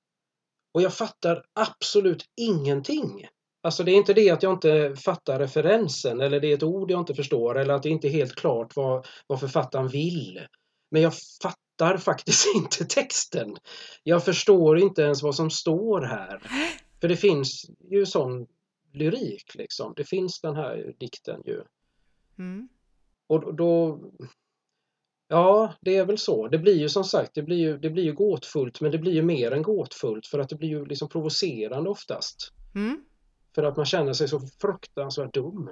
och 0.77 0.81
jag 0.81 0.93
fattar 0.93 1.43
absolut 1.53 2.25
ingenting. 2.35 3.27
Alltså 3.61 3.83
det 3.83 3.91
är 3.91 3.95
inte 3.95 4.13
det 4.13 4.29
att 4.29 4.43
jag 4.43 4.53
inte 4.53 4.95
fattar 4.95 5.39
referensen 5.39 6.21
eller 6.21 6.39
det 6.39 6.47
är 6.47 6.53
ett 6.53 6.63
ord 6.63 6.91
jag 6.91 6.99
inte 6.99 7.15
förstår 7.15 7.57
eller 7.59 7.73
att 7.73 7.83
det 7.83 7.89
inte 7.89 8.07
är 8.07 8.11
helt 8.11 8.35
klart 8.35 8.75
vad, 8.75 9.07
vad 9.27 9.39
författaren 9.39 9.87
vill. 9.87 10.47
Men 10.91 11.01
jag 11.01 11.13
fattar 11.41 11.97
faktiskt 11.97 12.47
inte 12.55 12.85
texten. 12.85 13.57
Jag 14.03 14.25
förstår 14.25 14.79
inte 14.79 15.01
ens 15.01 15.23
vad 15.23 15.35
som 15.35 15.49
står 15.49 16.01
här. 16.01 16.41
För 17.01 17.07
det 17.07 17.17
finns 17.17 17.65
ju 17.91 18.05
sån 18.05 18.47
lyrik 18.93 19.55
liksom. 19.55 19.93
Det 19.95 20.03
finns 20.03 20.41
den 20.41 20.55
här 20.55 20.93
dikten 20.99 21.41
ju. 21.45 21.63
Mm. 22.39 22.69
Och 23.27 23.55
då... 23.55 23.99
Ja, 25.27 25.73
det 25.81 25.97
är 25.97 26.05
väl 26.05 26.17
så. 26.17 26.47
Det 26.47 26.57
blir 26.57 26.75
ju 26.75 26.89
som 26.89 27.03
sagt, 27.03 27.31
det 27.35 27.43
blir 27.43 27.57
ju, 27.57 27.77
det 27.77 27.89
blir 27.89 28.03
ju 28.03 28.13
gåtfullt 28.13 28.81
men 28.81 28.91
det 28.91 28.97
blir 28.97 29.13
ju 29.13 29.21
mer 29.21 29.51
än 29.51 29.61
gåtfullt 29.61 30.27
för 30.27 30.39
att 30.39 30.49
det 30.49 30.55
blir 30.55 30.69
ju 30.69 30.85
liksom 30.85 31.09
provocerande 31.09 31.89
oftast. 31.89 32.53
Mm. 32.75 33.01
För 33.55 33.63
att 33.63 33.77
man 33.77 33.85
känner 33.85 34.13
sig 34.13 34.27
så 34.27 34.39
fruktansvärt 34.61 35.33
dum. 35.33 35.69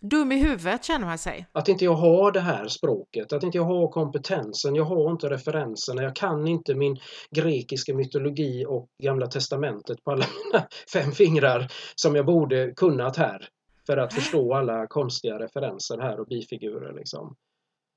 Dum 0.00 0.32
i 0.32 0.36
huvudet 0.36 0.84
känner 0.84 1.06
man 1.06 1.18
sig. 1.18 1.46
Att 1.52 1.68
inte 1.68 1.84
jag 1.84 1.94
har 1.94 2.32
det 2.32 2.40
här 2.40 2.68
språket, 2.68 3.32
att 3.32 3.42
inte 3.42 3.58
jag 3.58 3.64
har 3.64 3.88
kompetensen, 3.88 4.74
jag 4.74 4.84
har 4.84 5.10
inte 5.10 5.30
referenserna, 5.30 6.02
jag 6.02 6.16
kan 6.16 6.48
inte 6.48 6.74
min 6.74 6.96
grekiska 7.30 7.94
mytologi 7.94 8.64
och 8.68 8.88
gamla 9.02 9.26
testamentet 9.26 10.04
på 10.04 10.10
alla 10.10 10.24
mina 10.44 10.66
fem 10.92 11.12
fingrar 11.12 11.72
som 11.94 12.16
jag 12.16 12.26
borde 12.26 12.72
kunnat 12.76 13.16
här 13.16 13.48
för 13.86 13.96
att 13.96 14.14
förstå 14.14 14.54
alla 14.54 14.86
konstiga 14.86 15.38
referenser 15.38 15.98
här 15.98 16.20
och 16.20 16.26
bifigurer. 16.26 16.92
Liksom. 16.92 17.36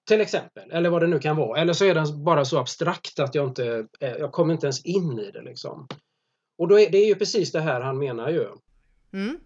Till 0.08 0.22
exempel, 0.22 0.72
eller 0.72 0.90
vad 0.90 1.02
det 1.02 1.08
nu 1.08 1.20
kan 1.20 1.36
vara. 1.36 1.62
Eller 1.62 1.74
så 1.74 1.86
är 1.86 1.96
den 1.96 2.24
bara 2.24 2.46
så 2.46 2.60
abstrakt 2.60 3.20
att 3.20 3.36
jag 3.36 3.48
inte, 3.48 3.88
jag 4.00 4.32
kommer 4.32 4.54
inte 4.54 4.66
ens 4.66 4.86
in 4.86 5.20
i 5.20 5.32
det. 5.32 5.42
Liksom. 5.42 5.88
Och 6.58 6.68
då 6.68 6.80
är, 6.80 6.90
det 6.90 6.98
är 6.98 7.08
ju 7.08 7.16
precis 7.16 7.52
det 7.52 7.62
här 7.62 7.82
han 7.82 7.98
menar 7.98 8.30
ju. 8.30 8.48
Mm. 9.14 9.40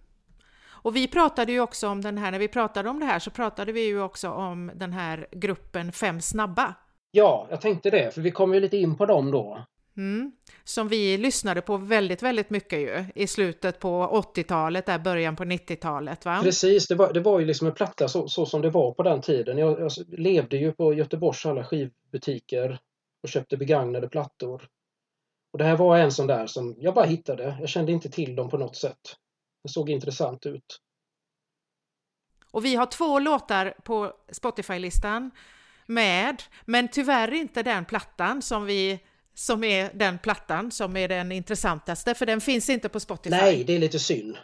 Och 0.82 0.96
vi 0.96 1.08
pratade 1.08 1.52
ju 1.52 1.60
också 1.60 1.88
om 1.88 2.02
den 2.02 2.18
här, 2.18 2.32
när 2.32 2.40
vi 2.40 2.48
pratade 2.48 2.90
om 2.90 3.00
det 3.00 3.06
här 3.06 3.20
så 3.20 3.32
pratade 3.32 3.72
vi 3.72 3.86
ju 3.86 4.02
också 4.02 4.30
om 4.30 4.72
den 4.76 4.94
här 4.94 5.28
gruppen 5.32 5.92
Fem 5.92 6.22
snabba. 6.22 6.76
Ja, 7.12 7.48
jag 7.50 7.62
tänkte 7.62 7.90
det, 7.90 8.14
för 8.14 8.22
vi 8.22 8.32
kom 8.32 8.54
ju 8.54 8.60
lite 8.60 8.78
in 8.78 8.98
på 8.98 9.06
dem 9.06 9.32
då. 9.32 9.66
Mm. 10.00 10.32
Som 10.64 10.88
vi 10.88 11.18
lyssnade 11.18 11.62
på 11.62 11.78
väldigt, 11.78 12.24
väldigt 12.24 12.50
mycket 12.50 12.80
ju 12.80 13.06
i 13.16 13.28
slutet 13.28 13.80
på 13.80 14.24
80-talet, 14.36 14.86
där 14.86 15.00
början 15.00 15.36
på 15.36 15.44
90-talet. 15.44 16.26
Va? 16.26 16.40
Precis, 16.44 16.88
det 16.88 16.96
var, 16.96 17.14
det 17.14 17.20
var 17.20 17.40
ju 17.40 17.46
liksom 17.46 17.68
en 17.68 17.74
platta 17.74 18.08
så, 18.08 18.28
så 18.28 18.46
som 18.46 18.62
det 18.62 18.70
var 18.70 18.94
på 18.94 19.04
den 19.04 19.22
tiden. 19.22 19.58
Jag, 19.58 19.80
jag, 19.80 19.92
levde 20.08 20.58
ju 20.58 20.72
på 20.72 20.94
Göteborgs 20.94 21.46
alla 21.46 21.64
skivbutiker 21.64 22.80
och 23.24 23.30
köpte 23.30 23.58
begagnade 23.58 24.10
plattor. 24.10 24.68
Och 25.54 25.60
det 25.60 25.66
här 25.66 25.78
var 25.78 25.98
en 25.98 26.12
sån 26.12 26.28
där 26.28 26.48
som 26.48 26.76
jag 26.78 26.94
bara 26.94 27.06
hittade. 27.06 27.58
Jag 27.60 27.70
kände 27.70 27.92
inte 27.92 28.10
till 28.10 28.36
dem 28.36 28.50
på 28.50 28.58
något 28.58 28.76
sätt. 28.76 29.16
Det 29.64 29.70
såg 29.70 29.90
intressant 29.90 30.46
ut. 30.46 30.80
Och 32.52 32.66
vi 32.66 32.76
har 32.76 32.86
två 32.86 33.20
låtar 33.20 33.74
på 33.84 34.14
Spotify-listan 34.32 35.32
med, 35.86 36.44
men 36.66 36.88
tyvärr 36.88 37.34
inte 37.34 37.64
den 37.64 37.86
plattan 37.86 38.42
som 38.42 38.66
vi 38.66 39.00
som 39.40 39.64
är 39.64 39.90
den 39.94 40.20
plattan 40.20 40.72
som 40.72 40.98
är 40.98 41.08
den 41.08 41.32
intressantaste, 41.32 42.14
för 42.14 42.26
den 42.26 42.42
finns 42.42 42.70
inte 42.70 42.90
på 42.90 43.00
Spotify. 43.00 43.36
Nej, 43.36 43.64
det 43.64 43.76
är 43.76 43.80
lite 43.80 44.00
synd. 44.00 44.38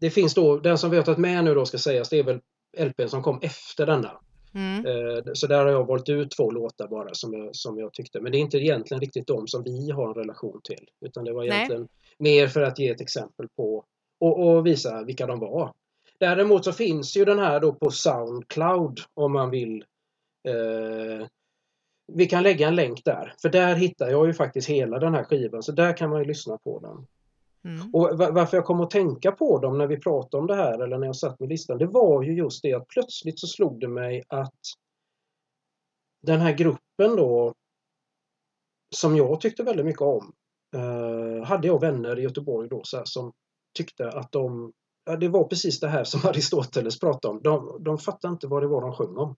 Det 0.00 0.10
finns 0.10 0.34
då, 0.34 0.58
den 0.58 0.78
som 0.78 0.90
vi 0.90 0.96
har 0.96 1.04
tagit 1.04 1.18
med 1.18 1.44
nu 1.44 1.54
då 1.54 1.66
ska 1.66 1.78
sägas, 1.78 2.08
det 2.08 2.18
är 2.18 2.22
väl 2.22 2.40
LPn 2.78 3.08
som 3.08 3.22
kom 3.22 3.38
efter 3.42 3.86
denna. 3.86 4.10
Mm. 4.54 4.86
Eh, 4.86 5.22
så 5.34 5.46
där 5.46 5.64
har 5.64 5.70
jag 5.70 5.86
valt 5.86 6.08
ut 6.08 6.30
två 6.30 6.50
låtar 6.50 6.88
bara 6.88 7.14
som 7.14 7.34
jag, 7.34 7.56
som 7.56 7.78
jag 7.78 7.92
tyckte. 7.92 8.20
Men 8.20 8.32
det 8.32 8.38
är 8.38 8.40
inte 8.40 8.58
egentligen 8.58 9.00
riktigt 9.00 9.26
de 9.26 9.48
som 9.48 9.62
vi 9.62 9.90
har 9.90 10.08
en 10.08 10.14
relation 10.14 10.60
till. 10.64 10.88
Utan 11.00 11.24
det 11.24 11.32
var 11.32 11.44
egentligen 11.44 11.88
Nej. 12.18 12.32
mer 12.34 12.48
för 12.48 12.62
att 12.62 12.78
ge 12.78 12.88
ett 12.88 13.00
exempel 13.00 13.48
på 13.56 13.84
och, 14.20 14.48
och, 14.48 14.66
visa 14.66 15.04
vilka 15.04 15.26
de 15.26 15.40
var. 15.40 15.72
Däremot 16.20 16.64
så 16.64 16.72
finns 16.72 17.16
ju 17.16 17.24
den 17.24 17.38
här 17.38 17.60
då 17.60 17.72
på 17.72 17.90
Soundcloud 17.90 19.00
om 19.14 19.32
man 19.32 19.50
vill. 19.50 19.84
Eh, 20.48 21.26
vi 22.14 22.26
kan 22.26 22.42
lägga 22.42 22.68
en 22.68 22.76
länk 22.76 23.04
där, 23.04 23.34
för 23.42 23.48
där 23.48 23.74
hittar 23.74 24.10
jag 24.10 24.26
ju 24.26 24.34
faktiskt 24.34 24.68
hela 24.68 24.98
den 24.98 25.14
här 25.14 25.24
skivan, 25.24 25.62
så 25.62 25.72
där 25.72 25.96
kan 25.96 26.10
man 26.10 26.18
ju 26.18 26.24
lyssna 26.24 26.58
på 26.58 26.80
den. 26.80 27.06
Mm. 27.64 27.94
Och 27.94 28.18
varför 28.18 28.56
jag 28.56 28.64
kom 28.64 28.80
att 28.80 28.90
tänka 28.90 29.32
på 29.32 29.58
dem 29.58 29.78
när 29.78 29.86
vi 29.86 29.96
pratade 29.96 30.40
om 30.40 30.46
det 30.46 30.54
här 30.54 30.78
eller 30.78 30.98
när 30.98 31.06
jag 31.06 31.16
satt 31.16 31.40
med 31.40 31.48
listan, 31.48 31.78
det 31.78 31.86
var 31.86 32.22
ju 32.22 32.34
just 32.34 32.62
det 32.62 32.74
att 32.74 32.88
plötsligt 32.88 33.40
så 33.40 33.46
slog 33.46 33.80
det 33.80 33.88
mig 33.88 34.22
att 34.28 34.54
den 36.22 36.40
här 36.40 36.52
gruppen 36.52 37.16
då 37.16 37.54
som 38.94 39.16
jag 39.16 39.40
tyckte 39.40 39.62
väldigt 39.62 39.86
mycket 39.86 40.02
om 40.02 40.32
eh, 40.74 41.44
hade 41.44 41.66
jag 41.66 41.80
vänner 41.80 42.18
i 42.18 42.22
Göteborg 42.22 42.68
då 42.68 42.80
så 42.84 42.96
här, 42.96 43.04
som 43.04 43.32
tyckte 43.74 44.08
att 44.08 44.32
de, 44.32 44.72
ja, 45.04 45.16
det 45.16 45.28
var 45.28 45.44
precis 45.44 45.80
det 45.80 45.88
här 45.88 46.04
som 46.04 46.20
Aristoteles 46.28 47.00
pratade 47.00 47.34
om. 47.34 47.42
De, 47.42 47.84
de 47.84 47.98
fattade 47.98 48.32
inte 48.32 48.46
vad 48.46 48.62
det 48.62 48.66
var 48.66 48.80
de 48.80 48.94
sjöng 48.94 49.16
om. 49.16 49.36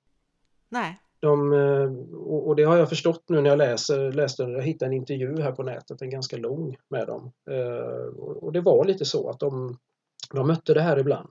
Nej. 0.68 1.00
De, 1.22 1.52
eh, 1.52 1.92
och 2.26 2.56
det 2.56 2.62
har 2.62 2.76
jag 2.76 2.88
förstått 2.88 3.24
nu 3.28 3.40
när 3.40 3.50
jag 3.50 3.58
läser, 3.58 4.12
läste, 4.12 4.42
jag 4.42 4.62
hittade 4.62 4.88
en 4.88 4.96
intervju 4.96 5.40
här 5.40 5.52
på 5.52 5.62
nätet, 5.62 6.02
en 6.02 6.10
ganska 6.10 6.36
lång 6.36 6.76
med 6.88 7.06
dem. 7.06 7.32
Eh, 7.50 8.18
och 8.18 8.52
det 8.52 8.60
var 8.60 8.84
lite 8.84 9.04
så 9.04 9.30
att 9.30 9.40
de, 9.40 9.78
de 10.34 10.46
mötte 10.46 10.74
det 10.74 10.80
här 10.80 10.98
ibland. 10.98 11.28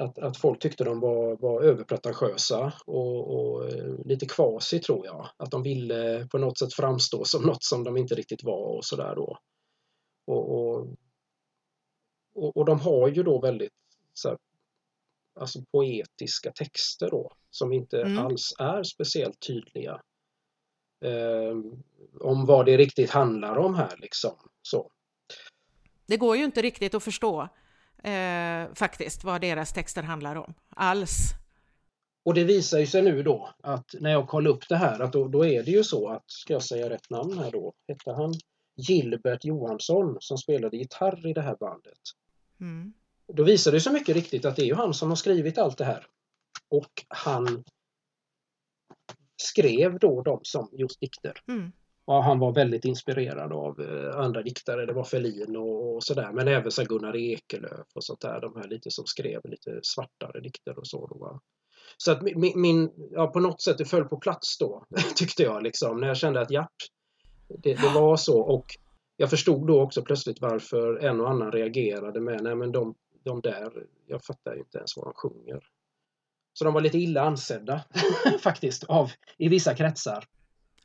Att, 0.00 0.18
att 0.18 0.36
folk 0.36 0.58
tyckte 0.58 0.84
de 0.84 1.00
var, 1.00 1.36
var 1.36 1.62
överpretentiösa 1.62 2.72
och, 2.86 3.34
och 3.34 3.72
eh, 3.72 3.94
lite 4.04 4.26
kvasi 4.26 4.78
tror 4.78 5.06
jag. 5.06 5.28
Att 5.36 5.50
de 5.50 5.62
ville 5.62 6.26
på 6.30 6.38
något 6.38 6.58
sätt 6.58 6.74
framstå 6.74 7.24
som 7.24 7.42
något 7.42 7.64
som 7.64 7.84
de 7.84 7.96
inte 7.96 8.14
riktigt 8.14 8.44
var 8.44 8.76
och 8.76 8.84
sådär 8.84 9.14
då. 9.16 9.38
Och, 10.26 10.50
och, 10.50 10.86
och, 12.34 12.56
och, 12.56 12.64
de 12.64 12.80
har 12.80 13.08
ju 13.08 13.22
då 13.22 13.40
väldigt 13.40 13.72
så 14.14 14.28
här, 14.28 14.38
alltså 15.40 15.62
poetiska 15.72 16.52
texter 16.52 17.10
då 17.10 17.32
som 17.50 17.72
inte 17.72 18.02
mm. 18.02 18.18
alls 18.18 18.54
är 18.58 18.82
speciellt 18.82 19.40
tydliga. 19.46 20.00
Eh, 21.04 21.56
om 22.20 22.46
vad 22.46 22.66
det 22.66 22.76
riktigt 22.76 23.10
handlar 23.10 23.56
om 23.56 23.74
här 23.74 23.96
liksom. 23.98 24.36
Så. 24.62 24.90
Det 26.06 26.16
går 26.16 26.36
ju 26.36 26.44
inte 26.44 26.62
riktigt 26.62 26.94
att 26.94 27.02
förstå 27.02 27.48
eh, 28.04 28.74
faktiskt 28.74 29.24
vad 29.24 29.40
deras 29.40 29.72
texter 29.72 30.02
handlar 30.02 30.36
om 30.36 30.54
alls. 30.68 31.16
Och 32.24 32.34
det 32.34 32.44
visar 32.44 32.78
ju 32.78 32.86
sig 32.86 33.02
nu 33.02 33.22
då 33.22 33.54
att 33.62 33.94
när 34.00 34.10
jag 34.10 34.28
kollar 34.28 34.50
upp 34.50 34.68
det 34.68 34.76
här 34.76 35.00
att 35.00 35.12
då, 35.12 35.28
då 35.28 35.46
är 35.46 35.62
det 35.62 35.70
ju 35.70 35.84
så 35.84 36.08
att, 36.08 36.24
ska 36.26 36.52
jag 36.52 36.62
säga 36.62 36.90
rätt 36.90 37.10
namn 37.10 37.38
här 37.38 37.50
då, 37.50 37.72
hette 37.88 38.12
han 38.12 38.34
Gilbert 38.76 39.44
Johansson 39.44 40.16
som 40.20 40.38
spelade 40.38 40.76
gitarr 40.76 41.26
i 41.26 41.32
det 41.32 41.42
här 41.42 41.56
bandet. 41.60 42.00
Mm. 42.60 42.92
Då 43.34 43.44
visar 43.44 43.72
det 43.72 43.80
sig 43.80 43.92
mycket 43.92 44.16
riktigt 44.16 44.44
att 44.44 44.56
det 44.56 44.62
är 44.62 44.66
ju 44.66 44.74
han 44.74 44.94
som 44.94 45.08
har 45.08 45.16
skrivit 45.16 45.58
allt 45.58 45.78
det 45.78 45.84
här. 45.84 46.06
Och 46.68 47.04
han 47.08 47.64
skrev 49.36 49.98
då 49.98 50.22
dem 50.22 50.40
som 50.42 50.68
just 50.72 51.00
dikter. 51.00 51.32
Mm. 51.48 51.72
Och 52.04 52.24
han 52.24 52.38
var 52.38 52.52
väldigt 52.52 52.84
inspirerad 52.84 53.52
av 53.52 53.80
eh, 53.80 54.18
andra 54.18 54.42
diktare, 54.42 54.86
det 54.86 54.92
var 54.92 55.04
Ferlin 55.04 55.56
och, 55.56 55.94
och 55.94 56.04
sådär, 56.04 56.32
men 56.32 56.48
även 56.48 56.70
så 56.70 56.84
Gunnar 56.84 57.16
Ekelöf 57.16 57.86
och 57.94 58.04
sånt 58.04 58.20
där, 58.20 58.40
de 58.40 58.56
här 58.56 58.68
lite 58.68 58.90
som 58.90 59.06
skrev 59.06 59.40
lite 59.44 59.80
svartare 59.82 60.40
dikter 60.40 60.78
och 60.78 60.86
så. 60.86 61.06
Då, 61.06 61.18
va? 61.18 61.40
Så 61.96 62.12
att 62.12 62.22
min, 62.22 62.60
min, 62.60 62.90
ja, 63.10 63.26
på 63.26 63.40
något 63.40 63.62
sätt 63.62 63.78
det 63.78 63.84
föll 63.84 64.04
på 64.04 64.16
plats 64.16 64.58
då, 64.58 64.86
tyckte 65.16 65.42
jag 65.42 65.62
liksom, 65.62 66.00
när 66.00 66.08
jag 66.08 66.16
kände 66.16 66.40
att 66.40 66.50
ja, 66.50 66.68
det, 67.48 67.74
det 67.74 67.92
var 67.94 68.16
så 68.16 68.40
och 68.40 68.66
jag 69.16 69.30
förstod 69.30 69.66
då 69.66 69.80
också 69.80 70.02
plötsligt 70.02 70.40
varför 70.40 70.96
en 70.96 71.20
och 71.20 71.30
annan 71.30 71.52
reagerade 71.52 72.20
med, 72.20 72.42
nej 72.42 72.54
men 72.54 72.72
de, 72.72 72.94
de 73.24 73.40
där, 73.40 73.86
jag 74.06 74.24
fattar 74.24 74.58
inte 74.58 74.78
ens 74.78 74.96
vad 74.96 75.06
de 75.06 75.14
sjunger. 75.14 75.68
Så 76.52 76.64
de 76.64 76.74
var 76.74 76.80
lite 76.80 76.98
illa 76.98 77.22
ansedda 77.22 77.84
faktiskt 78.40 78.84
av, 78.84 79.12
i 79.36 79.48
vissa 79.48 79.74
kretsar. 79.74 80.24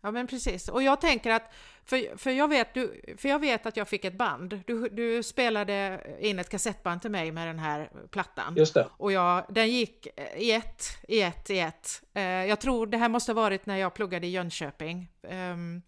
Ja 0.02 0.12
men 0.12 0.28
precis, 0.28 0.70
och 0.70 0.84
jag 0.84 1.02
tänker 1.02 1.32
att, 1.32 1.54
för, 1.86 2.18
för, 2.18 2.32
jag, 2.32 2.48
vet, 2.48 2.74
du, 2.74 3.02
för 3.18 3.30
jag 3.30 3.40
vet 3.40 3.66
att 3.66 3.78
jag 3.78 3.88
fick 3.88 4.06
ett 4.06 4.18
band. 4.18 4.62
Du, 4.66 4.90
du 4.90 5.24
spelade 5.24 6.02
in 6.20 6.40
ett 6.40 6.50
kassettband 6.50 7.02
till 7.02 7.12
mig 7.12 7.32
med 7.32 7.48
den 7.48 7.60
här 7.60 7.92
plattan. 8.12 8.54
Just 8.58 8.74
det. 8.74 8.88
Och 8.98 9.12
jag, 9.12 9.46
den 9.50 9.70
gick 9.70 10.08
i 10.38 10.52
ett, 10.52 10.84
i 11.08 11.22
ett, 11.22 11.50
i 11.50 11.60
ett. 11.60 12.02
Uh, 12.18 12.24
jag 12.24 12.62
tror 12.62 12.88
det 12.88 12.98
här 12.98 13.10
måste 13.10 13.32
ha 13.32 13.42
varit 13.42 13.66
när 13.66 13.78
jag 13.78 13.94
pluggade 13.94 14.28
i 14.28 14.30
Jönköping. 14.30 15.12
Um, 15.22 15.82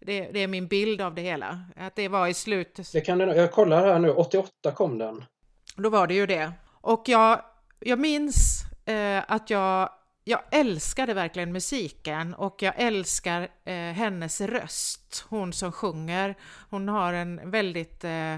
det, 0.00 0.20
det, 0.32 0.40
är 0.40 0.48
min 0.48 0.68
bild 0.68 1.00
av 1.00 1.14
det 1.14 1.22
hela. 1.22 1.60
Att 1.76 1.96
det 1.96 2.08
var 2.08 2.26
i 2.26 2.34
slutet. 2.34 2.92
Det 2.92 3.00
kan 3.00 3.20
jag 3.20 3.52
kollar 3.52 3.86
här 3.86 3.98
nu, 3.98 4.10
88 4.10 4.70
kom 4.74 4.98
den. 4.98 5.24
Då 5.76 5.88
var 5.88 6.06
det 6.06 6.14
ju 6.14 6.26
det. 6.26 6.52
Och 6.80 7.02
jag, 7.06 7.42
jag 7.80 7.98
minns 7.98 8.62
eh, 8.84 9.22
att 9.28 9.50
jag, 9.50 9.90
jag 10.24 10.40
älskade 10.50 11.14
verkligen 11.14 11.52
musiken 11.52 12.34
och 12.34 12.62
jag 12.62 12.74
älskar 12.76 13.48
eh, 13.64 13.74
hennes 13.74 14.40
röst. 14.40 15.26
Hon 15.28 15.52
som 15.52 15.72
sjunger. 15.72 16.34
Hon 16.70 16.88
har 16.88 17.12
en 17.12 17.50
väldigt 17.50 18.04
eh, 18.04 18.36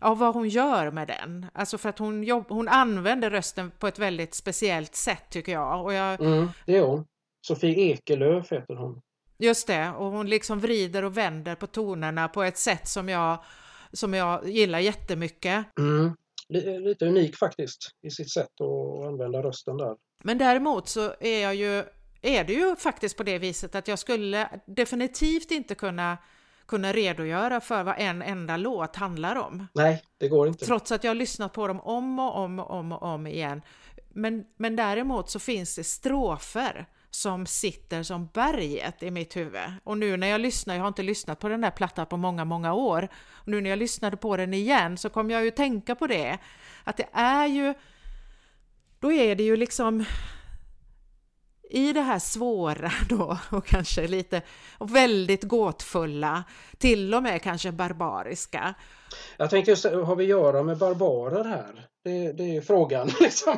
ja, 0.00 0.14
vad 0.14 0.34
hon 0.34 0.48
gör 0.48 0.90
med 0.90 1.08
den. 1.08 1.46
Alltså 1.52 1.78
för 1.78 1.88
att 1.88 1.98
hon, 1.98 2.24
jobb, 2.24 2.44
hon 2.48 2.68
använder 2.68 3.30
rösten 3.30 3.70
på 3.78 3.86
ett 3.88 3.98
väldigt 3.98 4.34
speciellt 4.34 4.94
sätt 4.94 5.30
tycker 5.30 5.52
jag. 5.52 5.84
Och 5.84 5.92
jag 5.92 6.20
mm, 6.20 6.48
det 6.66 6.76
är 6.76 6.82
hon. 6.82 7.06
Sofie 7.46 7.92
Ekelöf 7.92 8.52
heter 8.52 8.74
hon. 8.74 9.00
Just 9.38 9.66
det, 9.66 9.90
och 9.90 10.10
hon 10.10 10.30
liksom 10.30 10.60
vrider 10.60 11.04
och 11.04 11.16
vänder 11.16 11.54
på 11.54 11.66
tonerna 11.66 12.28
på 12.28 12.42
ett 12.42 12.58
sätt 12.58 12.88
som 12.88 13.08
jag, 13.08 13.42
som 13.92 14.14
jag 14.14 14.48
gillar 14.48 14.78
jättemycket. 14.78 15.78
Mm 15.78 16.14
lite 16.48 17.06
unik 17.06 17.36
faktiskt 17.36 17.90
i 18.02 18.10
sitt 18.10 18.32
sätt 18.32 18.60
att 18.60 19.06
använda 19.06 19.42
rösten 19.42 19.76
där. 19.76 19.96
Men 20.22 20.38
däremot 20.38 20.88
så 20.88 21.14
är 21.20 21.42
jag 21.42 21.54
ju 21.54 21.84
är 22.22 22.44
det 22.44 22.52
ju 22.52 22.76
faktiskt 22.76 23.16
på 23.16 23.22
det 23.22 23.38
viset 23.38 23.74
att 23.74 23.88
jag 23.88 23.98
skulle 23.98 24.60
definitivt 24.66 25.50
inte 25.50 25.74
kunna 25.74 26.18
kunna 26.66 26.92
redogöra 26.92 27.60
för 27.60 27.84
vad 27.84 27.94
en 27.98 28.22
enda 28.22 28.56
låt 28.56 28.96
handlar 28.96 29.36
om. 29.36 29.66
Nej, 29.74 30.02
det 30.18 30.28
går 30.28 30.48
inte. 30.48 30.64
Trots 30.66 30.92
att 30.92 31.04
jag 31.04 31.10
har 31.10 31.14
lyssnat 31.14 31.52
på 31.52 31.68
dem 31.68 31.80
om 31.80 32.18
och 32.18 32.36
om 32.36 32.58
och 32.58 32.70
om 32.70 32.92
och 32.92 33.02
om 33.02 33.26
igen. 33.26 33.62
Men, 34.08 34.44
men 34.56 34.76
däremot 34.76 35.30
så 35.30 35.38
finns 35.38 35.76
det 35.76 35.84
strofer 35.84 36.86
som 37.10 37.46
sitter 37.46 38.02
som 38.02 38.28
berget 38.34 39.02
i 39.02 39.10
mitt 39.10 39.36
huvud. 39.36 39.72
Och 39.84 39.98
nu 39.98 40.16
när 40.16 40.26
jag 40.26 40.40
lyssnar, 40.40 40.74
jag 40.74 40.82
har 40.82 40.88
inte 40.88 41.02
lyssnat 41.02 41.38
på 41.38 41.48
den 41.48 41.60
där 41.60 41.70
plattan 41.70 42.06
på 42.06 42.16
många, 42.16 42.44
många 42.44 42.72
år. 42.72 43.08
Och 43.30 43.48
nu 43.48 43.60
när 43.60 43.70
jag 43.70 43.78
lyssnade 43.78 44.16
på 44.16 44.36
den 44.36 44.54
igen 44.54 44.98
så 44.98 45.08
kom 45.10 45.30
jag 45.30 45.44
ju 45.44 45.50
tänka 45.50 45.94
på 45.94 46.06
det. 46.06 46.38
Att 46.84 46.96
det 46.96 47.08
är 47.12 47.46
ju, 47.46 47.74
då 49.00 49.12
är 49.12 49.34
det 49.34 49.42
ju 49.42 49.56
liksom 49.56 50.04
i 51.70 51.92
det 51.92 52.00
här 52.00 52.18
svåra 52.18 52.92
då 53.08 53.38
och 53.50 53.66
kanske 53.66 54.06
lite 54.06 54.42
och 54.78 54.96
väldigt 54.96 55.44
gåtfulla, 55.44 56.44
till 56.78 57.14
och 57.14 57.22
med 57.22 57.42
kanske 57.42 57.72
barbariska. 57.72 58.74
Jag 59.36 59.50
tänkte 59.50 59.70
just, 59.70 59.84
har 59.84 60.16
vi 60.16 60.24
att 60.24 60.30
göra 60.30 60.62
med 60.62 60.78
barbarer 60.78 61.44
här? 61.44 61.86
Det, 62.08 62.32
det 62.32 62.56
är 62.56 62.60
frågan. 62.60 63.10
Liksom. 63.20 63.56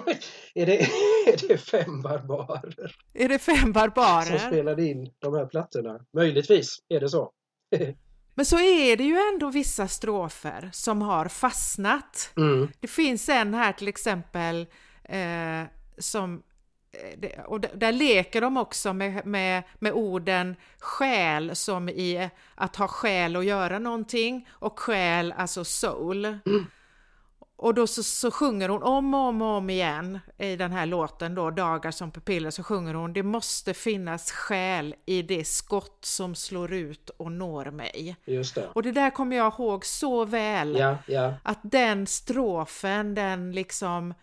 Är, 0.55 0.67
det, 0.67 0.81
är 1.27 1.49
det 1.49 1.59
fem 1.59 2.03
barbarer? 2.03 2.97
Är 3.15 3.29
det 3.29 3.39
fem 3.39 3.73
barbarer? 3.73 4.39
Som 4.39 4.51
spelade 4.51 4.85
in 4.85 5.11
de 5.19 5.35
här 5.35 5.47
plattorna? 5.47 6.01
Möjligtvis 6.17 6.79
är 6.89 7.01
det 7.01 7.09
så. 7.09 7.31
Men 8.35 8.47
så 8.47 8.59
är 8.59 8.97
det 8.97 9.05
ju 9.05 9.19
ändå 9.33 9.51
vissa 9.51 9.89
strofer 9.89 10.71
som 10.73 11.03
har 11.03 11.29
fastnat. 11.29 12.33
Mm. 12.37 12.69
Det 12.81 12.89
finns 12.89 13.29
en 13.29 13.55
här 13.55 13.73
till 13.73 13.89
exempel 13.89 14.67
eh, 15.05 15.63
som 15.99 16.43
Eh, 16.93 17.45
och 17.45 17.61
där 17.61 17.93
leker 17.93 18.41
de 18.41 18.57
också 18.57 18.93
med, 18.93 19.27
med, 19.27 19.63
med 19.79 19.93
orden 19.93 20.57
själ 20.79 21.57
som 21.57 21.89
i 21.89 22.31
att 22.55 22.77
ha 22.77 22.89
själ 22.89 23.37
och 23.37 23.45
göra 23.45 23.79
någonting 23.79 24.49
och 24.51 24.79
själ, 24.79 25.35
alltså 25.37 25.65
soul. 25.65 26.25
Mm. 26.25 26.67
Och 27.63 27.75
då 27.75 27.87
så, 27.87 28.03
så, 28.03 28.31
sjunger 28.31 28.69
hon 28.69 28.83
om 28.83 29.15
och 29.15 29.21
om 29.21 29.43
och 29.43 29.49
om 29.49 29.71
igen 29.71 30.19
i 30.39 30.57
den 30.57 30.73
här 30.73 30.87
låten 30.87 31.35
då, 31.35 31.51
Dagar 31.51 31.91
som 31.91 32.11
pupiller, 32.11 32.51
så 32.51 32.63
sjunger 32.63 32.95
hon 32.95 33.13
Det 33.13 33.23
måste 33.23 33.75
finnas 33.75 34.31
själ 34.31 34.95
i 35.07 35.23
det 35.23 35.45
skott 35.45 35.99
som 36.05 36.35
slår 36.35 36.73
ut 36.73 37.11
och 37.11 37.33
når 37.33 37.71
mig. 37.71 38.17
Just 38.25 38.55
det. 38.55 38.69
Och 38.73 38.83
det 38.83 38.93
där 38.93 39.11
kommer 39.11 39.37
jag 39.37 39.53
ihåg 39.53 39.85
så 39.85 40.25
väl. 40.25 40.77
Ja, 40.79 40.99
ja. 41.07 41.35
Att 41.43 41.59
den 41.63 42.07
strofen, 42.07 43.15
den 43.15 43.53
liksom 43.53 44.15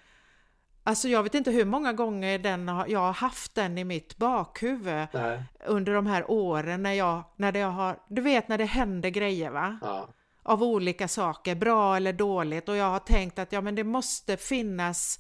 Alltså 0.84 1.07
jag 1.07 1.23
vet 1.23 1.35
inte 1.35 1.51
hur 1.51 1.65
många 1.65 1.93
gånger 1.93 2.39
den 2.39 2.68
har, 2.68 2.88
jag 2.88 2.99
har 2.99 3.14
haft 3.14 3.55
den 3.55 3.77
i 3.77 3.84
mitt 3.84 4.18
bakhuvud 4.18 5.07
Nej. 5.11 5.43
under 5.65 5.93
de 5.93 6.07
här 6.07 6.31
åren 6.31 6.84
när 6.84 6.93
jag, 6.93 7.23
när 7.35 7.51
det 7.51 7.61
har, 7.61 7.99
du 8.07 8.22
vet 8.22 8.47
när 8.47 8.57
det 8.57 8.65
händer 8.65 9.09
grejer 9.09 9.49
va? 9.49 9.80
Ja. 9.81 10.07
Av 10.48 10.64
olika 10.64 11.07
saker, 11.07 11.56
bra 11.56 11.95
eller 11.95 12.14
dåligt 12.14 12.69
och 12.69 12.76
jag 12.76 12.90
har 12.90 12.99
tänkt 12.99 13.40
att 13.40 13.52
ja 13.52 13.61
men 13.61 13.76
det 13.76 13.84
måste 13.84 14.38
finnas 14.38 15.19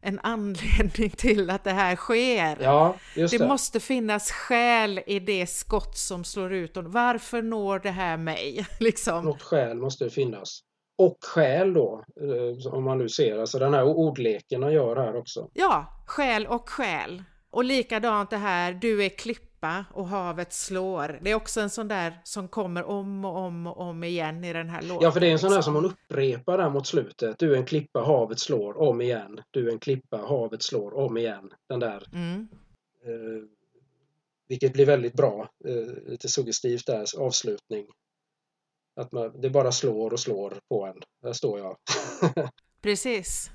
en 0.00 0.20
anledning 0.22 1.10
till 1.16 1.50
att 1.50 1.64
det 1.64 1.72
här 1.72 1.96
sker. 1.96 2.58
Ja, 2.62 2.94
just 3.14 3.32
det. 3.32 3.38
det 3.38 3.48
måste 3.48 3.80
finnas 3.80 4.30
skäl 4.30 5.00
i 5.06 5.20
det 5.20 5.46
skott 5.46 5.96
som 5.96 6.24
slår 6.24 6.52
ut 6.52 6.76
och 6.76 6.84
varför 6.84 7.42
når 7.42 7.78
det 7.78 7.90
här 7.90 8.16
mig? 8.16 8.66
liksom. 8.80 9.24
Något 9.24 9.42
skäl 9.42 9.76
måste 9.76 10.04
det 10.04 10.10
finnas 10.10 10.62
och 10.98 11.18
själ 11.24 11.74
då, 11.74 12.04
eh, 12.20 12.74
om 12.74 12.84
man 12.84 12.98
nu 12.98 13.08
ser, 13.08 13.38
alltså 13.38 13.58
den 13.58 13.74
här 13.74 13.84
ordleken 13.84 14.62
han 14.62 14.72
gör 14.72 14.96
här 14.96 15.16
också. 15.16 15.50
Ja, 15.52 16.04
själ 16.06 16.46
och 16.46 16.68
själ. 16.68 17.22
Och 17.50 17.64
likadant 17.64 18.30
det 18.30 18.36
här, 18.36 18.72
du 18.72 19.04
är 19.04 19.08
klippa 19.56 19.84
och 19.94 20.08
havet 20.08 20.52
slår. 20.52 21.18
Det 21.22 21.30
är 21.30 21.34
också 21.34 21.60
en 21.60 21.70
sån 21.70 21.88
där 21.88 22.20
som 22.24 22.48
kommer 22.48 22.84
om 22.84 23.24
och 23.24 23.36
om 23.36 23.66
och 23.66 23.80
om 23.80 24.04
igen 24.04 24.44
i 24.44 24.52
den 24.52 24.68
här 24.68 24.82
låten. 24.82 25.04
Ja, 25.04 25.12
för 25.12 25.20
det 25.20 25.26
är 25.26 25.32
en 25.32 25.38
sån 25.38 25.50
där 25.50 25.56
liksom. 25.56 25.74
som 25.74 25.84
hon 25.84 25.92
upprepar 25.92 26.58
där 26.58 26.70
mot 26.70 26.86
slutet. 26.86 27.38
Du 27.38 27.52
är 27.52 27.56
en 27.56 27.66
klippa, 27.66 28.00
havet 28.00 28.38
slår, 28.38 28.78
om 28.78 29.00
igen. 29.00 29.40
Du 29.50 29.68
är 29.68 29.72
en 29.72 29.78
klippa, 29.78 30.16
havet 30.16 30.62
slår, 30.62 30.94
om 30.94 31.16
igen. 31.16 31.50
Den 31.68 31.80
där. 31.80 32.08
Mm. 32.12 32.48
Eh, 33.04 33.48
vilket 34.48 34.72
blir 34.72 34.86
väldigt 34.86 35.14
bra, 35.14 35.48
eh, 35.64 36.10
lite 36.10 36.28
suggestivt 36.28 36.86
där, 36.86 37.06
avslutning. 37.18 37.86
Att 39.00 39.12
man, 39.12 39.40
det 39.40 39.50
bara 39.50 39.72
slår 39.72 40.12
och 40.12 40.20
slår 40.20 40.54
på 40.68 40.86
en. 40.86 41.02
Där 41.22 41.32
står 41.32 41.58
jag. 41.58 41.76
Precis. 42.82 43.50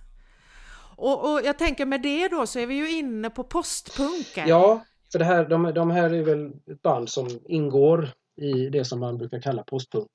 Och, 0.98 1.32
och, 1.32 1.42
jag 1.44 1.58
tänker 1.58 1.86
med 1.86 2.02
det 2.02 2.28
då 2.28 2.48
så 2.48 2.60
är 2.60 2.68
vi 2.68 2.76
ju 2.76 2.92
inne 2.92 3.30
på 3.30 3.44
postpunken. 3.44 4.48
Ja, 4.48 4.86
för 5.12 5.20
det 5.20 5.26
här, 5.26 5.46
de, 5.46 5.74
de 5.74 5.92
här 5.92 6.14
är 6.14 6.24
väl 6.24 6.52
ett 6.72 6.82
band 6.82 7.10
som 7.10 7.28
ingår 7.46 8.10
i 8.42 8.70
det 8.70 8.86
som 8.86 9.00
man 9.00 9.18
brukar 9.18 9.42
kalla 9.42 9.64
postpunk. 9.64 10.10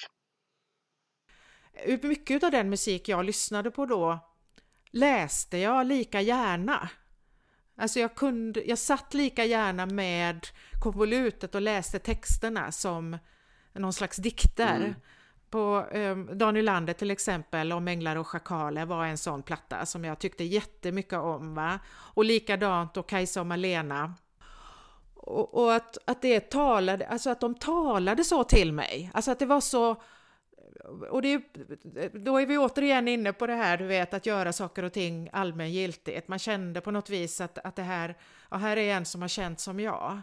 Mycket 2.02 2.44
av 2.44 2.50
den 2.50 2.70
musik 2.70 3.08
jag 3.08 3.24
lyssnade 3.24 3.70
på 3.70 3.86
då 3.86 4.18
läste 4.90 5.58
jag 5.58 5.86
lika 5.86 6.20
gärna. 6.20 6.90
Alltså 7.76 8.00
jag 8.00 8.14
kunde, 8.14 8.64
jag 8.64 8.78
satt 8.78 9.14
lika 9.14 9.44
gärna 9.44 9.86
med 9.86 10.46
konvolutet 10.82 11.54
och 11.54 11.60
läste 11.60 11.98
texterna 11.98 12.72
som 12.72 13.18
någon 13.72 13.92
slags 13.92 14.16
dikter. 14.16 14.76
Mm 14.76 14.94
på 15.50 15.86
eh, 15.92 16.16
Dan 16.16 16.56
Ylander 16.56 16.92
till 16.92 17.10
exempel, 17.10 17.72
om 17.72 17.88
Änglar 17.88 18.16
och 18.16 18.26
schakaler 18.26 18.86
var 18.86 19.06
en 19.06 19.18
sån 19.18 19.42
platta 19.42 19.86
som 19.86 20.04
jag 20.04 20.18
tyckte 20.18 20.44
jättemycket 20.44 21.18
om. 21.18 21.54
Va? 21.54 21.78
Och 21.88 22.24
likadant 22.24 22.96
och 22.96 23.08
Kajsa 23.08 23.40
och 23.40 23.46
Malena. 23.46 24.14
Och, 25.26 25.54
och, 25.54 25.74
att, 25.74 25.98
att 26.04 26.22
det 26.22 26.40
talade, 26.40 27.06
alltså 27.06 27.30
att 27.30 27.40
de 27.40 27.54
talade 27.54 28.24
så 28.24 28.44
till 28.44 28.72
mig, 28.72 29.10
alltså 29.14 29.30
att 29.30 29.38
det 29.38 29.46
var 29.46 29.60
så 29.60 29.96
och 31.10 31.22
det, 31.22 31.40
då 32.12 32.38
är 32.38 32.46
vi 32.46 32.58
återigen 32.58 33.08
inne 33.08 33.32
på 33.32 33.46
det 33.46 33.54
här, 33.54 33.76
du 33.76 33.86
vet, 33.86 34.14
att 34.14 34.26
göra 34.26 34.52
saker 34.52 34.82
och 34.82 34.92
ting 34.92 35.28
allmängiltigt. 35.32 36.28
Man 36.28 36.38
kände 36.38 36.80
på 36.80 36.90
något 36.90 37.10
vis 37.10 37.40
att, 37.40 37.58
att 37.58 37.76
det 37.76 37.82
här, 37.82 38.16
ja, 38.50 38.56
här 38.56 38.76
är 38.76 38.96
en 38.96 39.04
som 39.04 39.20
har 39.22 39.28
känt 39.28 39.60
som 39.60 39.80
jag. 39.80 40.20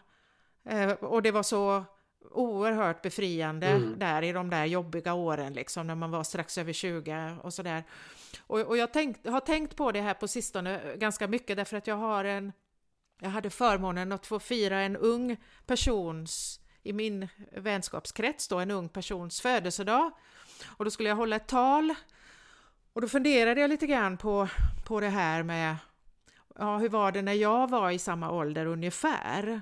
Eh, 0.70 0.92
och 0.92 1.22
det 1.22 1.32
var 1.32 1.44
så 1.44 1.84
oerhört 2.32 3.02
befriande 3.02 3.68
mm. 3.68 4.00
där 4.00 4.22
i 4.22 4.32
de 4.32 4.50
där 4.50 4.66
jobbiga 4.66 5.14
åren 5.14 5.54
liksom 5.54 5.88
när 5.88 5.96
man 5.96 6.12
var 6.12 6.24
strax 6.24 6.58
över 6.58 6.74
20 6.74 7.38
och 7.44 7.54
sådär. 7.54 7.84
Och, 8.48 8.60
och 8.60 8.78
jag 8.78 8.94
tänkt, 8.94 9.28
har 9.28 9.40
tänkt 9.40 9.76
på 9.76 9.92
det 9.92 10.02
här 10.02 10.14
på 10.14 10.28
sistone 10.28 10.96
ganska 10.96 11.28
mycket 11.28 11.58
därför 11.58 11.78
att 11.78 11.88
jag 11.88 11.96
har 11.96 12.26
en 12.26 12.52
jag 13.24 13.30
hade 13.30 13.50
förmånen 13.50 14.12
att 14.12 14.26
få 14.26 14.40
fira 14.40 14.82
en 14.82 14.98
ung 14.98 15.38
persons 15.66 16.60
i 16.84 16.94
min 16.94 17.28
vänskapskrets 17.52 18.48
då, 18.48 18.60
en 18.60 18.72
ung 18.72 18.90
persons 18.90 19.42
födelsedag. 19.42 20.12
Och 20.78 20.86
då 20.86 20.92
skulle 20.92 21.10
jag 21.10 21.16
hålla 21.16 21.36
ett 21.36 21.48
tal. 21.48 21.94
Och 22.94 23.02
då 23.02 23.08
funderade 23.08 23.62
jag 23.62 23.70
lite 23.70 23.88
grann 23.88 24.18
på, 24.18 24.48
på 24.86 25.00
det 25.00 25.10
här 25.10 25.44
med, 25.44 25.76
ja 26.56 26.78
hur 26.78 26.90
var 26.90 27.12
det 27.12 27.22
när 27.22 27.34
jag 27.34 27.70
var 27.70 27.92
i 27.92 28.00
samma 28.00 28.32
ålder 28.32 28.66
ungefär? 28.66 29.62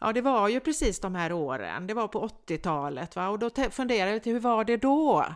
Ja, 0.00 0.12
det 0.12 0.20
var 0.20 0.48
ju 0.48 0.60
precis 0.60 1.00
de 1.00 1.14
här 1.14 1.32
åren. 1.32 1.86
Det 1.86 1.94
var 1.94 2.08
på 2.08 2.28
80-talet 2.28 3.16
va? 3.16 3.28
och 3.28 3.38
då 3.38 3.50
funderade 3.50 4.10
jag 4.10 4.14
lite, 4.16 4.30
hur 4.30 4.40
var 4.40 4.64
det 4.64 4.76
då? 4.76 5.26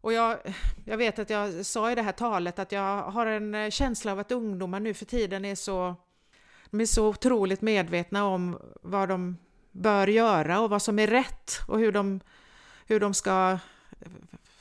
Och 0.00 0.12
jag, 0.12 0.38
jag 0.84 0.96
vet 0.96 1.18
att 1.18 1.30
jag 1.30 1.66
sa 1.66 1.90
i 1.90 1.94
det 1.94 2.02
här 2.02 2.12
talet 2.12 2.58
att 2.58 2.72
jag 2.72 3.02
har 3.02 3.26
en 3.26 3.70
känsla 3.70 4.12
av 4.12 4.18
att 4.18 4.32
ungdomar 4.32 4.80
nu 4.80 4.94
för 4.94 5.04
tiden 5.04 5.44
är 5.44 5.54
så, 5.54 5.96
de 6.74 6.80
är 6.80 6.86
så 6.86 7.08
otroligt 7.08 7.62
medvetna 7.62 8.24
om 8.24 8.58
vad 8.82 9.08
de 9.08 9.36
bör 9.72 10.06
göra 10.06 10.60
och 10.60 10.70
vad 10.70 10.82
som 10.82 10.98
är 10.98 11.06
rätt 11.06 11.60
och 11.68 11.78
hur 11.78 11.92
de, 11.92 12.20
hur 12.86 13.00
de 13.00 13.14
ska 13.14 13.58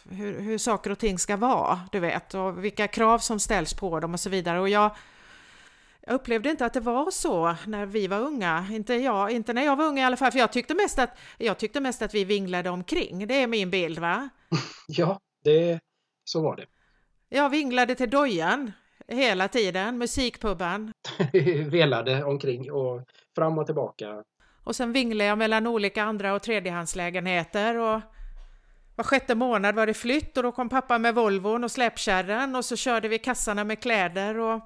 hur, 0.09 0.39
hur 0.39 0.57
saker 0.57 0.89
och 0.89 0.99
ting 0.99 1.19
ska 1.19 1.37
vara, 1.37 1.79
du 1.91 1.99
vet, 1.99 2.33
och 2.33 2.65
vilka 2.65 2.87
krav 2.87 3.19
som 3.19 3.39
ställs 3.39 3.73
på 3.73 3.99
dem 3.99 4.13
och 4.13 4.19
så 4.19 4.29
vidare. 4.29 4.59
Och 4.59 4.69
jag, 4.69 4.95
jag 6.01 6.15
upplevde 6.15 6.49
inte 6.49 6.65
att 6.65 6.73
det 6.73 6.79
var 6.79 7.11
så 7.11 7.55
när 7.65 7.85
vi 7.85 8.07
var 8.07 8.19
unga, 8.19 8.67
inte, 8.71 8.93
jag, 8.93 9.31
inte 9.31 9.53
när 9.53 9.65
jag 9.65 9.75
var 9.75 9.85
ung 9.85 9.99
i 9.99 10.03
alla 10.03 10.17
fall, 10.17 10.31
för 10.31 10.39
jag 10.39 10.51
tyckte 10.51 10.75
mest 10.75 10.99
att, 10.99 11.17
jag 11.37 11.57
tyckte 11.57 11.79
mest 11.79 12.01
att 12.01 12.13
vi 12.13 12.23
vinglade 12.23 12.69
omkring, 12.69 13.27
det 13.27 13.41
är 13.41 13.47
min 13.47 13.69
bild 13.69 13.99
va? 13.99 14.29
Ja, 14.87 15.19
det, 15.43 15.79
så 16.23 16.41
var 16.41 16.55
det. 16.55 16.65
Jag 17.29 17.49
vinglade 17.49 17.95
till 17.95 18.09
dojan 18.09 18.71
hela 19.07 19.47
tiden, 19.47 19.97
musikpubban. 19.97 20.91
Velade 21.71 22.23
omkring 22.23 22.71
och 22.71 23.01
fram 23.35 23.57
och 23.57 23.65
tillbaka. 23.65 24.23
Och 24.63 24.75
sen 24.75 24.93
vinglade 24.93 25.27
jag 25.27 25.37
mellan 25.37 25.67
olika 25.67 26.03
andra 26.03 26.33
och 26.33 26.43
tredjehandslägenheter 26.43 27.77
och 27.77 28.01
var 28.95 29.03
sjätte 29.03 29.35
månad 29.35 29.75
var 29.75 29.87
det 29.87 29.93
flytt 29.93 30.37
och 30.37 30.43
då 30.43 30.51
kom 30.51 30.69
pappa 30.69 30.97
med 30.97 31.15
Volvon 31.15 31.63
och 31.63 31.71
släpkärran 31.71 32.55
och 32.55 32.65
så 32.65 32.75
körde 32.75 33.07
vi 33.07 33.19
kassarna 33.19 33.63
med 33.63 33.79
kläder 33.79 34.37
och 34.37 34.61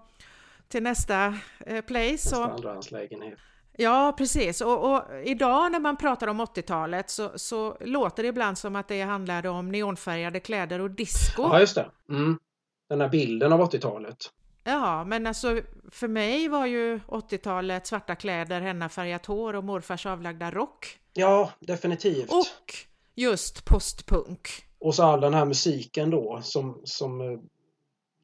till 0.67 0.83
nästa 0.83 1.37
eh, 1.65 1.81
place. 1.81 2.11
Nästa 2.11 2.45
andrahandslägenhet. 2.45 3.39
Ja, 3.79 4.15
precis. 4.17 4.61
Och, 4.61 4.91
och, 4.91 5.03
idag 5.23 5.71
när 5.71 5.79
man 5.79 5.97
pratar 5.97 6.27
om 6.27 6.41
80-talet 6.41 7.09
så, 7.09 7.31
så, 7.35 7.77
låter 7.79 8.23
det 8.23 8.29
ibland 8.29 8.57
som 8.57 8.75
att 8.75 8.87
det 8.87 9.01
handlade 9.01 9.49
om 9.49 9.71
neonfärgade 9.71 10.39
kläder 10.39 10.79
och 10.79 10.91
disco. 10.91 11.41
Ja, 11.41 11.59
just 11.59 11.75
det. 11.75 11.89
Mm. 12.09 12.39
Den 12.87 13.01
här 13.01 13.09
bilden 13.09 13.53
av 13.53 13.71
80-talet. 13.71 14.17
Ja, 14.63 15.03
men 15.03 15.27
alltså 15.27 15.61
för 15.91 16.07
mig 16.07 16.47
var 16.47 16.65
ju 16.65 16.99
80-talet 17.07 17.87
svarta 17.87 18.15
kläder, 18.15 18.61
hennafärgat 18.61 19.25
hår 19.25 19.53
och 19.55 19.63
morfars 19.63 20.05
avlagda 20.05 20.51
rock. 20.51 20.99
Ja, 21.13 21.51
definitivt. 21.59 22.31
Och 22.31 22.73
just 23.15 23.65
postpunk. 23.65 24.49
Och 24.79 24.95
så 24.95 25.03
all 25.03 25.21
den 25.21 25.33
här 25.33 25.45
musiken 25.45 26.09
då 26.09 26.39
som, 26.43 26.81
som 26.83 27.21
eh, 27.21 27.39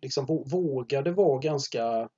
liksom 0.02 0.26
vågade 0.46 1.12
vara 1.12 1.40
ganska... 1.40 2.10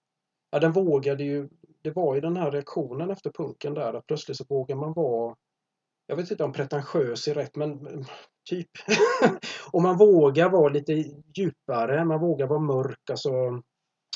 Ja, 0.51 0.59
den 0.59 0.71
vågade 0.71 1.23
ju... 1.23 1.49
Det 1.81 1.91
var 1.91 2.15
ju 2.15 2.21
den 2.21 2.37
här 2.37 2.51
reaktionen 2.51 3.09
efter 3.09 3.31
punken 3.31 3.73
där 3.73 3.93
att 3.93 4.07
plötsligt 4.07 4.37
så 4.37 4.45
vågar 4.49 4.75
man 4.75 4.93
vara... 4.93 5.35
Jag 6.07 6.15
vet 6.15 6.31
inte 6.31 6.43
om 6.43 6.53
pretentiös 6.53 7.27
är 7.27 7.33
rätt 7.33 7.55
men 7.55 8.05
typ. 8.45 8.69
och 9.71 9.81
man 9.81 9.97
vågar 9.97 10.49
vara 10.49 10.69
lite 10.69 10.93
djupare, 11.37 12.05
man 12.05 12.19
vågar 12.19 12.47
vara 12.47 12.59
mörk. 12.59 13.09
Alltså, 13.09 13.29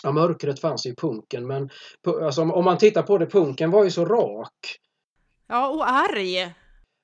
ja, 0.03 0.11
mörkret 0.11 0.59
fanns 0.59 0.85
i 0.85 0.95
punken 0.95 1.47
men 1.47 1.69
alltså, 2.21 2.41
om 2.41 2.65
man 2.65 2.77
tittar 2.77 3.03
på 3.03 3.17
det, 3.17 3.25
punken 3.25 3.71
var 3.71 3.83
ju 3.83 3.91
så 3.91 4.05
rak. 4.05 4.79
Ja, 5.47 5.69
och 5.69 5.89
arg. 5.89 6.55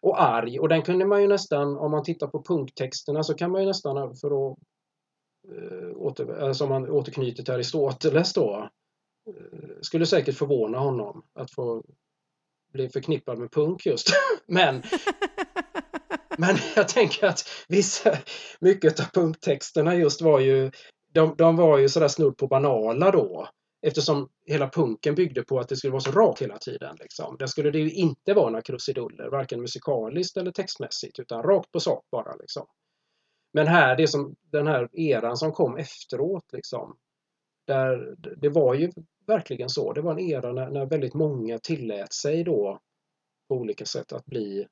Och 0.02 0.22
arg. 0.22 0.60
Och 0.60 0.70
den 0.70 0.82
kunde 0.82 1.06
man 1.06 1.22
ju 1.22 1.28
nästan, 1.28 1.78
om 1.78 1.92
man 1.92 2.04
tittar 2.04 2.28
på 2.28 2.44
punktexterna 2.44 3.24
så 3.24 3.34
kan 3.34 3.52
man 3.52 3.62
ju 3.62 3.68
nästan, 3.68 4.16
för 4.16 4.52
att 4.52 4.58
eh, 5.48 5.98
åter, 5.98 6.44
alltså 6.44 6.64
om 6.64 6.70
man 6.70 6.90
återknyter 6.90 7.44
till 7.44 7.54
Aristoteles 7.54 8.34
då, 8.34 8.70
eh, 9.30 9.70
skulle 9.82 10.06
säkert 10.06 10.38
förvåna 10.38 10.78
honom 10.78 11.24
att 11.34 11.52
få 11.52 11.84
bli 12.74 12.90
förknippad 12.90 13.40
med 13.40 13.52
punk 13.52 13.86
just. 13.86 14.08
men 14.46 14.84
men 16.38 16.56
jag 16.76 16.88
tänker 16.88 17.28
att 17.28 17.50
vissa, 17.68 18.18
mycket 18.60 19.00
av 19.00 19.06
punkttexterna 19.06 19.96
just 19.96 20.22
var 20.22 20.40
ju, 20.40 20.72
de, 21.14 21.36
de 21.38 21.56
var 21.56 21.78
ju 21.78 21.90
sådär 21.90 22.08
snudd 22.08 22.38
på 22.38 22.48
banala 22.48 23.12
då. 23.12 23.50
Eftersom 23.88 24.30
hela 24.46 24.70
punken 24.70 25.16
byggde 25.16 25.44
på 25.44 25.60
att 25.60 25.70
det 25.70 25.76
skulle 25.76 25.92
vara 25.92 26.02
så 26.02 26.12
rakt 26.12 26.42
hela 26.42 26.58
tiden. 26.58 26.96
Liksom. 27.00 27.36
Där 27.40 27.48
skulle 27.48 27.72
det 27.72 27.80
ju 27.80 27.92
inte 27.92 28.34
vara 28.34 28.50
några 28.50 28.62
krusiduller, 28.62 29.30
varken 29.30 29.62
musikaliskt 29.62 30.38
eller 30.38 30.52
textmässigt, 30.52 31.20
utan 31.20 31.44
rakt 31.44 31.72
på 31.72 31.80
sak 31.80 32.06
bara. 32.12 32.36
Liksom. 32.36 32.66
Men 33.54 33.68
här, 33.68 33.96
det 33.96 34.08
som, 34.08 34.36
den 34.52 34.68
här 34.68 34.90
eran 34.94 35.38
som 35.38 35.52
kom 35.52 35.78
efteråt, 35.78 36.54
liksom, 36.54 36.98
där, 37.68 38.16
det 38.38 38.50
var 38.50 38.74
ju 38.74 38.92
verkligen 39.28 39.70
så. 39.70 39.94
Det 39.94 40.02
var 40.02 40.12
en 40.12 40.20
era 40.20 40.54
när, 40.54 40.70
när 40.70 40.86
väldigt 40.86 41.14
många 41.14 41.60
tillät 41.60 42.14
sig 42.14 42.44
då 42.44 42.80
på 43.48 43.56
olika 43.56 43.86
sätt 43.86 44.14
att 44.14 44.26
bli 44.26 44.68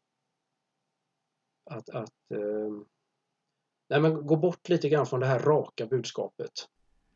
att, 1.66 1.90
att 1.90 2.32
eh, 2.32 2.72
nej 3.90 4.00
men 4.00 4.28
gå 4.28 4.36
bort 4.36 4.70
lite 4.70 4.90
grann 4.90 5.06
från 5.06 5.20
det 5.20 5.26
här 5.26 5.40
raka 5.40 5.86
budskapet. 5.86 6.52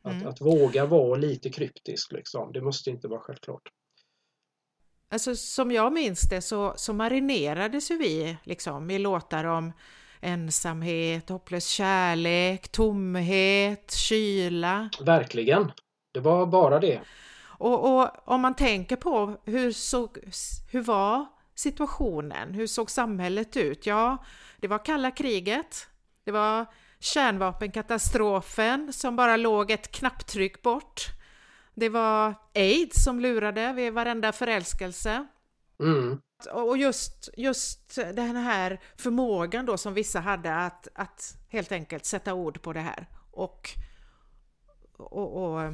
Att, 0.01 0.13
mm. 0.13 0.27
att 0.27 0.41
våga 0.41 0.85
vara 0.85 1.15
lite 1.15 1.49
kryptisk 1.49 2.11
liksom. 2.11 2.51
Det 2.51 2.61
måste 2.61 2.89
inte 2.89 3.07
vara 3.07 3.19
självklart. 3.19 3.69
Alltså 5.09 5.35
som 5.35 5.71
jag 5.71 5.93
minns 5.93 6.21
det 6.21 6.41
så, 6.41 6.73
så 6.77 6.93
marinerades 6.93 7.91
ju 7.91 7.97
vi 7.97 8.37
liksom 8.43 8.91
i 8.91 8.99
låtar 8.99 9.43
om 9.43 9.71
ensamhet, 10.21 11.29
hopplös 11.29 11.67
kärlek, 11.67 12.69
tomhet, 12.69 13.91
kyla. 13.91 14.89
Verkligen. 15.01 15.71
Det 16.13 16.19
var 16.19 16.45
bara 16.45 16.79
det. 16.79 17.01
Och, 17.39 17.99
och 17.99 18.09
om 18.25 18.41
man 18.41 18.55
tänker 18.55 18.95
på 18.95 19.37
hur, 19.45 19.71
såg, 19.71 20.17
hur 20.71 20.81
var 20.81 21.25
situationen? 21.57 22.53
Hur 22.53 22.67
såg 22.67 22.91
samhället 22.91 23.57
ut? 23.57 23.85
Ja, 23.85 24.17
det 24.57 24.67
var 24.67 24.85
kalla 24.85 25.11
kriget. 25.11 25.87
Det 26.23 26.31
var 26.31 26.65
kärnvapenkatastrofen 26.99 28.93
som 28.93 29.15
bara 29.15 29.37
låg 29.37 29.71
ett 29.71 29.91
knapptryck 29.91 30.61
bort. 30.61 31.05
Det 31.73 31.89
var 31.89 32.35
aids 32.55 33.03
som 33.03 33.19
lurade 33.19 33.73
vid 33.73 33.93
varenda 33.93 34.31
förälskelse. 34.31 35.27
Mm. 35.79 36.21
Och 36.53 36.77
just, 36.77 37.29
just 37.37 37.95
den 37.95 38.35
här 38.35 38.81
förmågan 38.97 39.65
då 39.65 39.77
som 39.77 39.93
vissa 39.93 40.19
hade 40.19 40.55
att, 40.55 40.87
att 40.95 41.37
helt 41.49 41.71
enkelt 41.71 42.05
sätta 42.05 42.33
ord 42.33 42.61
på 42.61 42.73
det 42.73 42.79
här. 42.79 43.07
Och, 43.31 43.69
och, 44.97 45.43
och 45.43 45.73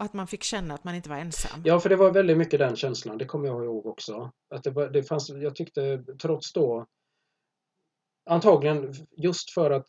och 0.00 0.06
att 0.06 0.12
man 0.12 0.26
fick 0.26 0.42
känna 0.42 0.74
att 0.74 0.84
man 0.84 0.94
inte 0.94 1.08
var 1.08 1.16
ensam. 1.16 1.62
Ja, 1.64 1.80
för 1.80 1.88
det 1.88 1.96
var 1.96 2.10
väldigt 2.10 2.38
mycket 2.38 2.58
den 2.58 2.76
känslan. 2.76 3.18
Det 3.18 3.24
kommer 3.24 3.48
jag 3.48 3.64
ihåg 3.64 3.86
också. 3.86 4.32
Att 4.54 4.62
det, 4.62 4.70
var, 4.70 4.88
det 4.88 5.02
fanns, 5.02 5.28
jag 5.28 5.54
tyckte 5.54 6.04
trots 6.22 6.52
då 6.52 6.86
Antagligen 8.30 8.94
just 9.16 9.50
för 9.50 9.70
att 9.70 9.86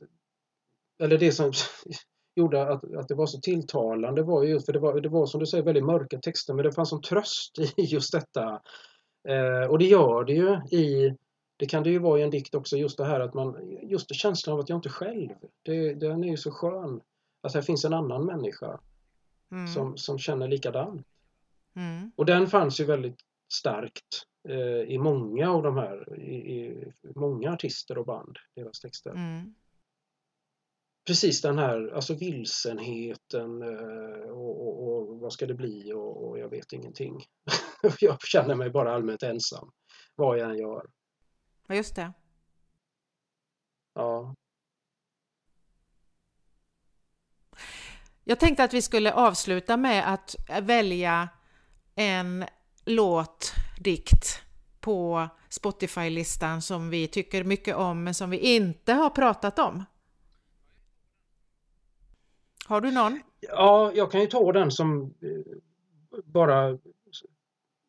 eller 1.03 1.17
det 1.17 1.31
som 1.31 1.51
gjorde 2.35 2.61
att, 2.61 2.95
att 2.95 3.07
det 3.07 3.15
var 3.15 3.25
så 3.25 3.39
tilltalande 3.39 4.23
var 4.23 4.43
ju 4.43 4.59
för 4.59 4.73
det 4.73 4.79
var, 4.79 5.01
det 5.01 5.09
var 5.09 5.25
som 5.25 5.39
du 5.39 5.45
säger 5.45 5.63
väldigt 5.63 5.85
mörka 5.85 6.19
texter 6.19 6.53
men 6.53 6.65
det 6.65 6.73
fanns 6.73 6.91
en 6.91 7.01
tröst 7.01 7.59
i 7.77 7.81
just 7.81 8.11
detta. 8.11 8.61
Eh, 9.27 9.69
och 9.69 9.79
det 9.79 9.85
gör 9.85 10.23
det 10.23 10.33
ju 10.33 10.77
i 10.79 11.15
det 11.57 11.65
kan 11.65 11.83
det 11.83 11.89
ju 11.89 11.99
vara 11.99 12.19
i 12.19 12.23
en 12.23 12.29
dikt 12.29 12.55
också 12.55 12.77
just 12.77 12.97
det 12.97 13.05
här 13.05 13.19
att 13.19 13.33
man 13.33 13.77
just 13.81 14.15
känslan 14.15 14.53
av 14.53 14.59
att 14.59 14.69
jag 14.69 14.77
inte 14.77 14.89
själv. 14.89 15.29
Det, 15.63 15.93
den 15.93 16.23
är 16.23 16.27
ju 16.27 16.37
så 16.37 16.51
skön. 16.51 17.01
Att 17.41 17.53
här 17.53 17.61
finns 17.61 17.85
en 17.85 17.93
annan 17.93 18.25
människa 18.25 18.79
mm. 19.51 19.67
som, 19.67 19.97
som 19.97 20.19
känner 20.19 20.47
likadant. 20.47 21.07
Mm. 21.75 22.11
Och 22.15 22.25
den 22.25 22.47
fanns 22.47 22.79
ju 22.79 22.85
väldigt 22.85 23.19
starkt 23.53 24.27
eh, 24.49 24.93
i 24.93 24.97
många 24.97 25.51
av 25.51 25.63
de 25.63 25.77
här, 25.77 26.19
i, 26.19 26.35
i, 26.35 26.93
många 27.15 27.51
artister 27.51 27.97
och 27.97 28.05
band, 28.05 28.37
deras 28.55 28.79
texter. 28.79 29.11
Mm. 29.11 29.55
Precis 31.07 31.41
den 31.41 31.57
här 31.57 31.91
alltså 31.95 32.13
vilsenheten 32.13 33.61
eh, 33.61 34.29
och, 34.29 34.67
och, 34.67 34.87
och, 34.87 35.19
vad 35.19 35.33
ska 35.33 35.45
det 35.45 35.53
bli 35.53 35.93
och, 35.93 36.27
och 36.27 36.39
jag 36.39 36.49
vet 36.49 36.73
ingenting. 36.73 37.25
jag 37.99 38.21
känner 38.21 38.55
mig 38.55 38.69
bara 38.69 38.93
allmänt 38.93 39.23
ensam 39.23 39.71
vad 40.15 40.39
jag 40.39 40.49
än 40.49 40.57
gör. 40.57 40.89
Ja, 41.67 41.75
just 41.75 41.95
det. 41.95 42.13
Ja. 43.93 44.35
Jag 48.23 48.39
tänkte 48.39 48.63
att 48.63 48.73
vi 48.73 48.81
skulle 48.81 49.13
avsluta 49.13 49.77
med 49.77 50.13
att 50.13 50.35
välja 50.61 51.29
en 51.95 52.45
låt, 52.85 53.53
dikt 53.79 54.41
på 54.79 55.27
Spotify-listan 55.49 56.61
som 56.61 56.89
vi 56.89 57.07
tycker 57.07 57.43
mycket 57.43 57.75
om 57.75 58.03
men 58.03 58.13
som 58.13 58.29
vi 58.29 58.37
inte 58.55 58.93
har 58.93 59.09
pratat 59.09 59.59
om. 59.59 59.83
Har 62.65 62.81
du 62.81 62.91
någon? 62.91 63.21
Ja, 63.39 63.91
jag 63.95 64.11
kan 64.11 64.21
ju 64.21 64.27
ta 64.27 64.51
den 64.51 64.71
som 64.71 65.01
eh, 65.03 65.57
bara... 66.23 66.77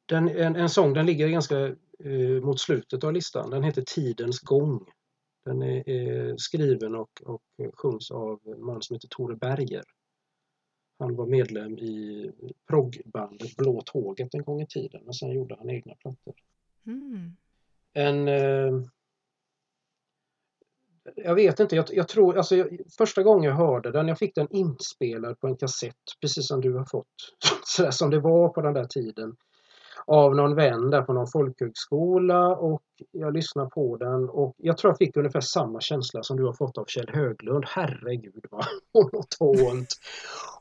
Den, 0.06 0.28
en, 0.28 0.56
en 0.56 0.68
sång, 0.68 0.92
den 0.94 1.06
ligger 1.06 1.28
ganska 1.28 1.58
eh, 2.04 2.42
mot 2.42 2.60
slutet 2.60 3.04
av 3.04 3.12
listan. 3.12 3.50
Den 3.50 3.62
heter 3.62 3.82
Tidens 3.82 4.40
gång. 4.40 4.84
Den 5.44 5.62
är, 5.62 5.88
är 5.88 6.36
skriven 6.36 6.94
och, 6.94 7.22
och 7.24 7.42
sjungs 7.74 8.10
av 8.10 8.40
en 8.44 8.64
man 8.64 8.82
som 8.82 8.94
heter 8.94 9.08
Tore 9.08 9.36
Berger. 9.36 9.82
Han 11.02 11.16
var 11.16 11.26
medlem 11.26 11.78
i 11.78 12.30
proggbandet 12.68 13.56
Blå 13.56 13.82
Tåget 13.86 14.34
en 14.34 14.42
gång 14.42 14.62
i 14.62 14.66
tiden 14.66 15.02
och 15.06 15.16
sen 15.16 15.32
gjorde 15.32 15.54
han 15.58 15.70
egna 15.70 15.94
plattor. 15.94 16.34
Mm. 16.86 17.36
En... 17.92 18.28
Eh, 18.28 18.88
jag 21.16 21.34
vet 21.34 21.60
inte, 21.60 21.76
jag, 21.76 21.86
jag 21.90 22.08
tror, 22.08 22.36
alltså 22.36 22.56
jag, 22.56 22.80
första 22.98 23.22
gången 23.22 23.50
jag 23.50 23.56
hörde 23.56 23.90
den, 23.90 24.08
jag 24.08 24.18
fick 24.18 24.34
den 24.34 24.48
inspelad 24.50 25.40
på 25.40 25.46
en 25.46 25.56
kassett, 25.56 25.96
precis 26.20 26.48
som 26.48 26.60
du 26.60 26.72
har 26.72 26.84
fått, 26.84 27.34
sådär 27.64 27.90
som 27.90 28.10
det 28.10 28.20
var 28.20 28.48
på 28.48 28.62
den 28.62 28.74
där 28.74 28.84
tiden 28.84 29.36
av 30.06 30.36
någon 30.36 30.54
vän 30.54 30.90
där 30.90 31.02
på 31.02 31.12
någon 31.12 31.26
folkhögskola 31.26 32.56
och 32.56 32.82
jag 33.10 33.34
lyssnade 33.34 33.70
på 33.70 33.96
den 33.96 34.28
och 34.28 34.54
jag 34.58 34.78
tror 34.78 34.90
jag 34.90 34.98
fick 34.98 35.16
ungefär 35.16 35.40
samma 35.40 35.80
känsla 35.80 36.22
som 36.22 36.36
du 36.36 36.44
har 36.44 36.52
fått 36.52 36.78
av 36.78 36.84
Kjell 36.84 37.10
Höglund. 37.12 37.64
Herregud 37.68 38.46
vad 38.50 38.66
monotont 38.94 39.88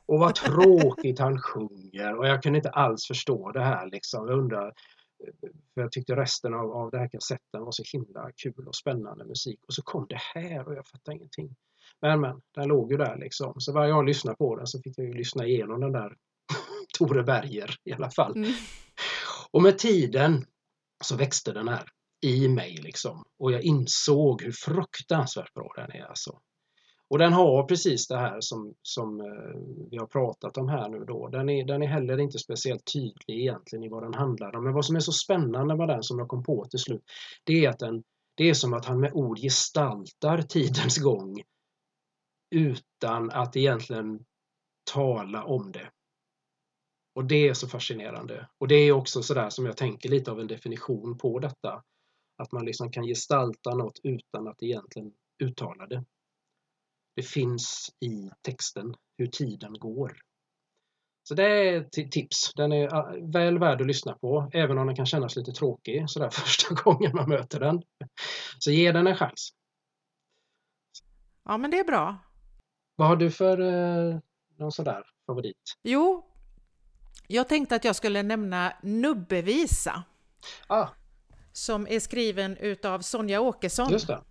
och 0.06 0.20
vad 0.20 0.36
tråkigt 0.36 1.20
han 1.20 1.42
sjunger 1.42 2.16
och 2.16 2.28
jag 2.28 2.44
kunde 2.44 2.60
inte 2.60 2.70
alls 2.70 3.08
förstå 3.08 3.52
det 3.52 3.64
här 3.64 3.88
liksom. 3.88 4.28
Jag 4.28 4.40
undrar 4.40 4.68
eh, 4.68 5.50
för 5.74 5.82
jag 5.82 5.92
tyckte 5.92 6.16
resten 6.16 6.54
av, 6.54 6.72
av 6.72 6.92
den 6.92 7.00
här 7.00 7.10
kassetten 7.10 7.64
var 7.64 7.72
så 7.72 7.84
himla 7.98 8.32
kul 8.44 8.68
och 8.68 8.76
spännande 8.76 9.26
musik 9.26 9.60
och 9.68 9.74
så 9.74 9.82
kom 9.82 10.06
det 10.10 10.22
här 10.36 10.68
och 10.68 10.74
jag 10.74 10.88
fattade 10.88 11.18
ingenting. 11.18 11.56
Men 12.02 12.22
men, 12.22 12.42
den 12.56 12.68
låg 12.68 12.92
ju 12.92 12.98
där 12.98 13.18
liksom. 13.18 13.54
Så 13.58 13.74
varje 13.74 13.92
gång 13.92 14.00
jag 14.00 14.08
lyssnade 14.08 14.38
på 14.38 14.56
den 14.56 14.68
så 14.68 14.82
fick 14.82 14.98
jag 14.98 15.08
ju 15.08 15.14
lyssna 15.14 15.46
igenom 15.46 15.82
den 15.82 15.92
där 15.92 16.16
Tore 16.98 17.24
Berger 17.24 17.76
i 17.84 17.94
alla 17.94 18.10
fall. 18.10 18.36
Mm. 18.36 18.52
Och 19.54 19.62
med 19.62 19.78
tiden 19.78 20.46
så 21.04 21.16
växte 21.16 21.52
den 21.52 21.68
här 21.68 21.84
i 22.22 22.48
mig 22.48 22.78
liksom 22.84 23.24
och 23.40 23.52
jag 23.52 23.62
insåg 23.62 24.42
hur 24.42 24.52
fruktansvärt 24.52 25.54
bra 25.54 25.74
den 25.76 25.92
är 25.92 26.06
alltså. 26.06 26.40
Och 27.10 27.18
den 27.18 27.34
har 27.34 27.64
precis 27.64 28.08
det 28.08 28.18
här 28.18 28.38
som, 28.42 28.74
som 28.82 29.20
eh, 29.20 29.88
vi 29.92 29.98
har 29.98 30.08
pratat 30.08 30.58
om 30.58 30.70
här 30.70 30.90
nu 30.90 31.00
då. 31.00 31.28
Den 31.28 31.50
är, 31.50 31.66
den 31.66 31.84
är 31.84 31.88
heller 31.88 32.18
inte 32.18 32.40
speciellt 32.40 32.94
tydlig 32.94 33.40
egentligen 33.40 33.84
i 33.84 33.90
vad 33.90 34.04
den 34.04 34.14
handlar 34.14 34.56
om. 34.56 34.64
Men 34.64 34.74
vad 34.74 34.86
som 34.86 34.96
är 34.96 35.00
så 35.00 35.12
spännande 35.12 35.76
med 35.76 35.88
den 35.88 36.04
som 36.04 36.20
jag 36.20 36.28
kom 36.28 36.44
på 36.44 36.66
till 36.66 36.80
slut, 36.80 37.04
det 37.44 37.66
är 37.66 37.70
att 37.70 37.80
den, 37.80 38.04
det 38.36 38.50
är 38.50 38.54
som 38.54 38.74
att 38.74 38.86
han 38.86 39.00
med 39.00 39.14
ord 39.14 39.40
gestaltar 39.40 40.42
tidens 40.42 40.98
gång 40.98 41.42
utan 42.56 43.32
att 43.32 43.56
egentligen 43.56 44.20
tala 44.94 45.44
om 45.44 45.72
det. 45.72 45.90
Och 47.14 47.26
det 47.26 47.48
är 47.48 47.54
så 47.54 47.68
fascinerande. 47.68 48.48
Och 48.58 48.68
det 48.68 48.76
är 48.76 48.92
också 48.92 49.24
sådär 49.24 49.50
som 49.50 49.66
jag 49.66 49.78
tänker 49.78 50.10
lite 50.10 50.32
av 50.32 50.40
en 50.40 50.48
definition 50.48 51.18
på 51.18 51.40
detta. 51.40 51.84
Att 52.38 52.52
man 52.52 52.66
liksom 52.66 52.92
kan 52.92 53.04
gestalta 53.04 53.76
något 53.76 54.00
utan 54.04 54.48
att 54.48 54.64
egentligen 54.64 55.14
uttala 55.44 55.88
det. 55.88 56.06
Det 57.16 57.24
finns 57.24 57.90
i 58.00 58.30
texten 58.42 58.96
hur 59.18 59.28
tiden 59.28 59.74
går. 59.74 60.18
Så 61.24 61.34
det 61.34 61.44
är 61.44 61.82
ett 61.82 62.12
tips. 62.12 62.54
Den 62.56 62.72
är 62.72 62.96
ah, 62.96 63.16
väl 63.22 63.60
värd 63.60 63.82
att 63.82 63.88
lyssna 63.88 64.14
på, 64.14 64.50
även 64.54 64.78
om 64.78 64.88
den 64.88 64.96
kan 64.96 65.06
kännas 65.06 65.36
lite 65.36 65.52
tråkig 65.52 66.10
sådär 66.10 66.30
första 66.32 66.74
gången 66.76 67.12
man 67.16 67.30
möter 67.30 67.60
den. 67.60 67.84
Så 68.60 68.72
ge 68.72 68.92
den 68.92 69.08
en 69.08 69.16
chans. 69.16 69.50
Ja, 71.44 71.58
men 71.58 71.72
det 71.72 71.80
är 71.80 71.84
bra. 71.84 72.18
Vad 72.96 73.08
har 73.08 73.16
du 73.16 73.32
för 73.32 73.60
eh, 73.60 74.20
någon 74.58 74.72
sådär 74.72 75.04
favorit? 75.26 75.78
Jo, 75.84 76.31
jag 77.28 77.48
tänkte 77.48 77.76
att 77.76 77.84
jag 77.84 77.96
skulle 77.96 78.24
nämna 78.24 78.74
Nubbevisa. 78.82 80.04
Ah. 80.68 80.88
Som 81.52 81.88
är 81.88 82.00
skriven 82.00 82.58
utav 82.58 83.00
Sonja 83.00 83.42
Åkesson. 83.42 83.92
Just 83.92 84.08
det. 84.08 84.22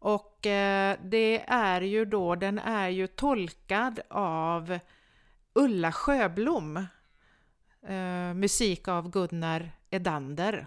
Och 0.00 0.46
eh, 0.46 0.98
det 1.04 1.44
är 1.48 1.80
ju 1.80 2.04
då, 2.04 2.34
den 2.34 2.58
är 2.58 2.88
ju 2.88 3.06
tolkad 3.06 4.00
av 4.10 4.78
Ulla 5.54 5.92
Sjöblom. 5.92 6.76
Eh, 7.88 8.34
musik 8.34 8.88
av 8.88 9.10
Gunnar 9.10 9.70
Edander. 9.90 10.66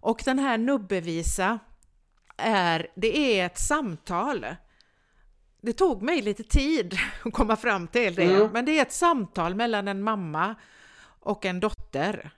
Och 0.00 0.22
den 0.24 0.38
här 0.38 0.58
Nubbevisa 0.58 1.58
är, 2.36 2.88
det 2.94 3.40
är 3.40 3.46
ett 3.46 3.58
samtal. 3.58 4.46
Det 5.64 5.72
tog 5.72 6.02
mig 6.02 6.22
lite 6.22 6.42
tid 6.42 6.98
att 7.24 7.32
komma 7.32 7.56
fram 7.56 7.86
till 7.88 8.14
det, 8.14 8.24
mm. 8.24 8.50
men 8.52 8.64
det 8.64 8.78
är 8.78 8.82
ett 8.82 8.92
samtal 8.92 9.54
mellan 9.54 9.88
en 9.88 10.02
mamma 10.02 10.54
och 11.20 11.44
en 11.44 11.60
dotter. 11.60 12.30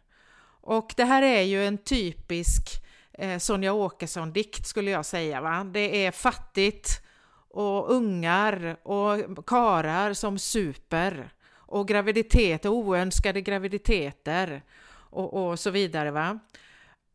Och 0.60 0.94
det 0.96 1.04
här 1.04 1.22
är 1.22 1.42
ju 1.42 1.66
en 1.66 1.78
typisk 1.78 2.84
eh, 3.12 3.38
Sonja 3.38 3.72
Åkesson-dikt 3.72 4.66
skulle 4.66 4.90
jag 4.90 5.06
säga. 5.06 5.40
Va? 5.40 5.64
Det 5.64 6.06
är 6.06 6.10
fattigt 6.10 7.02
och 7.48 7.92
ungar 7.92 8.76
och 8.82 9.46
karar 9.46 10.12
som 10.12 10.38
super 10.38 11.32
och 11.54 11.88
graviditet 11.88 12.64
och 12.64 12.72
oönskade 12.72 13.40
graviditeter 13.40 14.62
och, 15.10 15.48
och 15.48 15.60
så 15.60 15.70
vidare. 15.70 16.10
Va? 16.10 16.38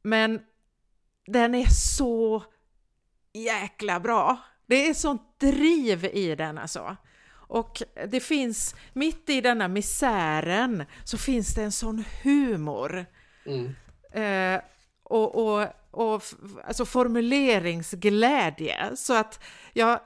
Men 0.02 0.42
den 1.26 1.56
är 1.56 1.70
så 1.70 2.44
jäkla 3.34 4.00
bra. 4.00 4.38
Det 4.66 4.90
är 4.90 4.94
sånt 4.94 5.31
driv 5.41 6.05
i 6.05 6.35
den 6.35 6.57
alltså. 6.57 6.97
Och 7.51 7.84
det 8.07 8.19
finns, 8.19 8.76
mitt 8.93 9.30
i 9.30 9.41
denna 9.41 9.68
misären 9.68 10.85
så 11.03 11.18
finns 11.18 11.55
det 11.55 11.63
en 11.63 11.72
sån 11.72 12.03
humor. 12.23 13.05
Mm. 13.45 13.76
Eh, 14.13 14.61
och, 15.03 15.35
och, 15.35 15.68
och 15.91 16.23
alltså 16.68 16.85
formuleringsglädje. 16.85 18.95
Så 18.95 19.13
att 19.13 19.43
jag, 19.73 19.99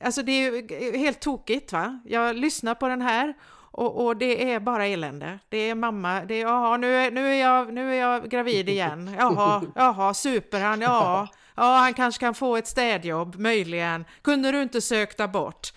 alltså 0.00 0.22
det 0.22 0.32
är 0.32 0.98
helt 0.98 1.20
tokigt 1.20 1.72
va. 1.72 2.00
Jag 2.04 2.36
lyssnar 2.36 2.74
på 2.74 2.88
den 2.88 3.02
här 3.02 3.34
och, 3.76 4.06
och, 4.06 4.16
det 4.16 4.52
är 4.52 4.60
bara 4.60 4.86
elände. 4.86 5.38
Det 5.48 5.58
är 5.58 5.74
mamma, 5.74 6.24
det 6.24 6.34
är 6.34 6.40
jaha, 6.40 6.76
nu 6.76 6.94
är, 6.94 7.10
nu 7.10 7.34
är, 7.34 7.40
jag, 7.40 7.72
nu 7.72 7.94
är 7.94 8.00
jag 8.00 8.30
gravid 8.30 8.68
igen. 8.68 9.14
Jaha, 9.18 9.62
jaha, 9.74 10.14
super 10.14 10.60
han, 10.60 10.80
ja. 10.80 11.28
Ja, 11.56 11.76
han 11.76 11.94
kanske 11.94 12.20
kan 12.20 12.34
få 12.34 12.56
ett 12.56 12.66
städjobb, 12.66 13.36
möjligen. 13.36 14.04
Kunde 14.22 14.52
du 14.52 14.62
inte 14.62 14.80
sökt 14.80 15.20
abort? 15.20 15.72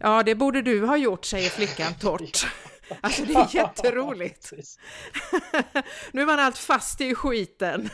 Ja, 0.00 0.22
det 0.22 0.34
borde 0.34 0.62
du 0.62 0.86
ha 0.86 0.96
gjort, 0.96 1.24
säger 1.24 1.50
flickan 1.50 1.94
torrt. 1.94 2.46
Alltså 3.00 3.24
det 3.24 3.34
är 3.34 3.56
jätteroligt. 3.56 4.52
nu 6.12 6.22
är 6.22 6.26
man 6.26 6.38
allt 6.38 6.58
fast 6.58 7.00
i 7.00 7.14
skiten. 7.14 7.90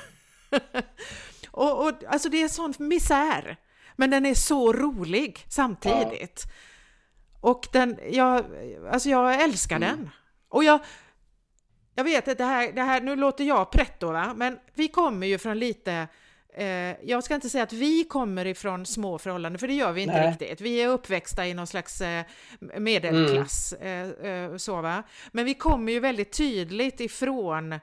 och, 1.50 1.86
och 1.86 1.92
alltså 2.08 2.28
det 2.28 2.42
är 2.42 2.48
sån 2.48 2.74
misär. 2.78 3.56
Men 3.96 4.10
den 4.10 4.26
är 4.26 4.34
så 4.34 4.72
rolig 4.72 5.46
samtidigt. 5.48 6.44
Och 7.40 7.68
den, 7.72 7.98
jag, 8.10 8.44
alltså 8.90 9.08
jag 9.08 9.42
älskar 9.42 9.76
mm. 9.76 9.88
den. 9.88 10.10
Och 10.48 10.64
jag, 10.64 10.80
jag 11.94 12.04
vet 12.04 12.28
att 12.28 12.38
det 12.38 12.44
här, 12.44 12.72
det 12.72 12.82
här, 12.82 13.00
nu 13.00 13.16
låter 13.16 13.44
jag 13.44 13.70
pretto 13.70 14.12
va, 14.12 14.34
men 14.36 14.58
vi 14.74 14.88
kommer 14.88 15.26
ju 15.26 15.38
från 15.38 15.58
lite 15.58 16.08
jag 17.02 17.24
ska 17.24 17.34
inte 17.34 17.50
säga 17.50 17.64
att 17.64 17.72
vi 17.72 18.04
kommer 18.04 18.46
ifrån 18.46 18.86
små 18.86 19.18
förhållanden, 19.18 19.58
för 19.58 19.68
det 19.68 19.74
gör 19.74 19.92
vi 19.92 20.02
inte 20.02 20.14
Nej. 20.14 20.30
riktigt. 20.30 20.60
Vi 20.60 20.82
är 20.82 20.88
uppväxta 20.88 21.46
i 21.46 21.54
någon 21.54 21.66
slags 21.66 22.00
eh, 22.00 22.24
medelklass. 22.78 23.74
Mm. 23.80 24.58
så 24.58 24.80
va? 24.80 25.02
Men 25.32 25.44
vi 25.44 25.54
kommer 25.54 25.92
ju 25.92 26.00
väldigt 26.00 26.32
tydligt 26.32 27.00
ifrån 27.00 27.80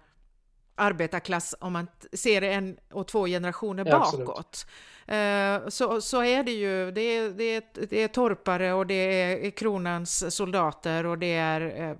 arbetarklass 0.76 1.56
om 1.60 1.74
man 1.74 1.88
ser 2.14 2.42
en 2.42 2.78
och 2.94 3.08
två 3.08 3.26
generationer 3.26 3.86
ja, 3.88 4.00
bakåt. 4.00 4.66
Eh, 5.08 5.68
så, 5.68 6.02
så 6.02 6.24
är 6.24 6.44
det 6.44 6.52
ju. 6.52 6.92
Det 6.92 7.02
är, 7.02 7.30
det, 7.30 7.56
är, 7.56 7.64
det 7.90 8.04
är 8.04 8.08
torpare 8.08 8.74
och 8.74 8.88
det 8.88 8.94
är 8.94 9.50
kronans 9.52 10.36
soldater 10.36 11.06
och 11.06 11.18
det 11.18 11.34
är 11.34 11.90
eh, 11.90 11.96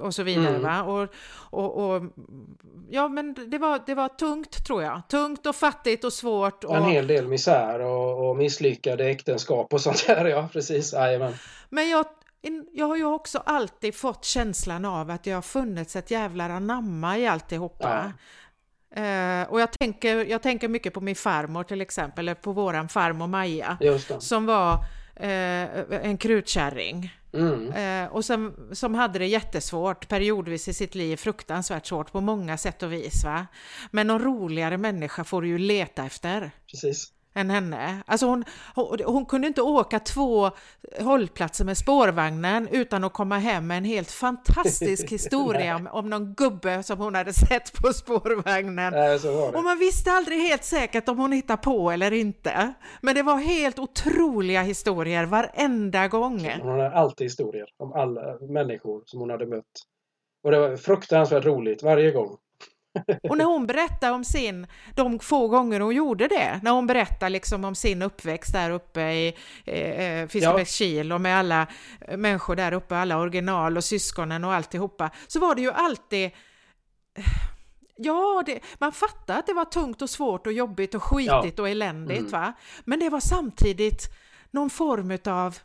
och 0.00 0.14
så 0.14 0.22
vidare. 0.22 0.48
Mm. 0.48 0.62
Va? 0.62 0.82
Och, 0.82 1.08
och, 1.50 1.90
och, 1.90 2.02
ja, 2.90 3.08
men 3.08 3.34
det 3.50 3.58
var, 3.58 3.80
det 3.86 3.94
var 3.94 4.08
tungt 4.08 4.66
tror 4.66 4.82
jag. 4.82 5.02
Tungt 5.08 5.46
och 5.46 5.56
fattigt 5.56 6.04
och 6.04 6.12
svårt. 6.12 6.64
Och... 6.64 6.76
En 6.76 6.84
hel 6.84 7.06
del 7.06 7.28
misär 7.28 7.80
och, 7.80 8.28
och 8.28 8.36
misslyckade 8.36 9.04
äktenskap 9.06 9.72
och 9.72 9.80
sånt 9.80 10.06
där. 10.06 10.24
Ja, 10.24 10.48
precis. 10.52 10.92
Jajamän. 10.92 11.34
Men 11.68 11.88
jag, 11.88 12.06
jag 12.72 12.86
har 12.86 12.96
ju 12.96 13.04
också 13.04 13.38
alltid 13.38 13.94
fått 13.94 14.24
känslan 14.24 14.84
av 14.84 15.10
att 15.10 15.24
det 15.24 15.30
har 15.30 15.42
funnits 15.42 15.96
ett 15.96 16.10
jävla 16.10 16.44
anamma 16.44 17.18
i 17.18 17.26
alltihopa. 17.26 18.04
Ja. 18.04 18.12
Uh, 18.96 19.52
och 19.52 19.60
jag 19.60 19.72
tänker, 19.72 20.24
jag 20.24 20.42
tänker 20.42 20.68
mycket 20.68 20.94
på 20.94 21.00
min 21.00 21.16
farmor 21.16 21.64
till 21.64 21.80
exempel, 21.80 22.28
eller 22.28 22.34
på 22.34 22.52
våran 22.52 22.88
farmor 22.88 23.26
Maja, 23.26 23.78
som 24.18 24.46
var 24.46 24.74
uh, 25.20 26.04
en 26.06 26.18
krutkärring. 26.18 27.14
Mm. 27.32 28.04
Uh, 28.04 28.12
och 28.12 28.24
som, 28.24 28.54
som 28.72 28.94
hade 28.94 29.18
det 29.18 29.26
jättesvårt 29.26 30.08
periodvis 30.08 30.68
i 30.68 30.74
sitt 30.74 30.94
liv, 30.94 31.16
fruktansvärt 31.16 31.86
svårt 31.86 32.12
på 32.12 32.20
många 32.20 32.56
sätt 32.58 32.82
och 32.82 32.92
vis. 32.92 33.24
Va? 33.24 33.46
Men 33.90 34.06
någon 34.06 34.22
roligare 34.22 34.76
människa 34.76 35.24
får 35.24 35.42
du 35.42 35.48
ju 35.48 35.58
leta 35.58 36.04
efter. 36.04 36.50
Precis 36.70 37.15
än 37.36 37.50
henne. 37.50 38.02
Alltså 38.06 38.26
hon, 38.26 38.44
hon, 38.74 38.98
hon, 39.04 39.26
kunde 39.26 39.46
inte 39.46 39.62
åka 39.62 40.00
två 40.00 40.50
hållplatser 41.00 41.64
med 41.64 41.78
spårvagnen 41.78 42.68
utan 42.68 43.04
att 43.04 43.12
komma 43.12 43.38
hem 43.38 43.66
med 43.66 43.78
en 43.78 43.84
helt 43.84 44.10
fantastisk 44.10 45.10
historia 45.10 45.76
om, 45.76 45.86
om 45.86 46.10
någon 46.10 46.34
gubbe 46.34 46.82
som 46.82 46.98
hon 46.98 47.14
hade 47.14 47.32
sett 47.32 47.72
på 47.82 47.92
spårvagnen. 47.92 48.92
Nej, 48.92 49.18
och 49.54 49.64
man 49.64 49.78
visste 49.78 50.12
aldrig 50.12 50.38
helt 50.40 50.64
säkert 50.64 51.08
om 51.08 51.18
hon 51.18 51.32
hittade 51.32 51.62
på 51.62 51.90
eller 51.90 52.12
inte. 52.12 52.74
Men 53.00 53.14
det 53.14 53.22
var 53.22 53.36
helt 53.36 53.78
otroliga 53.78 54.62
historier 54.62 55.24
varenda 55.24 56.08
gång. 56.08 56.50
Hon 56.60 56.70
hade 56.70 56.90
alltid 56.90 57.24
historier 57.24 57.66
om 57.78 57.92
alla 57.92 58.38
människor 58.40 59.02
som 59.04 59.20
hon 59.20 59.30
hade 59.30 59.46
mött. 59.46 59.64
Och 60.44 60.50
det 60.50 60.58
var 60.58 60.76
fruktansvärt 60.76 61.44
roligt 61.44 61.82
varje 61.82 62.10
gång. 62.10 62.36
Och 63.28 63.38
när 63.38 63.44
hon 63.44 63.66
berättar 63.66 64.12
om 64.12 64.24
sin, 64.24 64.66
de 64.94 65.18
få 65.18 65.48
gånger 65.48 65.80
hon 65.80 65.94
gjorde 65.94 66.28
det, 66.28 66.60
när 66.62 66.70
hon 66.70 66.86
berättar 66.86 67.30
liksom 67.30 67.64
om 67.64 67.74
sin 67.74 68.02
uppväxt 68.02 68.52
där 68.52 68.70
uppe 68.70 69.00
i 69.00 69.34
eh, 69.64 70.28
Fiskebäckskil 70.28 71.12
och 71.12 71.20
med 71.20 71.38
alla 71.38 71.66
människor 72.16 72.56
där 72.56 72.72
uppe, 72.72 72.96
alla 72.96 73.18
original 73.18 73.76
och 73.76 73.84
syskonen 73.84 74.44
och 74.44 74.54
alltihopa, 74.54 75.10
så 75.26 75.40
var 75.40 75.54
det 75.54 75.62
ju 75.62 75.72
alltid 75.72 76.30
Ja, 77.98 78.42
det, 78.46 78.60
man 78.78 78.92
fattar 78.92 79.38
att 79.38 79.46
det 79.46 79.52
var 79.52 79.64
tungt 79.64 80.02
och 80.02 80.10
svårt 80.10 80.46
och 80.46 80.52
jobbigt 80.52 80.94
och 80.94 81.02
skitigt 81.02 81.58
ja. 81.58 81.62
och 81.62 81.68
eländigt, 81.68 82.18
mm. 82.18 82.30
va? 82.30 82.52
Men 82.84 83.00
det 83.00 83.10
var 83.10 83.20
samtidigt 83.20 84.02
någon 84.50 84.70
form 84.70 85.18
av... 85.24 85.58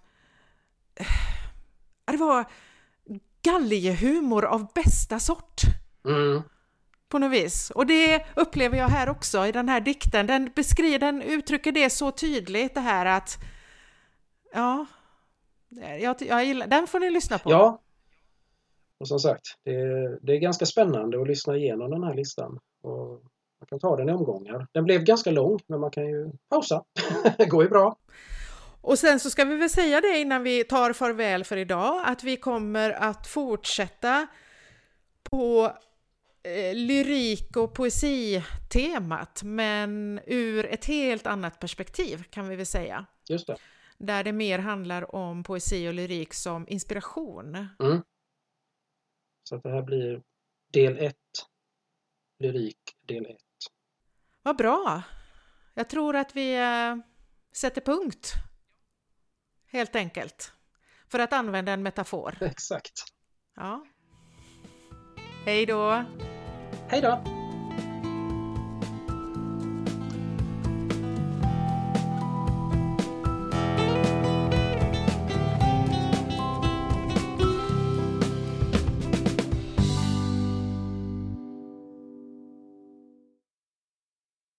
Det 2.06 2.18
var 2.18 2.46
galgehumor 3.42 4.46
av 4.46 4.68
bästa 4.74 5.20
sort. 5.20 5.62
Mm 6.06 6.42
på 7.12 7.20
något 7.20 7.32
vis. 7.32 7.72
Och 7.76 7.86
det 7.86 8.26
upplever 8.36 8.78
jag 8.78 8.88
här 8.88 9.10
också 9.10 9.46
i 9.46 9.52
den 9.52 9.70
här 9.70 9.82
dikten. 9.82 10.28
Den 10.28 10.52
beskriver, 10.56 11.00
den 11.00 11.22
uttrycker 11.22 11.72
det 11.72 11.90
så 11.90 12.12
tydligt 12.12 12.74
det 12.74 12.82
här 12.82 13.06
att 13.06 13.38
ja, 14.54 14.86
jag, 16.00 16.16
jag 16.20 16.46
gillar, 16.46 16.68
den 16.68 16.88
får 16.88 17.00
ni 17.00 17.10
lyssna 17.10 17.38
på. 17.40 17.52
Ja, 17.52 17.82
och 19.02 19.08
som 19.08 19.20
sagt, 19.20 19.42
det 19.64 19.76
är, 19.76 20.20
det 20.22 20.34
är 20.34 20.38
ganska 20.38 20.66
spännande 20.66 21.22
att 21.22 21.28
lyssna 21.28 21.56
igenom 21.56 21.92
den 21.92 22.04
här 22.04 22.14
listan. 22.14 22.60
Och 22.82 23.08
man 23.60 23.68
kan 23.70 23.80
ta 23.80 23.96
den 23.96 24.10
i 24.10 24.12
omgångar. 24.12 24.68
Den 24.72 24.84
blev 24.84 25.04
ganska 25.04 25.32
lång, 25.32 25.60
men 25.68 25.80
man 25.80 25.92
kan 25.92 26.06
ju 26.08 26.32
pausa. 26.50 26.84
det 27.38 27.46
går 27.50 27.64
ju 27.64 27.70
bra. 27.70 27.96
Och 28.82 29.00
sen 29.00 29.20
så 29.20 29.30
ska 29.30 29.46
vi 29.46 29.56
väl 29.56 29.70
säga 29.70 30.02
det 30.02 30.20
innan 30.20 30.44
vi 30.44 30.64
tar 30.64 30.94
farväl 30.94 31.44
för 31.44 31.58
idag, 31.58 32.02
att 32.06 32.24
vi 32.24 32.38
kommer 32.38 32.92
att 32.92 33.28
fortsätta 33.28 34.28
på 35.24 35.72
Eh, 36.44 36.76
lyrik 36.76 37.58
och 37.58 37.74
poesitemat, 37.74 39.44
men 39.44 40.20
ur 40.26 40.66
ett 40.66 40.86
helt 40.86 41.28
annat 41.28 41.60
perspektiv 41.60 42.24
kan 42.24 42.50
vi 42.50 42.56
väl 42.56 42.66
säga. 42.66 43.06
Just 43.30 43.48
det. 43.48 43.58
där 43.98 44.24
det 44.24 44.32
mer 44.32 44.60
handlar 44.60 45.16
om 45.16 45.44
poesi 45.44 45.90
och 45.90 45.94
lyrik 45.94 46.34
som 46.34 46.68
inspiration. 46.68 47.56
Mm. 47.80 48.02
Så 49.44 49.56
att 49.56 49.64
det 49.64 49.70
här 49.70 49.82
blir 49.82 50.22
del 50.74 50.98
1, 50.98 51.16
lyrik 52.40 52.98
del 53.06 53.26
1. 53.26 53.38
Vad 54.42 54.58
bra! 54.58 55.04
Jag 55.74 55.90
tror 55.90 56.16
att 56.16 56.36
vi 56.36 56.56
äh, 56.56 56.96
sätter 57.52 57.82
punkt, 57.82 58.34
helt 59.66 59.96
enkelt, 59.96 60.54
för 61.08 61.20
att 61.20 61.34
använda 61.34 61.72
en 61.72 61.84
metafor. 61.84 62.38
Exakt. 62.42 63.04
Ja. 63.56 63.86
Hej 65.46 65.66
då! 65.66 66.04
Hej 66.88 67.02
då! 67.02 67.41